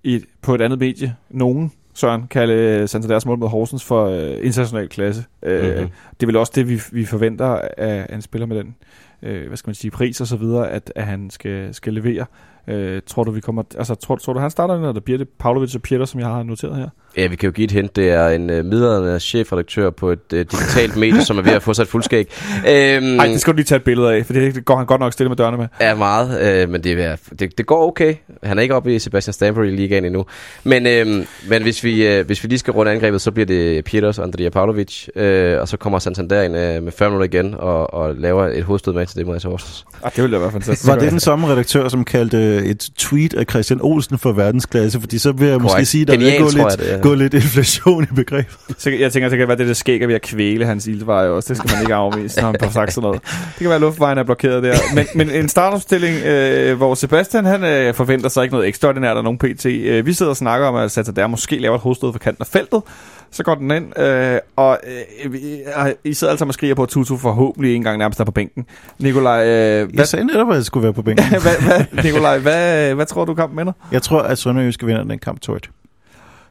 i, 0.04 0.20
på 0.42 0.54
et 0.54 0.60
andet 0.60 0.78
medie, 0.78 1.16
nogen, 1.30 1.72
Søren, 1.94 2.26
kalde 2.26 2.88
Santanders 2.88 3.26
mål 3.26 3.38
mod 3.38 3.48
Horsens 3.48 3.84
for 3.84 4.06
øh, 4.06 4.46
international 4.46 4.88
klasse. 4.88 5.24
Øh, 5.42 5.80
Mhm. 5.80 5.88
Det 6.20 6.22
er 6.22 6.26
vel 6.26 6.36
også 6.36 6.52
det, 6.54 6.68
vi, 6.68 6.80
vi 6.92 7.04
forventer 7.04 7.46
af, 7.46 8.06
af 8.08 8.14
en 8.14 8.22
spiller 8.22 8.46
med 8.46 8.56
den 8.56 8.74
øh, 9.22 9.46
hvad 9.46 9.56
skal 9.56 9.68
man 9.68 9.74
sige, 9.74 9.90
pris 9.90 10.20
og 10.20 10.26
så 10.26 10.36
videre, 10.36 10.70
at, 10.70 10.92
at 10.96 11.06
han 11.06 11.30
skal, 11.30 11.74
skal 11.74 11.94
levere. 11.94 12.26
Øh, 12.66 13.02
tror 13.06 13.24
du, 13.24 13.30
vi 13.30 13.40
kommer, 13.40 13.62
altså, 13.78 13.94
tror, 13.94 14.16
tror 14.16 14.32
du, 14.32 14.38
han 14.38 14.50
starter, 14.50 14.74
eller 14.74 15.00
bliver 15.00 15.18
det 15.18 15.28
Pavlovic 15.28 15.74
og 15.74 15.82
Pieter, 15.82 16.04
som 16.04 16.20
jeg 16.20 16.28
har 16.28 16.42
noteret 16.42 16.76
her? 16.76 16.88
Ja, 17.16 17.26
vi 17.26 17.36
kan 17.36 17.46
jo 17.46 17.52
give 17.52 17.64
et 17.64 17.70
hint. 17.70 17.96
Det 17.96 18.10
er 18.10 18.28
en 18.28 18.50
uh, 18.50 18.56
midlerende 18.56 19.20
chefredaktør 19.20 19.90
på 19.90 20.10
et 20.10 20.18
uh, 20.32 20.38
digitalt 20.38 20.96
medie, 20.96 21.24
som 21.24 21.38
er 21.38 21.42
ved 21.42 21.52
at 21.52 21.62
få 21.62 21.74
sig 21.74 21.82
et 21.82 21.88
fuldskæg. 21.88 22.28
Øhm, 22.68 23.04
Nej, 23.06 23.26
det 23.26 23.40
skal 23.40 23.52
du 23.52 23.56
lige 23.56 23.64
tage 23.64 23.76
et 23.76 23.84
billede 23.84 24.14
af, 24.14 24.26
for 24.26 24.32
det 24.32 24.64
går 24.64 24.76
han 24.76 24.86
godt 24.86 25.00
nok 25.00 25.12
stille 25.12 25.28
med 25.28 25.36
dørene 25.36 25.56
med. 25.56 25.66
er 25.80 25.94
meget, 25.94 26.62
øh, 26.62 26.68
men 26.68 26.84
det, 26.84 26.92
er, 26.92 27.16
det, 27.38 27.58
det 27.58 27.66
går 27.66 27.88
okay. 27.88 28.14
Han 28.42 28.58
er 28.58 28.62
ikke 28.62 28.74
oppe 28.74 28.94
i 28.94 28.98
Sebastian 28.98 29.32
Stanbury 29.32 29.66
ligaen 29.66 30.04
endnu. 30.04 30.24
Men, 30.64 30.86
øh, 30.86 31.06
men 31.48 31.62
hvis, 31.62 31.84
vi, 31.84 32.06
øh, 32.06 32.26
hvis 32.26 32.42
vi 32.44 32.48
lige 32.48 32.58
skal 32.58 32.72
runde 32.72 32.92
angrebet, 32.92 33.20
så 33.20 33.30
bliver 33.30 33.46
det 33.46 33.84
Pieters 33.84 34.18
og 34.18 34.24
Andrea 34.24 34.48
Pavlovic, 34.48 35.08
øh, 35.16 35.60
og 35.60 35.68
så 35.68 35.76
kommer 35.76 35.98
Santander 35.98 36.42
ind 36.42 36.56
øh, 36.56 36.82
med 36.82 36.92
5 36.92 37.10
minutter 37.12 37.38
igen 37.38 37.54
og, 37.58 37.94
og 37.94 38.14
laver 38.14 38.46
et 38.46 38.64
hovedstød 38.64 38.92
med 38.92 39.06
til 39.06 39.16
det 39.16 39.26
mod 39.26 39.36
AC 39.36 39.42
Horsens. 39.42 39.84
Ah, 40.02 40.12
det 40.16 40.22
ville 40.22 40.36
da 40.36 40.40
være 40.40 40.52
fantastisk. 40.52 40.88
Var 40.88 40.98
det 40.98 41.10
den 41.10 41.20
samme 41.20 41.48
redaktør, 41.48 41.88
som 41.88 42.04
kaldte 42.04 42.56
et 42.64 42.90
tweet 42.98 43.34
af 43.34 43.44
Christian 43.50 43.80
Olsen 43.82 44.18
for 44.18 44.32
verdensklasse? 44.32 45.00
Fordi 45.00 45.18
så 45.18 45.32
vil 45.32 45.48
jeg 45.48 45.60
måske 45.60 45.72
Korrekt. 45.72 45.88
sige, 45.88 46.04
der 46.04 46.12
vil 46.12 46.20
Genialt, 46.20 46.42
gå 46.42 46.48
lidt, 46.48 46.58
jeg, 46.58 46.78
det 46.78 46.94
er. 46.94 47.01
Gå 47.02 47.14
lidt 47.14 47.34
inflation 47.34 48.02
i 48.04 48.14
begrebet. 48.14 48.56
Så 48.78 48.90
jeg 48.90 49.12
tænker, 49.12 49.28
det 49.28 49.38
kan 49.38 49.48
være 49.48 49.56
det, 49.58 49.66
der 49.68 49.74
skæg 49.74 50.02
er 50.02 50.06
ved 50.06 50.14
at 50.14 50.22
kvæle 50.22 50.66
hans 50.66 50.86
ildveje 50.86 51.28
også. 51.28 51.48
Det 51.48 51.56
skal 51.56 51.70
man 51.74 51.82
ikke 51.82 51.94
afvise, 51.94 52.40
når 52.40 52.46
han 52.46 52.56
får 52.62 52.70
sagt 52.70 52.92
sådan 52.92 53.06
noget. 53.06 53.22
Det 53.24 53.58
kan 53.58 53.66
være, 53.66 53.74
at 53.74 53.80
luftvejen 53.80 54.18
er 54.18 54.22
blokeret 54.24 54.62
der. 54.62 54.74
Men, 54.94 55.06
men 55.14 55.30
en 55.30 55.48
startopstilling, 55.48 56.16
øh, 56.26 56.76
hvor 56.76 56.94
Sebastian 56.94 57.44
han 57.44 57.64
øh, 57.64 57.94
forventer 57.94 58.28
sig 58.28 58.42
ikke 58.42 58.54
noget 58.54 58.68
ekstraordinært 58.68 59.16
af 59.16 59.24
nogen 59.24 59.38
PT. 59.38 59.66
Øh, 59.66 60.06
vi 60.06 60.12
sidder 60.12 60.30
og 60.30 60.36
snakker 60.36 60.66
om, 60.66 60.74
at 60.74 60.90
Santander 60.90 61.26
måske 61.26 61.58
laver 61.58 61.74
et 61.74 61.80
hovedstød 61.80 62.12
for 62.12 62.18
kanten 62.18 62.42
af 62.42 62.46
feltet. 62.46 62.82
Så 63.30 63.42
går 63.42 63.54
den 63.54 63.70
ind, 63.70 63.98
øh, 64.00 64.38
og 64.56 64.78
øh, 65.24 65.32
vi- 65.32 65.38
øh, 65.86 65.92
I 66.04 66.14
sidder 66.14 66.30
altså 66.30 66.44
og 66.44 66.54
skriger 66.54 66.74
på, 66.74 66.82
at 66.82 66.88
Tutu 66.88 67.16
forhåbentlig 67.16 67.76
en 67.76 67.82
gang 67.82 67.98
nærmest 67.98 68.20
er 68.20 68.24
på 68.24 68.30
bænken. 68.32 68.66
Nikolaj, 68.98 69.46
øh, 69.46 69.48
hvad, 69.84 69.88
Jeg 69.94 70.08
sagde 70.08 70.24
netop, 70.24 70.50
at 70.50 70.56
jeg 70.56 70.64
skulle 70.64 70.84
være 70.84 70.92
på 70.92 71.02
bænken. 71.02 71.24
hvad, 71.42 71.62
hvad, 71.92 72.04
Nikolaj 72.04 72.38
hvad, 72.38 72.94
hvad 72.94 73.06
tror 73.06 73.24
du 73.24 73.34
kampen 73.34 73.58
ender? 73.60 73.72
Jeg 73.92 74.02
tror, 74.02 74.20
at 74.22 74.38
Sønderjyske 74.38 74.86
vinder 74.86 75.04
den 75.04 75.18
kamp 75.18 75.40
2 75.40 75.54
2-1. 75.56 75.81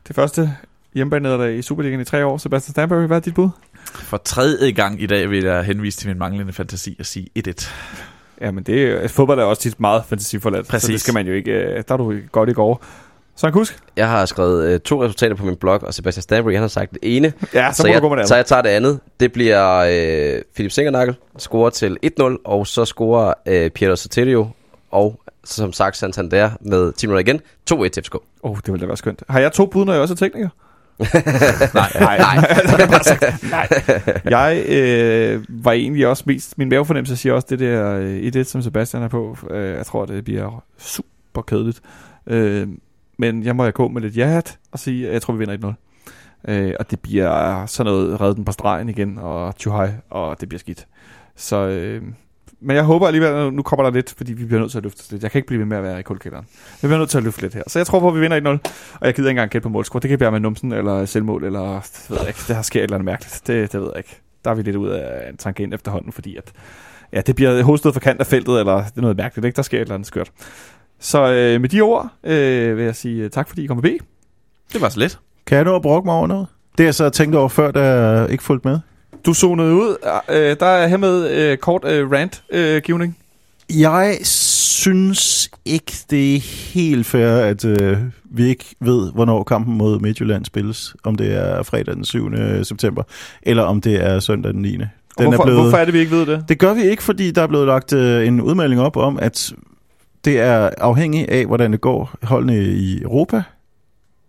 Det 0.08 0.16
første 0.16 0.49
hjemmebane 0.93 1.58
i 1.58 1.62
Superligaen 1.62 2.02
i 2.02 2.06
tre 2.06 2.26
år. 2.26 2.38
Sebastian 2.38 2.72
Stanbury, 2.72 3.08
hvad 3.08 3.18
er 3.18 3.22
dit 3.22 3.34
bud? 3.34 3.49
For 3.86 4.18
tredje 4.18 4.72
gang 4.72 5.02
i 5.02 5.06
dag 5.06 5.30
vil 5.30 5.43
jeg 5.43 5.64
henvise 5.64 5.97
til 5.97 6.08
min 6.10 6.18
manglende 6.20 6.54
fantasi 6.54 6.95
og 6.99 7.06
sige 7.06 7.28
1-1. 7.47 7.70
Jamen, 8.41 8.64
det 8.64 8.84
er, 8.84 9.08
fodbold 9.08 9.39
er 9.39 9.43
også 9.43 9.62
tit 9.62 9.80
meget 9.80 10.04
fantasiforladt. 10.10 10.66
Så 10.66 10.72
Præcis. 10.72 10.89
det 10.89 11.02
skal 11.02 11.14
man 11.14 11.28
jo 11.28 11.34
ikke... 11.34 11.52
øh, 11.52 11.84
Der 11.88 11.93
er 11.93 11.97
du 11.97 12.14
godt 12.32 12.49
i 12.49 12.54
går. 12.54 12.84
Så 13.36 13.52
Kusk? 13.52 13.78
Jeg 13.95 14.10
har 14.10 14.26
skrevet 14.26 14.66
øh, 14.68 14.80
to 14.80 15.04
resultater 15.04 15.36
på 15.36 15.45
min 15.45 15.56
blog, 15.56 15.84
og 15.84 15.93
Sebastian 15.93 16.22
Stanbury, 16.22 16.54
han 16.54 16.62
har 16.62 16.68
sagt 16.68 16.91
det 16.91 16.99
ene. 17.18 17.34
Ja, 17.54 17.72
så, 17.72 17.78
så, 17.78 17.84
må 17.88 17.93
jeg, 17.93 18.02
du 18.02 18.08
gå 18.08 18.16
med 18.16 18.22
det 18.22 18.28
så 18.28 18.36
jeg 18.36 18.45
tager 18.45 18.62
det 18.62 18.70
andet. 18.70 18.99
Det 19.20 19.32
bliver 19.32 19.78
øh, 19.78 20.41
Philip 20.56 20.72
Singernagel, 20.72 21.16
scorer 21.38 21.70
til 21.70 21.97
1-0, 22.22 22.24
og 22.45 22.68
så 22.68 22.86
scorer 22.86 23.34
øh, 23.45 23.70
Piero 23.70 23.95
Soterio, 23.95 24.47
og 24.91 25.21
som 25.44 25.74
sagt 25.74 25.98
Santander 25.98 26.50
med 26.62 26.94
10 26.94 27.08
minutter 27.08 27.32
igen, 27.32 27.42
2-1 27.72 27.88
til 27.88 28.04
FCK. 28.04 28.16
Åh, 28.16 28.22
oh, 28.42 28.58
det 28.58 28.68
ville 28.68 28.82
da 28.82 28.86
være 28.86 28.98
skønt. 28.98 29.24
Har 29.30 29.39
jeg 29.39 29.52
to 29.52 29.66
bud, 29.66 29.86
når 29.86 29.94
jeg 29.94 30.02
også 30.02 30.14
er 30.14 30.16
tekniker? 30.16 30.50
Nej, 31.74 31.92
Nej, 32.00 32.18
nej. 33.52 33.68
Jeg 34.26 34.66
øh, 34.68 35.46
var 35.50 35.72
egentlig 35.72 36.08
også 36.08 36.24
mest... 36.26 36.58
Min 36.58 36.70
mavefornemmelse 36.70 37.18
siger 37.18 37.34
også 37.34 37.48
det 37.50 37.60
der 37.60 37.96
øh, 37.96 38.16
i 38.16 38.30
det, 38.30 38.48
som 38.48 38.62
Sebastian 38.62 39.04
er 39.04 39.08
på. 39.08 39.38
Øh, 39.50 39.76
jeg 39.76 39.86
tror, 39.86 40.06
det 40.06 40.24
bliver 40.24 40.64
super 40.78 41.42
kedeligt. 41.48 41.82
Øh, 42.28 42.68
men 43.18 43.44
jeg 43.44 43.56
må 43.56 43.64
jeg 43.64 43.74
gå 43.74 43.88
med 43.88 44.02
lidt 44.02 44.18
ja 44.18 44.42
og 44.72 44.80
sige, 44.80 45.08
at 45.08 45.14
jeg 45.14 45.22
tror, 45.22 45.34
vi 45.34 45.46
vinder 45.46 45.76
1-0. 46.48 46.52
Øh, 46.52 46.74
og 46.80 46.92
det 46.92 47.00
bliver 47.00 47.66
sådan 47.66 47.92
noget 47.92 48.22
redden 48.22 48.46
på 48.46 48.52
stregen 48.52 48.89
igen, 48.89 49.18
og 49.18 49.54
Chuhai, 49.60 49.89
og 50.10 50.42
det 50.42 50.50
bliver 50.50 50.60
skidt. 50.60 50.88
Så, 51.36 51.58
øh, 51.58 52.04
men 52.62 52.76
jeg 52.76 52.84
håber 52.84 53.07
alligevel, 53.07 53.30
at 53.30 53.53
nu 53.53 53.62
kommer 53.62 53.84
der 53.84 53.91
lidt, 53.91 54.14
fordi 54.18 54.34
vi 54.34 54.45
bliver 54.45 54.59
nødt 54.59 54.72
til 54.72 54.78
at 54.78 54.84
løfte 54.84 55.12
lidt. 55.12 55.24
Jeg 55.24 55.32
kan 55.32 55.39
ikke 55.39 55.47
blive 55.47 55.59
ved 55.59 55.66
med 55.66 55.78
at 55.78 55.84
være 55.84 55.99
i 55.99 56.03
kuldkælderen. 56.03 56.45
Vi 56.82 56.88
bliver 56.88 56.97
nødt 56.97 57.09
til 57.09 57.18
at 57.18 57.24
løfte 57.24 57.41
lidt 57.41 57.53
her. 57.53 57.64
Så 57.68 57.80
jeg 57.80 57.86
tror 57.88 57.99
på, 57.99 58.07
at 58.07 58.16
vi 58.16 58.20
vinder 58.20 58.39
1-0, 58.39 58.47
og 58.99 59.07
jeg 59.07 59.14
gider 59.14 59.30
ikke 59.30 59.30
engang 59.30 59.51
gætte 59.51 59.64
på 59.64 59.70
målscore. 59.70 59.99
Det 59.99 60.09
kan 60.09 60.20
være 60.20 60.32
med 60.32 60.39
numsen, 60.39 60.72
eller 60.72 61.05
selvmål, 61.05 61.43
eller 61.43 61.80
det 61.80 62.05
ved 62.09 62.18
jeg 62.18 62.28
ikke. 62.28 62.39
Det 62.47 62.55
har 62.55 62.62
sker 62.62 62.80
et 62.80 62.84
eller 62.84 62.95
andet 62.95 63.05
mærkeligt. 63.05 63.41
Det, 63.47 63.72
det 63.72 63.80
ved 63.82 63.88
jeg 63.88 63.97
ikke. 63.97 64.22
Der 64.45 64.51
er 64.51 64.55
vi 64.55 64.62
lidt 64.62 64.76
ud 64.76 64.89
af 64.89 65.30
en 65.30 65.38
tangent 65.38 65.74
efterhånden, 65.74 66.12
fordi 66.12 66.36
at, 66.36 66.51
ja, 67.14 67.22
det 67.22 67.36
bliver 67.36 67.64
hovedstød 67.64 67.93
for 67.93 67.99
kant 67.99 68.20
af 68.20 68.28
feltet, 68.28 68.59
eller 68.59 68.76
det 68.78 68.97
er 68.97 69.01
noget 69.01 69.18
mærkeligt, 69.18 69.45
ikke? 69.45 69.55
Der 69.55 69.62
sker 69.62 69.78
et 69.78 69.82
eller 69.82 69.95
andet 69.95 70.07
skørt. 70.07 70.32
Så 70.99 71.34
øh, 71.34 71.62
med 71.62 71.70
de 71.70 71.82
ord 71.82 72.09
øh, 72.24 72.78
vil 72.78 72.86
jeg 72.86 72.95
sige 72.95 73.24
øh, 73.24 73.30
tak, 73.30 73.47
fordi 73.47 73.64
I 73.64 73.68
kom 73.68 73.78
forbi. 73.78 73.97
det 74.74 74.82
var 74.82 74.89
så 74.89 74.99
lidt. 74.99 75.20
Kan 75.45 75.55
jeg 75.55 75.66
nå 75.66 75.76
at 75.76 75.82
brokke 75.82 76.05
mig 76.05 76.16
over 76.16 76.28
noget? 76.28 76.47
Det 76.78 76.84
jeg 76.84 76.95
så 76.95 77.09
tænkt 77.09 77.36
over 77.36 77.49
før, 77.49 77.72
da 77.72 77.82
jeg 77.84 78.32
ikke 78.32 78.43
fulgte 78.43 78.68
med. 78.68 78.80
Du 79.26 79.34
zonede 79.34 79.74
ud. 79.74 79.96
Øh, 80.30 80.56
der 80.60 80.66
er 80.66 80.88
hermed 80.88 81.30
øh, 81.32 81.58
kort 81.58 81.86
øh, 81.86 82.12
rant-givning. 82.12 83.18
Jeg 83.70 84.18
synes 84.24 85.50
ikke, 85.66 85.94
det 86.10 86.36
er 86.36 86.40
helt 86.74 87.06
fair, 87.06 87.30
at 87.30 87.66
øh, 87.66 87.98
vi 88.24 88.48
ikke 88.48 88.66
ved, 88.80 89.12
hvornår 89.12 89.44
kampen 89.44 89.78
mod 89.78 90.00
Midtjylland 90.00 90.46
spilles. 90.46 90.96
Om 91.04 91.16
det 91.16 91.34
er 91.34 91.64
fredag 91.64 91.96
den 91.96 92.06
7. 92.06 92.32
september, 92.64 93.04
eller 93.42 93.64
om 93.64 93.82
det 93.82 94.06
er 94.06 94.20
søndag 94.20 94.54
den 94.54 94.62
9. 94.62 94.72
Den 94.72 94.88
hvorfor, 95.18 95.42
er 95.42 95.46
blevet... 95.46 95.62
hvorfor 95.62 95.78
er 95.78 95.86
det, 95.86 95.94
vi 95.94 96.00
ikke 96.00 96.12
ved 96.12 96.26
det? 96.26 96.46
Det 96.50 96.60
gør 96.60 96.74
vi 96.74 96.82
ikke, 96.82 97.04
fordi 97.04 97.32
der 97.32 97.42
er 97.42 97.48
blevet 97.48 97.68
lagt 97.68 97.94
øh, 97.94 98.28
en 98.28 98.42
udmelding 98.42 98.82
op 98.82 98.98
om, 98.98 99.20
at 99.22 99.54
det 100.26 100.40
er 100.40 100.70
afhængigt 100.78 101.30
af, 101.30 101.46
hvordan 101.46 101.72
det 101.72 101.82
går 101.82 102.12
holdene 102.24 102.64
i 102.64 103.02
Europa, 103.02 103.44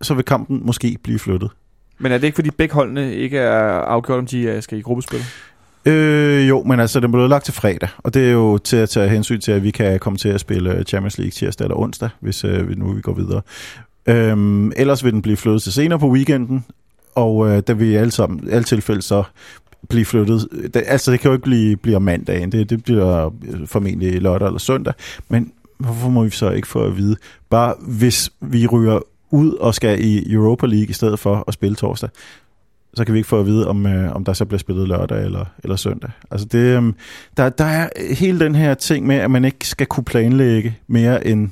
så 0.02 0.14
vil 0.14 0.24
kampen 0.24 0.60
måske 0.64 0.98
blive 1.02 1.18
flyttet. 1.18 1.50
Men 1.98 2.12
er 2.12 2.18
det 2.18 2.24
ikke, 2.24 2.34
fordi 2.34 2.50
begge 2.50 2.74
holdene 2.74 3.14
ikke 3.14 3.38
er 3.38 3.62
afgjort, 3.68 4.18
om 4.18 4.26
de 4.26 4.42
øh, 4.42 4.62
skal 4.62 4.78
i 4.78 4.80
gruppespil? 4.80 5.20
Øh, 5.84 6.48
jo, 6.48 6.62
men 6.62 6.80
altså, 6.80 7.00
den 7.00 7.12
blev 7.12 7.28
lagt 7.28 7.44
til 7.44 7.54
fredag, 7.54 7.88
og 7.98 8.14
det 8.14 8.28
er 8.28 8.32
jo 8.32 8.58
til 8.58 8.76
at 8.76 8.88
tage 8.88 9.08
hensyn 9.08 9.40
til, 9.40 9.52
at 9.52 9.62
vi 9.62 9.70
kan 9.70 9.98
komme 9.98 10.16
til 10.16 10.28
at 10.28 10.40
spille 10.40 10.74
øh, 10.74 10.84
Champions 10.84 11.18
League 11.18 11.30
tirsdag 11.30 11.64
eller 11.64 11.76
onsdag, 11.76 12.08
hvis 12.20 12.44
øh, 12.44 12.78
nu 12.78 12.92
vi 12.92 13.00
går 13.00 13.14
videre. 13.14 13.42
Øhm, 14.06 14.72
ellers 14.76 15.04
vil 15.04 15.12
den 15.12 15.22
blive 15.22 15.36
flyttet 15.36 15.62
til 15.62 15.72
senere 15.72 15.98
på 15.98 16.10
weekenden, 16.10 16.64
og 17.14 17.48
øh, 17.48 17.62
der 17.66 17.74
vil 17.74 17.88
i 17.88 17.94
alle, 17.94 18.10
sammen, 18.10 18.48
alle 18.50 18.64
tilfælde 18.64 19.02
så 19.02 19.22
blive 19.88 20.04
flyttet. 20.04 20.48
Det, 20.74 20.82
altså, 20.86 21.12
det 21.12 21.20
kan 21.20 21.28
jo 21.28 21.32
ikke 21.32 21.44
blive, 21.44 21.76
blive 21.76 21.96
om 21.96 22.02
mandagen, 22.02 22.52
det, 22.52 22.70
det 22.70 22.84
bliver 22.84 23.26
øh, 23.26 23.66
formentlig 23.66 24.22
lørdag 24.22 24.46
eller 24.46 24.58
søndag, 24.58 24.94
men 25.28 25.52
hvorfor 25.78 26.08
må 26.08 26.24
vi 26.24 26.30
så 26.30 26.50
ikke 26.50 26.68
få 26.68 26.84
at 26.84 26.96
vide? 26.96 27.16
Bare 27.50 27.74
hvis 27.80 28.30
vi 28.40 28.66
ryger 28.66 28.98
ud 29.32 29.52
og 29.52 29.74
skal 29.74 30.04
i 30.04 30.32
Europa 30.32 30.66
League 30.66 30.88
i 30.88 30.92
stedet 30.92 31.18
for 31.18 31.44
at 31.48 31.54
spille 31.54 31.76
torsdag, 31.76 32.10
så 32.94 33.04
kan 33.04 33.14
vi 33.14 33.18
ikke 33.18 33.28
få 33.28 33.40
at 33.40 33.46
vide, 33.46 33.68
om, 33.68 33.86
øh, 33.86 34.16
om 34.16 34.24
der 34.24 34.32
så 34.32 34.44
bliver 34.44 34.58
spillet 34.58 34.88
lørdag 34.88 35.24
eller, 35.24 35.44
eller 35.64 35.76
søndag. 35.76 36.10
Altså 36.30 36.46
det, 36.46 36.58
øh, 36.58 36.92
der, 37.36 37.48
der 37.48 37.64
er 37.64 38.14
hele 38.14 38.40
den 38.40 38.54
her 38.54 38.74
ting 38.74 39.06
med, 39.06 39.16
at 39.16 39.30
man 39.30 39.44
ikke 39.44 39.68
skal 39.68 39.86
kunne 39.86 40.04
planlægge 40.04 40.78
mere 40.86 41.26
end 41.26 41.50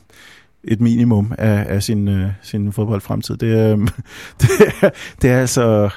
et 0.64 0.80
minimum 0.80 1.32
af, 1.38 1.66
af 1.68 1.82
sin, 1.82 2.08
øh, 2.08 2.30
sin 2.42 2.72
fodboldfremtid. 2.72 3.36
Det, 3.36 3.46
øh, 3.46 3.78
det, 4.40 4.50
er, 4.82 4.90
det 5.22 5.30
er 5.30 5.40
altså 5.40 5.90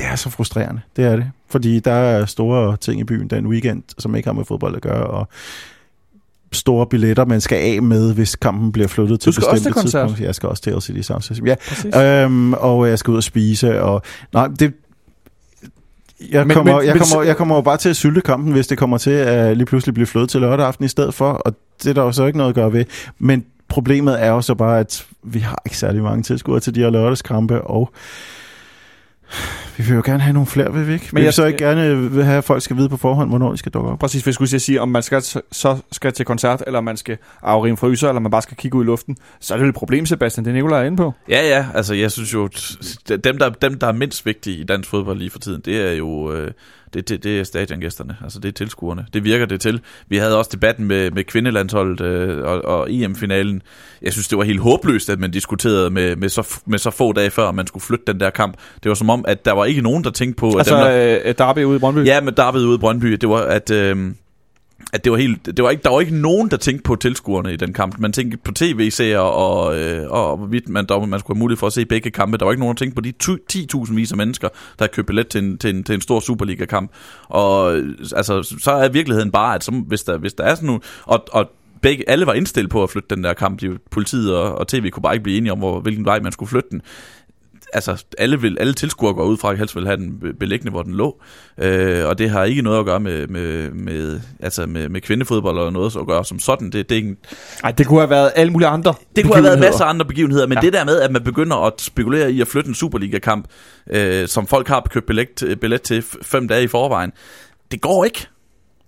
det 0.00 0.06
er 0.06 0.16
så 0.16 0.30
frustrerende. 0.30 0.80
Det 0.96 1.04
er 1.04 1.16
det. 1.16 1.30
Fordi 1.48 1.80
der 1.80 1.92
er 1.92 2.26
store 2.26 2.76
ting 2.76 3.00
i 3.00 3.04
byen 3.04 3.28
den 3.28 3.46
weekend, 3.46 3.82
som 3.98 4.14
ikke 4.14 4.28
har 4.28 4.34
med 4.34 4.44
fodbold 4.44 4.76
at 4.76 4.82
gøre, 4.82 5.06
og 5.06 5.28
store 6.52 6.86
billetter, 6.86 7.24
man 7.24 7.40
skal 7.40 7.56
af 7.76 7.82
med, 7.82 8.14
hvis 8.14 8.36
kampen 8.36 8.72
bliver 8.72 8.88
flyttet 8.88 9.20
til 9.20 9.26
Du 9.26 9.32
skal 9.32 9.44
også 9.48 9.50
til 9.62 9.68
bestemte 9.68 9.80
koncert. 9.80 10.02
tidspunkter. 10.08 10.24
Jeg 10.26 10.34
skal 10.34 10.48
også 10.48 10.62
til 10.62 10.72
LCD 10.72 11.02
Sound 11.02 11.22
System. 11.22 11.46
Ja, 11.46 11.54
Præcis. 11.68 11.96
Øhm, 11.96 12.52
og 12.52 12.88
jeg 12.88 12.98
skal 12.98 13.10
ud 13.12 13.16
og 13.16 13.22
spise, 13.22 13.82
og 13.82 14.02
nej, 14.32 14.46
det... 14.58 14.72
Jeg, 16.32 16.46
Men- 16.46 16.56
kommer, 16.56 16.76
men- 16.76 16.86
jeg, 16.86 16.96
kommer, 16.98 17.22
jeg 17.26 17.36
kommer 17.36 17.54
jo 17.54 17.60
bare 17.60 17.76
til 17.76 17.88
at 17.88 17.96
sylte 17.96 18.20
kampen, 18.20 18.52
hvis 18.52 18.66
det 18.66 18.78
kommer 18.78 18.98
til 18.98 19.10
at 19.10 19.56
lige 19.56 19.66
pludselig 19.66 19.94
blive 19.94 20.06
flødet 20.06 20.30
til 20.30 20.40
lørdag 20.40 20.66
aften 20.66 20.84
i 20.84 20.88
stedet 20.88 21.14
for, 21.14 21.32
og 21.32 21.54
det 21.82 21.90
er 21.90 21.94
der 21.94 22.02
jo 22.02 22.12
så 22.12 22.24
ikke 22.26 22.38
noget 22.38 22.48
at 22.50 22.54
gøre 22.54 22.72
ved. 22.72 22.84
Men 23.18 23.44
problemet 23.68 24.22
er 24.22 24.28
jo 24.30 24.40
så 24.40 24.54
bare, 24.54 24.78
at 24.80 25.06
vi 25.22 25.38
har 25.38 25.62
ikke 25.66 25.78
særlig 25.78 26.02
mange 26.02 26.22
tilskuere 26.22 26.60
til 26.60 26.74
de 26.74 26.80
her 26.80 26.90
lørdagskampe, 26.90 27.60
og 27.62 27.92
vi 29.76 29.82
vil 29.84 29.94
jo 29.94 30.02
gerne 30.04 30.22
have 30.22 30.32
nogle 30.32 30.46
flere, 30.46 30.72
vil 30.72 30.86
vi 30.88 30.92
ikke? 30.92 31.04
Men 31.04 31.10
Men 31.12 31.20
vi 31.20 31.24
jeg- 31.24 31.26
vil 31.26 31.32
så 31.32 31.44
ikke 31.46 31.58
gerne 31.58 32.10
vil 32.10 32.24
have, 32.24 32.38
at 32.38 32.44
folk 32.44 32.62
skal 32.62 32.76
vide 32.76 32.88
på 32.88 32.96
forhånd, 32.96 33.28
hvornår 33.28 33.50
de 33.50 33.56
skal 33.56 33.72
dukke 33.72 33.90
op. 33.90 33.98
Præcis, 33.98 34.22
hvis 34.22 34.26
jeg 34.26 34.34
skulle 34.34 34.60
sige, 34.60 34.80
om 34.80 34.88
man 34.88 35.02
skal, 35.02 35.22
så 35.52 35.76
skal 35.92 36.12
til 36.12 36.24
koncert, 36.26 36.62
eller 36.66 36.80
man 36.80 36.96
skal 36.96 37.18
afrige 37.42 37.70
en 37.70 37.76
fryser, 37.76 38.08
eller 38.08 38.20
man 38.20 38.30
bare 38.30 38.42
skal 38.42 38.56
kigge 38.56 38.78
ud 38.78 38.84
i 38.84 38.86
luften, 38.86 39.16
så 39.40 39.54
er 39.54 39.58
det 39.58 39.62
vel 39.62 39.68
et 39.68 39.74
problem, 39.74 40.06
Sebastian. 40.06 40.44
Det 40.44 40.50
er 40.50 40.54
Nicolaj 40.54 40.80
er 40.82 40.84
inde 40.86 40.96
på. 40.96 41.12
Ja, 41.28 41.48
ja, 41.48 41.66
altså 41.74 41.94
jeg 41.94 42.10
synes 42.10 42.34
jo, 42.34 42.48
dem 43.24 43.38
der, 43.38 43.48
dem 43.48 43.78
der 43.78 43.86
er 43.86 43.92
mindst 43.92 44.26
vigtige 44.26 44.56
i 44.56 44.64
dansk 44.64 44.90
fodbold 44.90 45.18
lige 45.18 45.30
for 45.30 45.38
tiden, 45.38 45.62
det 45.64 45.88
er 45.88 45.92
jo 45.92 46.32
øh, 46.32 46.50
det, 46.94 47.08
det, 47.08 47.24
det 47.24 47.40
er 47.40 47.44
stadiongæsterne, 47.44 48.16
altså 48.22 48.40
det 48.40 48.48
er 48.48 48.52
tilskuerne. 48.52 49.06
Det 49.14 49.24
virker 49.24 49.46
det 49.46 49.60
til. 49.60 49.80
Vi 50.08 50.16
havde 50.16 50.38
også 50.38 50.50
debatten 50.52 50.84
med, 50.84 51.10
med 51.10 51.24
kvindelandsholdet 51.24 52.00
øh, 52.00 52.44
og, 52.44 52.64
og 52.64 52.92
EM-finalen. 52.92 53.62
Jeg 54.02 54.12
synes, 54.12 54.28
det 54.28 54.38
var 54.38 54.44
helt 54.44 54.60
håbløst, 54.60 55.10
at 55.10 55.20
man 55.20 55.30
diskuterede 55.30 55.90
med, 55.90 56.16
med, 56.16 56.28
så, 56.28 56.60
med 56.66 56.78
så 56.78 56.90
få 56.90 57.12
dage 57.12 57.30
før, 57.30 57.48
at 57.48 57.54
man 57.54 57.66
skulle 57.66 57.82
flytte 57.82 58.04
den 58.06 58.20
der 58.20 58.30
kamp. 58.30 58.56
Det 58.82 58.88
var 58.88 58.94
som 58.94 59.10
om, 59.10 59.24
at 59.28 59.44
der 59.44 59.52
var 59.52 59.64
ikke 59.64 59.82
nogen, 59.82 60.04
der 60.04 60.10
tænkte 60.10 60.40
på... 60.40 60.48
At 60.48 60.58
Altså, 60.58 60.74
dem, 60.74 60.84
der, 60.84 61.20
øh, 61.24 61.34
Derby 61.38 61.64
ude 61.64 61.76
i 61.76 61.78
Brøndby. 61.78 62.06
Ja, 62.06 62.20
med 62.20 62.32
David 62.32 62.64
ude 62.64 62.74
i 62.74 62.78
Brøndby, 62.78 63.12
det 63.12 63.28
var, 63.28 63.42
at, 63.42 63.70
øh, 63.70 64.12
at 64.92 65.04
det 65.04 65.12
var 65.12 65.18
helt, 65.18 65.46
det 65.46 65.64
var 65.64 65.70
ikke, 65.70 65.82
der 65.82 65.90
var 65.90 66.00
ikke 66.00 66.16
nogen, 66.16 66.50
der 66.50 66.56
tænkte 66.56 66.82
på 66.82 66.96
tilskuerne 66.96 67.52
i 67.52 67.56
den 67.56 67.72
kamp. 67.72 67.98
Man 67.98 68.12
tænkte 68.12 68.36
på 68.36 68.52
tv-serier, 68.52 69.18
og, 69.18 69.78
øh, 69.78 70.10
og 70.10 70.36
hvorvidt 70.36 70.68
man, 70.68 70.86
der, 70.86 71.06
man 71.06 71.20
skulle 71.20 71.36
have 71.36 71.40
mulighed 71.40 71.58
for 71.58 71.66
at 71.66 71.72
se 71.72 71.84
begge 71.84 72.10
kampe. 72.10 72.38
Der 72.38 72.44
var 72.44 72.52
ikke 72.52 72.60
nogen, 72.60 72.76
der 72.76 72.78
tænkte 72.78 72.94
på 72.94 73.00
de 73.00 73.12
10.000 73.84 73.94
vis 73.94 74.10
af 74.10 74.16
mennesker, 74.16 74.48
der 74.48 74.84
havde 74.84 74.92
købt 74.92 75.06
billet 75.06 75.28
til 75.28 75.44
en, 75.44 75.58
til 75.58 75.76
en, 75.76 75.84
til 75.84 75.94
en 75.94 76.00
stor 76.00 76.20
Superliga-kamp. 76.20 76.90
Og 77.28 77.76
øh, 77.76 77.94
altså, 78.16 78.56
så 78.60 78.70
er 78.70 78.88
virkeligheden 78.88 79.30
bare, 79.30 79.54
at 79.54 79.64
så, 79.64 79.70
hvis, 79.86 80.02
der, 80.02 80.18
hvis 80.18 80.34
der 80.34 80.44
er 80.44 80.54
sådan 80.54 80.66
nogle... 80.66 80.80
Og, 81.04 81.24
og 81.32 81.50
begge, 81.82 82.10
alle 82.10 82.26
var 82.26 82.32
indstillet 82.32 82.70
på 82.70 82.82
at 82.82 82.90
flytte 82.90 83.14
den 83.14 83.24
der 83.24 83.32
kamp. 83.32 83.60
De, 83.60 83.78
politiet 83.90 84.36
og, 84.36 84.58
og 84.58 84.68
tv 84.68 84.90
kunne 84.90 85.02
bare 85.02 85.14
ikke 85.14 85.22
blive 85.22 85.38
enige 85.38 85.52
om, 85.52 85.58
hvor, 85.58 85.80
hvilken 85.80 86.04
vej 86.04 86.20
man 86.20 86.32
skulle 86.32 86.48
flytte 86.48 86.68
den 86.70 86.82
altså 87.72 88.04
alle, 88.18 88.40
vil, 88.40 88.56
alle 88.60 88.74
tilskuere 88.74 89.14
går 89.14 89.24
ud 89.24 89.36
fra, 89.36 89.52
at 89.52 89.58
helst 89.58 89.76
vil 89.76 89.86
have 89.86 89.96
den 89.96 90.18
be- 90.20 90.32
beliggende, 90.34 90.70
hvor 90.70 90.82
den 90.82 90.94
lå. 90.94 91.20
Øh, 91.58 92.06
og 92.06 92.18
det 92.18 92.30
har 92.30 92.44
ikke 92.44 92.62
noget 92.62 92.78
at 92.78 92.84
gøre 92.84 93.00
med, 93.00 93.26
med, 93.26 93.70
med, 93.70 94.20
altså 94.40 94.66
med, 94.66 94.88
med 94.88 95.00
kvindefodbold 95.00 95.58
eller 95.58 95.70
noget 95.70 95.96
at 95.96 96.06
gøre 96.06 96.24
som 96.24 96.38
sådan. 96.38 96.70
Det, 96.70 96.88
det, 96.90 96.92
er 96.94 96.96
ikke, 96.96 97.16
Ej, 97.64 97.70
det 97.72 97.86
kunne 97.86 98.00
have 98.00 98.10
været 98.10 98.32
alle 98.36 98.52
mulige 98.52 98.68
andre 98.68 98.94
det 99.16 99.24
kunne 99.24 99.34
have 99.34 99.44
været 99.44 99.60
masser 99.60 99.84
af 99.84 99.88
andre 99.88 100.04
begivenheder, 100.06 100.46
men 100.46 100.58
Ja. 100.58 100.60
det 100.60 100.72
der 100.72 100.84
med, 100.84 101.00
at 101.00 101.10
man 101.12 101.24
begynder 101.24 101.56
at 101.66 101.72
spekulere 101.80 102.32
i 102.32 102.40
at 102.40 102.48
flytte 102.48 102.68
en 102.68 102.74
Superliga-kamp, 102.74 103.46
øh, 103.90 104.28
som 104.28 104.46
folk 104.46 104.68
har 104.68 104.86
købt 104.90 105.06
billet, 105.06 105.58
billet 105.60 105.82
til 105.82 106.04
fem 106.22 106.48
dage 106.48 106.62
i 106.64 106.66
forvejen, 106.66 107.12
det 107.70 107.80
går 107.80 108.04
ikke. 108.04 108.26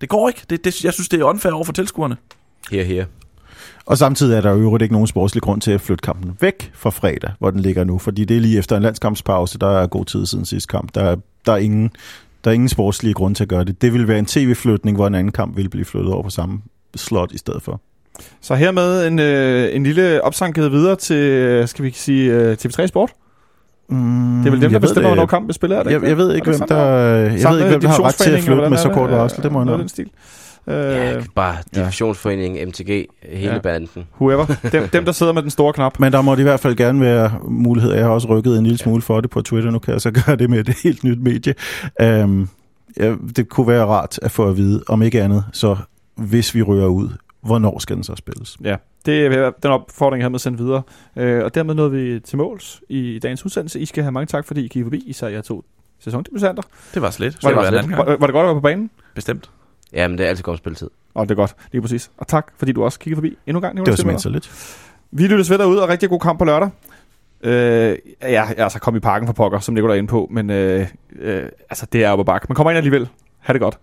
Det 0.01 0.09
går 0.09 0.27
ikke. 0.27 0.41
Det, 0.49 0.65
det, 0.65 0.83
jeg 0.83 0.93
synes, 0.93 1.09
det 1.09 1.19
er 1.19 1.23
unfair 1.23 1.51
over 1.53 1.63
for 1.63 1.73
tilskuerne. 1.73 2.17
Her, 2.71 2.83
her. 2.83 3.05
Og 3.85 3.97
samtidig 3.97 4.37
er 4.37 4.41
der 4.41 4.51
jo 4.51 4.57
øvrigt 4.57 4.81
ikke 4.81 4.93
nogen 4.93 5.07
sportslig 5.07 5.41
grund 5.43 5.61
til 5.61 5.71
at 5.71 5.81
flytte 5.81 6.01
kampen 6.01 6.31
væk 6.41 6.71
fra 6.73 6.89
fredag, 6.89 7.31
hvor 7.39 7.51
den 7.51 7.59
ligger 7.59 7.83
nu, 7.83 7.97
fordi 7.97 8.25
det 8.25 8.37
er 8.37 8.41
lige 8.41 8.57
efter 8.57 8.77
en 8.77 8.83
landskampspause, 8.83 9.59
der 9.59 9.67
er 9.79 9.87
god 9.87 10.05
tid 10.05 10.25
siden 10.25 10.45
sidste 10.45 10.67
kamp. 10.67 10.95
Der, 10.95 11.01
er- 11.03 11.15
der, 11.45 11.51
er 11.53 11.57
ingen, 11.57 11.89
der 12.43 12.49
er 12.51 12.53
ingen 12.53 12.69
sportslige 12.69 13.13
grund 13.13 13.35
til 13.35 13.43
at 13.43 13.47
gøre 13.49 13.63
det. 13.63 13.81
Det 13.81 13.93
vil 13.93 14.07
være 14.07 14.19
en 14.19 14.25
tv-flytning, 14.25 14.97
hvor 14.97 15.07
en 15.07 15.15
anden 15.15 15.31
kamp 15.31 15.57
vil 15.57 15.69
blive 15.69 15.85
flyttet 15.85 16.13
over 16.13 16.23
på 16.23 16.29
samme 16.29 16.61
slot 16.95 17.31
i 17.31 17.37
stedet 17.37 17.61
for. 17.63 17.81
Så 18.41 18.55
hermed 18.55 19.07
en, 19.07 19.19
øh, 19.19 19.75
en 19.75 19.83
lille 19.83 20.23
opsang 20.23 20.53
givet 20.53 20.71
videre 20.71 20.95
til, 20.95 21.15
øh, 21.15 21.67
skal 21.67 21.85
vi 21.85 21.91
sige, 21.91 22.31
øh, 22.33 22.57
TV3 22.65 22.87
Sport. 22.87 23.11
Mm, 23.89 24.37
Det 24.39 24.47
er 24.47 24.51
vel 24.51 24.61
dem, 24.61 24.71
der 24.71 24.79
bestemmer, 24.79 25.09
hvornår 25.09 25.25
kampen 25.25 25.53
spiller, 25.53 25.77
er 25.77 25.83
det 25.83 25.91
Jeg, 25.91 26.03
jeg 26.03 26.17
ved 26.17 26.29
Er 26.29 26.35
ikke, 26.35 26.49
hvem 26.49 26.67
der, 26.67 26.75
jeg 26.85 27.31
ved 27.31 27.57
ikke, 27.57 27.69
hvem 27.69 27.81
der 27.81 27.87
har 27.87 28.03
ret 28.03 28.15
til 28.15 28.31
at 28.31 28.43
flytte 28.43 28.69
med 28.69 28.77
så 28.77 28.89
er 28.89 28.93
kort 28.93 29.11
varsel. 29.11 29.43
Det 29.43 29.51
må 29.51 29.59
jeg 29.59 29.65
nok. 29.65 29.79
Øh, 30.67 30.75
Ja, 30.75 31.21
bare 31.35 31.55
divisionsforeningen, 31.75 32.67
MTG, 32.67 32.87
hele 32.87 33.07
Ja. 33.43 33.53
ja. 33.53 33.59
banden. 33.59 34.07
whoever. 34.21 34.45
Dem, 34.71 34.87
dem, 34.93 35.05
der 35.05 35.11
sidder 35.11 35.33
med 35.33 35.41
den 35.41 35.49
store 35.51 35.73
knap. 35.73 35.99
Men 35.99 36.13
der 36.13 36.21
må 36.21 36.35
i 36.35 36.41
hvert 36.41 36.59
fald 36.59 36.75
gerne 36.75 37.01
være 37.01 37.31
mulighed. 37.47 37.93
Jeg 37.93 38.03
har 38.05 38.11
også 38.11 38.27
rykket 38.27 38.57
en 38.57 38.63
lille 38.63 38.77
smule 38.77 39.01
for 39.01 39.21
det 39.21 39.29
på 39.29 39.41
Twitter. 39.41 39.71
Nu 39.71 39.79
kan 39.79 39.93
jeg 39.93 40.01
så 40.01 40.11
gøre 40.11 40.35
det 40.35 40.49
med 40.49 40.59
et 40.59 40.75
helt 40.83 41.03
nyt 41.03 41.19
medie. 41.19 41.53
Um, 42.23 42.49
ja, 42.99 43.15
det 43.35 43.49
kunne 43.49 43.67
være 43.67 43.85
rart 43.85 44.19
at 44.21 44.31
få 44.31 44.49
at 44.49 44.57
vide, 44.57 44.83
om 44.87 45.01
ikke 45.01 45.21
andet, 45.21 45.45
så 45.53 45.75
hvis 46.15 46.55
vi 46.55 46.61
rører 46.61 46.87
ud, 46.87 47.09
hvornår 47.41 47.79
skal 47.79 47.95
den 47.95 48.03
så 48.03 48.15
spilles? 48.15 48.57
Ja, 48.63 48.75
det 49.05 49.25
er 49.25 49.51
den 49.63 49.71
opfordring, 49.71 50.19
jeg 50.19 50.23
havde 50.23 50.31
med 50.31 50.37
at 50.37 50.41
sende 50.41 50.57
videre. 50.57 50.81
Øh, 51.17 51.43
og 51.43 51.55
dermed 51.55 51.73
nåede 51.73 51.91
vi 51.91 52.19
til 52.19 52.37
måls 52.37 52.81
i 52.89 53.19
dagens 53.23 53.45
udsendelse. 53.45 53.79
I 53.79 53.85
skal 53.85 54.03
have 54.03 54.11
mange 54.11 54.25
tak, 54.27 54.45
fordi 54.45 54.65
I 54.65 54.67
gik 54.67 54.83
forbi, 54.83 55.03
især 55.07 55.27
jer 55.27 55.41
to 55.41 55.63
sæsondebutanter. 55.99 56.63
Det 56.93 57.01
var 57.01 57.09
slet. 57.09 57.37
Var, 57.43 57.49
det 57.49 57.57
var, 57.57 57.95
var 57.95 58.03
var 58.05 58.27
det 58.27 58.33
godt 58.33 58.35
at 58.37 58.45
være 58.45 58.53
på 58.55 58.59
banen? 58.59 58.89
Bestemt. 59.15 59.49
Jamen, 59.93 60.17
det 60.17 60.23
er 60.23 60.29
altid 60.29 60.43
godt 60.43 60.57
spilletid. 60.57 60.89
Og 61.13 61.29
det 61.29 61.31
er 61.31 61.35
godt, 61.35 61.55
lige 61.71 61.81
præcis. 61.81 62.11
Og 62.17 62.27
tak, 62.27 62.47
fordi 62.57 62.71
du 62.71 62.83
også 62.83 62.99
kiggede 62.99 63.17
forbi 63.17 63.37
endnu 63.47 63.57
en 63.57 63.61
gang. 63.61 63.77
Det 63.77 63.87
var 63.87 63.95
simpelthen 63.95 64.19
så 64.19 64.29
lidt. 64.29 64.77
Vi 65.11 65.27
lyttes 65.27 65.49
ved 65.49 65.57
derude, 65.57 65.83
og 65.83 65.89
rigtig 65.89 66.09
god 66.09 66.19
kamp 66.19 66.39
på 66.39 66.45
lørdag. 66.45 66.69
Øh, 67.43 67.97
ja, 68.21 68.45
altså 68.57 68.79
kom 68.79 68.95
i 68.95 68.99
parken 68.99 69.27
for 69.27 69.33
pokker, 69.33 69.59
som 69.59 69.73
Nicolai 69.73 69.95
er 69.95 69.97
inde 69.97 70.07
på, 70.07 70.27
men 70.31 70.49
øh, 70.49 70.87
øh, 71.19 71.43
altså, 71.69 71.85
det 71.93 72.03
er 72.03 72.09
jo 72.09 72.15
på 72.15 72.23
bak. 72.23 72.49
Man 72.49 72.55
kommer 72.55 72.71
ind 72.71 72.77
alligevel. 72.77 73.09
Ha' 73.39 73.53
det 73.53 73.61
godt. 73.61 73.77